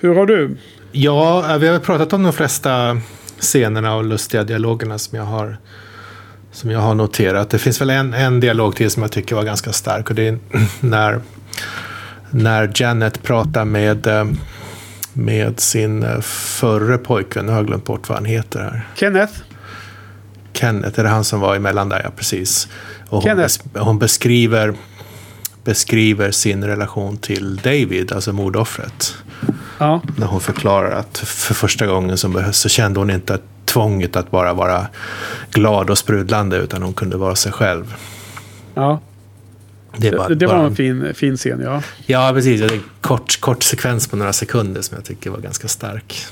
Hur 0.00 0.14
har 0.14 0.26
du? 0.26 0.56
Ja, 0.92 1.56
vi 1.60 1.68
har 1.68 1.78
pratat 1.78 2.12
om 2.12 2.22
de 2.22 2.32
flesta 2.32 3.00
scenerna 3.38 3.96
och 3.96 4.04
lustiga 4.04 4.44
dialogerna 4.44 4.98
som 4.98 5.18
jag 5.18 5.24
har 5.24 5.56
som 6.52 6.70
jag 6.70 6.80
har 6.80 6.94
noterat. 6.94 7.50
Det 7.50 7.58
finns 7.58 7.80
väl 7.80 7.90
en, 7.90 8.14
en 8.14 8.40
dialog 8.40 8.76
till 8.76 8.90
som 8.90 9.02
jag 9.02 9.12
tycker 9.12 9.36
var 9.36 9.42
ganska 9.42 9.72
stark 9.72 10.10
och 10.10 10.14
det 10.14 10.28
är 10.28 10.38
när, 10.80 11.20
när 12.30 12.72
Janet 12.74 13.22
pratar 13.22 13.64
med, 13.64 14.06
eh, 14.06 14.26
med 15.12 15.60
sin 15.60 16.02
eh, 16.02 16.20
förre 16.20 16.98
pojkvän. 16.98 17.46
Nu 17.46 17.52
har 17.52 17.58
jag 17.58 17.66
glömt 17.66 17.84
bort 17.84 18.08
vad 18.08 18.18
han 18.18 18.24
heter 18.24 18.60
här. 18.60 18.88
Kenneth. 18.94 19.32
Kenneth, 20.52 21.00
är 21.00 21.04
det 21.04 21.10
han 21.10 21.24
som 21.24 21.40
var 21.40 21.56
emellan 21.56 21.88
där? 21.88 22.00
Ja, 22.04 22.10
precis. 22.16 22.68
Och 23.08 23.22
hon, 23.22 23.36
bes, 23.36 23.60
hon 23.74 23.98
beskriver, 23.98 24.74
beskriver 25.64 26.30
sin 26.30 26.64
relation 26.64 27.16
till 27.16 27.56
David, 27.56 28.12
alltså 28.12 28.32
mordoffret. 28.32 29.14
Ja. 29.78 30.00
När 30.16 30.26
hon 30.26 30.40
förklarar 30.40 30.90
att 30.90 31.18
för 31.18 31.54
första 31.54 31.86
gången 31.86 32.18
så, 32.18 32.44
så 32.52 32.68
kände 32.68 33.00
hon 33.00 33.10
inte 33.10 33.34
att 33.34 33.42
tvånget 33.72 34.16
att 34.16 34.30
bara 34.30 34.54
vara 34.54 34.86
glad 35.50 35.90
och 35.90 35.98
sprudlande 35.98 36.56
utan 36.56 36.82
hon 36.82 36.92
kunde 36.92 37.16
vara 37.16 37.34
sig 37.34 37.52
själv. 37.52 37.94
Ja. 38.74 39.00
Det, 39.96 40.16
bara, 40.16 40.28
det, 40.28 40.46
var 40.46 40.54
bara, 40.54 40.66
en 40.66 40.76
fin, 40.76 41.14
fin 41.14 41.36
scen, 41.36 41.60
ja. 41.64 41.82
Ja, 42.06 42.30
precis. 42.34 42.62
En 42.62 42.80
kort, 43.00 43.40
kort 43.40 43.62
sekvens 43.62 44.08
på 44.08 44.16
några 44.16 44.32
sekunder 44.32 44.82
som 44.82 44.96
jag 44.96 45.04
tycker 45.04 45.30
var 45.30 45.38
ganska 45.38 45.68
stark. 45.68 46.26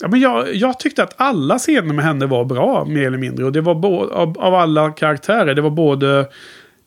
Ja, 0.00 0.08
men 0.08 0.20
jag, 0.20 0.54
jag 0.54 0.78
tyckte 0.78 1.02
att 1.02 1.14
alla 1.16 1.58
scener 1.58 1.94
med 1.94 2.04
henne 2.04 2.26
var 2.26 2.44
bra, 2.44 2.84
mer 2.84 3.06
eller 3.06 3.18
mindre. 3.18 3.44
Och 3.44 3.52
det 3.52 3.60
var 3.60 3.74
bo, 3.74 4.10
av, 4.10 4.38
av 4.38 4.54
alla 4.54 4.90
karaktärer. 4.90 5.54
Det 5.54 5.62
var 5.62 5.70
både 5.70 6.18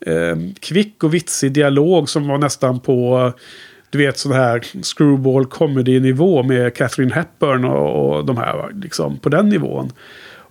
eh, 0.06 0.36
kvick 0.60 1.04
och 1.04 1.14
vitsig 1.14 1.52
dialog 1.52 2.10
som 2.10 2.28
var 2.28 2.38
nästan 2.38 2.80
på 2.80 3.32
du 3.96 4.06
vet 4.06 4.18
sån 4.18 4.32
här 4.32 4.60
screwball 4.84 5.46
comedy-nivå 5.46 6.44
med 6.44 6.76
Catherine 6.76 7.14
Hepburn 7.14 7.66
och, 7.66 8.18
och 8.18 8.26
de 8.26 8.38
här, 8.38 8.70
liksom 8.74 9.18
på 9.18 9.30
den 9.30 9.50
nivån. 9.50 9.92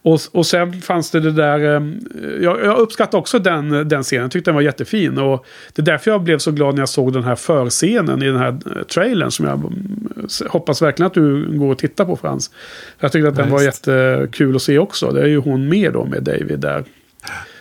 Och, 0.02 0.20
och 0.32 0.46
sen 0.46 0.72
fanns 0.72 1.10
det 1.10 1.20
det 1.20 1.32
där, 1.32 1.76
ehm, 1.76 2.00
jag, 2.40 2.64
jag 2.64 2.78
uppskattar 2.78 3.18
också 3.18 3.38
den, 3.38 3.88
den 3.88 4.02
scenen, 4.02 4.22
jag 4.22 4.30
tyckte 4.30 4.50
den 4.50 4.54
var 4.54 4.62
jättefin. 4.62 5.18
Och 5.18 5.46
det 5.72 5.82
är 5.82 5.86
därför 5.86 6.10
jag 6.10 6.22
blev 6.22 6.38
så 6.38 6.50
glad 6.50 6.74
när 6.74 6.82
jag 6.82 6.88
såg 6.88 7.12
den 7.12 7.24
här 7.24 7.34
förscenen 7.34 8.22
i 8.22 8.26
den 8.26 8.36
här 8.36 8.48
eh, 8.76 8.82
trailern. 8.82 9.30
Som 9.30 9.46
jag 9.46 9.58
mm, 9.58 10.28
hoppas 10.48 10.82
verkligen 10.82 11.06
att 11.06 11.14
du 11.14 11.58
går 11.58 11.72
och 11.72 11.78
tittar 11.78 12.04
på 12.04 12.16
Frans. 12.16 12.50
Jag 12.98 13.12
tyckte 13.12 13.28
att 13.28 13.36
den 13.36 13.50
var 13.50 13.62
jättekul 13.62 14.56
att 14.56 14.62
se 14.62 14.78
också. 14.78 15.10
Det 15.10 15.20
är 15.20 15.26
ju 15.26 15.38
hon 15.38 15.68
med 15.68 15.92
då 15.92 16.04
med 16.04 16.22
David 16.22 16.58
där. 16.58 16.84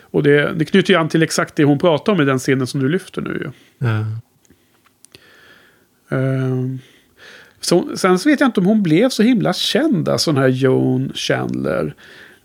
Och 0.02 0.24
det, 0.24 0.54
det 0.56 0.66
knyter 0.66 0.94
ju 0.94 1.00
an 1.00 1.10
till 1.10 1.24
exakt 1.24 1.56
det 1.56 1.64
hon 1.64 1.80
pratar 1.80 2.14
om 2.14 2.22
i 2.22 2.26
den 2.26 2.40
scenen 2.40 2.68
som 2.68 2.80
du 2.80 2.90
lyfter 2.90 3.22
nu 3.22 3.30
ju. 3.30 3.52
Ja. 3.88 4.06
Uh, 6.14 6.76
så, 7.62 7.98
sen 7.98 8.20
så 8.20 8.30
vet 8.30 8.40
jag 8.40 8.48
inte 8.48 8.60
om 8.60 8.66
hon 8.66 8.84
blev 8.84 9.10
så 9.10 9.24
himla 9.24 9.54
känd, 9.54 10.10
alltså 10.10 10.32
den 10.32 10.42
här 10.42 10.50
Joan 10.50 11.12
Chandler. 11.16 11.96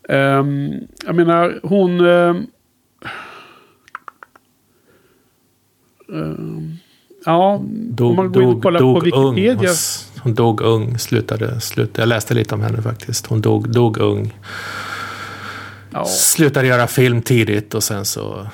Um, 0.08 0.72
jag 1.06 1.14
menar, 1.14 1.60
hon... 1.62 2.00
Uh, 2.00 2.36
ja, 7.24 7.62
dog, 7.72 8.10
om 8.10 8.16
man 8.16 8.32
går 8.32 8.42
in 8.42 8.48
och 8.48 8.62
kollar 8.62 8.80
dog 8.80 8.94
på 8.94 9.30
Wikipedia. 9.30 9.70
Ung. 9.70 9.76
Hon 10.22 10.34
dog 10.34 10.60
ung, 10.60 10.98
slutade, 10.98 11.60
slutade. 11.60 12.02
Jag 12.02 12.08
läste 12.08 12.34
lite 12.34 12.54
om 12.54 12.60
henne 12.60 12.82
faktiskt. 12.82 13.26
Hon 13.26 13.40
dog, 13.40 13.68
dog 13.68 13.98
ung. 13.98 14.38
Ja. 15.92 16.04
Slutade 16.04 16.66
göra 16.66 16.86
film 16.86 17.22
tidigt 17.22 17.74
och 17.74 17.82
sen 17.82 18.04
så 18.04 18.46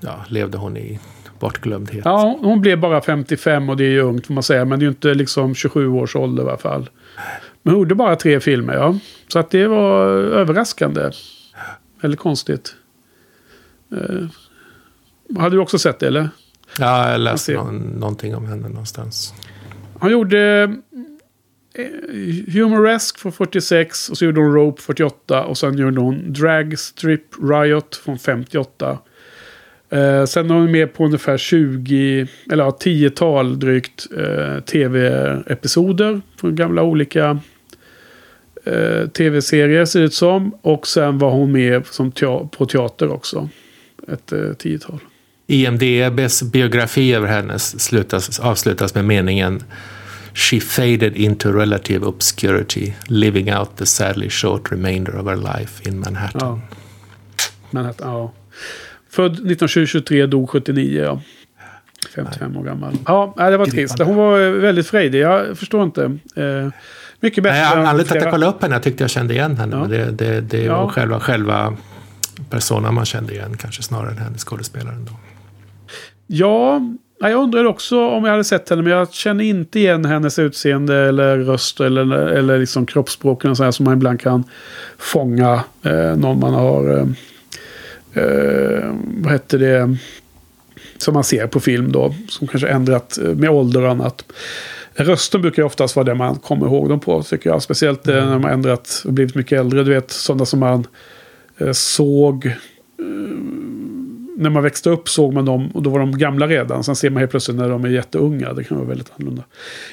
ja, 0.00 0.24
levde 0.28 0.58
hon 0.58 0.76
i 0.76 0.98
bortglömdhet. 1.40 2.04
Ja, 2.04 2.38
hon 2.40 2.60
blev 2.60 2.80
bara 2.80 3.00
55 3.00 3.68
och 3.68 3.76
det 3.76 3.84
är 3.84 3.90
ju 3.90 4.00
ungt 4.00 4.26
får 4.26 4.34
man 4.34 4.42
säga. 4.42 4.64
Men 4.64 4.78
det 4.78 4.82
är 4.82 4.86
ju 4.86 4.90
inte 4.90 5.14
liksom 5.14 5.54
27 5.54 5.88
års 5.88 6.16
ålder 6.16 6.44
i 6.44 6.46
alla 6.48 6.58
fall. 6.58 6.90
Men 7.62 7.74
hon 7.74 7.80
gjorde 7.80 7.94
bara 7.94 8.16
tre 8.16 8.40
filmer, 8.40 8.74
ja. 8.74 8.98
Så 9.28 9.38
att 9.38 9.50
det 9.50 9.66
var 9.66 10.06
överraskande. 10.12 11.10
Eller 12.02 12.16
konstigt. 12.16 12.74
Uh, 13.92 14.28
hade 15.38 15.56
du 15.56 15.60
också 15.60 15.78
sett 15.78 15.98
det, 15.98 16.06
eller? 16.06 16.28
Ja, 16.78 17.10
jag 17.10 17.20
läste 17.20 17.52
någon, 17.52 17.76
någonting 17.76 18.36
om 18.36 18.46
henne 18.46 18.68
någonstans. 18.68 19.34
Han 20.00 20.10
gjorde 20.10 20.62
eh, 21.74 22.52
Humoresque 22.52 23.18
från 23.18 23.32
46 23.32 24.08
och 24.08 24.18
så 24.18 24.24
gjorde 24.24 24.40
hon 24.40 24.54
Rope 24.54 24.82
48 24.82 25.44
och 25.44 25.58
sen 25.58 25.78
gjorde 25.78 26.00
hon 26.00 26.32
Drag 26.32 26.78
Strip 26.78 27.24
Riot 27.42 27.96
från 27.96 28.18
58. 28.18 28.98
Eh, 29.90 30.24
sen 30.24 30.50
har 30.50 30.56
hon 30.56 30.70
med 30.70 30.92
på 30.94 31.04
ungefär 31.04 31.38
20, 31.38 32.26
eller 32.52 32.64
ja, 32.64 32.78
10-tal 32.80 33.58
drygt 33.58 34.06
eh, 34.18 34.60
tv-episoder 34.60 36.20
från 36.40 36.54
gamla 36.54 36.82
olika 36.82 37.40
eh, 38.64 39.08
tv-serier 39.08 39.84
ser 39.84 40.00
det 40.00 40.06
ut 40.06 40.14
som. 40.14 40.54
Och 40.62 40.86
sen 40.86 41.18
var 41.18 41.30
hon 41.30 41.52
med 41.52 41.86
som 41.86 42.12
tea 42.12 42.48
på 42.56 42.66
teater 42.66 43.12
också. 43.12 43.48
Ett 44.08 44.32
eh, 44.32 44.52
tiotal. 44.52 44.98
IMDBs 45.46 46.42
biografi 46.42 47.14
över 47.14 47.28
henne 47.28 47.58
slutas, 47.58 48.40
avslutas 48.40 48.94
med 48.94 49.04
meningen 49.04 49.62
She 50.34 50.60
faded 50.60 51.16
into 51.16 51.52
relative 51.52 52.06
obscurity, 52.06 52.94
living 53.08 53.52
out 53.52 53.76
the 53.76 53.86
sadly 53.86 54.28
short 54.28 54.70
remainder 54.70 55.18
of 55.18 55.26
her 55.26 55.36
life 55.36 55.88
in 55.88 56.00
Manhattan. 56.00 56.40
Ja. 56.40 56.60
Manhattan, 57.70 58.08
ja. 58.08 58.32
Född 59.10 59.32
1923, 59.32 60.26
dog 60.26 60.50
79, 60.50 61.02
ja. 61.02 61.20
55 62.14 62.56
år 62.56 62.64
gammal. 62.64 62.96
Ja, 63.06 63.34
det 63.36 63.56
var 63.56 63.66
trist. 63.66 63.98
Hon 63.98 64.16
var 64.16 64.50
väldigt 64.50 64.86
frejdig. 64.86 65.20
Jag 65.20 65.58
förstår 65.58 65.82
inte. 65.82 66.04
Eh, 66.36 66.68
mycket 67.20 67.44
bättre. 67.44 67.58
Nej, 67.58 67.64
anledningen 67.64 68.04
till 68.04 68.16
att 68.16 68.22
jag 68.22 68.32
kollade 68.32 68.52
upp 68.52 68.62
henne, 68.62 68.74
jag 68.74 68.82
tyckte 68.82 69.04
jag 69.04 69.10
kände 69.10 69.34
igen 69.34 69.56
henne. 69.56 69.76
Ja. 69.76 69.80
Men 69.80 69.90
det, 69.90 70.10
det, 70.10 70.40
det 70.40 70.64
ja. 70.64 70.82
var 70.82 70.88
själva, 70.88 71.20
själva 71.20 71.76
personen 72.50 72.94
man 72.94 73.04
kände 73.04 73.32
igen, 73.32 73.56
kanske 73.56 73.82
snarare 73.82 74.10
än 74.10 74.18
hennes 74.18 74.44
skådespelaren. 74.44 75.04
Då. 75.04 75.12
Ja, 76.26 76.80
jag 77.20 77.42
undrade 77.42 77.68
också 77.68 78.08
om 78.08 78.24
jag 78.24 78.30
hade 78.30 78.44
sett 78.44 78.70
henne, 78.70 78.82
men 78.82 78.92
jag 78.92 79.12
känner 79.12 79.44
inte 79.44 79.78
igen 79.78 80.04
hennes 80.04 80.38
utseende 80.38 80.96
eller 80.96 81.38
röst 81.38 81.80
eller, 81.80 82.12
eller 82.12 82.58
liksom 82.58 82.86
kroppsspråk 82.86 83.44
och 83.44 83.56
så 83.56 83.72
som 83.72 83.84
man 83.84 83.94
ibland 83.94 84.20
kan 84.20 84.44
fånga 84.98 85.64
eh, 85.82 86.16
någon 86.16 86.40
man 86.40 86.54
har... 86.54 86.98
Eh, 86.98 87.06
eh, 88.14 88.94
vad 89.04 89.32
heter 89.32 89.58
det? 89.58 89.96
Som 90.98 91.14
man 91.14 91.24
ser 91.24 91.46
på 91.46 91.60
film 91.60 91.92
då. 91.92 92.14
Som 92.28 92.46
kanske 92.46 92.68
ändrat 92.68 93.18
eh, 93.18 93.28
med 93.28 93.50
ålder 93.50 93.82
och 93.82 93.90
annat. 93.90 94.24
Rösten 94.94 95.42
brukar 95.42 95.62
ju 95.62 95.66
oftast 95.66 95.96
vara 95.96 96.04
det 96.04 96.14
man 96.14 96.36
kommer 96.36 96.66
ihåg 96.66 96.88
dem 96.88 97.00
på, 97.00 97.22
tycker 97.22 97.50
jag. 97.50 97.62
Speciellt 97.62 98.08
mm. 98.08 98.28
när 98.28 98.38
man 98.38 98.50
ändrat 98.50 99.02
och 99.06 99.12
blivit 99.12 99.34
mycket 99.34 99.60
äldre. 99.60 99.84
Du 99.84 99.94
vet, 99.94 100.10
sådana 100.10 100.46
som 100.46 100.60
man 100.60 100.86
eh, 101.58 101.72
såg 101.72 102.46
eh, 102.46 102.54
när 104.40 104.50
man 104.50 104.62
växte 104.62 104.90
upp 104.90 105.08
såg 105.08 105.32
man 105.32 105.44
dem 105.44 105.70
och 105.74 105.82
då 105.82 105.90
var 105.90 105.98
de 105.98 106.18
gamla 106.18 106.46
redan. 106.46 106.84
Sen 106.84 106.96
ser 106.96 107.10
man 107.10 107.20
helt 107.20 107.30
plötsligt 107.30 107.56
när 107.56 107.68
de 107.68 107.84
är 107.84 107.88
jätteunga. 107.88 108.52
Det 108.52 108.64
kan 108.64 108.76
vara 108.76 108.88
väldigt 108.88 109.12
annorlunda. 109.16 109.44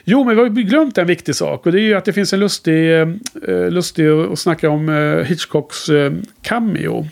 Jo, 0.04 0.24
men 0.24 0.36
vi 0.36 0.42
har 0.42 0.50
glömt 0.50 0.98
en 0.98 1.08
viktig 1.08 1.36
sak. 1.36 1.66
Och 1.66 1.72
det 1.72 1.80
är 1.80 1.84
ju 1.84 1.94
att 1.94 2.06
det 2.06 2.14
finns 2.14 2.34
en 2.34 2.40
lustig, 2.40 3.00
eh, 3.02 3.08
lustig 3.70 4.08
att 4.08 4.40
snacka 4.40 4.70
om 4.70 4.90
eh, 4.90 5.26
Hitchcocks 5.26 5.90
eh, 5.90 6.14
cameo 6.42 7.08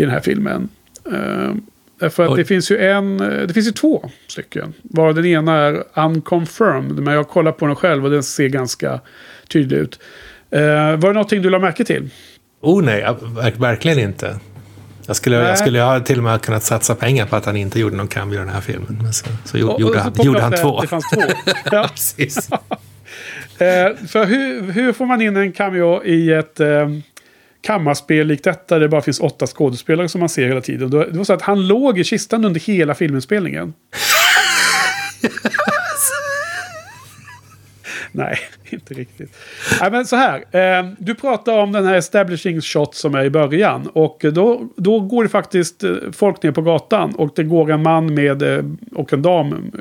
i 0.00 0.04
den 0.04 0.10
här 0.10 0.20
filmen. 0.20 0.68
Eh, 1.12 1.54
Därför 2.00 2.24
att 2.24 2.30
Oj. 2.30 2.36
det 2.36 2.44
finns 2.44 2.70
ju 2.70 2.78
en, 2.78 3.20
eh, 3.20 3.46
det 3.46 3.54
finns 3.54 3.66
ju 3.68 3.72
två 3.72 4.10
stycken. 4.26 4.74
Varav 4.82 5.14
den 5.14 5.26
ena 5.26 5.54
är 5.56 5.84
unconfirmed. 5.94 6.92
Men 6.92 7.14
jag 7.14 7.28
kollar 7.28 7.52
på 7.52 7.66
den 7.66 7.76
själv 7.76 8.04
och 8.04 8.10
den 8.10 8.22
ser 8.22 8.48
ganska 8.48 9.00
tydlig 9.48 9.76
ut. 9.76 9.98
Uh, 10.54 10.60
var 10.60 10.96
det 10.96 11.12
någonting 11.12 11.42
du 11.42 11.50
lade 11.50 11.64
märke 11.64 11.84
till? 11.84 12.10
Oh 12.60 12.82
nej, 12.82 13.06
verkligen 13.58 13.98
inte. 13.98 14.38
Jag 15.06 15.16
skulle, 15.16 15.36
jag 15.36 15.58
skulle 15.58 15.80
ha 15.80 16.00
till 16.00 16.18
och 16.18 16.24
med 16.24 16.42
kunnat 16.42 16.62
satsa 16.62 16.94
pengar 16.94 17.26
på 17.26 17.36
att 17.36 17.44
han 17.44 17.56
inte 17.56 17.80
gjorde 17.80 17.96
någon 17.96 18.08
cameo 18.08 18.34
i 18.34 18.38
den 18.38 18.48
här 18.48 18.60
filmen. 18.60 18.98
Men 19.02 19.12
så, 19.12 19.26
så 19.44 19.68
och, 19.68 19.80
gjorde, 19.80 19.98
och 19.98 20.04
han, 20.04 20.12
gjorde 20.22 20.40
han 20.40 20.52
två. 20.52 20.80
Det 20.80 20.86
fanns 20.86 21.10
två. 21.14 21.22
ja. 21.70 21.88
Precis. 21.88 22.48
för 24.08 24.24
hur, 24.24 24.72
hur 24.72 24.92
får 24.92 25.06
man 25.06 25.20
in 25.20 25.36
en 25.36 25.52
cameo 25.52 26.04
i 26.04 26.32
ett... 26.32 26.60
Uh, 26.60 26.98
kammarspel 27.62 28.26
likt 28.26 28.44
detta, 28.44 28.74
där 28.74 28.80
det 28.80 28.88
bara 28.88 29.02
finns 29.02 29.20
åtta 29.20 29.46
skådespelare 29.46 30.08
som 30.08 30.18
man 30.18 30.28
ser 30.28 30.48
hela 30.48 30.60
tiden. 30.60 30.90
Det 30.90 31.06
var 31.12 31.24
så 31.24 31.32
att 31.32 31.42
han 31.42 31.66
låg 31.66 31.98
i 31.98 32.04
kistan 32.04 32.44
under 32.44 32.60
hela 32.60 32.94
filminspelningen. 32.94 33.72
Nej, 38.12 38.38
inte 38.70 38.94
riktigt. 38.94 39.36
Nej, 39.80 39.90
men 39.90 40.06
så 40.06 40.16
här. 40.16 40.44
Eh, 40.50 40.86
du 40.98 41.14
pratar 41.14 41.58
om 41.58 41.72
den 41.72 41.86
här 41.86 41.94
establishing 41.94 42.60
shot 42.60 42.94
som 42.94 43.14
är 43.14 43.24
i 43.24 43.30
början. 43.30 43.86
Och 43.92 44.24
då, 44.32 44.68
då 44.76 45.00
går 45.00 45.22
det 45.22 45.28
faktiskt 45.28 45.84
eh, 45.84 45.94
folk 46.12 46.42
ner 46.42 46.52
på 46.52 46.62
gatan. 46.62 47.14
Och 47.14 47.32
det 47.34 47.44
går 47.44 47.70
en 47.70 47.82
man 47.82 48.14
med, 48.14 48.42
eh, 48.42 48.64
och 48.94 49.12
en 49.12 49.22
dam 49.22 49.72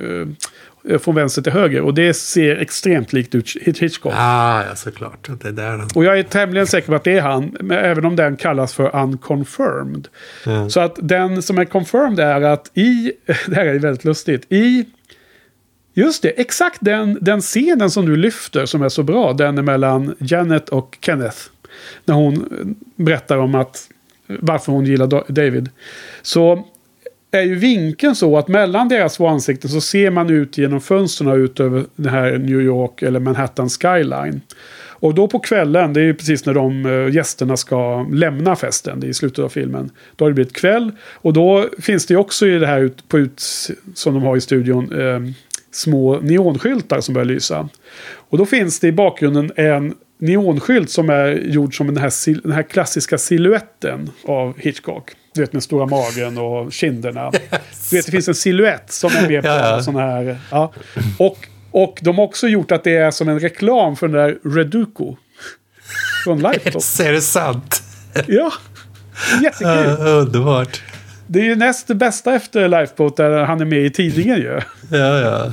från 1.00 1.16
vänster 1.16 1.42
till 1.42 1.52
höger. 1.52 1.82
Och 1.82 1.94
det 1.94 2.14
ser 2.14 2.56
extremt 2.56 3.14
likt 3.14 3.36
ut 3.36 3.58
Hitchcock. 3.62 4.14
Ah, 4.16 4.64
ja, 4.70 4.76
såklart. 4.76 5.30
Det 5.42 5.48
är 5.48 5.52
där 5.52 5.88
Och 5.96 6.06
jag 6.06 6.20
är 6.20 6.24
tämligen 6.24 6.68
säker 6.68 6.88
på 6.88 6.96
att 6.96 7.04
det 7.04 7.18
är 7.18 7.22
han. 7.22 7.72
Även 7.72 8.06
om 8.06 8.16
den 8.16 8.38
kallas 8.38 8.74
för 8.74 8.96
unconfirmed. 8.96 10.08
Mm. 10.46 10.70
Så 10.70 10.80
att 10.80 10.96
den 11.02 11.42
som 11.42 11.58
är 11.58 11.66
confirmed 11.66 12.20
är 12.20 12.42
att 12.42 12.72
i... 12.78 13.12
Det 13.48 13.56
här 13.56 13.66
är 13.66 13.80
väldigt 13.80 14.06
lustigt. 14.06 14.52
I... 14.52 14.86
Just 15.94 16.22
det, 16.22 16.30
exakt 16.30 16.78
den, 16.82 17.18
den 17.22 17.42
scenen 17.42 17.92
som 17.92 18.06
du 18.06 18.16
lyfter 18.16 18.66
som 18.66 18.82
är 18.82 18.90
så 18.90 19.04
bra. 19.04 19.34
Den 19.34 19.58
är 19.58 19.62
mellan 19.62 20.16
Janet 20.20 20.70
och 20.70 20.98
Kenneth. 21.02 21.38
När 22.06 22.16
hon 22.16 22.50
berättar 22.96 23.38
om 23.38 23.56
att 23.56 23.90
varför 24.28 24.72
hon 24.72 24.86
gillar 24.86 25.32
David. 25.32 25.70
Så 26.22 26.68
är 27.32 27.42
ju 27.42 27.56
vinkeln 27.56 28.16
så 28.16 28.38
att 28.38 28.48
mellan 28.48 28.90
deras 28.90 29.18
två 29.18 29.28
ansikten 29.28 29.70
så 29.70 29.82
ser 29.82 30.12
man 30.12 30.30
ut 30.30 30.58
genom 30.58 30.82
fönstren 30.82 31.44
ut 31.44 31.60
över 31.60 31.86
den 31.96 32.14
här 32.14 32.38
New 32.38 32.62
York 32.62 33.02
eller 33.02 33.20
Manhattan 33.20 33.70
skyline. 33.70 34.42
Och 35.02 35.14
då 35.14 35.28
på 35.28 35.40
kvällen, 35.40 35.94
det 35.94 36.00
är 36.00 36.04
ju 36.04 36.14
precis 36.14 36.46
när 36.46 36.54
de 36.54 36.86
eh, 36.86 37.16
gästerna 37.16 37.58
ska 37.58 38.04
lämna 38.04 38.56
festen, 38.56 39.00
det 39.00 39.08
är 39.08 39.10
i 39.10 39.14
slutet 39.14 39.46
av 39.46 39.50
filmen. 39.50 39.90
Då 40.16 40.26
har 40.26 40.30
det 40.30 40.36
blivit 40.36 40.54
kväll. 40.54 40.92
Och 41.14 41.34
då 41.34 41.70
finns 41.80 42.06
det 42.06 42.14
ju 42.14 42.18
också 42.18 42.48
i 42.48 42.60
det 42.60 42.68
här 42.68 42.80
ut, 42.80 43.10
på 43.10 43.20
ut, 43.20 43.42
som 43.94 44.14
de 44.14 44.24
har 44.24 44.38
i 44.38 44.42
studion, 44.42 45.00
eh, 45.00 45.20
små 45.72 46.20
neonskyltar 46.20 47.02
som 47.02 47.14
börjar 47.14 47.26
lysa. 47.26 47.70
Och 48.12 48.38
då 48.38 48.46
finns 48.46 48.80
det 48.80 48.88
i 48.88 48.92
bakgrunden 48.92 49.52
en 49.56 49.96
neonskylt 50.18 50.90
som 50.90 51.10
är 51.10 51.32
gjord 51.32 51.78
som 51.78 51.88
den 51.88 51.98
här, 51.98 52.42
den 52.42 52.52
här 52.52 52.64
klassiska 52.64 53.18
siluetten 53.18 54.10
av 54.26 54.54
Hitchcock. 54.58 55.12
Du 55.34 55.42
vet 55.42 55.54
med 55.54 55.64
stora 55.64 55.86
magen 55.86 56.38
och 56.38 56.74
kinderna. 56.74 57.32
Du 57.90 57.96
vet 57.96 58.06
det 58.06 58.12
finns 58.12 58.28
en 58.28 58.36
siluett 58.36 58.92
som 58.92 59.12
är 59.12 59.28
med 59.28 59.42
på 59.42 59.48
ja, 59.48 59.70
ja. 59.70 59.84
sån 59.84 59.96
här. 59.96 60.38
Ja. 60.52 60.74
Och, 61.18 61.38
och 61.72 62.00
de 62.02 62.18
har 62.18 62.26
också 62.26 62.48
gjort 62.48 62.72
att 62.72 62.84
det 62.84 62.96
är 62.96 63.12
som 63.12 63.30
en 63.30 63.40
reklam 63.40 63.96
för 63.96 64.08
den 64.08 64.18
där 64.18 64.38
Reduco. 64.44 65.16
Från 66.24 66.40
Lifetop. 66.52 66.84
Är 67.02 67.12
det 67.12 67.22
sant? 67.22 67.84
Ja. 68.28 68.52
Jättekul. 69.44 69.68
Uh, 69.68 70.08
underbart. 70.08 70.82
Det 71.28 71.40
är 71.40 71.44
ju 71.44 71.56
näst 71.56 71.88
bästa 71.88 72.36
efter 72.36 72.68
Lifeboat 72.68 73.18
där 73.18 73.44
han 73.44 73.62
är 73.62 73.66
med 73.66 73.80
i 73.80 73.90
tidningen 73.90 74.38
ju. 74.38 74.60
Ja, 74.92 75.20
ja. 75.20 75.52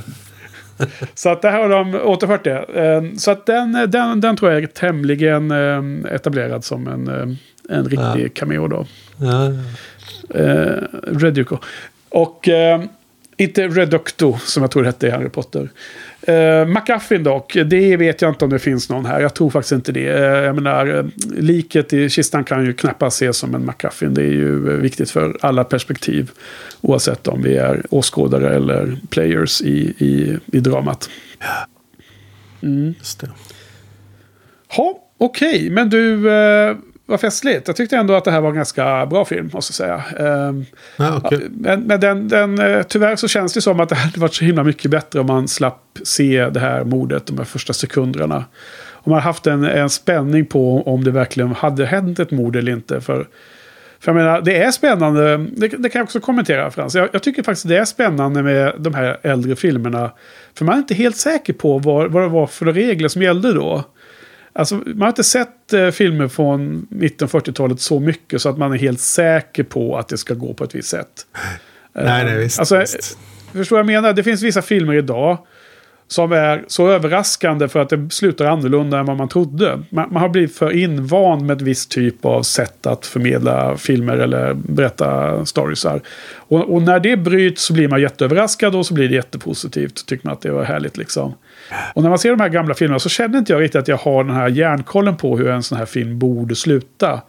så 1.13 1.29
att 1.29 1.41
det 1.41 1.49
här 1.49 1.59
har 1.59 1.69
de 1.69 1.95
återfört 1.95 2.43
det. 2.43 2.57
Ehm, 2.75 3.17
så 3.17 3.31
att 3.31 3.45
den, 3.45 3.73
den, 3.91 4.21
den 4.21 4.37
tror 4.37 4.51
jag 4.51 4.63
är 4.63 4.67
tämligen 4.67 5.51
ehm, 5.51 6.05
etablerad 6.05 6.63
som 6.63 6.87
en, 6.87 7.07
ehm, 7.07 7.37
en 7.69 7.83
riktig 7.83 8.25
ja. 8.25 8.29
cameo 8.33 8.67
då. 8.67 8.85
Ja. 9.17 9.51
Uh, 10.35 10.83
Reduco. 11.03 11.57
Och 12.09 12.47
uh, 12.47 12.85
inte 13.37 13.67
Reducto 13.67 14.37
som 14.37 14.63
jag 14.63 14.71
tror 14.71 14.83
det 14.83 14.89
hette 14.89 15.07
i 15.07 15.09
Harry 15.09 15.29
Potter. 15.29 15.69
Uh, 16.29 16.67
McGuffin 16.67 17.23
dock, 17.23 17.53
det 17.65 17.97
vet 17.97 18.21
jag 18.21 18.31
inte 18.31 18.45
om 18.45 18.51
det 18.51 18.59
finns 18.59 18.89
någon 18.89 19.05
här. 19.05 19.19
Jag 19.19 19.33
tror 19.33 19.49
faktiskt 19.49 19.71
inte 19.71 19.91
det. 19.91 20.13
Uh, 20.13 20.45
jag 20.45 20.55
menar, 20.55 21.11
liket 21.41 21.93
i 21.93 22.09
kistan 22.09 22.43
kan 22.43 22.65
ju 22.65 22.73
knappast 22.73 23.15
ses 23.15 23.37
som 23.37 23.55
en 23.55 23.65
McGuffin. 23.65 24.13
Det 24.13 24.21
är 24.21 24.31
ju 24.31 24.77
viktigt 24.77 25.11
för 25.11 25.37
alla 25.41 25.63
perspektiv. 25.63 26.31
Oavsett 26.81 27.27
om 27.27 27.41
vi 27.41 27.57
är 27.57 27.83
åskådare 27.89 28.55
eller 28.55 28.97
players 29.09 29.61
i, 29.61 29.93
i, 29.97 30.37
i 30.45 30.59
dramat. 30.59 31.09
Mm. 32.61 32.93
Just 32.99 33.19
det. 33.19 33.29
Ha, 34.69 35.03
okej, 35.17 35.55
okay. 35.55 35.69
men 35.69 35.89
du, 35.89 36.29
var 37.07 37.17
festligt. 37.17 37.67
Jag 37.67 37.75
tyckte 37.75 37.97
ändå 37.97 38.13
att 38.13 38.23
det 38.23 38.31
här 38.31 38.41
var 38.41 38.49
en 38.49 38.55
ganska 38.55 39.05
bra 39.05 39.25
film, 39.25 39.49
måste 39.53 39.83
jag 39.83 40.03
säga. 40.15 40.29
Um, 40.47 40.65
ah, 40.97 41.17
okay. 41.17 41.39
Men, 41.51 41.81
men 41.81 41.99
den, 41.99 42.27
den, 42.27 42.59
eh, 42.59 42.83
tyvärr 42.83 43.15
så 43.15 43.27
känns 43.27 43.53
det 43.53 43.61
som 43.61 43.79
att 43.79 43.89
det 43.89 43.95
hade 43.95 44.19
varit 44.19 44.33
så 44.33 44.45
himla 44.45 44.63
mycket 44.63 44.91
bättre 44.91 45.19
om 45.19 45.25
man 45.25 45.47
slapp 45.47 45.99
se 46.03 46.49
det 46.49 46.59
här 46.59 46.83
mordet 46.83 47.25
de 47.25 47.37
här 47.37 47.45
första 47.45 47.73
sekunderna. 47.73 48.45
Om 48.91 49.11
man 49.11 49.21
haft 49.21 49.47
en, 49.47 49.63
en 49.63 49.89
spänning 49.89 50.45
på 50.45 50.81
om 50.81 51.03
det 51.03 51.11
verkligen 51.11 51.51
hade 51.51 51.85
hänt 51.85 52.19
ett 52.19 52.31
mord 52.31 52.55
eller 52.55 52.71
inte. 52.71 53.01
För, 53.01 53.27
för 53.99 54.11
jag 54.11 54.15
menar, 54.15 54.41
det 54.41 54.63
är 54.63 54.71
spännande. 54.71 55.37
Det, 55.37 55.67
det 55.67 55.89
kan 55.89 55.99
jag 55.99 56.03
också 56.03 56.19
kommentera 56.19 56.71
Frans. 56.71 56.95
Jag, 56.95 57.09
jag, 57.11 57.23
tycker 57.23 57.43
faktiskt 57.43 57.67
det 57.67 57.77
är 57.77 57.85
spännande 57.85 58.43
med 58.43 58.73
de 58.77 58.93
här 58.93 59.17
äldre 59.21 59.55
filmerna. 59.55 60.11
För 60.53 60.65
man 60.65 60.75
är 60.75 60.79
inte 60.79 60.93
helt 60.93 61.17
säker 61.17 61.53
på 61.53 61.77
vad, 61.77 62.11
vad 62.11 62.23
det 62.23 62.29
var 62.29 62.47
för 62.47 62.65
regler 62.65 63.07
som 63.07 63.21
gällde 63.21 63.53
då. 63.53 63.83
Alltså, 64.57 64.75
man 64.75 65.01
har 65.01 65.07
inte 65.07 65.23
sett 65.23 65.73
eh, 65.73 65.89
filmer 65.89 66.27
från 66.27 66.87
mitten 66.89 67.27
40-talet 67.27 67.79
så 67.79 67.99
mycket 67.99 68.41
så 68.41 68.49
att 68.49 68.57
man 68.57 68.73
är 68.73 68.77
helt 68.77 68.99
säker 68.99 69.63
på 69.63 69.97
att 69.97 70.07
det 70.07 70.17
ska 70.17 70.33
gå 70.33 70.53
på 70.53 70.63
ett 70.63 70.75
visst 70.75 70.89
sätt. 70.89 71.25
Nej, 71.93 72.25
nej, 72.25 72.37
visst. 72.37 72.59
Alltså, 72.59 72.79
visst. 72.79 73.17
Förstår 73.53 73.75
vad 73.75 73.79
jag 73.79 73.85
menar? 73.85 74.13
Det 74.13 74.23
finns 74.23 74.43
vissa 74.43 74.61
filmer 74.61 74.93
idag. 74.93 75.37
Som 76.07 76.31
är 76.31 76.65
så 76.67 76.89
överraskande 76.89 77.67
för 77.67 77.79
att 77.79 77.89
det 77.89 78.09
slutar 78.11 78.45
annorlunda 78.45 78.99
än 78.99 79.05
vad 79.05 79.17
man 79.17 79.29
trodde. 79.29 79.83
Man, 79.89 80.13
man 80.13 80.21
har 80.21 80.29
blivit 80.29 80.55
för 80.55 80.71
invand 80.71 81.45
med 81.45 81.55
ett 81.57 81.61
visst 81.61 81.91
typ 81.91 82.25
av 82.25 82.43
sätt 82.43 82.85
att 82.87 83.05
förmedla 83.05 83.77
filmer 83.77 84.17
eller 84.17 84.53
berätta 84.53 85.45
storiesar. 85.45 86.01
Och, 86.35 86.73
och 86.73 86.81
när 86.81 86.99
det 86.99 87.17
bryts 87.17 87.63
så 87.63 87.73
blir 87.73 87.87
man 87.87 88.01
jätteöverraskad 88.01 88.75
och 88.75 88.85
så 88.85 88.93
blir 88.93 89.09
det 89.09 89.15
jättepositivt. 89.15 90.05
Tycker 90.05 90.27
man 90.27 90.33
att 90.33 90.41
det 90.41 90.51
var 90.51 90.63
härligt 90.63 90.97
liksom. 90.97 91.33
Och 91.93 92.03
när 92.03 92.09
man 92.09 92.19
ser 92.19 92.29
de 92.29 92.39
här 92.39 92.49
gamla 92.49 92.73
filmerna 92.73 92.99
så 92.99 93.09
känner 93.09 93.39
inte 93.39 93.53
jag 93.53 93.61
riktigt 93.61 93.81
att 93.81 93.87
jag 93.87 93.97
har 93.97 94.23
den 94.23 94.35
här 94.35 94.49
järnkollen 94.49 95.17
på 95.17 95.37
hur 95.37 95.47
en 95.47 95.63
sån 95.63 95.77
här 95.77 95.85
film 95.85 96.19
borde 96.19 96.55
sluta. 96.55 97.21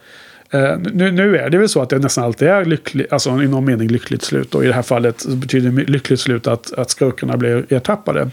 Uh, 0.54 0.78
nu, 0.92 1.10
nu, 1.10 1.36
är 1.36 1.50
det 1.50 1.58
väl 1.58 1.68
så 1.68 1.82
att 1.82 1.90
det 1.90 1.98
nästan 1.98 2.24
alltid 2.24 2.48
är 2.48 2.64
lyckligt, 2.64 3.12
alltså 3.12 3.42
i 3.42 3.48
någon 3.48 3.64
mening 3.64 3.88
lyckligt 3.88 4.22
slut. 4.22 4.54
Och 4.54 4.64
i 4.64 4.66
det 4.66 4.74
här 4.74 4.82
fallet 4.82 5.20
så 5.20 5.30
betyder 5.30 5.70
lyckligt 5.70 6.20
slut 6.20 6.46
att, 6.46 6.72
att 6.72 6.90
skurkarna 6.90 7.36
blir 7.36 7.72
ertappade. 7.72 8.30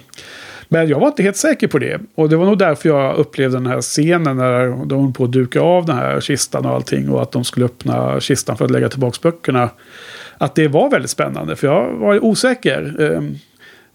Men 0.67 0.87
jag 0.87 0.99
var 0.99 1.07
inte 1.07 1.23
helt 1.23 1.37
säker 1.37 1.67
på 1.67 1.79
det. 1.79 2.01
Och 2.15 2.29
det 2.29 2.35
var 2.35 2.45
nog 2.45 2.57
därför 2.57 2.89
jag 2.89 3.15
upplevde 3.15 3.57
den 3.57 3.65
här 3.65 3.81
scenen 3.81 4.37
när 4.37 4.85
de 4.85 5.03
höll 5.03 5.13
på 5.13 5.23
att 5.23 5.31
duka 5.31 5.61
av 5.61 5.85
den 5.85 5.95
här 5.95 6.21
kistan 6.21 6.65
och 6.65 6.71
allting. 6.71 7.09
Och 7.09 7.21
att 7.21 7.31
de 7.31 7.43
skulle 7.43 7.65
öppna 7.65 8.19
kistan 8.19 8.57
för 8.57 8.65
att 8.65 8.71
lägga 8.71 8.89
tillbaka 8.89 9.17
böckerna. 9.21 9.69
Att 10.37 10.55
det 10.55 10.67
var 10.67 10.89
väldigt 10.89 11.11
spännande, 11.11 11.55
för 11.55 11.67
jag 11.67 11.93
var 11.93 12.23
osäker. 12.23 13.01
Ehm, 13.01 13.35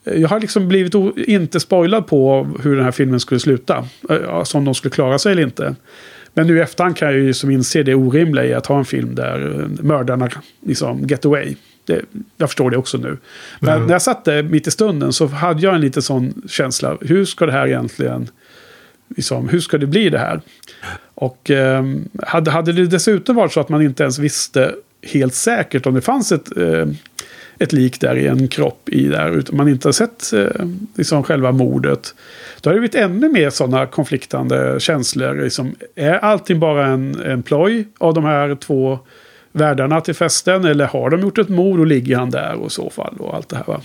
jag 0.05 0.29
har 0.29 0.41
liksom 0.41 0.69
blivit 0.69 0.95
inte 1.17 1.61
spoilad 1.61 2.07
på 2.07 2.49
hur 2.63 2.77
den 2.77 2.85
här 2.85 2.93
filmen 2.93 3.21
skulle 3.21 3.41
sluta. 3.41 3.89
Alltså 4.29 4.59
om 4.59 4.65
de 4.65 4.75
skulle 4.75 4.93
klara 4.93 5.19
sig 5.19 5.33
eller 5.33 5.43
inte. 5.43 5.75
Men 6.35 6.47
nu 6.47 6.59
i 6.59 6.61
efterhand 6.61 6.97
kan 6.97 7.09
jag 7.09 7.19
ju 7.19 7.35
som 7.35 7.51
inse 7.51 7.83
det 7.83 7.95
orimliga 7.95 8.45
i 8.45 8.55
att 8.55 8.67
ha 8.67 8.79
en 8.79 8.85
film 8.85 9.15
där 9.15 9.67
mördarna 9.83 10.31
liksom 10.67 11.07
get 11.07 11.25
away. 11.25 11.55
Det, 11.85 12.05
jag 12.37 12.49
förstår 12.49 12.71
det 12.71 12.77
också 12.77 12.99
nu. 12.99 13.19
Men 13.61 13.75
mm. 13.75 13.87
när 13.87 13.95
jag 13.95 14.03
satt 14.03 14.25
där 14.25 14.43
mitt 14.43 14.67
i 14.67 14.71
stunden 14.71 15.13
så 15.13 15.27
hade 15.27 15.63
jag 15.63 15.75
en 15.75 15.81
lite 15.81 16.03
sån 16.03 16.43
känsla. 16.49 16.99
Hur 17.01 17.25
ska 17.25 17.47
det 17.47 17.53
här 17.53 17.67
egentligen... 17.67 18.29
Liksom, 19.17 19.49
hur 19.49 19.61
ska 19.61 19.79
det 19.79 19.87
bli 19.87 20.11
det 20.11 20.19
här? 20.19 20.41
Och 21.15 21.51
eh, 21.51 21.85
hade, 22.23 22.51
hade 22.51 22.73
det 22.73 22.87
dessutom 22.87 23.37
varit 23.37 23.53
så 23.53 23.61
att 23.61 23.69
man 23.69 23.83
inte 23.83 24.03
ens 24.03 24.19
visste 24.19 24.75
helt 25.03 25.35
säkert 25.35 25.87
om 25.87 25.95
det 25.95 26.01
fanns 26.01 26.33
ett... 26.33 26.57
Eh, 26.57 26.87
ett 27.61 27.73
lik 27.73 28.01
där 28.01 28.17
i 28.17 28.27
en 28.27 28.49
kropp 28.49 28.89
i 28.89 29.09
där. 29.09 29.31
Utan 29.31 29.57
man 29.57 29.69
inte 29.69 29.89
har 29.89 29.93
sett 29.93 30.33
eh, 30.33 30.67
liksom 30.95 31.23
själva 31.23 31.53
mordet. 31.53 32.15
Då 32.61 32.71
har 32.71 32.75
det 32.75 32.81
blivit 32.81 32.95
ännu 32.95 33.29
mer 33.29 33.51
sådana 33.51 33.87
konfliktande 33.87 34.81
känslor. 34.81 35.35
Liksom, 35.35 35.75
är 35.95 36.13
allting 36.13 36.61
bara 36.61 36.87
en, 36.87 37.21
en 37.21 37.43
ploj 37.43 37.89
av 37.99 38.15
de 38.15 38.25
här 38.25 38.55
två 38.55 38.99
värdarna 39.53 40.01
till 40.01 40.15
festen? 40.15 40.65
Eller 40.65 40.87
har 40.87 41.11
de 41.11 41.21
gjort 41.21 41.39
ett 41.39 41.49
mord 41.49 41.81
och 41.81 41.87
ligger 41.87 42.17
han 42.17 42.31
där 42.31 42.55
och 42.55 42.73
så 42.73 42.91
fall? 42.91 43.17
Och 43.19 43.35
allt 43.35 43.49
det 43.49 43.57
här 43.57 43.65
va? 43.65 43.81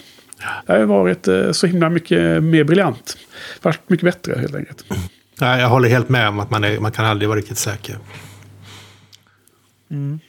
Det 0.65 0.73
har 0.73 0.85
varit 0.85 1.27
eh, 1.27 1.51
så 1.51 1.67
himla 1.67 1.89
mycket 1.89 2.43
mer 2.43 2.63
briljant. 2.63 3.17
Varit 3.61 3.89
mycket 3.89 4.05
bättre 4.05 4.39
helt 4.39 4.55
enkelt. 4.55 4.85
Ja, 5.39 5.59
jag 5.59 5.69
håller 5.69 5.89
helt 5.89 6.09
med 6.09 6.27
om 6.27 6.39
att 6.39 6.51
man, 6.51 6.63
är, 6.63 6.79
man 6.79 6.91
kan 6.91 7.05
aldrig 7.05 7.29
vara 7.29 7.39
riktigt 7.39 7.57
säker. 7.57 7.97
Mm. 9.91 10.19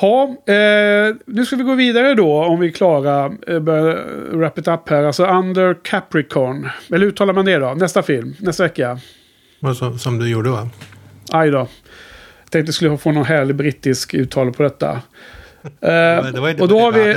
Ja, 0.00 0.36
eh, 0.46 1.14
nu 1.26 1.46
ska 1.46 1.56
vi 1.56 1.62
gå 1.62 1.74
vidare 1.74 2.14
då 2.14 2.44
om 2.44 2.60
vi 2.60 2.68
är 2.68 2.72
klara. 2.72 3.32
Eh, 3.46 3.60
börja 3.60 3.98
wrap 4.32 4.58
it 4.58 4.68
up 4.68 4.88
här. 4.88 5.04
Alltså 5.04 5.26
Under 5.26 5.74
Capricorn. 5.82 6.68
Eller 6.92 7.06
uttalar 7.06 7.34
man 7.34 7.44
det 7.44 7.56
då? 7.56 7.74
Nästa 7.74 8.02
film, 8.02 8.34
nästa 8.38 8.62
vecka. 8.62 8.98
Som, 9.78 9.98
som 9.98 10.18
du 10.18 10.28
gjorde 10.28 10.50
va? 10.50 10.68
Aj 11.32 11.50
då. 11.50 11.68
Tänkte 12.50 12.68
jag 12.68 12.74
skulle 12.74 12.98
få 12.98 13.12
någon 13.12 13.24
härlig 13.24 13.56
brittisk 13.56 14.14
uttal 14.14 14.52
på 14.52 14.62
detta. 14.62 15.00
Eh, 15.62 16.32
det 16.32 16.40
var 16.40 16.48
inte 16.48 16.62
och 16.62 16.68
då 16.68 16.80
har 16.80 16.92
vi... 16.92 17.16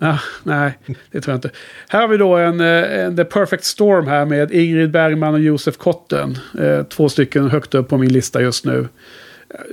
Ah, 0.00 0.18
nej, 0.42 0.78
det 1.10 1.20
tror 1.20 1.32
jag 1.32 1.36
inte. 1.36 1.50
Här 1.88 2.00
har 2.00 2.08
vi 2.08 2.16
då 2.16 2.36
en, 2.36 2.60
eh, 2.60 3.04
en, 3.04 3.16
The 3.16 3.24
Perfect 3.24 3.64
Storm 3.64 4.06
här 4.06 4.24
med 4.24 4.52
Ingrid 4.52 4.90
Bergman 4.90 5.34
och 5.34 5.40
Josef 5.40 5.76
Kotten. 5.76 6.38
Eh, 6.60 6.82
två 6.82 7.08
stycken 7.08 7.50
högt 7.50 7.74
upp 7.74 7.88
på 7.88 7.98
min 7.98 8.12
lista 8.12 8.42
just 8.42 8.64
nu. 8.64 8.88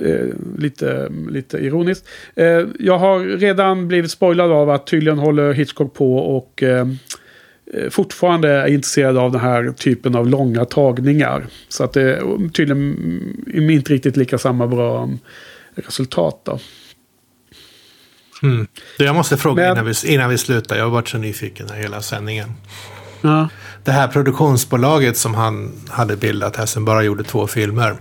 Eh, 0.04 0.26
lite, 0.58 1.08
lite 1.28 1.58
ironiskt. 1.58 2.08
Eh, 2.34 2.62
jag 2.78 2.98
har 2.98 3.20
redan 3.20 3.88
blivit 3.88 4.10
spoilad 4.10 4.50
av 4.50 4.70
att 4.70 4.86
tydligen 4.86 5.18
håller 5.18 5.52
Hitchcock 5.52 5.94
på 5.94 6.16
och 6.36 6.62
eh, 6.62 6.86
fortfarande 7.90 8.48
är 8.48 8.66
intresserad 8.66 9.18
av 9.18 9.32
den 9.32 9.40
här 9.40 9.72
typen 9.72 10.14
av 10.14 10.26
långa 10.26 10.64
tagningar. 10.64 11.46
Så 11.68 11.84
att 11.84 11.92
det 11.92 12.22
tydligen 12.52 12.96
inte 13.54 13.92
riktigt 13.92 14.16
lika 14.16 14.38
samma 14.38 14.66
bra 14.66 15.10
resultat 15.74 16.40
då. 16.44 16.58
Mm. 18.42 18.66
Jag 18.98 19.14
måste 19.14 19.36
fråga 19.36 19.62
Men, 19.62 19.72
innan, 19.72 19.86
vi, 19.86 20.14
innan 20.14 20.30
vi 20.30 20.38
slutar. 20.38 20.76
Jag 20.76 20.84
har 20.84 20.90
varit 20.90 21.08
så 21.08 21.18
nyfiken 21.18 21.68
här 21.68 21.76
hela 21.76 22.02
sändningen. 22.02 22.52
Ja. 23.20 23.48
Det 23.84 23.92
här 23.92 24.08
produktionsbolaget 24.08 25.16
som 25.16 25.34
han 25.34 25.72
hade 25.88 26.16
bildat 26.16 26.56
här 26.56 26.66
som 26.66 26.84
bara 26.84 27.02
gjorde 27.02 27.24
två 27.24 27.46
filmer. 27.46 27.96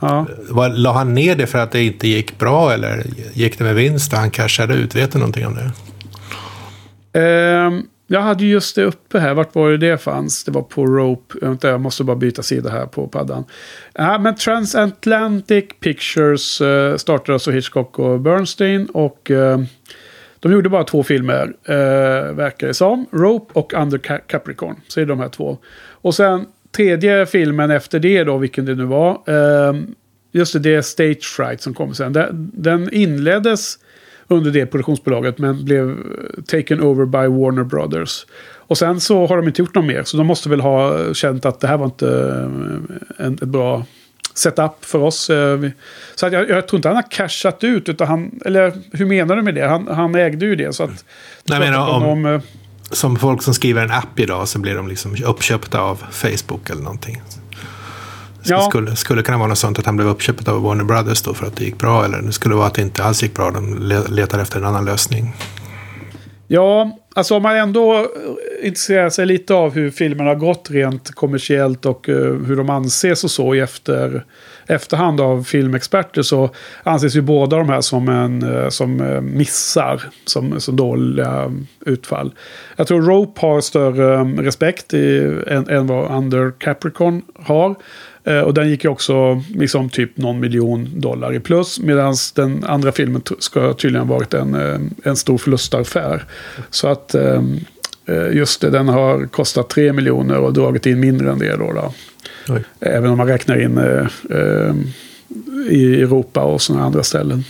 Ja. 0.00 0.26
la 0.74 0.92
han 0.92 1.14
ner 1.14 1.36
det 1.36 1.46
för 1.46 1.58
att 1.58 1.72
det 1.72 1.84
inte 1.84 2.08
gick 2.08 2.38
bra 2.38 2.72
eller 2.72 3.02
gick 3.32 3.58
det 3.58 3.64
med 3.64 3.74
vinst 3.74 4.12
och 4.12 4.18
han 4.18 4.30
cashade 4.30 4.74
ut? 4.74 4.94
Vet 4.94 5.12
du 5.12 5.18
någonting 5.18 5.46
om 5.46 5.54
det? 5.54 5.70
Um, 7.66 7.86
jag 8.06 8.20
hade 8.20 8.44
just 8.44 8.76
det 8.76 8.84
uppe 8.84 9.18
här. 9.18 9.34
Vart 9.34 9.54
var 9.54 9.70
det 9.70 9.76
det 9.76 9.98
fanns? 9.98 10.44
Det 10.44 10.50
var 10.50 10.62
på 10.62 10.86
Rope. 10.86 11.34
Vänta, 11.40 11.68
jag 11.68 11.80
måste 11.80 12.04
bara 12.04 12.16
byta 12.16 12.42
sida 12.42 12.70
här 12.70 12.86
på 12.86 13.08
paddan. 13.08 13.44
Ja, 13.94 14.18
men 14.18 14.34
Transatlantic 14.34 15.64
Pictures 15.80 16.60
uh, 16.60 16.96
startade 16.96 17.32
alltså 17.32 17.50
Hitchcock 17.50 17.98
och 17.98 18.20
Bernstein. 18.20 18.86
Och 18.86 19.30
uh, 19.30 19.58
de 20.40 20.52
gjorde 20.52 20.68
bara 20.68 20.84
två 20.84 21.02
filmer, 21.02 21.46
uh, 21.46 22.34
verkar 22.34 22.66
det 22.66 22.74
som. 22.74 23.06
Rope 23.12 23.50
och 23.52 23.74
Under 23.74 23.98
Capricorn. 24.28 24.76
Så 24.88 25.00
är 25.00 25.04
det 25.04 25.12
de 25.12 25.20
här 25.20 25.28
två. 25.28 25.58
Och 25.90 26.14
sen 26.14 26.46
tredje 26.76 27.26
filmen 27.26 27.70
efter 27.70 27.98
det 27.98 28.24
då, 28.24 28.38
vilken 28.38 28.64
det 28.64 28.74
nu 28.74 28.84
var. 28.84 29.10
Eh, 29.26 29.74
just 30.32 30.52
det, 30.52 30.58
det 30.58 30.74
är 30.74 30.82
Stage 30.82 31.24
Fright 31.36 31.60
som 31.60 31.74
kom 31.74 31.94
sen. 31.94 32.12
Den, 32.52 32.92
inleddes 32.92 33.78
under 34.28 34.50
det 34.50 34.66
produktionsbolaget 34.66 35.38
men 35.38 35.64
blev 35.64 35.96
taken 36.46 36.80
over 36.80 37.04
by 37.04 37.26
Warner 37.26 37.64
Brothers. 37.64 38.26
Och 38.66 38.78
sen 38.78 39.00
så 39.00 39.26
har 39.26 39.36
de 39.36 39.46
inte 39.46 39.62
gjort 39.62 39.74
något 39.74 39.84
mer. 39.84 40.02
Så 40.02 40.16
de 40.16 40.26
måste 40.26 40.48
väl 40.48 40.60
ha 40.60 41.14
känt 41.14 41.44
att 41.44 41.60
det 41.60 41.68
här 41.68 41.76
var 41.76 41.86
inte 41.86 42.08
eh, 42.08 43.26
en, 43.26 43.34
ett 43.34 43.40
bra 43.40 43.84
setup 44.34 44.84
för 44.84 44.98
oss. 44.98 45.30
Eh, 45.30 45.60
så 46.14 46.26
jag, 46.26 46.50
jag, 46.50 46.68
tror 46.68 46.78
inte 46.78 46.88
han 46.88 46.96
har 46.96 47.10
cashat 47.10 47.64
ut. 47.64 47.88
Utan 47.88 48.08
han, 48.08 48.40
eller 48.44 48.72
hur 48.92 49.06
menar 49.06 49.36
du 49.36 49.42
med 49.42 49.54
det? 49.54 49.66
Han, 49.66 49.88
han 49.88 50.14
ägde 50.14 50.46
ju 50.46 50.56
det. 50.56 50.72
Så 50.72 50.82
att, 50.82 51.04
Nej, 51.44 51.60
men 51.60 51.74
om, 51.74 52.02
om, 52.02 52.26
eh, 52.26 52.40
som 52.90 53.16
folk 53.16 53.42
som 53.42 53.54
skriver 53.54 53.82
en 53.82 53.90
app 53.90 54.20
idag 54.20 54.48
så 54.48 54.58
blir 54.58 54.74
de 54.74 54.88
liksom 54.88 55.16
uppköpta 55.24 55.80
av 55.80 56.02
Facebook 56.10 56.70
eller 56.70 56.82
någonting. 56.82 57.22
Ja. 58.46 58.56
Det 58.56 58.62
skulle, 58.62 58.96
skulle 58.96 59.22
kunna 59.22 59.38
vara 59.38 59.48
något 59.48 59.58
sånt 59.58 59.78
att 59.78 59.86
han 59.86 59.96
blev 59.96 60.08
uppköpt 60.08 60.48
av 60.48 60.62
Warner 60.62 60.84
Brothers 60.84 61.22
då 61.22 61.34
för 61.34 61.46
att 61.46 61.56
det 61.56 61.64
gick 61.64 61.78
bra. 61.78 62.04
Eller 62.04 62.22
det 62.22 62.32
skulle 62.32 62.54
vara 62.54 62.66
att 62.66 62.74
det 62.74 62.82
inte 62.82 63.04
alls 63.04 63.22
gick 63.22 63.34
bra. 63.34 63.50
De 63.50 63.78
letar 64.08 64.38
efter 64.38 64.58
en 64.58 64.64
annan 64.64 64.84
lösning. 64.84 65.32
Ja, 66.46 66.98
alltså 67.14 67.36
om 67.36 67.42
man 67.42 67.56
ändå 67.56 68.08
intresserar 68.62 69.10
sig 69.10 69.26
lite 69.26 69.54
av 69.54 69.74
hur 69.74 69.90
filmen 69.90 70.26
har 70.26 70.34
gått 70.34 70.70
rent 70.70 71.14
kommersiellt 71.14 71.86
och 71.86 72.08
uh, 72.08 72.46
hur 72.46 72.56
de 72.56 72.70
anses 72.70 73.24
och 73.24 73.30
så 73.30 73.54
i 73.54 73.60
efter, 73.60 74.24
efterhand 74.66 75.20
av 75.20 75.42
filmexperter 75.42 76.22
så 76.22 76.50
anses 76.82 77.16
ju 77.16 77.20
båda 77.20 77.56
de 77.56 77.68
här 77.68 77.80
som, 77.80 78.08
en, 78.08 78.42
eh, 78.42 78.68
som 78.68 79.00
eh, 79.00 79.20
missar, 79.20 80.02
som, 80.24 80.60
som 80.60 80.76
dåliga 80.76 81.44
eh, 81.44 81.50
utfall. 81.92 82.32
Jag 82.76 82.86
tror 82.86 83.02
Rope 83.02 83.40
har 83.40 83.60
större 83.60 84.24
respekt 84.24 84.94
i, 84.94 85.40
än, 85.46 85.68
än 85.68 85.86
vad 85.86 86.16
Under 86.16 86.50
Capricorn 86.50 87.22
har. 87.34 87.74
Och 88.44 88.54
den 88.54 88.70
gick 88.70 88.84
ju 88.84 88.90
också 88.90 89.42
liksom 89.54 89.90
typ 89.90 90.16
någon 90.16 90.40
miljon 90.40 91.00
dollar 91.00 91.34
i 91.34 91.40
plus. 91.40 91.80
Medan 91.80 92.14
den 92.34 92.64
andra 92.64 92.92
filmen 92.92 93.22
ska 93.38 93.72
tydligen 93.72 94.08
ha 94.08 94.14
varit 94.14 94.34
en, 94.34 94.54
en 95.04 95.16
stor 95.16 95.38
förlustaffär. 95.38 96.24
Så 96.70 96.88
att 96.88 97.14
um, 97.14 97.60
just 98.32 98.60
det, 98.60 98.70
den 98.70 98.88
har 98.88 99.26
kostat 99.26 99.68
tre 99.68 99.92
miljoner 99.92 100.38
och 100.38 100.52
dragit 100.52 100.86
in 100.86 101.00
mindre 101.00 101.30
än 101.30 101.38
det 101.38 101.56
då. 101.56 101.72
då. 101.72 101.92
Även 102.80 103.10
om 103.10 103.18
man 103.18 103.26
räknar 103.26 103.60
in 103.60 103.78
eh, 103.78 104.74
i 105.68 106.02
Europa 106.02 106.42
och 106.42 106.62
sådana 106.62 106.84
andra 106.84 107.02
ställen. 107.02 107.44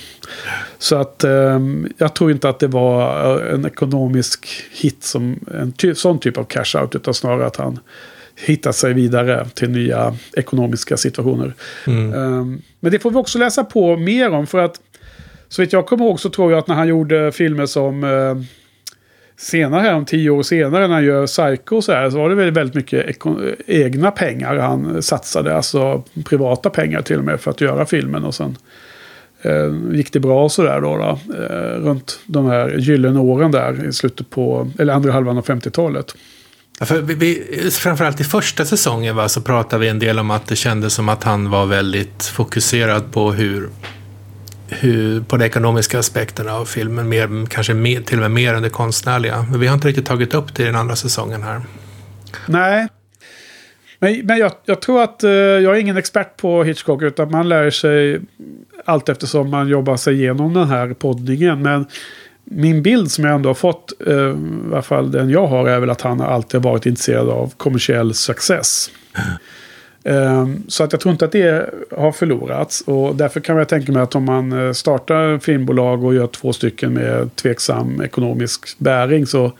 Så 0.79 0.97
att 0.97 1.25
eh, 1.25 1.61
jag 1.99 2.15
tror 2.15 2.31
inte 2.31 2.49
att 2.49 2.59
det 2.59 2.67
var 2.67 3.41
en 3.41 3.65
ekonomisk 3.65 4.49
hit 4.73 5.05
som 5.05 5.41
en 5.55 5.73
ty 5.73 5.95
sån 5.95 6.19
typ 6.19 6.39
av 6.39 6.45
cash-out. 6.45 6.97
Utan 6.97 7.15
snarare 7.15 7.47
att 7.47 7.57
han 7.57 7.79
hitta 8.37 8.73
sig 8.73 8.93
vidare 8.93 9.47
till 9.55 9.71
nya 9.71 10.17
ekonomiska 10.33 10.97
situationer. 10.97 11.55
Mm. 11.87 12.15
Um, 12.15 12.63
men 12.81 12.93
det 12.93 12.99
får 12.99 13.11
vi 13.11 13.17
också 13.17 13.39
läsa 13.39 13.65
på 13.65 13.97
mer 13.97 14.31
om. 14.31 14.47
För 14.47 14.59
att 14.59 14.81
så 15.49 15.63
vitt 15.63 15.73
jag 15.73 15.87
kommer 15.87 16.05
ihåg 16.05 16.21
så 16.21 16.31
tror 16.31 16.53
jag 16.53 16.59
att 16.59 16.69
när 16.69 16.75
han 16.75 16.89
gjorde 16.89 17.33
filmer 17.33 17.67
som 17.67 18.05
uh, 18.05 18.43
senare 19.37 19.95
om 19.95 20.05
tio 20.05 20.31
år 20.31 20.43
senare, 20.43 20.89
när 20.89 20.95
han 20.95 21.05
gör 21.05 21.27
Psycho 21.27 21.83
så 21.83 21.93
här, 21.93 22.11
så 22.11 22.19
var 22.19 22.29
det 22.29 22.35
väldigt, 22.35 22.57
väldigt 22.57 22.75
mycket 22.75 23.17
egna 23.67 24.11
pengar 24.11 24.57
han 24.57 25.03
satsade. 25.03 25.57
Alltså 25.57 26.03
privata 26.25 26.71
pengar 26.71 27.03
till 27.03 27.19
och 27.19 27.25
med 27.25 27.41
för 27.41 27.51
att 27.51 27.61
göra 27.61 27.87
filmen. 27.87 28.25
Och 28.25 28.35
sen 28.35 28.57
eh, 29.43 29.97
gick 29.97 30.13
det 30.13 30.21
bra 30.21 30.49
sådär 30.49 30.81
då. 30.81 30.97
då 30.97 31.35
eh, 31.35 31.81
runt 31.81 32.21
de 32.27 32.47
här 32.47 32.77
gyllene 32.79 33.21
åren 33.21 33.51
där 33.51 33.89
i 33.89 33.93
slutet 33.93 34.31
på, 34.31 34.71
eller 34.79 34.95
andra 34.95 35.13
halvan 35.13 35.39
av 35.39 35.47
50-talet. 35.47 36.15
Ja, 36.81 36.87
för 36.87 37.01
vi, 37.01 37.15
vi, 37.15 37.71
framförallt 37.71 38.21
i 38.21 38.25
första 38.25 38.65
säsongen 38.65 39.17
va, 39.17 39.29
så 39.29 39.41
pratade 39.41 39.81
vi 39.81 39.89
en 39.89 39.99
del 39.99 40.19
om 40.19 40.31
att 40.31 40.47
det 40.47 40.57
kändes 40.57 40.95
som 40.95 41.09
att 41.09 41.25
han 41.25 41.51
var 41.51 41.67
väldigt 41.67 42.25
fokuserad 42.25 43.13
på 43.13 43.33
hur, 43.33 43.69
hur 44.69 45.21
på 45.21 45.37
de 45.37 45.45
ekonomiska 45.45 45.99
aspekterna 45.99 46.53
av 46.53 46.65
filmen, 46.65 47.09
mer, 47.09 47.47
kanske 47.47 47.75
mer, 47.75 48.01
till 48.01 48.17
och 48.17 48.23
med 48.23 48.31
mer 48.31 48.55
än 48.55 48.63
det 48.63 48.71
konstnärliga. 48.71 49.47
Men 49.51 49.61
vi 49.61 49.67
har 49.67 49.75
inte 49.75 49.89
riktigt 49.89 50.07
tagit 50.07 50.35
upp 50.35 50.55
det 50.55 50.63
i 50.63 50.67
den 50.67 50.77
andra 50.77 50.97
säsongen 50.97 51.43
här. 51.43 51.63
Nej. 52.47 52.89
Men, 53.99 54.27
men 54.27 54.39
jag, 54.39 54.53
jag 54.65 54.83
tror 54.83 55.03
att 55.03 55.25
uh, 55.25 55.31
jag 55.31 55.77
är 55.77 55.81
ingen 55.81 55.97
expert 55.97 56.37
på 56.37 56.65
Hitchcock 56.65 57.03
utan 57.03 57.31
man 57.31 57.49
lär 57.49 57.71
sig 57.71 58.21
allt 58.85 59.09
eftersom 59.09 59.51
man 59.51 59.69
jobbar 59.69 59.97
sig 59.97 60.15
igenom 60.15 60.55
den 60.55 60.69
här 60.69 60.95
poddningen. 60.95 61.63
Men 61.63 61.87
min 62.45 62.83
bild 62.83 63.11
som 63.11 63.25
jag 63.25 63.35
ändå 63.35 63.49
har 63.49 63.55
fått, 63.55 63.93
uh, 64.07 64.15
i 64.15 64.35
alla 64.73 64.83
fall 64.83 65.11
den 65.11 65.31
jag 65.31 65.47
har, 65.47 65.69
är 65.69 65.81
väl 65.81 65.91
att 65.91 66.01
han 66.01 66.21
alltid 66.21 66.63
varit 66.63 66.87
intresserad 66.87 67.29
av 67.29 67.53
kommersiell 67.57 68.15
success. 68.15 68.91
Um, 70.07 70.63
så 70.69 70.85
att 70.85 70.93
jag 70.93 71.01
tror 71.01 71.13
inte 71.13 71.25
att 71.25 71.33
det 71.33 71.71
har 71.97 72.13
förlorats. 72.13 72.81
Och 72.81 73.17
därför 73.17 73.41
kan 73.41 73.57
jag 73.57 73.69
tänka 73.69 73.93
mig 73.93 74.03
att 74.03 74.15
om 74.15 74.25
man 74.25 74.67
eh, 74.67 74.73
startar 74.73 75.39
filmbolag 75.39 76.05
och 76.05 76.15
gör 76.15 76.27
två 76.27 76.53
stycken 76.53 76.93
med 76.93 77.37
tveksam 77.37 78.03
ekonomisk 78.03 78.79
bäring 78.79 79.27
så, 79.27 79.53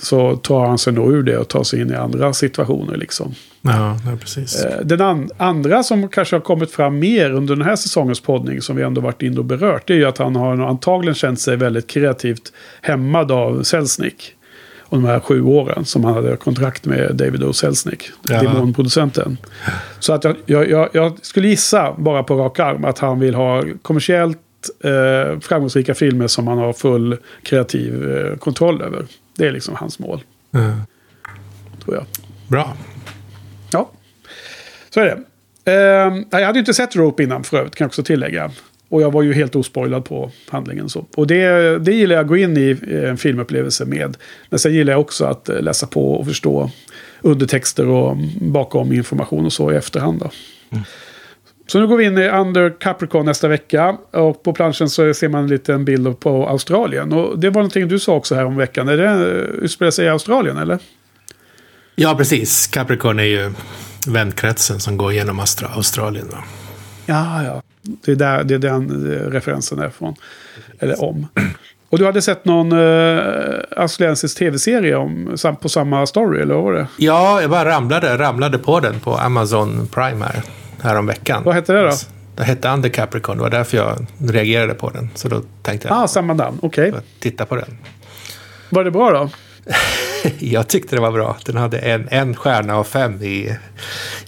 så 0.00 0.36
tar 0.36 0.66
han 0.66 0.78
sig 0.78 0.92
nog 0.92 1.12
ur 1.12 1.22
det 1.22 1.38
och 1.38 1.48
tar 1.48 1.62
sig 1.62 1.80
in 1.80 1.90
i 1.90 1.94
andra 1.94 2.32
situationer. 2.32 2.96
Liksom. 2.96 3.34
Ja, 3.62 3.98
precis. 4.20 4.64
Uh, 4.64 4.86
den 4.86 5.00
an 5.00 5.30
andra 5.36 5.82
som 5.82 6.08
kanske 6.08 6.36
har 6.36 6.40
kommit 6.40 6.70
fram 6.70 6.98
mer 6.98 7.30
under 7.30 7.56
den 7.56 7.64
här 7.64 7.76
säsongens 7.76 8.20
poddning 8.20 8.60
som 8.60 8.76
vi 8.76 8.82
ändå 8.82 9.00
varit 9.00 9.22
inne 9.22 9.38
och 9.38 9.44
berört. 9.44 9.86
Det 9.86 9.92
är 9.92 9.98
ju 9.98 10.04
att 10.04 10.18
han 10.18 10.36
har 10.36 10.58
antagligen 10.58 11.14
känt 11.14 11.40
sig 11.40 11.56
väldigt 11.56 11.86
kreativt 11.86 12.52
hämmad 12.82 13.32
av 13.32 13.62
Selznick 13.62 14.34
och 14.92 15.00
de 15.00 15.06
här 15.06 15.20
sju 15.20 15.42
åren 15.42 15.84
som 15.84 16.04
han 16.04 16.14
hade 16.14 16.36
kontrakt 16.36 16.84
med 16.84 17.16
David 17.16 17.42
O. 17.42 17.52
Selznick, 17.52 18.10
ja. 18.22 18.42
demonproducenten. 18.42 19.36
Så 19.98 20.12
att 20.12 20.24
jag, 20.24 20.68
jag, 20.70 20.88
jag, 20.92 21.18
skulle 21.22 21.48
gissa, 21.48 21.94
bara 21.98 22.22
på 22.22 22.36
rak 22.36 22.58
arm, 22.58 22.84
att 22.84 22.98
han 22.98 23.20
vill 23.20 23.34
ha 23.34 23.64
kommersiellt 23.82 24.38
eh, 24.84 25.40
framgångsrika 25.40 25.94
filmer 25.94 26.26
som 26.26 26.46
han 26.46 26.58
har 26.58 26.72
full 26.72 27.16
kreativ 27.42 28.10
eh, 28.10 28.36
kontroll 28.36 28.82
över. 28.82 29.06
Det 29.36 29.46
är 29.46 29.52
liksom 29.52 29.74
hans 29.74 29.98
mål. 29.98 30.22
Mm. 30.54 30.72
Tror 31.84 31.96
jag. 31.96 32.04
Bra. 32.48 32.76
Ja, 33.70 33.90
så 34.90 35.00
är 35.00 35.04
det. 35.04 35.18
Eh, 35.72 36.40
jag 36.40 36.46
hade 36.46 36.58
inte 36.58 36.74
sett 36.74 36.96
Rope 36.96 37.22
innan 37.22 37.44
för 37.44 37.56
övrigt, 37.56 37.74
kan 37.74 37.84
jag 37.84 37.88
också 37.88 38.02
tillägga. 38.02 38.50
Och 38.92 39.02
jag 39.02 39.10
var 39.10 39.22
ju 39.22 39.32
helt 39.32 39.56
ospoilad 39.56 40.04
på 40.04 40.30
handlingen. 40.48 40.88
Så. 40.88 41.06
Och 41.16 41.26
det, 41.26 41.78
det 41.78 41.92
gillar 41.92 42.14
jag 42.14 42.22
att 42.22 42.28
gå 42.28 42.36
in 42.36 42.56
i 42.56 42.78
en 42.90 43.16
filmupplevelse 43.16 43.84
med. 43.84 44.16
Men 44.50 44.58
sen 44.58 44.72
gillar 44.72 44.92
jag 44.92 45.00
också 45.00 45.24
att 45.24 45.48
eh, 45.48 45.60
läsa 45.60 45.86
på 45.86 46.12
och 46.12 46.26
förstå 46.26 46.70
undertexter 47.20 47.88
och 47.88 48.16
bakom 48.40 48.92
information 48.92 49.46
och 49.46 49.52
så 49.52 49.72
i 49.72 49.76
efterhand. 49.76 50.22
Mm. 50.70 50.84
Så 51.66 51.80
nu 51.80 51.86
går 51.86 51.96
vi 51.96 52.04
in 52.04 52.18
i 52.18 52.28
Under 52.28 52.80
Capricorn 52.80 53.26
nästa 53.26 53.48
vecka. 53.48 53.96
Och 54.10 54.42
på 54.42 54.52
planschen 54.52 54.90
så 54.90 55.14
ser 55.14 55.28
man 55.28 55.42
en 55.42 55.50
liten 55.50 55.84
bild 55.84 56.20
på 56.20 56.48
Australien. 56.48 57.12
Och 57.12 57.38
det 57.38 57.50
var 57.50 57.62
någonting 57.62 57.88
du 57.88 57.98
sa 57.98 58.14
också 58.14 58.34
här 58.34 58.44
om 58.44 58.56
veckan. 58.56 58.88
Är 58.88 58.96
det 58.96 59.08
eh, 59.08 59.64
utspelar 59.64 59.90
sig 59.90 60.06
i 60.06 60.08
Australien 60.08 60.56
eller? 60.56 60.78
Ja, 61.94 62.14
precis. 62.18 62.66
Capricorn 62.66 63.18
är 63.18 63.24
ju 63.24 63.52
vänkretsen 64.08 64.80
som 64.80 64.96
går 64.96 65.12
genom 65.12 65.40
Australien. 65.74 66.28
Va? 66.28 66.44
Ja, 67.06 67.44
ja. 67.44 67.62
Det 67.82 68.12
är, 68.12 68.16
där, 68.16 68.44
det 68.44 68.54
är 68.54 68.58
den 68.58 69.12
eh, 69.12 69.30
referensen 69.30 69.78
är 69.78 69.90
från. 69.90 70.14
Eller 70.78 71.04
om. 71.04 71.26
Och 71.92 71.98
du 71.98 72.06
hade 72.06 72.22
sett 72.22 72.44
någon 72.44 72.72
uh, 72.72 73.60
australiensisk 73.76 74.38
tv-serie 74.38 74.96
om, 74.96 75.36
på 75.60 75.68
samma 75.68 76.06
story, 76.06 76.40
eller 76.40 76.54
vad 76.54 76.64
var 76.64 76.72
det? 76.72 76.86
Ja, 76.96 77.40
jag 77.40 77.50
bara 77.50 77.70
ramlade, 77.70 78.18
ramlade 78.18 78.58
på 78.58 78.80
den 78.80 79.00
på 79.00 79.14
Amazon 79.14 79.88
Prime 79.94 80.24
här, 80.24 80.42
här 80.82 81.02
veckan. 81.02 81.42
Vad 81.44 81.54
hette 81.54 81.72
det 81.72 81.82
då? 81.82 81.92
Det 82.36 82.44
hette 82.44 82.68
Under 82.68 82.88
Capricorn, 82.88 83.36
det 83.36 83.42
var 83.42 83.50
därför 83.50 83.76
jag 83.76 84.06
reagerade 84.18 84.74
på 84.74 84.90
den. 84.90 85.10
Så 85.14 85.28
då 85.28 85.42
tänkte 85.62 85.88
jag... 85.88 86.02
Ah, 86.02 86.08
samma 86.08 86.34
namn, 86.34 86.58
okej. 86.62 86.88
Okay. 86.88 87.02
Titta 87.18 87.46
på 87.46 87.56
den. 87.56 87.78
Var 88.70 88.84
det 88.84 88.90
bra 88.90 89.10
då? 89.10 89.30
jag 90.38 90.68
tyckte 90.68 90.96
det 90.96 91.02
var 91.02 91.12
bra. 91.12 91.36
Den 91.46 91.56
hade 91.56 91.78
en, 91.78 92.08
en 92.10 92.34
stjärna 92.34 92.76
av 92.76 92.84
fem 92.84 93.22
i, 93.22 93.56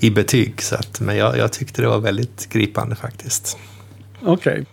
i 0.00 0.10
betyg. 0.10 0.62
Så 0.62 0.76
att, 0.76 1.00
men 1.00 1.16
jag, 1.16 1.38
jag 1.38 1.52
tyckte 1.52 1.82
det 1.82 1.88
var 1.88 2.00
väldigt 2.00 2.48
gripande 2.48 2.96
faktiskt. 2.96 3.58
Okej. 4.22 4.52
Okay. 4.52 4.64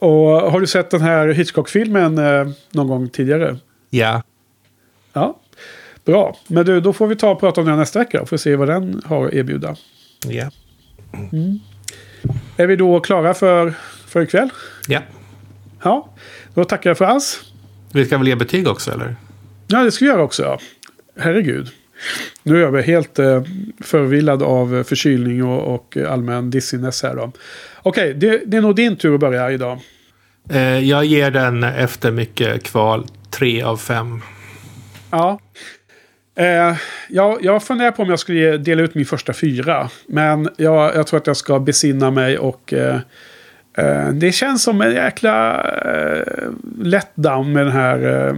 Och 0.00 0.50
har 0.50 0.60
du 0.60 0.66
sett 0.66 0.90
den 0.90 1.00
här 1.00 1.28
Hitchcock-filmen 1.28 2.18
eh, 2.18 2.48
någon 2.70 2.88
gång 2.88 3.08
tidigare? 3.08 3.58
Ja. 3.90 4.22
Ja, 5.12 5.40
bra. 6.04 6.36
Men 6.46 6.66
du, 6.66 6.80
då 6.80 6.92
får 6.92 7.06
vi 7.06 7.16
ta 7.16 7.30
och 7.30 7.40
prata 7.40 7.60
om 7.60 7.66
den 7.66 7.78
nästa 7.78 7.98
vecka. 7.98 8.26
För 8.26 8.34
att 8.34 8.40
se 8.40 8.56
vad 8.56 8.68
den 8.68 9.02
har 9.04 9.26
att 9.26 9.32
erbjuda. 9.32 9.76
Ja. 10.26 10.50
Mm. 11.32 11.60
Är 12.56 12.66
vi 12.66 12.76
då 12.76 13.00
klara 13.00 13.34
för, 13.34 13.74
för 14.06 14.20
ikväll? 14.20 14.50
Ja. 14.88 15.00
Ja, 15.82 16.08
då 16.54 16.64
tackar 16.64 16.90
jag 16.90 16.98
för 16.98 17.04
alls. 17.04 17.40
Vi 17.92 18.04
ska 18.04 18.18
väl 18.18 18.28
ge 18.28 18.36
betyg 18.36 18.68
också, 18.68 18.92
eller? 18.92 19.16
Ja, 19.72 19.84
det 19.84 19.92
ska 19.92 20.04
vi 20.04 20.10
göra 20.10 20.22
också. 20.22 20.42
Ja. 20.42 20.58
Herregud. 21.18 21.68
Nu 22.42 22.56
är 22.56 22.60
jag 22.60 22.82
helt 22.82 23.18
eh, 23.18 23.42
förvillad 23.80 24.42
av 24.42 24.82
förkylning 24.82 25.44
och, 25.44 25.74
och 25.74 25.96
allmän 25.96 26.50
dizziness 26.50 27.02
här 27.02 27.16
då. 27.16 27.32
Okej, 27.82 28.14
det, 28.14 28.42
det 28.46 28.56
är 28.56 28.60
nog 28.60 28.76
din 28.76 28.96
tur 28.96 29.14
att 29.14 29.20
börja 29.20 29.50
idag. 29.50 29.78
Eh, 30.50 30.78
jag 30.78 31.04
ger 31.04 31.30
den 31.30 31.64
efter 31.64 32.10
mycket 32.10 32.62
kval 32.62 33.06
tre 33.30 33.62
av 33.62 33.76
fem. 33.76 34.22
Ja. 35.10 35.40
Eh, 36.34 36.76
jag, 37.08 37.44
jag 37.44 37.62
funderar 37.62 37.90
på 37.90 38.02
om 38.02 38.10
jag 38.10 38.18
skulle 38.18 38.56
dela 38.56 38.82
ut 38.82 38.94
min 38.94 39.06
första 39.06 39.32
fyra. 39.32 39.90
Men 40.06 40.48
jag, 40.56 40.96
jag 40.96 41.06
tror 41.06 41.20
att 41.20 41.26
jag 41.26 41.36
ska 41.36 41.58
besinna 41.58 42.10
mig 42.10 42.38
och... 42.38 42.72
Eh, 42.72 43.00
eh 43.78 44.08
det 44.08 44.32
känns 44.32 44.62
som 44.62 44.80
en 44.80 44.92
jäkla 44.92 45.62
eh, 45.62 46.22
letdown 46.82 47.52
med 47.52 47.66
den 47.66 47.72
här 47.72 48.28
eh, 48.28 48.34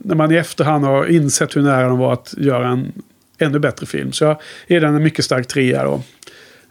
när 0.00 0.14
man 0.14 0.32
i 0.32 0.36
efterhand 0.36 0.84
har 0.84 1.06
insett 1.06 1.56
hur 1.56 1.62
nära 1.62 1.88
de 1.88 1.98
var 1.98 2.12
att 2.12 2.34
göra 2.38 2.68
en 2.68 2.92
ännu 3.38 3.58
bättre 3.58 3.86
film. 3.86 4.12
Så 4.12 4.24
jag 4.24 4.40
ger 4.66 4.80
den 4.80 4.94
en 4.94 5.02
mycket 5.02 5.24
stark 5.24 5.46
trea 5.46 5.84
då. 5.84 6.02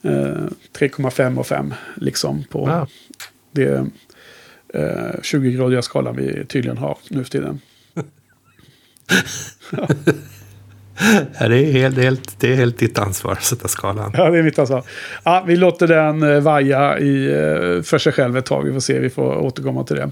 Eh, 0.01 0.47
3,5 0.79 1.37
och 1.37 1.47
5 1.47 1.73
liksom 1.95 2.43
på 2.43 2.59
wow. 2.59 2.89
det 3.51 3.85
eh, 4.73 5.19
20-gradiga 5.21 5.81
skalan 5.81 6.15
vi 6.15 6.45
tydligen 6.45 6.77
har 6.77 6.97
nu 7.09 7.23
för 7.23 7.31
tiden. 7.31 7.61
ja. 9.71 9.87
Ja, 11.39 11.47
det, 11.47 11.57
är 11.57 11.71
helt, 11.71 11.97
helt, 11.97 12.39
det 12.39 12.51
är 12.51 12.55
helt 12.55 12.77
ditt 12.77 12.99
ansvar 12.99 13.31
att 13.31 13.43
sätta 13.43 13.67
skalan. 13.67 14.11
Ja, 14.17 14.29
det 14.29 14.39
är 14.39 14.43
mitt 14.43 14.59
ansvar. 14.59 14.83
Ja, 15.23 15.43
vi 15.47 15.55
låter 15.55 15.87
den 15.87 16.23
eh, 16.23 16.39
vaja 16.39 16.99
i, 16.99 17.25
eh, 17.25 17.83
för 17.83 17.97
sig 17.97 18.13
själv 18.13 18.37
ett 18.37 18.45
tag. 18.45 18.63
Vi 18.63 18.73
får 18.73 18.79
se, 18.79 18.99
vi 18.99 19.09
får 19.09 19.37
återkomma 19.37 19.83
till 19.83 19.95
det. 19.95 20.11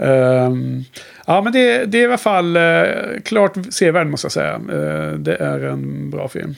Um, 0.00 0.84
ja, 1.26 1.42
men 1.42 1.52
det, 1.52 1.84
det 1.84 1.98
är 1.98 2.02
i 2.02 2.06
alla 2.06 2.18
fall 2.18 2.56
uh, 2.56 3.20
klart 3.24 3.52
sevärd 3.70 4.06
måste 4.06 4.24
jag 4.24 4.32
säga. 4.32 4.54
Uh, 4.54 5.18
det 5.18 5.36
är 5.36 5.60
en 5.60 6.10
bra 6.10 6.28
film. 6.28 6.54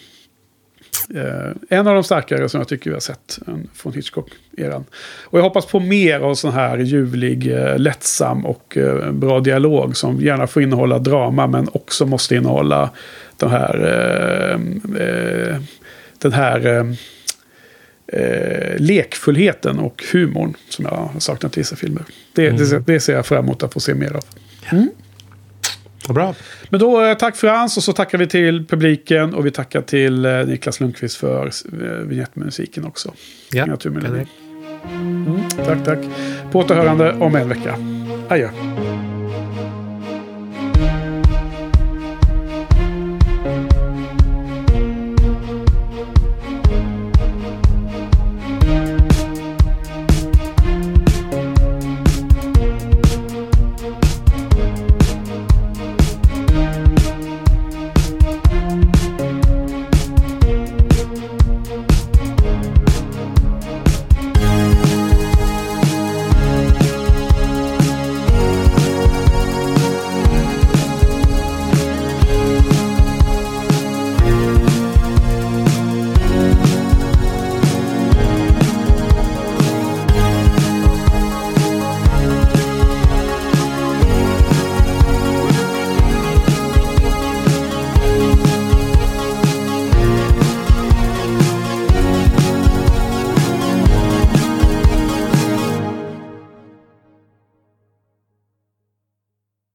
Uh, 1.14 1.51
en 1.69 1.86
av 1.86 1.94
de 1.94 2.05
starkare 2.05 2.48
som 2.48 2.60
jag 2.60 2.69
tycker 2.69 2.90
vi 2.90 2.94
har 2.94 3.01
sett 3.01 3.39
från 3.74 3.93
Hitchcock-eran. 3.93 4.85
Och 5.23 5.39
jag 5.39 5.43
hoppas 5.43 5.66
på 5.66 5.81
mer 5.81 6.20
av 6.20 6.35
sån 6.35 6.52
här 6.52 6.78
ljuvlig, 6.78 7.52
uh, 7.52 7.78
lättsam 7.78 8.47
och 8.47 8.77
uh, 8.77 9.10
bra 9.10 9.40
dialog 9.40 9.97
som 9.97 10.20
gärna 10.20 10.47
får 10.47 10.62
innehålla 10.62 10.98
drama 10.98 11.47
men 11.47 11.69
också 11.73 12.06
måste 12.06 12.35
innehålla 12.36 12.90
den 13.36 13.51
här, 13.51 13.78
den 16.19 16.32
här 16.32 16.86
eh, 18.12 18.76
lekfullheten 18.78 19.78
och 19.78 20.05
humorn 20.12 20.55
som 20.68 20.84
jag 20.84 20.90
har 20.90 21.20
saknat 21.20 21.56
i 21.56 21.60
vissa 21.60 21.76
filmer. 21.76 22.02
Det, 22.32 22.47
mm. 22.47 22.70
det, 22.70 22.78
det, 22.78 23.01
ser 23.01 23.14
jag 23.14 23.26
fram 23.26 23.44
emot 23.44 23.62
att 23.62 23.72
få 23.72 23.80
se 23.80 23.94
mer 23.94 24.12
av. 24.12 24.24
Mm. 24.72 24.90
Vad 26.06 26.14
bra. 26.14 26.34
Men 26.68 26.80
då 26.80 27.05
eh, 27.05 27.16
tack 27.16 27.36
Frans 27.36 27.76
och 27.76 27.82
så 27.82 27.93
tackar 27.93 28.18
vi 28.18 28.26
till 28.26 28.66
publiken 28.66 29.34
och 29.34 29.47
vi 29.47 29.51
tackar 29.51 29.82
till 29.82 30.24
eh, 30.24 30.47
Niklas 30.47 30.80
Lundqvist 30.80 31.16
för 31.16 31.47
eh, 31.47 31.89
vignettmusiken 31.89 32.84
också. 32.84 33.14
Ja, 33.52 33.64
mm, 33.64 35.40
tack, 35.66 35.84
tack. 35.84 35.98
På 36.52 36.59
återhörande 36.59 37.12
om 37.12 37.36
en 37.36 37.48
vecka. 37.48 37.76
Adjö. 38.28 38.48